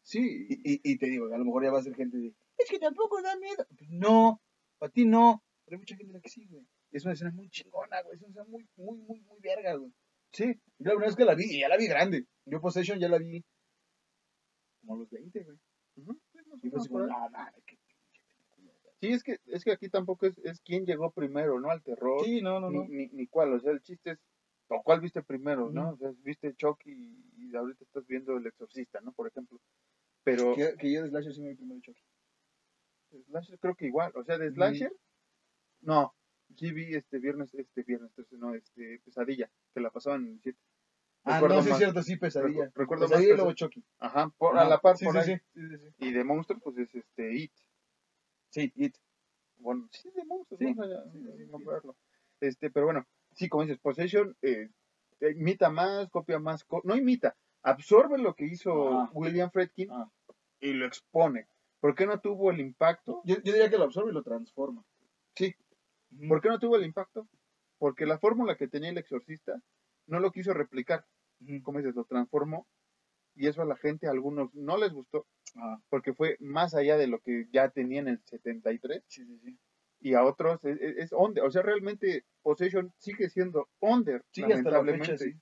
Sí, 0.01 0.47
Y, 0.49 0.73
y, 0.73 0.81
y 0.83 0.97
te 0.97 1.05
digo, 1.07 1.25
a 1.31 1.37
lo 1.37 1.45
mejor 1.45 1.63
ya 1.65 1.71
va 1.71 1.79
a 1.79 1.83
ser 1.83 1.93
gente 1.95 2.17
de, 2.17 2.33
es 2.57 2.69
que 2.69 2.79
tampoco 2.79 3.21
da 3.21 3.35
miedo. 3.37 3.65
Pues 3.77 3.89
no, 3.91 4.41
para 4.79 4.91
ti 4.91 5.05
no, 5.05 5.43
pero 5.65 5.75
hay 5.75 5.79
mucha 5.79 5.95
gente 5.97 6.13
la 6.13 6.21
que 6.21 6.29
sí, 6.29 6.45
güey. 6.47 6.65
Es 6.91 7.03
una 7.03 7.13
escena 7.13 7.31
muy 7.31 7.49
chingona, 7.49 8.01
güey. 8.01 8.15
Es 8.15 8.21
una 8.21 8.29
escena 8.29 8.45
muy, 8.45 8.67
muy, 8.77 8.97
muy, 8.97 9.19
muy 9.21 9.39
verga, 9.41 9.75
güey. 9.75 9.91
sí. 10.31 10.45
Yo 10.79 10.85
la 10.85 10.91
primera 10.91 11.07
vez 11.07 11.15
que 11.17 11.25
la 11.25 11.35
vi, 11.35 11.43
y 11.43 11.59
ya 11.59 11.67
la 11.69 11.77
vi 11.77 11.87
grande. 11.87 12.25
Yo 12.45 12.59
Possession 12.61 12.97
ya 12.99 13.09
la 13.09 13.17
vi 13.19 13.43
como 14.79 14.95
a 14.95 14.97
los 14.99 15.09
20, 15.09 15.43
güey. 15.43 15.57
Más 15.97 16.15
o 16.15 16.61
Y 16.63 16.69
fue 16.69 16.71
menos 16.71 16.79
así 16.79 16.89
por 16.89 17.01
como, 17.01 17.03
ahí. 17.03 17.09
no, 17.21 17.29
mames, 17.29 17.63
qué 17.65 17.77
pinche 17.77 18.09
película. 18.55 18.71
güey". 18.81 18.88
Sí, 19.01 19.07
es 19.13 19.23
que, 19.23 19.39
es 19.45 19.63
que 19.63 19.71
aquí 19.71 19.89
tampoco 19.89 20.25
es, 20.25 20.37
es 20.39 20.59
quién 20.61 20.85
llegó 20.85 21.11
primero, 21.11 21.59
¿no? 21.59 21.69
Al 21.71 21.81
terror. 21.83 22.23
Sí, 22.25 22.41
no, 22.41 22.59
no, 22.59 22.69
ni, 22.69 22.77
no. 22.79 22.85
ni, 22.89 23.07
ni 23.07 23.27
cuál, 23.27 23.53
o 23.53 23.59
sea, 23.59 23.71
el 23.71 23.81
chiste 23.81 24.11
es, 24.11 24.19
o 24.67 24.83
cuál 24.83 24.99
viste 25.01 25.23
primero, 25.23 25.69
¿no? 25.71 25.91
O 25.91 25.97
sea, 25.97 26.11
viste 26.23 26.53
Chucky 26.55 26.91
y, 26.91 27.47
y 27.51 27.55
ahorita 27.55 27.83
estás 27.83 28.05
viendo 28.05 28.35
El 28.37 28.45
Exorcista, 28.47 28.99
¿no? 29.01 29.13
Por 29.13 29.27
ejemplo. 29.27 29.59
Pero 30.23 30.53
Que, 30.53 30.75
que 30.77 30.91
yo 30.93 31.01
de 31.03 31.09
Slasher 31.09 31.33
sí 31.33 31.41
me 31.41 31.49
vi 31.49 31.55
primero 31.55 31.79
Chucky. 31.81 32.03
Slasher 33.27 33.57
creo 33.59 33.75
que 33.75 33.87
igual, 33.87 34.11
o 34.15 34.23
sea, 34.23 34.37
de. 34.37 34.51
Slasher, 34.51 34.91
no, 35.81 36.13
sí 36.57 36.71
vi 36.71 36.93
este 36.93 37.19
viernes, 37.19 37.53
este 37.55 37.83
viernes 37.83 38.11
13, 38.13 38.37
no, 38.37 38.53
este, 38.53 38.99
Pesadilla, 39.05 39.49
que 39.73 39.79
la 39.79 39.89
pasaban 39.91 40.25
en 40.25 40.33
el 40.33 40.41
7. 40.41 40.59
Ah, 41.23 41.41
no, 41.41 41.61
sí 41.63 41.69
es 41.71 41.77
cierto, 41.77 42.03
sí, 42.03 42.17
Pesadilla. 42.17 42.65
recu- 42.65 42.73
recuerdo 42.75 43.03
más 43.05 43.11
Pesadilla 43.11 43.33
y 43.33 43.37
luego 43.37 43.53
Chucky. 43.53 43.83
Ajá, 43.99 44.29
por, 44.37 44.57
a 44.57 44.65
la 44.67 44.79
par, 44.79 44.97
sí, 44.97 45.05
por 45.05 45.21
sí, 45.23 45.31
ahí. 45.31 45.37
Sí, 45.53 45.61
sí, 45.69 45.77
sí. 45.79 45.95
Y 45.99 46.11
de 46.11 46.23
monstruos, 46.23 46.61
pues 46.63 46.77
es 46.77 46.93
este, 46.95 47.33
It. 47.35 47.51
Sí, 48.49 48.71
It. 48.75 48.95
Bueno, 49.57 49.87
sí, 49.91 50.09
de 50.15 50.23
monstruos, 50.25 50.59
Sí, 50.59 50.65
vamos 50.73 50.91
a 50.91 51.11
sí, 51.11 51.19
sí, 51.37 51.45
nombrarlo. 51.51 51.95
Este, 52.39 52.71
pero 52.71 52.85
bueno, 52.87 53.05
sí, 53.33 53.49
como 53.49 53.63
dices, 53.63 53.79
Possession 53.79 54.35
eh, 54.41 54.69
eh, 55.19 55.31
imita 55.35 55.69
más, 55.69 56.09
copia 56.09 56.39
más, 56.39 56.63
co- 56.63 56.81
no 56.85 56.95
imita, 56.95 57.35
absorbe 57.61 58.17
lo 58.17 58.33
que 58.35 58.45
hizo. 58.45 59.09
William 59.13 59.51
Fredkin 59.51 59.91
Ah. 59.91 60.09
y 60.61 60.73
lo 60.73 60.85
expone. 60.85 61.47
¿Por 61.81 61.95
qué 61.95 62.05
no 62.05 62.19
tuvo 62.19 62.51
el 62.51 62.59
impacto? 62.61 63.21
Yo, 63.25 63.35
yo 63.35 63.51
diría 63.53 63.69
que 63.69 63.77
lo 63.77 63.83
absorbe 63.85 64.11
y 64.11 64.13
lo 64.13 64.23
transforma. 64.23 64.83
Sí. 65.35 65.53
¿Por 66.27 66.41
qué 66.41 66.49
no 66.49 66.59
tuvo 66.59 66.77
el 66.77 66.85
impacto? 66.85 67.27
Porque 67.77 68.05
la 68.05 68.17
fórmula 68.17 68.55
que 68.55 68.67
tenía 68.67 68.89
el 68.89 68.97
exorcista 68.97 69.61
no 70.07 70.19
lo 70.19 70.31
quiso 70.31 70.53
replicar, 70.53 71.05
Ujú. 71.41 71.61
como 71.63 71.79
dices, 71.79 71.95
lo 71.95 72.05
transformó 72.05 72.65
y 73.39 73.47
eso 73.47 73.61
a 73.61 73.65
la 73.65 73.77
gente, 73.77 74.07
a 74.07 74.11
algunos 74.11 74.53
no 74.53 74.77
les 74.77 74.91
gustó 74.93 75.25
Ah, 75.55 75.79
porque 75.89 76.13
fue 76.13 76.35
más 76.39 76.75
allá 76.75 76.95
de 76.97 77.07
lo 77.07 77.19
que 77.21 77.45
ya 77.51 77.69
tenía 77.69 78.01
en 78.01 78.07
el 78.09 78.19
73 78.25 79.03
sí, 79.07 79.25
sí, 79.25 79.39
sí. 79.43 79.57
y 79.99 80.13
a 80.13 80.23
otros 80.23 80.63
es, 80.63 80.79
es- 80.79 80.97
es 80.97 81.11
under, 81.11 81.43
o 81.43 81.49
sea, 81.49 81.63
realmente 81.63 82.23
Possession 82.43 82.91
sigue 82.97 83.29
siendo 83.29 83.67
under, 83.79 84.21
Sí, 84.31 84.43
hasta 84.43 84.55
la 84.69 84.77
lamentablemente, 84.77 85.17
fecha, 85.17 85.23
sí. 85.25 85.33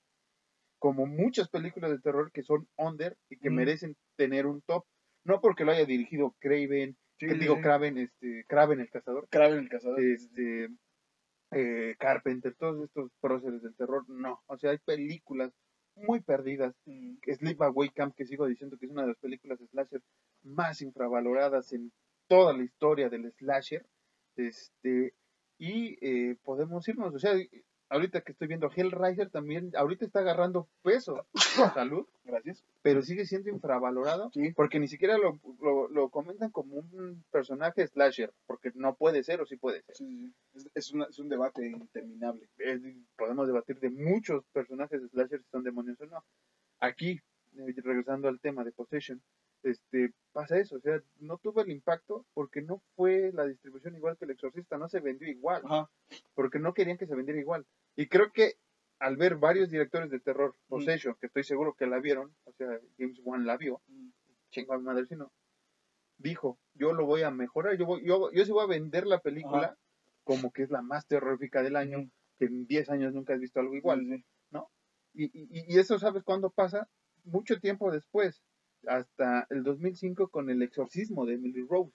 como 0.78 1.04
muchas 1.06 1.48
películas 1.50 1.90
de 1.90 1.98
terror 2.00 2.30
que 2.32 2.42
son 2.42 2.66
under 2.78 3.16
y 3.28 3.36
que 3.38 3.50
merecen 3.50 3.96
tener 4.16 4.46
un 4.46 4.62
top, 4.62 4.84
no 5.24 5.40
porque 5.42 5.64
lo 5.66 5.72
haya 5.72 5.84
dirigido 5.84 6.34
Craven, 6.40 6.96
Sí, 7.20 7.26
que 7.26 7.34
digo. 7.34 7.60
Craven, 7.60 7.98
este, 7.98 8.44
Craven 8.48 8.80
el 8.80 8.88
cazador, 8.90 9.28
Kraven 9.28 9.58
el 9.58 9.68
cazador. 9.68 10.00
este, 10.00 10.68
eh, 11.50 11.96
Carpenter, 11.98 12.54
todos 12.56 12.84
estos 12.84 13.10
próceres 13.20 13.60
del 13.62 13.74
terror, 13.76 14.08
no, 14.08 14.40
o 14.46 14.56
sea, 14.56 14.70
hay 14.70 14.78
películas 14.78 15.52
muy 16.06 16.20
perdidas, 16.20 16.74
Mm. 16.84 17.16
Sleepaway 17.34 17.90
Camp, 17.90 18.14
que 18.14 18.24
sigo 18.26 18.46
diciendo 18.46 18.76
que 18.78 18.86
es 18.86 18.92
una 18.92 19.02
de 19.02 19.08
las 19.08 19.18
películas 19.18 19.58
slasher 19.70 20.02
más 20.42 20.80
infravaloradas 20.82 21.72
en 21.72 21.92
toda 22.28 22.52
la 22.56 22.62
historia 22.64 23.08
del 23.08 23.32
slasher, 23.32 23.86
este, 24.36 25.14
y 25.58 25.96
eh, 26.00 26.36
podemos 26.44 26.86
irnos, 26.88 27.14
o 27.14 27.18
sea, 27.18 27.34
ahorita 27.90 28.20
que 28.22 28.32
estoy 28.32 28.48
viendo 28.48 28.70
Hellraiser 28.74 29.30
también, 29.30 29.72
ahorita 29.76 30.04
está 30.04 30.20
agarrando 30.20 30.68
peso. 30.82 31.26
Salud. 31.74 32.06
Gracias. 32.24 32.64
Pero 32.82 33.02
sigue 33.02 33.24
siendo 33.26 33.48
infravalorado. 33.50 34.30
Sí. 34.32 34.52
Porque 34.54 34.78
ni 34.78 34.88
siquiera 34.88 35.16
lo, 35.18 35.38
lo, 35.60 35.88
lo 35.88 36.08
comentan 36.10 36.50
como 36.50 36.76
un 36.76 37.24
personaje 37.30 37.86
slasher. 37.86 38.32
Porque 38.46 38.70
no 38.74 38.94
puede 38.94 39.22
ser 39.24 39.40
o 39.40 39.46
sí 39.46 39.56
puede 39.56 39.82
ser. 39.82 39.96
Sí. 39.96 40.32
Es, 40.54 40.68
es, 40.74 40.92
una- 40.92 41.06
es 41.06 41.18
un 41.18 41.28
debate 41.28 41.66
interminable. 41.66 42.48
Es- 42.58 42.82
podemos 43.16 43.46
debatir 43.46 43.78
de 43.80 43.90
muchos 43.90 44.44
personajes 44.52 45.00
slasher 45.10 45.40
si 45.42 45.48
son 45.50 45.62
demonios 45.64 46.00
o 46.00 46.06
no. 46.06 46.22
Aquí, 46.80 47.20
eh, 47.56 47.74
regresando 47.82 48.28
al 48.28 48.40
tema 48.40 48.62
de 48.64 48.72
Possession, 48.72 49.20
este, 49.62 50.12
pasa 50.32 50.58
eso, 50.58 50.76
o 50.76 50.80
sea, 50.80 51.02
no 51.20 51.38
tuvo 51.38 51.62
el 51.62 51.70
impacto 51.70 52.24
porque 52.34 52.62
no 52.62 52.80
fue 52.94 53.32
la 53.32 53.44
distribución 53.46 53.96
igual 53.96 54.16
que 54.16 54.24
el 54.24 54.32
exorcista, 54.32 54.78
no 54.78 54.88
se 54.88 55.00
vendió 55.00 55.28
igual, 55.28 55.62
Ajá. 55.64 55.90
porque 56.34 56.58
no 56.58 56.74
querían 56.74 56.98
que 56.98 57.06
se 57.06 57.14
vendiera 57.14 57.40
igual. 57.40 57.66
Y 57.96 58.06
creo 58.06 58.32
que 58.32 58.54
al 58.98 59.16
ver 59.16 59.36
varios 59.36 59.70
directores 59.70 60.10
de 60.10 60.20
terror, 60.20 60.54
Possession, 60.68 61.16
que 61.20 61.26
estoy 61.26 61.44
seguro 61.44 61.74
que 61.74 61.86
la 61.86 62.00
vieron, 62.00 62.34
o 62.44 62.52
sea, 62.52 62.68
James 62.98 63.20
Wan 63.24 63.46
la 63.46 63.56
vio, 63.56 63.80
chingo 64.50 64.74
a 64.74 64.78
mi 64.78 64.84
madre 64.84 65.06
si 65.06 65.16
no, 65.16 65.30
dijo, 66.18 66.58
yo 66.74 66.92
lo 66.92 67.06
voy 67.06 67.22
a 67.22 67.30
mejorar, 67.30 67.76
yo, 67.76 67.86
voy, 67.86 68.04
yo, 68.04 68.30
yo 68.32 68.44
sí 68.44 68.52
voy 68.52 68.64
a 68.64 68.68
vender 68.68 69.06
la 69.06 69.20
película 69.20 69.66
Ajá. 69.66 69.78
como 70.24 70.52
que 70.52 70.62
es 70.64 70.70
la 70.70 70.82
más 70.82 71.06
terrorífica 71.06 71.62
del 71.62 71.76
año, 71.76 72.10
que 72.38 72.46
en 72.46 72.66
10 72.66 72.90
años 72.90 73.14
nunca 73.14 73.34
has 73.34 73.40
visto 73.40 73.60
algo 73.60 73.74
igual. 73.74 74.24
Y, 75.14 75.24
y, 75.24 75.74
y 75.74 75.78
eso, 75.78 75.98
¿sabes 75.98 76.22
cuándo 76.22 76.50
pasa? 76.50 76.88
Mucho 77.24 77.58
tiempo 77.58 77.90
después, 77.90 78.40
hasta 78.86 79.46
el 79.50 79.62
2005 79.62 80.28
con 80.28 80.50
el 80.50 80.62
exorcismo 80.62 81.26
de 81.26 81.34
Emily 81.34 81.66
Rose. 81.68 81.92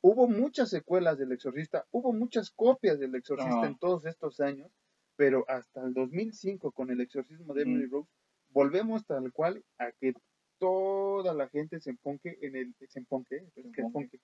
Hubo 0.00 0.28
muchas 0.28 0.70
secuelas 0.70 1.18
del 1.18 1.32
exorcista, 1.32 1.84
hubo 1.90 2.12
muchas 2.12 2.50
copias 2.50 2.98
del 3.00 3.14
exorcista 3.14 3.62
Ah. 3.62 3.66
en 3.66 3.78
todos 3.78 4.04
estos 4.06 4.38
años, 4.40 4.70
pero 5.16 5.44
hasta 5.48 5.84
el 5.84 5.92
2005 5.94 6.70
con 6.72 6.90
el 6.90 7.00
exorcismo 7.00 7.52
de 7.54 7.62
Emily 7.62 7.86
Rose, 7.86 8.08
volvemos 8.50 9.04
tal 9.06 9.32
cual 9.32 9.64
a 9.78 9.90
que 9.92 10.14
toda 10.58 11.34
la 11.34 11.48
gente 11.48 11.80
se 11.80 11.90
emponque 11.90 12.38
en 12.42 12.56
el, 12.56 12.74
se 12.88 12.98
emponque, 13.00 13.36
¿eh? 13.36 13.48
Emponque. 13.56 13.80
emponque, 13.82 14.20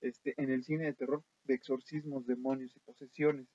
este, 0.00 0.34
en 0.36 0.50
el 0.50 0.64
cine 0.64 0.84
de 0.86 0.94
terror 0.94 1.22
de 1.44 1.54
exorcismos, 1.54 2.26
demonios 2.26 2.74
y 2.76 2.80
posesiones. 2.80 3.46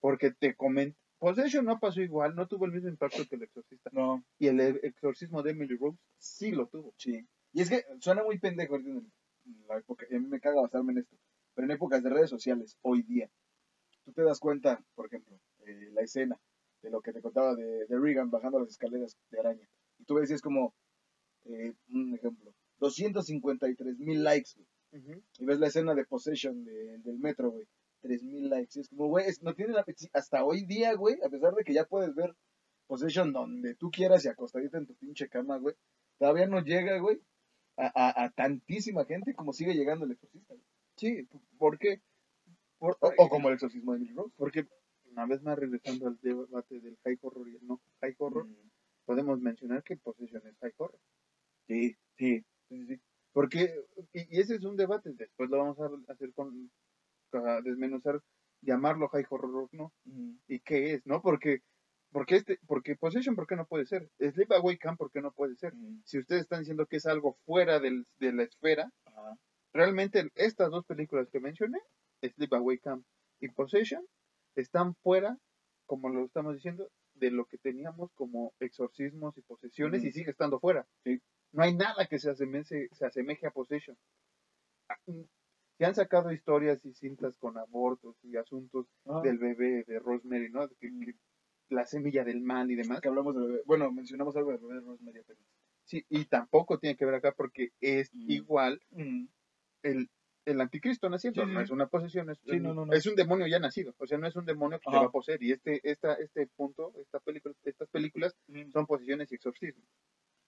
Porque 0.00 0.30
te 0.30 0.54
comento, 0.54 0.98
Possession 1.18 1.64
no 1.64 1.78
pasó 1.78 2.00
igual, 2.00 2.34
no 2.34 2.46
tuvo 2.46 2.64
el 2.66 2.72
mismo 2.72 2.88
impacto 2.88 3.24
que 3.28 3.36
el 3.36 3.42
exorcista. 3.42 3.90
No, 3.92 4.24
Y 4.38 4.46
el 4.48 4.60
exorcismo 4.60 5.42
de 5.42 5.50
Emily 5.52 5.76
Rose 5.76 5.98
sí 6.18 6.52
lo 6.52 6.66
tuvo. 6.68 6.94
sí. 6.96 7.26
Y 7.52 7.62
es 7.62 7.70
que 7.70 7.82
suena 8.00 8.22
muy 8.22 8.38
pendejo 8.38 8.76
en, 8.76 9.10
la 9.66 9.78
época, 9.78 10.06
y 10.10 10.14
a 10.14 10.20
mí 10.20 10.26
me 10.28 10.38
caga 10.40 10.60
basarme 10.60 10.92
en 10.92 10.98
esto, 10.98 11.16
pero 11.54 11.64
en 11.66 11.70
épocas 11.72 12.02
de 12.02 12.10
redes 12.10 12.28
sociales, 12.30 12.76
hoy 12.82 13.02
día, 13.02 13.30
tú 14.04 14.12
te 14.12 14.22
das 14.22 14.38
cuenta, 14.38 14.84
por 14.94 15.06
ejemplo, 15.06 15.38
eh, 15.66 15.88
la 15.92 16.02
escena 16.02 16.38
de 16.82 16.90
lo 16.90 17.00
que 17.00 17.12
te 17.12 17.22
contaba 17.22 17.54
de, 17.54 17.86
de 17.86 17.98
Regan 17.98 18.30
bajando 18.30 18.60
las 18.60 18.68
escaleras 18.68 19.16
de 19.30 19.40
araña. 19.40 19.68
Y 19.98 20.04
tú 20.04 20.14
ves 20.14 20.30
y 20.30 20.34
es 20.34 20.42
como, 20.42 20.74
eh, 21.46 21.72
un 21.90 22.14
ejemplo, 22.14 22.54
253 22.78 23.98
mil 23.98 24.22
likes, 24.22 24.50
güey. 24.54 24.68
Y 25.38 25.44
ves 25.44 25.58
la 25.58 25.66
escena 25.68 25.94
de 25.94 26.04
Possession 26.04 26.64
de- 26.64 26.98
del 26.98 27.18
metro, 27.18 27.50
güey. 27.50 27.66
3000 28.00 28.48
likes. 28.50 28.78
Y 28.78 28.80
es 28.80 28.88
como, 28.88 29.08
güey, 29.08 29.26
no 29.42 29.54
tiene 29.54 29.72
la. 29.72 29.84
Hasta 30.12 30.44
hoy 30.44 30.64
día, 30.64 30.94
güey, 30.94 31.16
a 31.24 31.28
pesar 31.28 31.54
de 31.54 31.64
que 31.64 31.72
ya 31.74 31.84
puedes 31.84 32.14
ver 32.14 32.34
Possession 32.86 33.32
donde 33.32 33.74
tú 33.74 33.90
quieras 33.90 34.24
y 34.24 34.28
acostadita 34.28 34.78
en 34.78 34.86
tu 34.86 34.94
pinche 34.96 35.28
cama, 35.28 35.58
güey. 35.58 35.74
Todavía 36.18 36.46
no 36.46 36.60
llega, 36.62 36.98
güey, 36.98 37.20
a, 37.76 37.86
a- 37.94 38.24
a 38.24 38.30
tantísima 38.30 39.04
gente 39.04 39.34
como 39.34 39.52
sigue 39.52 39.74
llegando 39.74 40.04
el 40.04 40.12
exorcista. 40.12 40.54
güey. 40.54 40.64
Sí, 40.96 41.28
¿por 41.58 41.78
qué? 41.78 42.00
Por- 42.78 42.96
O, 43.00 43.12
o 43.18 43.28
como 43.28 43.48
el 43.48 43.54
exorcismo 43.54 43.92
de 43.92 43.98
Emily 43.98 44.14
Rose. 44.14 44.32
Porque, 44.36 44.66
una 45.10 45.26
vez 45.26 45.42
más 45.42 45.58
regresando 45.58 46.06
al 46.08 46.18
debate 46.20 46.80
del 46.80 46.96
high 47.04 47.18
horror 47.22 47.48
y 47.48 47.56
el 47.56 47.66
no 47.66 47.80
high 48.00 48.14
horror, 48.18 48.46
Mm, 48.46 48.70
podemos 49.04 49.40
mencionar 49.40 49.82
que 49.82 49.96
Possession 49.96 50.46
es 50.46 50.56
high 50.58 50.72
horror. 50.78 50.98
Sí, 51.66 51.96
sí, 52.16 52.44
sí, 52.68 52.86
sí. 52.86 53.00
Porque, 53.32 53.84
y, 54.12 54.36
y 54.36 54.40
ese 54.40 54.56
es 54.56 54.64
un 54.64 54.76
debate, 54.76 55.12
después 55.14 55.50
lo 55.50 55.58
vamos 55.58 55.78
a 55.78 56.12
hacer 56.12 56.32
con, 56.32 56.70
a 57.32 57.60
desmenuzar, 57.62 58.20
llamarlo 58.62 59.08
high 59.08 59.26
horror 59.28 59.68
no, 59.72 59.92
y 60.46 60.60
qué 60.60 60.94
es, 60.94 61.06
¿no? 61.06 61.22
Porque, 61.22 61.60
porque 62.10 62.36
este, 62.36 62.58
porque 62.66 62.96
Possession, 62.96 63.36
¿por 63.36 63.46
qué 63.46 63.56
no 63.56 63.66
puede 63.66 63.86
ser? 63.86 64.10
Sleepaway 64.18 64.78
Camp, 64.78 64.98
¿por 64.98 65.10
qué 65.10 65.20
no 65.20 65.32
puede 65.32 65.56
ser? 65.56 65.74
Si 66.04 66.18
ustedes 66.18 66.42
están 66.42 66.60
diciendo 66.60 66.86
que 66.86 66.96
es 66.96 67.06
algo 67.06 67.38
fuera 67.44 67.80
del, 67.80 68.06
de 68.18 68.32
la 68.32 68.44
esfera, 68.44 68.90
realmente 69.72 70.30
estas 70.34 70.70
dos 70.70 70.84
películas 70.86 71.28
que 71.30 71.40
mencioné, 71.40 71.78
Sleepaway 72.22 72.78
Camp 72.78 73.04
y 73.40 73.48
Possession, 73.48 74.04
están 74.56 74.94
fuera, 74.96 75.38
como 75.86 76.08
lo 76.08 76.24
estamos 76.24 76.54
diciendo, 76.54 76.88
de 77.14 77.30
lo 77.30 77.46
que 77.46 77.58
teníamos 77.58 78.10
como 78.14 78.52
exorcismos 78.60 79.36
y 79.36 79.42
posesiones 79.42 80.04
y 80.04 80.12
sigue 80.12 80.30
estando 80.30 80.60
fuera. 80.60 80.86
Sí. 81.04 81.20
No 81.52 81.62
hay 81.62 81.74
nada 81.74 82.06
que 82.06 82.18
se 82.18 82.30
asemeje, 82.30 82.88
se 82.92 83.06
asemeje 83.06 83.46
a 83.46 83.50
Possession. 83.50 83.96
Se 85.78 85.84
han 85.84 85.94
sacado 85.94 86.32
historias 86.32 86.84
y 86.84 86.92
cintas 86.92 87.36
con 87.38 87.56
abortos 87.56 88.16
y 88.24 88.36
asuntos 88.36 88.86
Ah, 89.06 89.20
del 89.22 89.38
bebé 89.38 89.84
de 89.86 89.98
Rosemary, 90.00 90.50
¿no? 90.50 90.68
Que, 90.80 90.90
Mm. 90.90 91.00
que 91.04 91.14
la 91.70 91.86
semilla 91.86 92.24
del 92.24 92.40
mal 92.42 92.70
y 92.70 92.74
demás. 92.76 93.00
que 93.00 93.08
hablamos 93.08 93.34
de 93.36 93.42
bebé. 93.46 93.62
Bueno, 93.64 93.90
mencionamos 93.92 94.36
algo 94.36 94.50
de 94.50 94.56
bebé 94.58 94.74
de 94.74 94.80
Rosemary 94.80 95.18
apenas. 95.20 95.42
Sí, 95.84 96.04
y 96.08 96.24
tampoco 96.26 96.78
tiene 96.78 96.96
que 96.96 97.04
ver 97.06 97.14
acá 97.14 97.32
porque 97.36 97.70
es 97.80 98.12
Mm. 98.14 98.30
igual 98.30 98.80
Mm, 98.90 99.26
el, 99.82 100.10
el 100.46 100.60
anticristo 100.60 101.08
naciendo, 101.08 101.44
Sí, 101.46 101.52
no 101.52 101.60
es 101.60 101.70
una 101.70 101.86
posesión, 101.86 102.28
es, 102.30 102.38
Sí, 102.40 102.58
no, 102.58 102.74
no, 102.74 102.84
no. 102.86 102.92
es 102.94 103.06
un 103.06 103.14
demonio 103.14 103.46
ya 103.46 103.58
nacido, 103.60 103.94
o 103.98 104.06
sea, 104.06 104.18
no 104.18 104.26
es 104.26 104.34
un 104.34 104.46
demonio 104.46 104.78
que 104.80 104.90
te 104.90 104.96
va 104.96 105.04
a 105.06 105.10
poseer. 105.10 105.42
Y 105.42 105.52
este, 105.52 105.80
esta, 105.88 106.14
este 106.14 106.46
punto, 106.48 106.92
esta 106.96 107.20
película, 107.20 107.54
estas 107.64 107.88
películas 107.90 108.34
mm. 108.48 108.70
son 108.72 108.86
posesiones 108.86 109.30
y 109.30 109.36
exorcismos. 109.36 109.86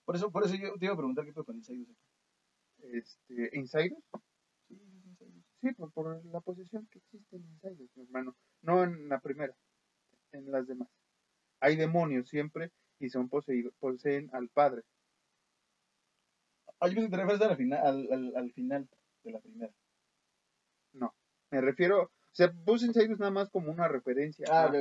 Por 0.05 0.17
eso, 0.17 0.31
por 0.33 0.45
eso 0.45 0.57
yo 0.57 0.75
te 0.79 0.87
iba 0.87 0.95
a 0.95 0.97
preguntar 0.97 1.25
qué 1.25 1.33
fue 1.33 1.45
con 1.45 1.57
Insidious. 1.57 1.97
Este, 2.83 3.51
¿Insiders? 3.53 3.95
Sí, 5.61 5.69
es 5.69 5.79
Insidious. 5.79 5.91
Sí, 5.91 5.93
por, 5.93 5.93
por 5.93 6.27
la 6.27 6.41
posesión 6.41 6.87
que 6.91 6.99
existe 6.99 7.37
en 7.37 7.43
Insiders, 7.43 7.97
mi 7.97 8.03
hermano. 8.05 8.37
No 8.63 8.85
en 8.85 9.09
la 9.09 9.21
primera, 9.21 9.55
en 10.33 10.51
las 10.51 10.67
demás. 10.67 10.89
Hay 11.61 11.77
demonios 11.77 12.29
siempre 12.29 12.71
y 12.99 13.11
son 13.11 13.29
poseídos, 13.29 13.75
poseen 13.79 14.31
al 14.33 14.49
padre. 14.49 14.83
Pensé 16.79 16.97
que 16.97 17.09
te 17.09 17.17
refieres 17.17 17.43
al 17.43 17.57
final, 17.57 17.87
al, 17.87 18.13
al, 18.13 18.37
al 18.37 18.53
final 18.53 18.89
de 19.25 19.33
la 19.33 19.41
primera. 19.41 19.73
Me 21.53 21.61
refiero, 21.61 22.03
o 22.05 22.11
sea, 22.33 22.53
puse 22.65 22.87
Insiders 22.87 23.19
nada 23.19 23.33
más 23.33 23.51
como 23.51 23.73
una 23.73 23.89
referencia 23.89 24.47
Ah, 24.49 24.73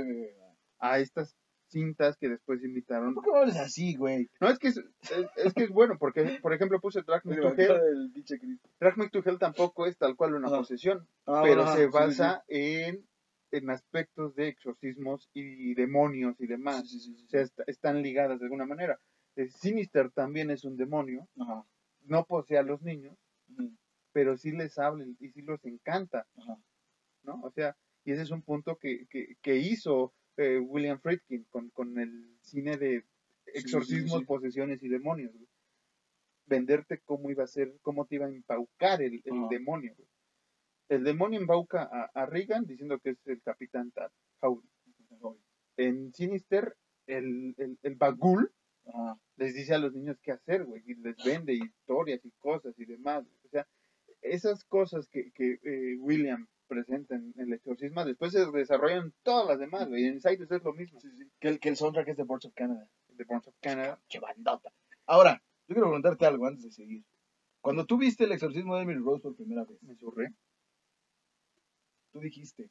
a 0.80 1.00
estas 1.00 1.36
cintas 1.70 2.18
que 2.18 2.30
después 2.30 2.64
invitaron. 2.64 3.14
¿Por 3.14 3.24
qué 3.24 3.30
hablas 3.38 3.58
así, 3.58 3.96
güey? 3.96 4.30
No, 4.41 4.50
es 4.50 4.60
que 4.60 4.70
es, 4.70 4.78
es, 4.78 5.28
es 5.36 5.54
que 5.54 5.64
es 5.64 5.70
bueno, 5.70 5.98
porque, 6.00 6.40
por 6.41 6.54
ejemplo, 6.54 6.80
puse 6.80 7.02
Drag 7.04 7.26
Me 7.26 7.36
to 7.38 7.54
Hell. 7.56 7.72
El. 7.72 8.14
Drag 8.80 8.98
Me 8.98 9.10
to 9.10 9.22
Hell 9.24 9.38
tampoco 9.40 9.86
es 9.86 9.98
tal 9.98 10.16
cual 10.16 10.36
una 10.36 10.50
posesión, 10.50 11.08
Ah, 11.26 11.41
pero 11.44 11.68
se 11.76 11.86
sí, 11.86 11.91
basa 11.91 12.44
En, 12.48 13.06
en 13.52 13.70
aspectos 13.70 14.36
de 14.36 14.48
exorcismos 14.48 15.30
y 15.34 15.74
demonios 15.76 16.36
y 16.40 16.48
demás. 16.48 16.88
sí, 16.90 17.00
sí, 17.00 17.14
sí, 17.14 17.16
sí. 17.18 17.26
O 17.26 17.30
sea, 17.30 17.41
est- 17.41 17.60
están 17.68 18.02
ligadas 18.02 18.40
de 18.40 18.46
alguna 18.46 18.66
manera. 18.66 19.00
Eh, 19.36 19.48
Sinister 19.50 20.12
también 20.12 20.50
es 20.52 20.64
un 20.66 20.76
demonio, 20.76 21.28
Ajá. 21.40 21.64
no 22.02 22.26
posee 22.26 22.58
a 22.58 22.64
los 22.64 22.82
niños, 22.82 23.18
pero 24.12 24.36
sí 24.38 24.52
les 24.52 24.78
habla 24.78 25.06
y 25.20 25.30
sí 25.30 25.41
los 25.44 25.64
encanta, 25.66 26.26
Ajá. 26.36 26.58
¿no? 27.24 27.40
O 27.44 27.52
sea, 27.52 27.76
y 28.04 28.12
ese 28.12 28.24
es 28.24 28.32
un 28.32 28.41
punto 28.41 28.78
que, 28.78 29.06
que, 29.10 29.36
que 29.41 29.58
hizo 29.58 30.14
eh, 30.40 30.60
William 30.60 30.99
Friedkin 30.99 31.45
con, 31.49 31.70
con 31.70 31.99
el 31.99 32.11
cine 32.41 32.78
de 32.78 33.03
exorcismos, 33.53 34.20
sí. 34.20 34.26
posesiones 34.26 34.82
y 34.84 34.90
demonios. 34.90 35.34
güey. 35.34 35.48
Venderte 36.45 36.99
cómo 37.06 37.30
iba 37.30 37.44
a 37.44 37.48
ser, 37.48 37.76
cómo 37.82 38.06
te 38.06 38.16
iba 38.16 38.26
a 38.26 38.30
embaucar 38.30 39.02
el, 39.02 39.22
el 39.24 39.48
demonio. 39.49 39.94
güey. 39.95 40.07
El 40.90 41.03
demonio 41.03 41.40
embauca 41.40 41.84
a, 41.84 42.10
a 42.14 42.26
Regan 42.26 42.66
diciendo 42.66 42.98
que 42.99 43.11
es 43.11 43.28
el 43.28 43.41
capitán 43.41 43.91
Tad, 43.91 44.11
Howdy. 44.41 44.68
En 45.78 46.11
Sinister, 46.14 46.76
el, 47.07 47.53
el, 47.57 47.78
el 47.84 47.95
Bagul 47.95 48.52
les 49.38 49.53
dice 49.53 49.76
a 49.76 49.80
los 49.80 49.94
niños 49.94 50.18
qué 50.22 50.32
hacer, 50.32 50.66
güey, 50.66 50.82
y 50.86 50.95
les 50.95 51.16
vende 51.24 51.53
historias 51.53 52.26
y 52.26 52.32
cosas 52.40 52.74
y 52.80 52.86
demás. 52.86 53.24
güey. 53.24 53.38
O 53.45 53.49
sea, 53.49 53.68
esas 54.22 54.64
cosas 54.66 55.07
que, 55.07 55.32
que 55.32 55.60
eh, 55.64 55.95
William 55.99 56.48
presenta 56.70 57.16
en, 57.16 57.34
el 57.38 57.52
exorcismo 57.52 58.06
después 58.06 58.32
se 58.32 58.46
desarrollan 58.52 59.14
todas 59.24 59.48
las 59.48 59.60
demás, 59.60 59.90
güey. 59.90 60.06
En 60.06 60.14
Insiders 60.14 60.50
es 60.52 60.64
lo 60.64 60.74
mismo. 60.74 61.02
Sí, 61.02 61.10
sí. 61.18 61.30
Que 61.41 61.50
el, 61.50 61.60
que 61.60 61.70
el 61.70 61.76
soundtrack 61.76 62.08
es 62.10 62.18
de 62.18 62.24
Birds 62.24 62.46
of 62.46 62.54
Canada. 62.54 62.88
The 63.18 63.26
Bones 63.26 63.48
of 63.48 63.56
Canada. 63.60 64.00
¡Qué 64.08 64.20
bandota! 64.20 64.72
Ahora, 65.06 65.44
yo 65.68 65.74
quiero 65.76 65.88
preguntarte 65.88 66.26
algo 66.26 66.46
antes 66.46 66.64
de 66.64 66.72
seguir. 66.72 67.04
Cuando 67.60 67.86
tú 67.86 67.98
viste 67.98 68.24
el 68.24 68.32
exorcismo 68.32 68.78
de 68.78 68.84
Emily 68.84 69.00
Rose 69.00 69.22
por 69.22 69.36
primera 69.36 69.66
vez, 69.66 69.82
Me 69.84 69.96
surré. 69.98 70.34
tú 72.14 72.20
dijiste. 72.22 72.70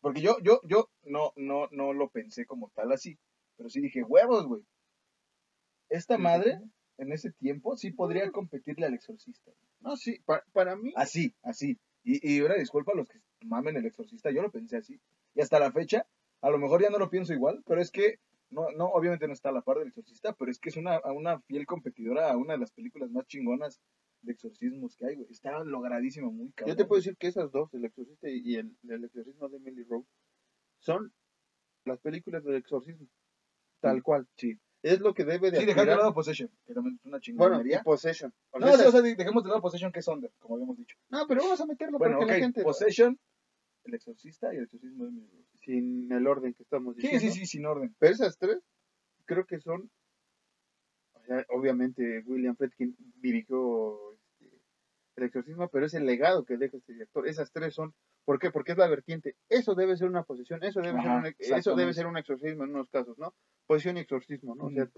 Porque 0.00 0.20
yo, 0.20 0.38
yo, 0.42 0.60
yo 0.64 0.90
no, 1.04 1.32
no, 1.36 1.68
no 1.70 1.92
lo 1.92 2.08
pensé 2.10 2.44
como 2.46 2.70
tal 2.74 2.90
así. 2.92 3.18
Pero 3.56 3.70
sí 3.70 3.80
dije, 3.80 4.02
huevos, 4.02 4.46
güey. 4.46 4.62
Esta 5.88 6.18
madre, 6.18 6.60
en 6.98 7.12
ese 7.12 7.30
tiempo, 7.32 7.76
sí 7.76 7.92
podría 7.92 8.30
competirle 8.32 8.86
al 8.86 8.94
exorcista. 8.94 9.52
No, 9.80 9.96
sí, 9.96 10.18
pa- 10.24 10.44
para 10.52 10.74
mí, 10.74 10.92
Así, 10.96 11.34
así. 11.42 11.78
Y, 12.06 12.36
y 12.36 12.40
una 12.40 12.54
disculpa 12.54 12.92
a 12.92 12.94
los 12.94 13.08
que 13.08 13.18
mamen 13.44 13.76
el 13.76 13.84
exorcista, 13.84 14.30
yo 14.30 14.40
lo 14.40 14.52
pensé 14.52 14.76
así. 14.76 15.00
Y 15.34 15.40
hasta 15.40 15.58
la 15.58 15.72
fecha, 15.72 16.06
A 16.40 16.50
lo 16.50 16.58
mejor 16.58 16.80
ya 16.80 16.90
no 16.90 16.98
lo 16.98 17.10
pienso 17.10 17.32
igual, 17.32 17.62
pero 17.66 17.80
es 17.80 17.90
que, 17.90 18.20
no, 18.50 18.70
no, 18.76 18.86
obviamente 18.86 19.26
no 19.26 19.32
está 19.32 19.48
a 19.48 19.52
la 19.52 19.62
par 19.62 19.78
del 19.78 19.88
exorcista, 19.88 20.32
pero 20.34 20.52
es 20.52 20.60
que 20.60 20.68
es 20.68 20.76
una, 20.76 21.00
una 21.12 21.40
fiel 21.40 21.66
competidora 21.66 22.30
a 22.30 22.36
una 22.36 22.52
de 22.52 22.60
las 22.60 22.70
películas 22.70 23.10
más 23.10 23.26
chingonas 23.26 23.80
de 24.22 24.32
exorcismos 24.32 24.96
que 24.96 25.06
hay, 25.06 25.16
güey. 25.16 25.26
Está 25.30 25.64
logradísimo, 25.64 26.30
muy 26.30 26.52
cabrón. 26.52 26.76
Yo 26.76 26.76
te 26.76 26.86
puedo 26.86 27.00
decir 27.00 27.16
que 27.16 27.26
esas 27.26 27.50
dos, 27.50 27.74
El 27.74 27.84
Exorcista 27.84 28.28
y 28.28 28.54
el, 28.54 28.76
el 28.88 29.04
Exorcismo 29.04 29.48
de 29.48 29.56
Emily 29.56 29.82
Rose, 29.82 30.08
son 30.78 31.12
las 31.84 31.98
películas 32.00 32.44
del 32.44 32.54
exorcismo. 32.54 33.08
Tal 33.80 34.02
cual. 34.02 34.28
Sí. 34.36 34.58
Es 34.86 35.00
lo 35.00 35.14
que 35.14 35.24
debe 35.24 35.50
de 35.50 35.58
Sí, 35.60 35.66
dejar 35.66 35.86
de 35.86 35.96
lado 35.96 36.14
Possession, 36.14 36.48
que 36.64 36.72
también 36.74 36.96
es 36.96 37.04
una 37.04 37.10
Bueno, 37.12 37.20
chingonería. 37.20 37.82
Possession. 37.82 38.32
No, 38.58 38.66
sí, 38.76 38.82
o 38.84 38.90
sea, 38.92 39.02
dejemos 39.02 39.42
de 39.42 39.48
lado 39.48 39.60
Possession, 39.62 39.90
que 39.90 39.98
es 40.00 40.08
Under, 40.08 40.30
como 40.38 40.54
habíamos 40.54 40.76
dicho. 40.76 40.96
no, 41.08 41.26
pero 41.26 41.42
vamos 41.42 41.60
a 41.60 41.66
meterlo 41.66 41.98
Bueno, 41.98 42.18
porque 42.18 42.32
ok, 42.32 42.38
la 42.38 42.44
gente... 42.44 42.62
Possession, 42.62 43.18
El 43.84 43.94
Exorcista 43.94 44.52
y 44.54 44.58
El 44.58 44.64
Exorcismo 44.64 45.04
de 45.04 45.10
Emily 45.10 45.26
Rose. 45.28 45.58
Sin 45.64 46.12
el 46.12 46.26
orden 46.26 46.54
que 46.54 46.62
estamos 46.62 46.94
Sí, 46.96 47.02
diciendo. 47.02 47.20
sí, 47.34 47.40
sí, 47.40 47.46
sin 47.46 47.66
orden. 47.66 47.94
Pero 47.98 48.12
esas 48.14 48.38
tres, 48.38 48.58
creo 49.24 49.44
que 49.46 49.58
son... 49.58 49.90
o 51.14 51.20
sea, 51.24 51.44
obviamente 51.48 52.22
William 52.26 52.56
Friedkin 52.56 52.96
dirigió 53.16 54.12
este, 54.14 54.60
El 55.16 55.24
Exorcismo, 55.24 55.68
pero 55.68 55.86
es 55.86 55.94
el 55.94 56.06
legado 56.06 56.44
que 56.44 56.56
deja 56.56 56.76
este 56.76 56.92
director. 56.92 57.26
Esas 57.26 57.50
tres 57.50 57.74
son... 57.74 57.92
¿Por 58.26 58.38
qué? 58.38 58.50
Porque 58.50 58.72
es 58.72 58.78
la 58.78 58.88
vertiente. 58.88 59.36
Eso 59.48 59.74
debe 59.74 59.96
ser 59.96 60.08
una 60.08 60.24
posesión, 60.24 60.62
eso 60.62 60.80
debe, 60.82 61.00
ser 61.00 61.10
un, 61.10 61.26
eso 61.38 61.74
debe 61.76 61.94
ser 61.94 62.06
un 62.06 62.18
exorcismo 62.18 62.64
en 62.64 62.70
unos 62.70 62.90
casos, 62.90 63.16
¿no? 63.18 63.32
Posesión 63.66 63.96
y 63.96 64.00
exorcismo, 64.00 64.54
¿no? 64.54 64.64
O 64.64 64.70
sea, 64.70 64.90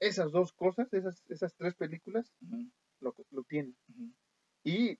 esas 0.00 0.30
dos 0.32 0.52
cosas, 0.54 0.90
esas, 0.94 1.22
esas 1.28 1.54
tres 1.56 1.74
películas, 1.74 2.32
lo, 3.00 3.14
lo 3.30 3.42
tienen. 3.44 3.76
Y 4.64 4.98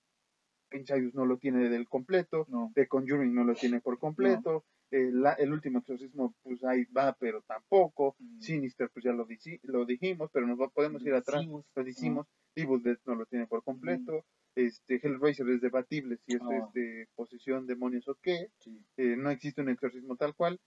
Insidious 0.72 1.14
no 1.14 1.24
lo 1.24 1.38
tiene 1.38 1.68
del 1.68 1.88
completo, 1.88 2.44
No. 2.48 2.72
The 2.74 2.88
Conjuring 2.88 3.32
no 3.34 3.44
lo 3.44 3.54
tiene 3.54 3.80
por 3.80 3.98
completo, 3.98 4.64
eh, 4.90 5.10
la- 5.12 5.34
el 5.34 5.52
último 5.52 5.78
exorcismo, 5.78 6.34
pues 6.42 6.62
ahí 6.64 6.84
va, 6.86 7.16
pero 7.18 7.42
tampoco. 7.42 8.16
Mm. 8.18 8.40
Sinister, 8.40 8.90
pues 8.90 9.04
ya 9.04 9.12
lo, 9.12 9.26
dici- 9.26 9.60
lo 9.62 9.84
dijimos, 9.86 10.30
pero 10.32 10.46
nos 10.46 10.58
va- 10.60 10.68
podemos 10.70 11.02
ir 11.06 11.14
atrás, 11.14 11.40
Decimos. 11.42 11.64
lo 11.74 11.84
decimos. 11.84 12.26
Evil 12.56 12.82
Dead 12.82 12.98
no 13.06 13.14
lo 13.14 13.26
tiene 13.26 13.46
por 13.46 13.62
completo. 13.62 14.24
Este, 14.56 15.00
Hellraiser 15.02 15.48
es 15.48 15.60
debatible 15.60 16.16
si 16.26 16.34
es 16.34 16.40
de 16.74 17.08
posesión, 17.16 17.66
demonios 17.66 18.06
o 18.08 18.14
qué. 18.22 18.50
Sí. 18.60 18.78
Eh, 18.96 19.16
no 19.16 19.30
existe 19.30 19.60
un 19.62 19.68
exorcismo 19.68 20.16
tal 20.16 20.34
cual, 20.34 20.60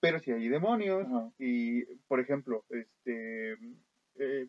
pero 0.00 0.20
si 0.20 0.30
hay 0.32 0.48
demonios. 0.48 1.06
Y, 1.38 1.84
por 2.06 2.20
ejemplo, 2.20 2.64
este, 2.70 3.52
eh, 4.16 4.48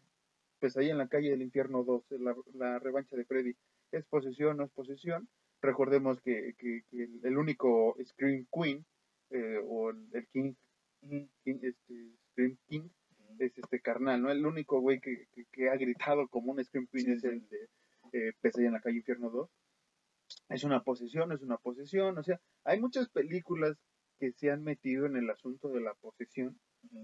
pues 0.60 0.78
ahí 0.78 0.90
en 0.90 0.98
la 0.98 1.08
calle 1.08 1.32
del 1.32 1.42
infierno 1.42 1.84
2, 1.84 2.06
la, 2.20 2.36
la 2.54 2.80
revancha 2.80 3.16
de 3.16 3.26
Freddy, 3.26 3.56
¿es 3.92 4.06
posesión 4.06 4.52
o 4.52 4.54
no 4.54 4.64
es 4.66 4.72
posesión? 4.72 5.28
Recordemos 5.62 6.22
que, 6.22 6.54
que- 6.58 6.84
que 6.92 7.08
el, 7.24 7.38
único 7.38 7.96
Scream 8.04 8.46
Queen, 8.52 8.86
eh, 9.30 9.60
o 9.66 9.90
el, 9.92 10.08
el 10.14 10.28
King, 10.28 10.54
este, 11.46 12.12
Scream 12.32 12.58
King, 12.68 12.90
es 13.40 13.58
este 13.58 13.80
carnal, 13.80 14.22
¿no? 14.22 14.30
El 14.32 14.46
único 14.46 14.80
güey 14.80 15.00
que, 15.00 15.28
que, 15.34 15.46
que 15.52 15.70
ha 15.70 15.76
gritado 15.76 16.28
como 16.28 16.52
un 16.52 16.64
Scream 16.64 16.88
Queen 16.88 17.06
Sí, 17.06 17.12
es 17.14 17.24
el 17.24 17.48
de 17.50 17.68
eh, 18.14 18.32
Pesadilla 18.40 18.68
en 18.68 18.74
la 18.74 18.82
calle 18.82 18.98
Infierno 18.98 19.30
2. 19.30 19.50
Es 20.50 20.64
una 20.64 20.84
posesión, 20.84 21.32
es 21.32 21.42
una 21.42 21.58
posesión, 21.58 22.18
o 22.18 22.24
sea, 22.24 22.40
hay 22.64 22.80
muchas 22.80 23.10
películas 23.10 23.78
que 24.20 24.32
se 24.32 24.52
han 24.52 24.64
metido 24.64 25.06
en 25.06 25.18
el 25.18 25.30
asunto 25.30 25.70
de 25.70 25.82
la 25.82 25.94
posesión, 25.96 26.60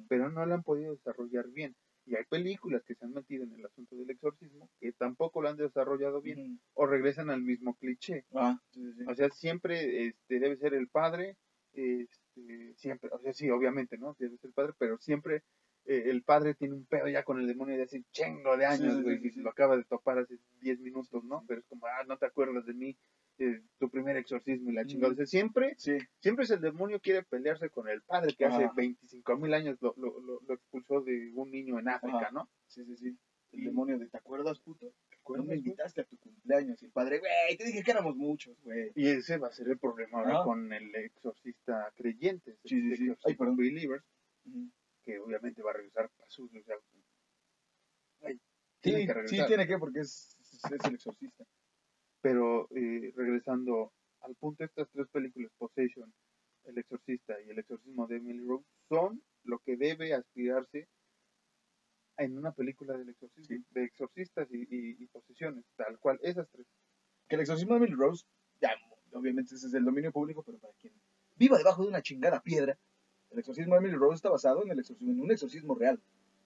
pero 0.07 0.30
no 0.30 0.45
la 0.45 0.56
han 0.56 0.64
podido 0.64 0.94
desarrollar 0.94 1.48
bien. 1.49 1.76
Y 2.06 2.15
hay 2.15 2.23
películas 2.26 2.84
que 2.86 2.95
se 2.95 3.06
han 3.06 3.14
metido 3.14 3.44
en 3.44 3.53
el 3.53 3.65
asunto 3.65 3.95
del 3.95 4.10
exorcismo 4.10 4.69
que 4.80 4.94
tampoco 4.94 5.41
lo 5.41 5.49
han 5.49 5.57
desarrollado 5.57 6.22
bien 6.22 6.60
o 6.73 6.88
regresan 6.88 7.30
al 7.30 7.41
mismo 7.41 7.76
cliché. 7.76 8.26
Ah, 8.34 8.60
sí, 8.72 8.81
sí, 8.81 8.94
sí. 8.98 9.03
O 9.07 9.15
sea, 9.15 9.30
siempre 9.30 10.07
este, 10.07 10.40
debe 10.40 10.57
ser 10.57 10.73
el 10.73 10.88
padre, 10.88 11.38
este, 11.73 12.73
siempre, 12.77 13.10
o 13.14 13.19
sea, 13.19 13.34
sí, 13.34 13.49
obviamente, 13.52 13.98
¿no? 13.98 14.15
Debe 14.18 14.38
ser 14.38 14.48
el 14.48 14.53
padre, 14.53 14.73
pero 14.80 14.98
siempre 14.98 15.44
eh, 15.91 16.03
el 16.11 16.22
padre 16.24 16.53
tiene 16.53 16.76
un 16.76 16.86
pedo 16.86 17.07
ya 17.07 17.24
con 17.24 17.40
el 17.40 17.48
demonio 17.48 17.76
de 17.76 17.84
hace 17.84 18.03
chingo 18.11 18.56
de 18.56 18.66
años, 18.66 19.02
güey, 19.02 19.20
sí. 19.32 19.40
lo 19.41 19.49
acaba 19.49 19.76
de 19.76 19.84
topar 19.86 20.20
hace 20.20 20.38
10 20.61 20.80
minutos, 20.82 21.24
¿no? 21.24 21.44
Pero 21.48 21.61
es 21.61 21.66
como, 21.68 21.88
ah, 21.88 22.03
no 22.07 22.18
te 22.18 22.28
acuerdas 22.28 22.66
de 22.66 22.74
mí, 22.76 22.95
eh, 23.40 23.61
tu 23.80 23.90
primer 23.90 24.16
exorcismo 24.18 24.70
y 24.70 24.74
la 24.76 24.86
chingada. 24.86 25.14
O 25.14 25.16
sea, 25.16 25.26
siempre, 25.26 25.74
Sí. 25.78 25.98
siempre 26.20 26.45
es 26.45 26.52
el 26.52 26.61
demonio 26.61 26.99
quiere 26.99 27.24
pelearse 27.24 27.70
con 27.70 27.88
el 27.90 28.02
padre 28.03 28.36
que 28.38 28.45
hace 28.45 28.66
Ajá. 28.66 28.74
25 28.76 29.38
mil 29.38 29.53
años 29.53 29.78
lo, 29.82 29.94
lo, 29.98 30.20
lo, 30.20 30.41
lo 30.48 30.53
expulsó 30.53 31.02
de 31.02 31.32
un 31.34 31.49
niño 31.49 31.80
en 31.80 31.90
África, 31.90 32.18
Ajá. 32.18 32.32
¿no? 32.32 32.49
Sí, 32.68 32.86
sí, 32.86 32.95
sí. 32.98 33.18
El 33.52 33.61
Y- 33.61 33.66
demonio 33.66 33.98
de 33.98 34.07
¿te 34.07 34.18
acuerdas, 34.18 34.60
puto? 34.60 34.86
No 34.86 35.18
acuerdas, 35.22 35.48
me 35.48 35.56
invitaste 35.56 36.02
a 36.02 36.03
tu 36.03 36.18
cumpleaños. 36.18 36.82
Y 36.82 36.86
el 36.86 36.91
padre, 36.91 37.20
güey, 37.20 37.57
te 37.57 37.64
dije 37.66 37.82
que 37.84 37.91
éramos 37.91 38.16
muchos, 38.16 38.56
güey. 38.64 38.91
Y 38.94 39.07
ese 39.07 39.38
va 39.38 39.48
a 39.48 39.52
ser 39.52 39.68
el 39.70 39.78
problema 39.80 40.20
ahora 40.20 40.44
con 40.44 40.72
el 40.74 40.94
exorcista 40.95 41.91
creyente, 41.95 42.57
Sí, 42.66 42.80
sí, 42.82 42.95
sí. 42.98 43.14
Ay, 43.26 43.36
perdón. 43.36 43.56
believers. 43.57 44.03
Que 45.10 45.19
obviamente 45.19 45.61
va 45.64 45.72
a 45.72 45.73
regresar 45.73 46.06
a 46.06 46.30
sus, 46.30 46.53
o 46.53 46.64
sea, 46.64 46.76
ay, 48.23 48.36
Sí, 48.81 48.91
tiene 48.91 49.07
que 49.07 49.27
sí, 49.27 49.38
tiene 49.48 49.68
que, 49.68 49.77
porque 49.77 49.99
es, 49.99 50.38
es 50.40 50.86
el 50.86 50.94
exorcista. 50.95 51.44
Pero 52.22 52.68
eh, 52.76 53.11
regresando 53.15 53.91
al 54.22 54.36
punto, 54.36 54.64
estas 54.64 54.90
tres 54.91 55.07
películas, 55.10 55.52
Possession, 55.57 56.14
El 56.65 56.77
Exorcista 56.77 57.41
y 57.41 57.49
El 57.49 57.60
Exorcismo 57.60 58.07
de 58.07 58.18
Emily 58.18 58.45
Rose, 58.45 58.65
son 58.88 59.22
lo 59.44 59.60
que 59.60 59.76
debe 59.77 60.14
aspirarse 60.14 60.88
en 62.18 62.38
una 62.38 62.52
película 62.53 62.98
del 62.98 63.10
exorcismo, 63.10 63.65
de 63.72 63.84
exorcistas 63.86 64.48
y, 64.52 64.60
y- 64.64 64.95
y 65.03 65.07
posesiones, 65.07 65.65
tal 65.76 65.98
cual, 65.99 66.19
esas 66.22 66.48
tres. 66.49 66.68
Que 67.27 67.36
el 67.36 67.41
exorcismo 67.41 67.73
de 67.73 67.77
Emily 67.80 67.95
Rose, 67.95 68.26
ya, 68.61 68.72
obviamente 69.14 69.56
ese 69.56 69.68
es 69.68 69.73
el 69.73 69.86
dominio 69.86 70.11
público, 70.11 70.44
pero 70.44 70.57
para 70.60 70.73
quien 70.73 70.94
viva 71.38 71.57
debajo 71.57 71.84
de 71.84 71.90
una 71.90 72.02
chingada 72.02 72.41
piedra, 72.41 72.77
el 73.31 73.39
exorcismo 73.39 73.76
de 73.76 73.80
Emily 73.80 73.95
Rose 73.95 74.15
está 74.15 74.30
basado 74.30 74.64
en, 74.64 74.72
el 74.72 74.80
exorcismo, 74.80 75.11
en 75.11 75.22
un 75.22 75.31
exorcismo 75.31 75.76
real. 75.76 76.01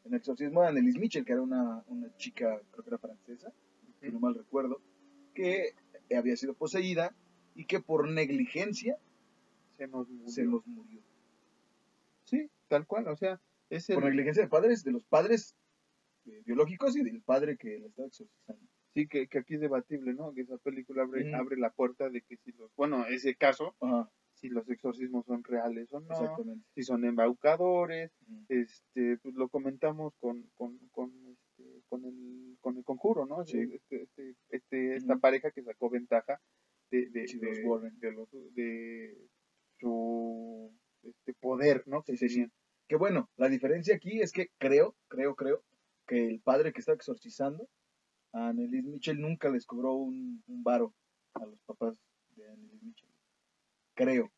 En 0.06 0.14
el 0.14 0.20
exorcismo 0.20 0.62
de 0.62 0.68
Annelise 0.68 1.00
Mitchell, 1.00 1.26
que 1.26 1.32
era 1.32 1.42
una, 1.42 1.84
una 1.88 2.16
chica, 2.18 2.62
creo 2.72 2.84
que 2.84 2.90
era 2.90 2.98
francesa, 2.98 3.54
si 4.02 4.12
no 4.12 4.20
mal 4.20 4.36
recuerdo, 4.36 4.82
que 5.34 5.76
había 6.16 6.36
sido 6.36 6.54
poseída 6.54 7.16
y 7.56 7.66
que 7.66 7.80
por 7.80 8.10
negligencia 8.10 8.98
Se 9.78 9.88
nos 9.88 10.10
murió. 10.10 10.28
se 10.30 10.44
nos 10.44 10.66
murió. 10.68 11.02
Sí, 12.26 12.50
tal 12.68 12.86
cual, 12.86 13.08
o 13.08 13.16
sea, 13.16 13.40
es 13.70 13.90
el, 13.90 13.96
Por 13.96 14.06
negligencia 14.06 14.44
de 14.44 14.50
padres, 14.50 14.84
de 14.84 14.92
los 14.92 15.06
padres 15.06 15.56
eh, 16.26 16.42
biológicos 16.46 16.96
y 16.98 17.04
del 17.04 17.22
padre 17.22 17.58
que 17.58 17.80
la 17.80 17.88
estaba 17.88 18.08
exorcizando. 18.08 18.62
sí 18.94 19.08
que, 19.08 19.28
que 19.28 19.40
aquí 19.40 19.56
es 19.56 19.62
debatible, 19.62 20.14
¿no? 20.14 20.34
Que 20.34 20.42
esa 20.42 20.58
película 20.58 21.04
abre, 21.04 21.34
abre 21.34 21.58
la 21.58 21.72
puerta 21.72 22.10
de 22.10 22.22
que 22.22 22.38
si 22.38 22.52
los, 22.52 22.74
bueno, 22.76 23.06
ese 23.06 23.36
caso, 23.36 23.76
Ajá, 23.80 24.10
si 24.44 24.50
los 24.50 24.70
exorcismos 24.70 25.26
son 25.26 25.42
reales 25.42 25.88
o 25.94 26.02
no, 26.02 26.36
si 26.76 26.84
son 26.84 27.06
embaucadores, 27.06 28.12
Ujú. 28.28 28.46
este, 28.50 29.18
pues 29.20 29.36
lo 29.36 29.48
comentamos 29.48 30.14
con, 30.20 30.44
con, 30.54 30.78
con, 30.92 31.14
este, 31.32 31.82
con, 31.88 32.04
el, 32.04 32.58
con 32.60 32.76
el 32.78 32.84
conjuro, 32.84 33.26
¿no? 33.26 33.46
Sí. 33.46 33.58
Este, 33.74 34.04
este, 34.04 34.36
este, 34.50 34.96
esta 34.98 35.16
pareja 35.16 35.52
que 35.52 35.64
sacó 35.64 35.90
ventaja 35.90 36.42
de, 36.92 37.10
de, 37.10 37.26
Sí, 37.26 37.40
de 37.40 37.48
los 37.48 37.60
Warren. 37.64 37.98
de 38.02 38.12
los- 38.12 38.30
de 38.54 39.18
su 39.80 40.72
este 41.04 41.34
poder, 41.36 41.84
¿no? 41.88 42.04
Que 42.04 42.18
Sí. 42.18 42.46
Que 42.90 42.98
bueno, 42.98 43.30
la 43.38 43.48
diferencia 43.48 43.96
aquí 43.96 44.20
es 44.22 44.34
que 44.34 44.48
creo, 44.58 44.94
creo, 45.08 45.36
creo, 45.36 45.64
que 46.06 46.28
el 46.28 46.42
padre 46.42 46.74
que 46.74 46.80
estaba 46.82 46.98
exorcizando 46.98 47.70
a 48.34 48.50
Annelise 48.50 48.90
Mitchell 48.90 49.22
nunca 49.22 49.50
les 49.50 49.66
cobró 49.66 49.94
un, 49.96 50.44
un 50.48 50.64
varo 50.64 50.94
a 51.34 51.46
los 51.46 51.62
papás 51.62 51.98
de 52.36 52.46
Annelise 52.46 52.86
Mitchell. 52.86 53.13
Creo. 53.96 54.32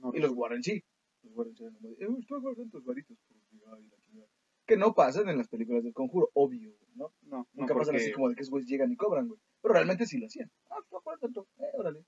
No 0.00 0.12
Y 0.14 0.20
los 0.20 0.32
Warren 0.32 0.62
sí. 0.62 0.82
Los 1.22 1.32
Warren 1.36 1.54
sí 1.56 1.62
eran 1.64 1.74
como 1.76 1.88
"Eh, 1.90 2.18
estoy 2.20 2.40
guardando 2.40 2.70
tus 2.78 2.84
varitos. 2.84 3.16
por 3.26 3.36
si 3.48 3.56
hay 3.64 3.82
la 3.88 3.96
chingada". 4.00 4.28
Que 4.66 4.76
no 4.76 4.94
pasan 4.94 5.28
en 5.28 5.36
las 5.38 5.48
películas 5.48 5.82
del 5.84 5.92
conjuro, 5.92 6.30
obvio, 6.34 6.74
¿no? 6.94 7.12
no, 7.22 7.38
no, 7.38 7.48
Nunca 7.52 7.74
pasan 7.74 7.96
así 7.96 8.06
porque- 8.06 8.14
como 8.14 8.28
de 8.30 8.34
que 8.34 8.42
esos 8.42 8.50
güeyes 8.50 8.68
llegan 8.68 8.92
y 8.92 8.96
cobran, 8.96 9.28
güey. 9.28 9.40
Pero 9.60 9.74
realmente 9.74 10.06
sí 10.06 10.18
lo 10.18 10.26
hacían. 10.26 10.50
Ah, 10.70 10.76
acuérdate 10.90 11.26
tanto. 11.26 11.46
Eh, 11.58 11.70
órale. 11.74 12.04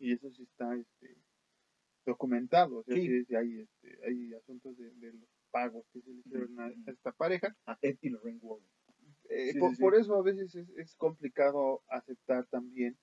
y 0.00 0.12
eso 0.12 0.30
sí 0.30 0.44
está 0.44 0.74
este, 0.76 1.16
documentado, 2.06 2.78
o 2.78 2.82
sea, 2.84 2.94
Sí. 2.94 3.24
sí, 3.24 3.34
hay, 3.34 3.60
este, 3.60 3.98
hay 4.06 4.32
asuntos 4.34 4.76
de, 4.78 4.90
de 4.94 5.12
los 5.12 5.28
pagos 5.50 5.84
que 5.92 6.00
se 6.00 6.10
le 6.10 6.20
hicieron 6.20 6.58
a, 6.60 6.70
esta 6.86 7.12
pareja. 7.12 7.54
A 7.66 7.76
Ed 7.82 7.98
y 8.00 8.10
Lorraine 8.10 8.38
Warren. 8.42 8.68
Eh, 9.30 9.52
Sí, 9.52 9.58
por, 9.58 9.76
por 9.78 9.94
eso 9.96 10.14
a 10.14 10.22
veces 10.22 10.54
es, 10.54 10.68
es 10.76 10.94
complicado 10.96 11.82
aceptar 11.88 12.46
también 12.46 12.96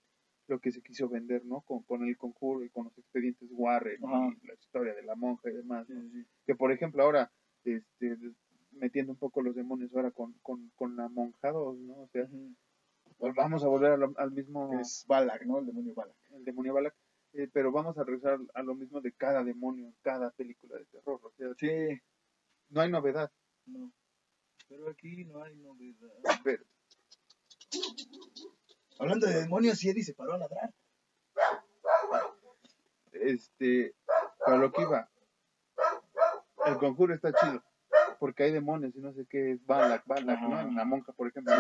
lo 0.47 0.59
que 0.59 0.71
se 0.71 0.81
quiso 0.81 1.09
vender, 1.09 1.43
¿no? 1.45 1.61
Con, 1.61 1.83
con 1.83 2.03
el 2.03 2.17
conjuro 2.17 2.63
y 2.63 2.69
con 2.69 2.85
los 2.85 2.97
expedientes 2.97 3.49
Warren 3.51 4.03
Ajá. 4.05 4.27
y 4.41 4.47
la 4.47 4.53
historia 4.53 4.93
de 4.93 5.03
la 5.03 5.15
monja 5.15 5.49
y 5.49 5.53
demás, 5.53 5.87
Sí, 5.87 5.93
¿no? 5.93 6.01
sí, 6.03 6.09
sí. 6.11 6.25
Que 6.45 6.55
por 6.55 6.71
ejemplo 6.71 7.03
ahora, 7.03 7.31
este, 7.63 8.17
metiendo 8.71 9.13
un 9.13 9.17
poco 9.17 9.41
los 9.41 9.55
demonios 9.55 9.93
ahora 9.95 10.11
con, 10.11 10.33
con, 10.41 10.69
con 10.75 10.95
la 10.95 11.09
monja 11.09 11.51
2, 11.51 11.77
¿no? 11.79 11.93
O 12.03 12.07
sea, 12.09 12.27
pues 13.17 13.33
vamos 13.35 13.63
a 13.63 13.67
volver 13.67 13.93
a 13.93 13.97
lo- 13.97 14.13
al 14.17 14.31
mismo, 14.31 14.79
es 14.79 15.05
Balak, 15.07 15.45
¿no? 15.45 15.59
El 15.59 15.65
demonio 15.67 15.93
Balak. 15.95 16.15
el 16.31 16.43
demonio 16.45 16.73
Balak, 16.73 16.95
eh, 17.33 17.49
pero 17.51 17.71
vamos 17.71 17.97
a 17.97 18.03
regresar 18.03 18.37
a 18.53 18.61
lo 18.63 18.75
mismo 18.75 19.01
de 19.01 19.13
cada 19.13 19.43
demonio 19.43 19.85
en 19.87 19.95
cada 20.01 20.31
película 20.31 20.77
de 20.77 20.85
terror, 20.85 21.19
o 21.23 21.31
sea, 21.37 21.47
Sí. 21.57 21.69
no 22.69 22.81
hay 22.81 22.91
novedad, 22.91 23.31
No. 23.65 23.91
Pero 24.67 24.89
aquí 24.89 25.25
no 25.25 25.41
hay 25.43 25.55
novedad. 25.57 26.09
pero 26.43 26.63
Hablando 28.99 29.27
de 29.27 29.41
demonios, 29.41 29.83
y 29.83 29.89
Eddie 29.89 30.03
se 30.03 30.13
paró 30.13 30.33
a 30.33 30.37
ladrar. 30.37 30.73
este, 33.11 33.93
para 34.45 34.57
lo 34.57 34.71
que 34.71 34.81
iba, 34.83 35.09
El 36.65 36.77
conjuro 36.77 37.13
está 37.13 37.31
chido. 37.33 37.61
Porque 38.19 38.43
hay 38.43 38.51
demonios 38.53 38.95
y 38.95 38.99
no 38.99 39.11
sé 39.13 39.25
qué 39.29 39.51
es 39.51 39.65
Balak, 39.65 40.03
Balak, 40.05 40.39
¿no? 40.41 40.59
En 40.61 40.75
la 40.75 40.85
monja, 40.85 41.11
por 41.13 41.27
ejemplo. 41.27 41.53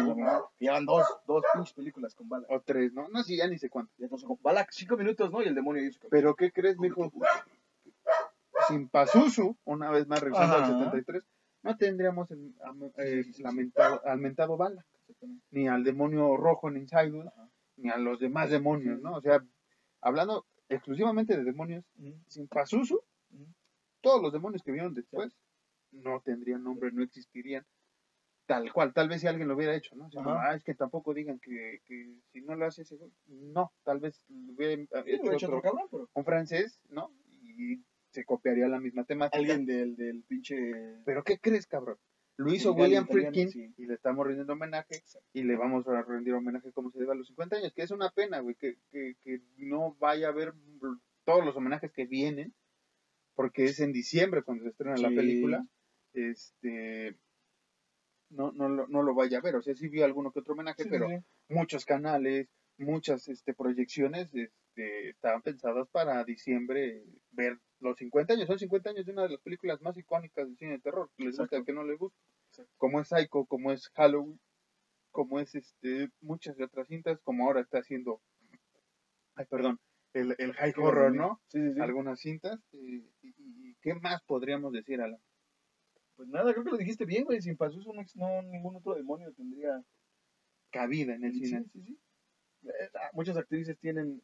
Llevan 0.57 0.85
dos, 0.85 1.05
dos 1.27 1.43
pinches 1.53 1.73
películas 1.73 2.15
con 2.15 2.29
Balak. 2.29 2.49
O 2.49 2.61
tres, 2.61 2.93
¿no? 2.93 3.07
No, 3.09 3.23
sí, 3.23 3.37
ya 3.37 3.47
ni 3.47 3.57
sé 3.57 3.69
cuánto. 3.69 3.91
Ya 3.97 4.07
no 4.07 4.17
sé 4.17 4.25
cómo- 4.25 4.39
Balak, 4.41 4.69
cinco 4.71 4.95
minutos, 4.95 5.29
¿no? 5.31 5.43
Y 5.43 5.47
el 5.47 5.55
demonio 5.55 5.83
dice. 5.83 5.99
Pero 6.09 6.33
¿qué 6.35 6.51
crees, 6.51 6.77
mijo? 6.77 7.11
Sin 8.67 8.87
Pazuzu, 8.89 9.57
una 9.65 9.91
vez 9.91 10.07
más 10.07 10.21
regresando 10.21 10.55
al 10.55 10.63
Ajá. 10.63 10.73
73, 10.73 11.23
no 11.61 11.77
tendríamos 11.77 12.31
el, 12.31 12.55
eh, 12.97 13.25
lamentado, 13.39 14.01
al 14.05 14.17
mentado 14.17 14.57
Balak, 14.57 14.85
ni 15.51 15.67
al 15.67 15.83
demonio 15.83 16.35
rojo 16.37 16.69
en 16.69 16.77
Inside, 16.77 17.21
Ajá. 17.27 17.49
ni 17.77 17.89
a 17.89 17.97
los 17.97 18.19
demás 18.19 18.49
demonios, 18.49 19.01
¿no? 19.01 19.15
O 19.15 19.21
sea, 19.21 19.43
hablando 20.01 20.45
exclusivamente 20.69 21.37
de 21.37 21.43
demonios, 21.43 21.85
sin 22.27 22.47
Pazuzu, 22.47 22.99
todos 24.01 24.21
los 24.21 24.31
demonios 24.33 24.61
que 24.63 24.71
vieron 24.71 24.93
después 24.93 25.35
no 25.91 26.19
tendrían 26.21 26.63
nombre, 26.63 26.91
no 26.91 27.03
existirían 27.03 27.65
tal 28.45 28.71
cual. 28.71 28.93
Tal 28.93 29.09
vez 29.09 29.21
si 29.21 29.27
alguien 29.27 29.47
lo 29.47 29.55
hubiera 29.55 29.75
hecho, 29.75 29.95
¿no? 29.95 30.07
Ah, 30.27 30.53
es 30.55 30.63
que 30.63 30.75
tampoco 30.75 31.13
digan 31.13 31.39
que, 31.39 31.79
que 31.85 32.13
si 32.31 32.41
no 32.41 32.55
lo 32.55 32.65
hace 32.65 32.83
ese. 32.83 32.97
No, 33.27 33.71
tal 33.83 33.99
vez 33.99 34.23
lo 34.29 34.53
hubiera 34.53 34.75
Sí, 34.75 34.87
hecho 35.11 35.31
hecho 35.31 35.47
otro- 35.47 35.57
otro 35.57 35.61
cabrón, 35.61 35.87
pero. 35.89 36.09
un 36.13 36.25
francés, 36.25 36.79
¿no? 36.89 37.11
Y 37.41 37.81
se 38.11 38.23
copiaría 38.25 38.67
la 38.67 38.79
misma 38.79 39.03
temática. 39.05 39.37
Alguien 39.39 39.65
del, 39.65 39.95
del 39.95 40.23
pinche. 40.23 40.55
Pero 41.05 41.23
¿qué 41.23 41.39
crees, 41.39 41.65
cabrón? 41.65 41.97
Lo 42.37 42.53
hizo 42.53 42.73
William 42.73 43.07
Friedkin. 43.07 43.49
sí. 43.49 43.73
y 43.77 43.85
le 43.85 43.93
estamos 43.93 44.25
rindiendo 44.27 44.53
homenaje 44.53 45.01
y 45.33 45.43
le 45.43 45.55
vamos 45.55 45.87
a 45.87 46.01
rendir 46.01 46.33
homenaje 46.33 46.71
como 46.73 46.91
se 46.91 46.99
debe 46.99 47.13
a 47.13 47.15
los 47.15 47.27
50 47.27 47.55
años, 47.57 47.73
que 47.73 47.83
es 47.83 47.91
una 47.91 48.09
pena, 48.09 48.39
güey, 48.39 48.55
que, 48.55 48.77
que, 48.91 49.15
que 49.23 49.41
no 49.57 49.95
vaya 49.99 50.27
a 50.27 50.31
haber 50.31 50.53
todos 51.23 51.45
los 51.45 51.55
homenajes 51.55 51.91
que 51.93 52.05
vienen, 52.05 52.53
porque 53.35 53.65
es 53.65 53.79
en 53.79 53.93
diciembre 53.93 54.43
cuando 54.43 54.63
se 54.63 54.71
estrena 54.71 54.97
la 54.97 55.09
película, 55.09 55.65
este, 56.13 57.17
no, 58.29 58.51
no, 58.51 58.69
lo, 58.69 58.87
no 58.87 59.01
lo 59.01 59.15
vaya 59.15 59.37
a 59.37 59.41
ver, 59.41 59.55
o 59.55 59.61
sea, 59.61 59.75
sí 59.75 59.87
vi 59.87 60.01
alguno 60.01 60.31
que 60.31 60.39
otro 60.39 60.53
homenaje, 60.53 60.83
Sí, 60.83 60.89
pero 60.89 61.07
muchos 61.47 61.85
canales, 61.85 62.47
muchas 62.77 63.27
este, 63.27 63.53
proyecciones 63.53 64.33
este, 64.33 65.09
estaban 65.09 65.41
pensadas 65.41 65.87
para 65.89 66.23
diciembre 66.23 67.03
ver 67.31 67.59
los 67.85 67.97
50 67.97 68.33
años. 68.33 68.47
Son 68.47 68.59
50 68.59 68.89
años 68.89 69.05
de 69.05 69.11
una 69.13 69.23
de 69.23 69.29
las 69.29 69.41
películas 69.41 69.81
más 69.81 69.97
icónicas 69.97 70.45
del 70.47 70.57
cine 70.57 70.73
de 70.73 70.79
terror. 70.79 71.09
que 71.17 71.25
Les 71.25 71.37
gusta, 71.37 71.63
que 71.63 71.73
no 71.73 71.83
les 71.83 71.97
gusta. 71.97 72.19
Exacto. 72.49 72.73
Como 72.77 72.99
es 73.01 73.07
Psycho, 73.07 73.45
como 73.45 73.71
es 73.71 73.89
Halloween, 73.95 74.39
como 75.11 75.39
es 75.39 75.55
este 75.55 76.09
muchas 76.21 76.57
de 76.57 76.65
otras 76.65 76.87
cintas, 76.87 77.19
como 77.23 77.45
ahora 77.45 77.61
está 77.61 77.79
haciendo, 77.79 78.21
ay, 79.35 79.45
perdón, 79.49 79.79
el, 80.13 80.35
el 80.37 80.53
high 80.53 80.73
horror, 80.77 81.13
¿no? 81.15 81.41
Sí, 81.47 81.59
sí, 81.61 81.73
sí. 81.73 81.79
Algunas 81.81 82.19
cintas. 82.19 82.59
eh, 82.73 82.77
y, 83.21 83.27
y- 83.27 83.69
y 83.69 83.75
¿Qué 83.81 83.93
más 83.95 84.21
podríamos 84.23 84.71
decir, 84.73 85.01
Alan? 85.01 85.19
Pues 86.15 86.29
nada, 86.29 86.53
creo 86.53 86.63
que 86.63 86.71
lo 86.71 86.77
dijiste 86.77 87.05
bien, 87.05 87.25
güey. 87.25 87.41
Sin 87.41 87.57
Pazuzu 87.57 87.91
no, 88.15 88.41
ningún 88.43 88.75
otro 88.77 88.95
demonio 88.95 89.33
tendría. 89.33 89.83
Cabida 90.71 91.15
en 91.15 91.23
el 91.23 91.33
Sí, 91.33 91.45
cine. 91.45 91.63
sí, 91.71 91.81
sí. 91.83 91.99
Eh, 92.63 92.89
ah, 92.95 93.09
Muchas 93.13 93.37
actrices 93.37 93.77
tienen 93.79 94.21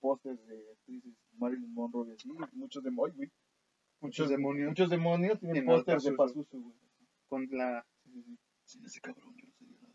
pósters 0.00 0.44
de 0.46 0.72
actrices 0.72 1.14
Marilyn 1.38 1.72
Monroe 1.72 2.08
y 2.08 2.12
así. 2.12 2.28
Muchos 2.52 2.82
demonios, 2.82 3.16
güey. 3.16 3.30
Muchos 4.00 4.30
demonios 4.30 4.68
Muchos 4.68 4.90
demonios 4.90 5.38
tienen 5.38 5.66
pósters 5.66 6.04
de 6.04 6.12
Pazuzu. 6.12 6.60
Güey. 6.60 6.74
con 7.28 7.46
la... 7.50 7.86
Sí, 8.02 8.10
sí, 8.12 8.22
sí. 8.22 8.38
Sin 8.64 8.84
ese 8.84 9.00
cabrón 9.00 9.34
yo 9.36 9.46
no 9.46 9.52
sería 9.52 9.76
nada. 9.80 9.94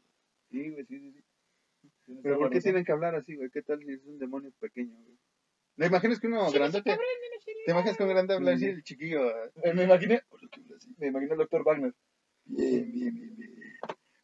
Sí, 0.50 0.70
güey, 0.70 0.86
sí, 0.86 1.00
sí, 1.00 1.12
sí. 1.12 2.20
Pero 2.22 2.38
¿por 2.38 2.50
qué 2.50 2.62
tienen 2.62 2.86
que 2.86 2.92
hablar 2.92 3.16
así, 3.16 3.36
güey? 3.36 3.50
¿Qué 3.50 3.62
tal 3.62 3.80
si 3.80 3.92
es 3.92 4.04
un 4.06 4.20
demonio 4.20 4.52
pequeño, 4.60 4.96
güey? 5.04 5.18
¿Te 5.78 5.88
imaginas 5.88 6.20
que 6.20 6.28
uno 6.28 6.52
grandote? 6.52 6.98
¿Te 7.66 7.72
imaginas 7.72 7.98
que 7.98 8.04
un 8.04 8.10
grande 8.10 8.34
habla 8.36 8.54
así 8.54 8.66
el 8.66 8.84
chiquillo? 8.84 9.28
ah? 9.28 9.52
Eh, 9.64 9.74
me 9.74 9.84
imaginé. 9.84 10.22
Me 10.98 11.08
imaginé 11.08 11.32
al 11.34 11.38
doctor 11.40 11.64
Wagner. 11.64 11.94
Bien, 12.46 12.92
bien, 12.92 13.14
bien, 13.16 13.36
bien. 13.36 13.56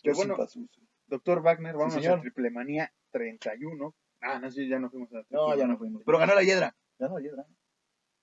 Yo 0.03 0.13
sin 0.13 0.69
Doctor 1.07 1.41
Wagner, 1.41 1.75
vamos 1.75 1.93
señor. 1.93 2.19
a 2.19 2.21
Triple 2.21 2.51
Manía 2.51 2.93
31. 3.11 3.93
Ah, 4.21 4.39
no 4.39 4.49
sé, 4.51 4.67
ya 4.67 4.79
no 4.79 4.89
fuimos 4.89 5.11
a 5.13 5.23
No, 5.29 5.55
ya 5.57 5.67
no 5.67 5.77
fuimos. 5.77 6.03
Pero 6.05 6.17
ganó 6.19 6.35
la 6.35 6.43
Hiedra. 6.43 6.75
Ganó 6.99 7.17
la 7.19 7.23
Hiedra. 7.23 7.45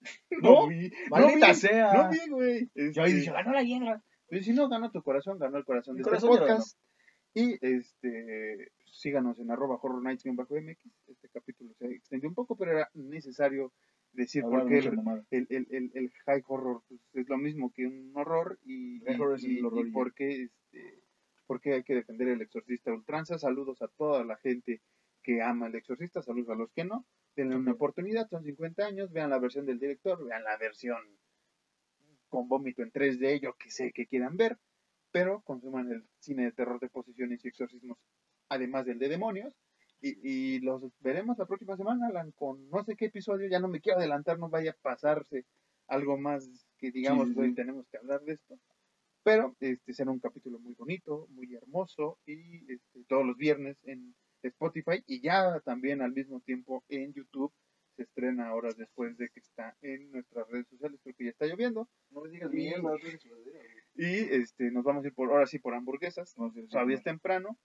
No, 0.42 0.50
¿No? 0.62 0.68
vi, 0.68 0.90
Maldita 1.10 1.48
no 1.48 1.52
vi, 1.52 1.58
sea. 1.58 1.92
No 1.92 2.10
vi, 2.10 2.30
güey. 2.30 2.70
Yo 2.92 3.02
Este, 3.04 3.16
dije, 3.16 3.32
ganó 3.32 3.52
la 3.52 3.62
Hiedra. 3.64 4.02
Pues 4.28 4.44
si 4.44 4.52
no 4.52 4.68
ganó 4.68 4.90
tu 4.92 5.02
corazón, 5.02 5.38
ganó 5.38 5.58
el 5.58 5.64
corazón 5.64 5.96
de 5.96 5.98
Mi 5.98 6.02
este 6.02 6.26
corazón 6.26 6.30
podcast. 6.46 6.78
Y 7.34 7.54
este 7.60 8.70
síganos 8.92 9.38
en 9.40 9.50
arroba 9.50 9.78
horror 9.82 10.02
nights 10.02 10.24
bajo 10.34 10.54
mx. 10.54 10.78
Este 11.08 11.28
capítulo 11.30 11.72
se 11.78 11.86
extendió 11.86 12.28
un 12.28 12.34
poco, 12.34 12.56
pero 12.56 12.72
era 12.72 12.88
necesario 12.94 13.72
decir 14.12 14.44
Hablaron 14.44 14.68
por 14.68 14.80
qué 14.80 14.90
mucha 14.90 15.24
el, 15.30 15.46
el, 15.50 15.66
el, 15.70 15.76
el, 15.76 15.90
el 15.94 16.10
high 16.26 16.42
horror 16.46 16.82
pues, 16.88 17.00
es 17.14 17.28
lo 17.28 17.36
mismo 17.38 17.72
que 17.74 17.86
un 17.86 18.12
horror 18.14 18.58
y, 18.64 18.98
y- 18.98 19.02
el 19.06 19.16
y- 19.40 19.46
y 19.46 19.58
y 19.58 19.62
ya. 19.62 19.92
por 19.92 20.14
qué 20.14 20.42
este 20.44 21.02
por 21.46 21.60
qué 21.60 21.74
hay 21.74 21.82
que 21.82 21.94
defender 21.94 22.28
el 22.28 22.40
exorcista 22.42 22.92
ultranza. 22.92 23.38
Saludos 23.38 23.82
a 23.82 23.88
toda 23.88 24.24
la 24.24 24.36
gente 24.36 24.80
que 25.28 25.42
ama 25.42 25.66
el 25.66 25.74
exorcista, 25.74 26.22
saludos 26.22 26.48
a 26.48 26.54
los 26.54 26.72
que 26.72 26.86
no. 26.86 27.04
Denle 27.36 27.56
una 27.56 27.72
oportunidad, 27.72 28.26
son 28.30 28.44
50 28.44 28.86
años, 28.86 29.12
vean 29.12 29.28
la 29.28 29.38
versión 29.38 29.66
del 29.66 29.78
director, 29.78 30.24
vean 30.24 30.42
la 30.42 30.56
versión 30.56 30.96
con 32.30 32.48
vómito 32.48 32.80
en 32.82 32.90
3D, 32.90 33.42
yo 33.42 33.52
que 33.58 33.70
sé 33.70 33.92
que 33.92 34.06
quieran 34.06 34.38
ver, 34.38 34.56
pero 35.10 35.42
consuman 35.42 35.92
el 35.92 36.02
cine 36.18 36.44
de 36.44 36.52
terror 36.52 36.80
de 36.80 36.88
posesiones 36.88 37.44
y 37.44 37.48
exorcismos, 37.48 37.98
además 38.48 38.86
del 38.86 38.98
de 38.98 39.10
demonios. 39.10 39.54
Y, 40.00 40.16
y 40.22 40.60
los 40.60 40.82
veremos 41.00 41.36
la 41.36 41.44
próxima 41.44 41.76
semana, 41.76 42.06
Alan, 42.06 42.32
con 42.32 42.66
no 42.70 42.82
sé 42.84 42.96
qué 42.96 43.06
episodio, 43.06 43.50
ya 43.50 43.60
no 43.60 43.68
me 43.68 43.82
quiero 43.82 43.98
adelantar, 43.98 44.38
no 44.38 44.48
vaya 44.48 44.70
a 44.70 44.76
pasarse 44.80 45.44
algo 45.88 46.16
más 46.16 46.48
que 46.78 46.90
digamos 46.90 47.24
Sí, 47.24 47.34
sí, 47.34 47.34
que 47.34 47.40
hoy 47.42 47.54
tenemos 47.54 47.86
que 47.90 47.98
hablar 47.98 48.22
de 48.22 48.32
esto. 48.32 48.58
Pero 49.22 49.54
este 49.60 49.92
será 49.92 50.10
un 50.10 50.20
capítulo 50.20 50.58
muy 50.58 50.72
bonito, 50.72 51.26
muy 51.32 51.54
hermoso 51.54 52.18
y 52.24 52.72
este, 52.72 53.04
todos 53.06 53.26
los 53.26 53.36
viernes 53.36 53.76
en 53.82 54.14
Spotify 54.42 55.02
y 55.06 55.20
ya 55.20 55.60
también 55.64 56.00
al 56.02 56.12
mismo 56.12 56.40
tiempo 56.40 56.84
en 56.88 57.12
YouTube 57.12 57.52
se 57.96 58.04
estrena 58.04 58.54
horas 58.54 58.76
después 58.76 59.16
de 59.18 59.28
que 59.30 59.40
está 59.40 59.76
en 59.82 60.12
nuestras 60.12 60.48
redes 60.48 60.68
sociales 60.68 61.00
porque 61.02 61.24
ya 61.24 61.30
está 61.30 61.46
lloviendo 61.46 61.88
No 62.10 62.22
me 62.22 62.30
digas 62.30 62.50
güey. 62.50 63.00
y 63.96 64.04
este 64.40 64.70
nos 64.70 64.84
vamos 64.84 65.04
a 65.04 65.08
ir 65.08 65.14
por 65.14 65.30
ahora 65.30 65.46
sí 65.46 65.58
por 65.58 65.74
hamburguesas 65.74 66.36
No, 66.38 66.50
sí, 66.52 66.62
sí, 66.62 66.68
todavía 66.68 66.96
sí. 66.96 67.00
es 67.00 67.04
temprano 67.04 67.58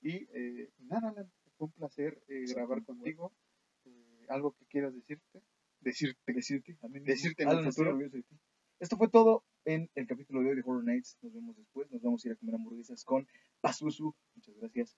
y 0.00 0.28
eh, 0.32 0.70
nada 0.78 1.12
fue 1.56 1.66
un 1.66 1.72
placer 1.72 2.22
eh, 2.28 2.44
grabar 2.54 2.84
contigo 2.84 3.32
Eh, 3.84 4.26
algo 4.28 4.52
que 4.52 4.64
quieras 4.66 4.94
decirte 4.94 5.42
decirte 5.80 6.32
Decirte. 6.32 6.76
Decirte 7.04 7.42
en 7.42 7.48
el 7.50 7.64
futuro. 7.64 7.98
Esto 8.78 8.96
fue 8.96 9.08
todo 9.08 9.44
en 9.64 9.90
el 9.94 10.06
capítulo 10.06 10.40
de 10.42 10.50
hoy 10.50 10.56
de 10.56 10.62
Horror 10.64 10.84
Nights. 10.84 11.18
Nos 11.22 11.32
vemos 11.34 11.56
después. 11.56 11.90
Nos 11.90 12.02
vamos 12.02 12.24
a 12.24 12.28
ir 12.28 12.34
a 12.34 12.36
comer 12.36 12.54
hamburguesas 12.56 13.04
con 13.04 13.26
Pazuzu. 13.60 14.14
Muchas 14.34 14.56
gracias. 14.56 14.96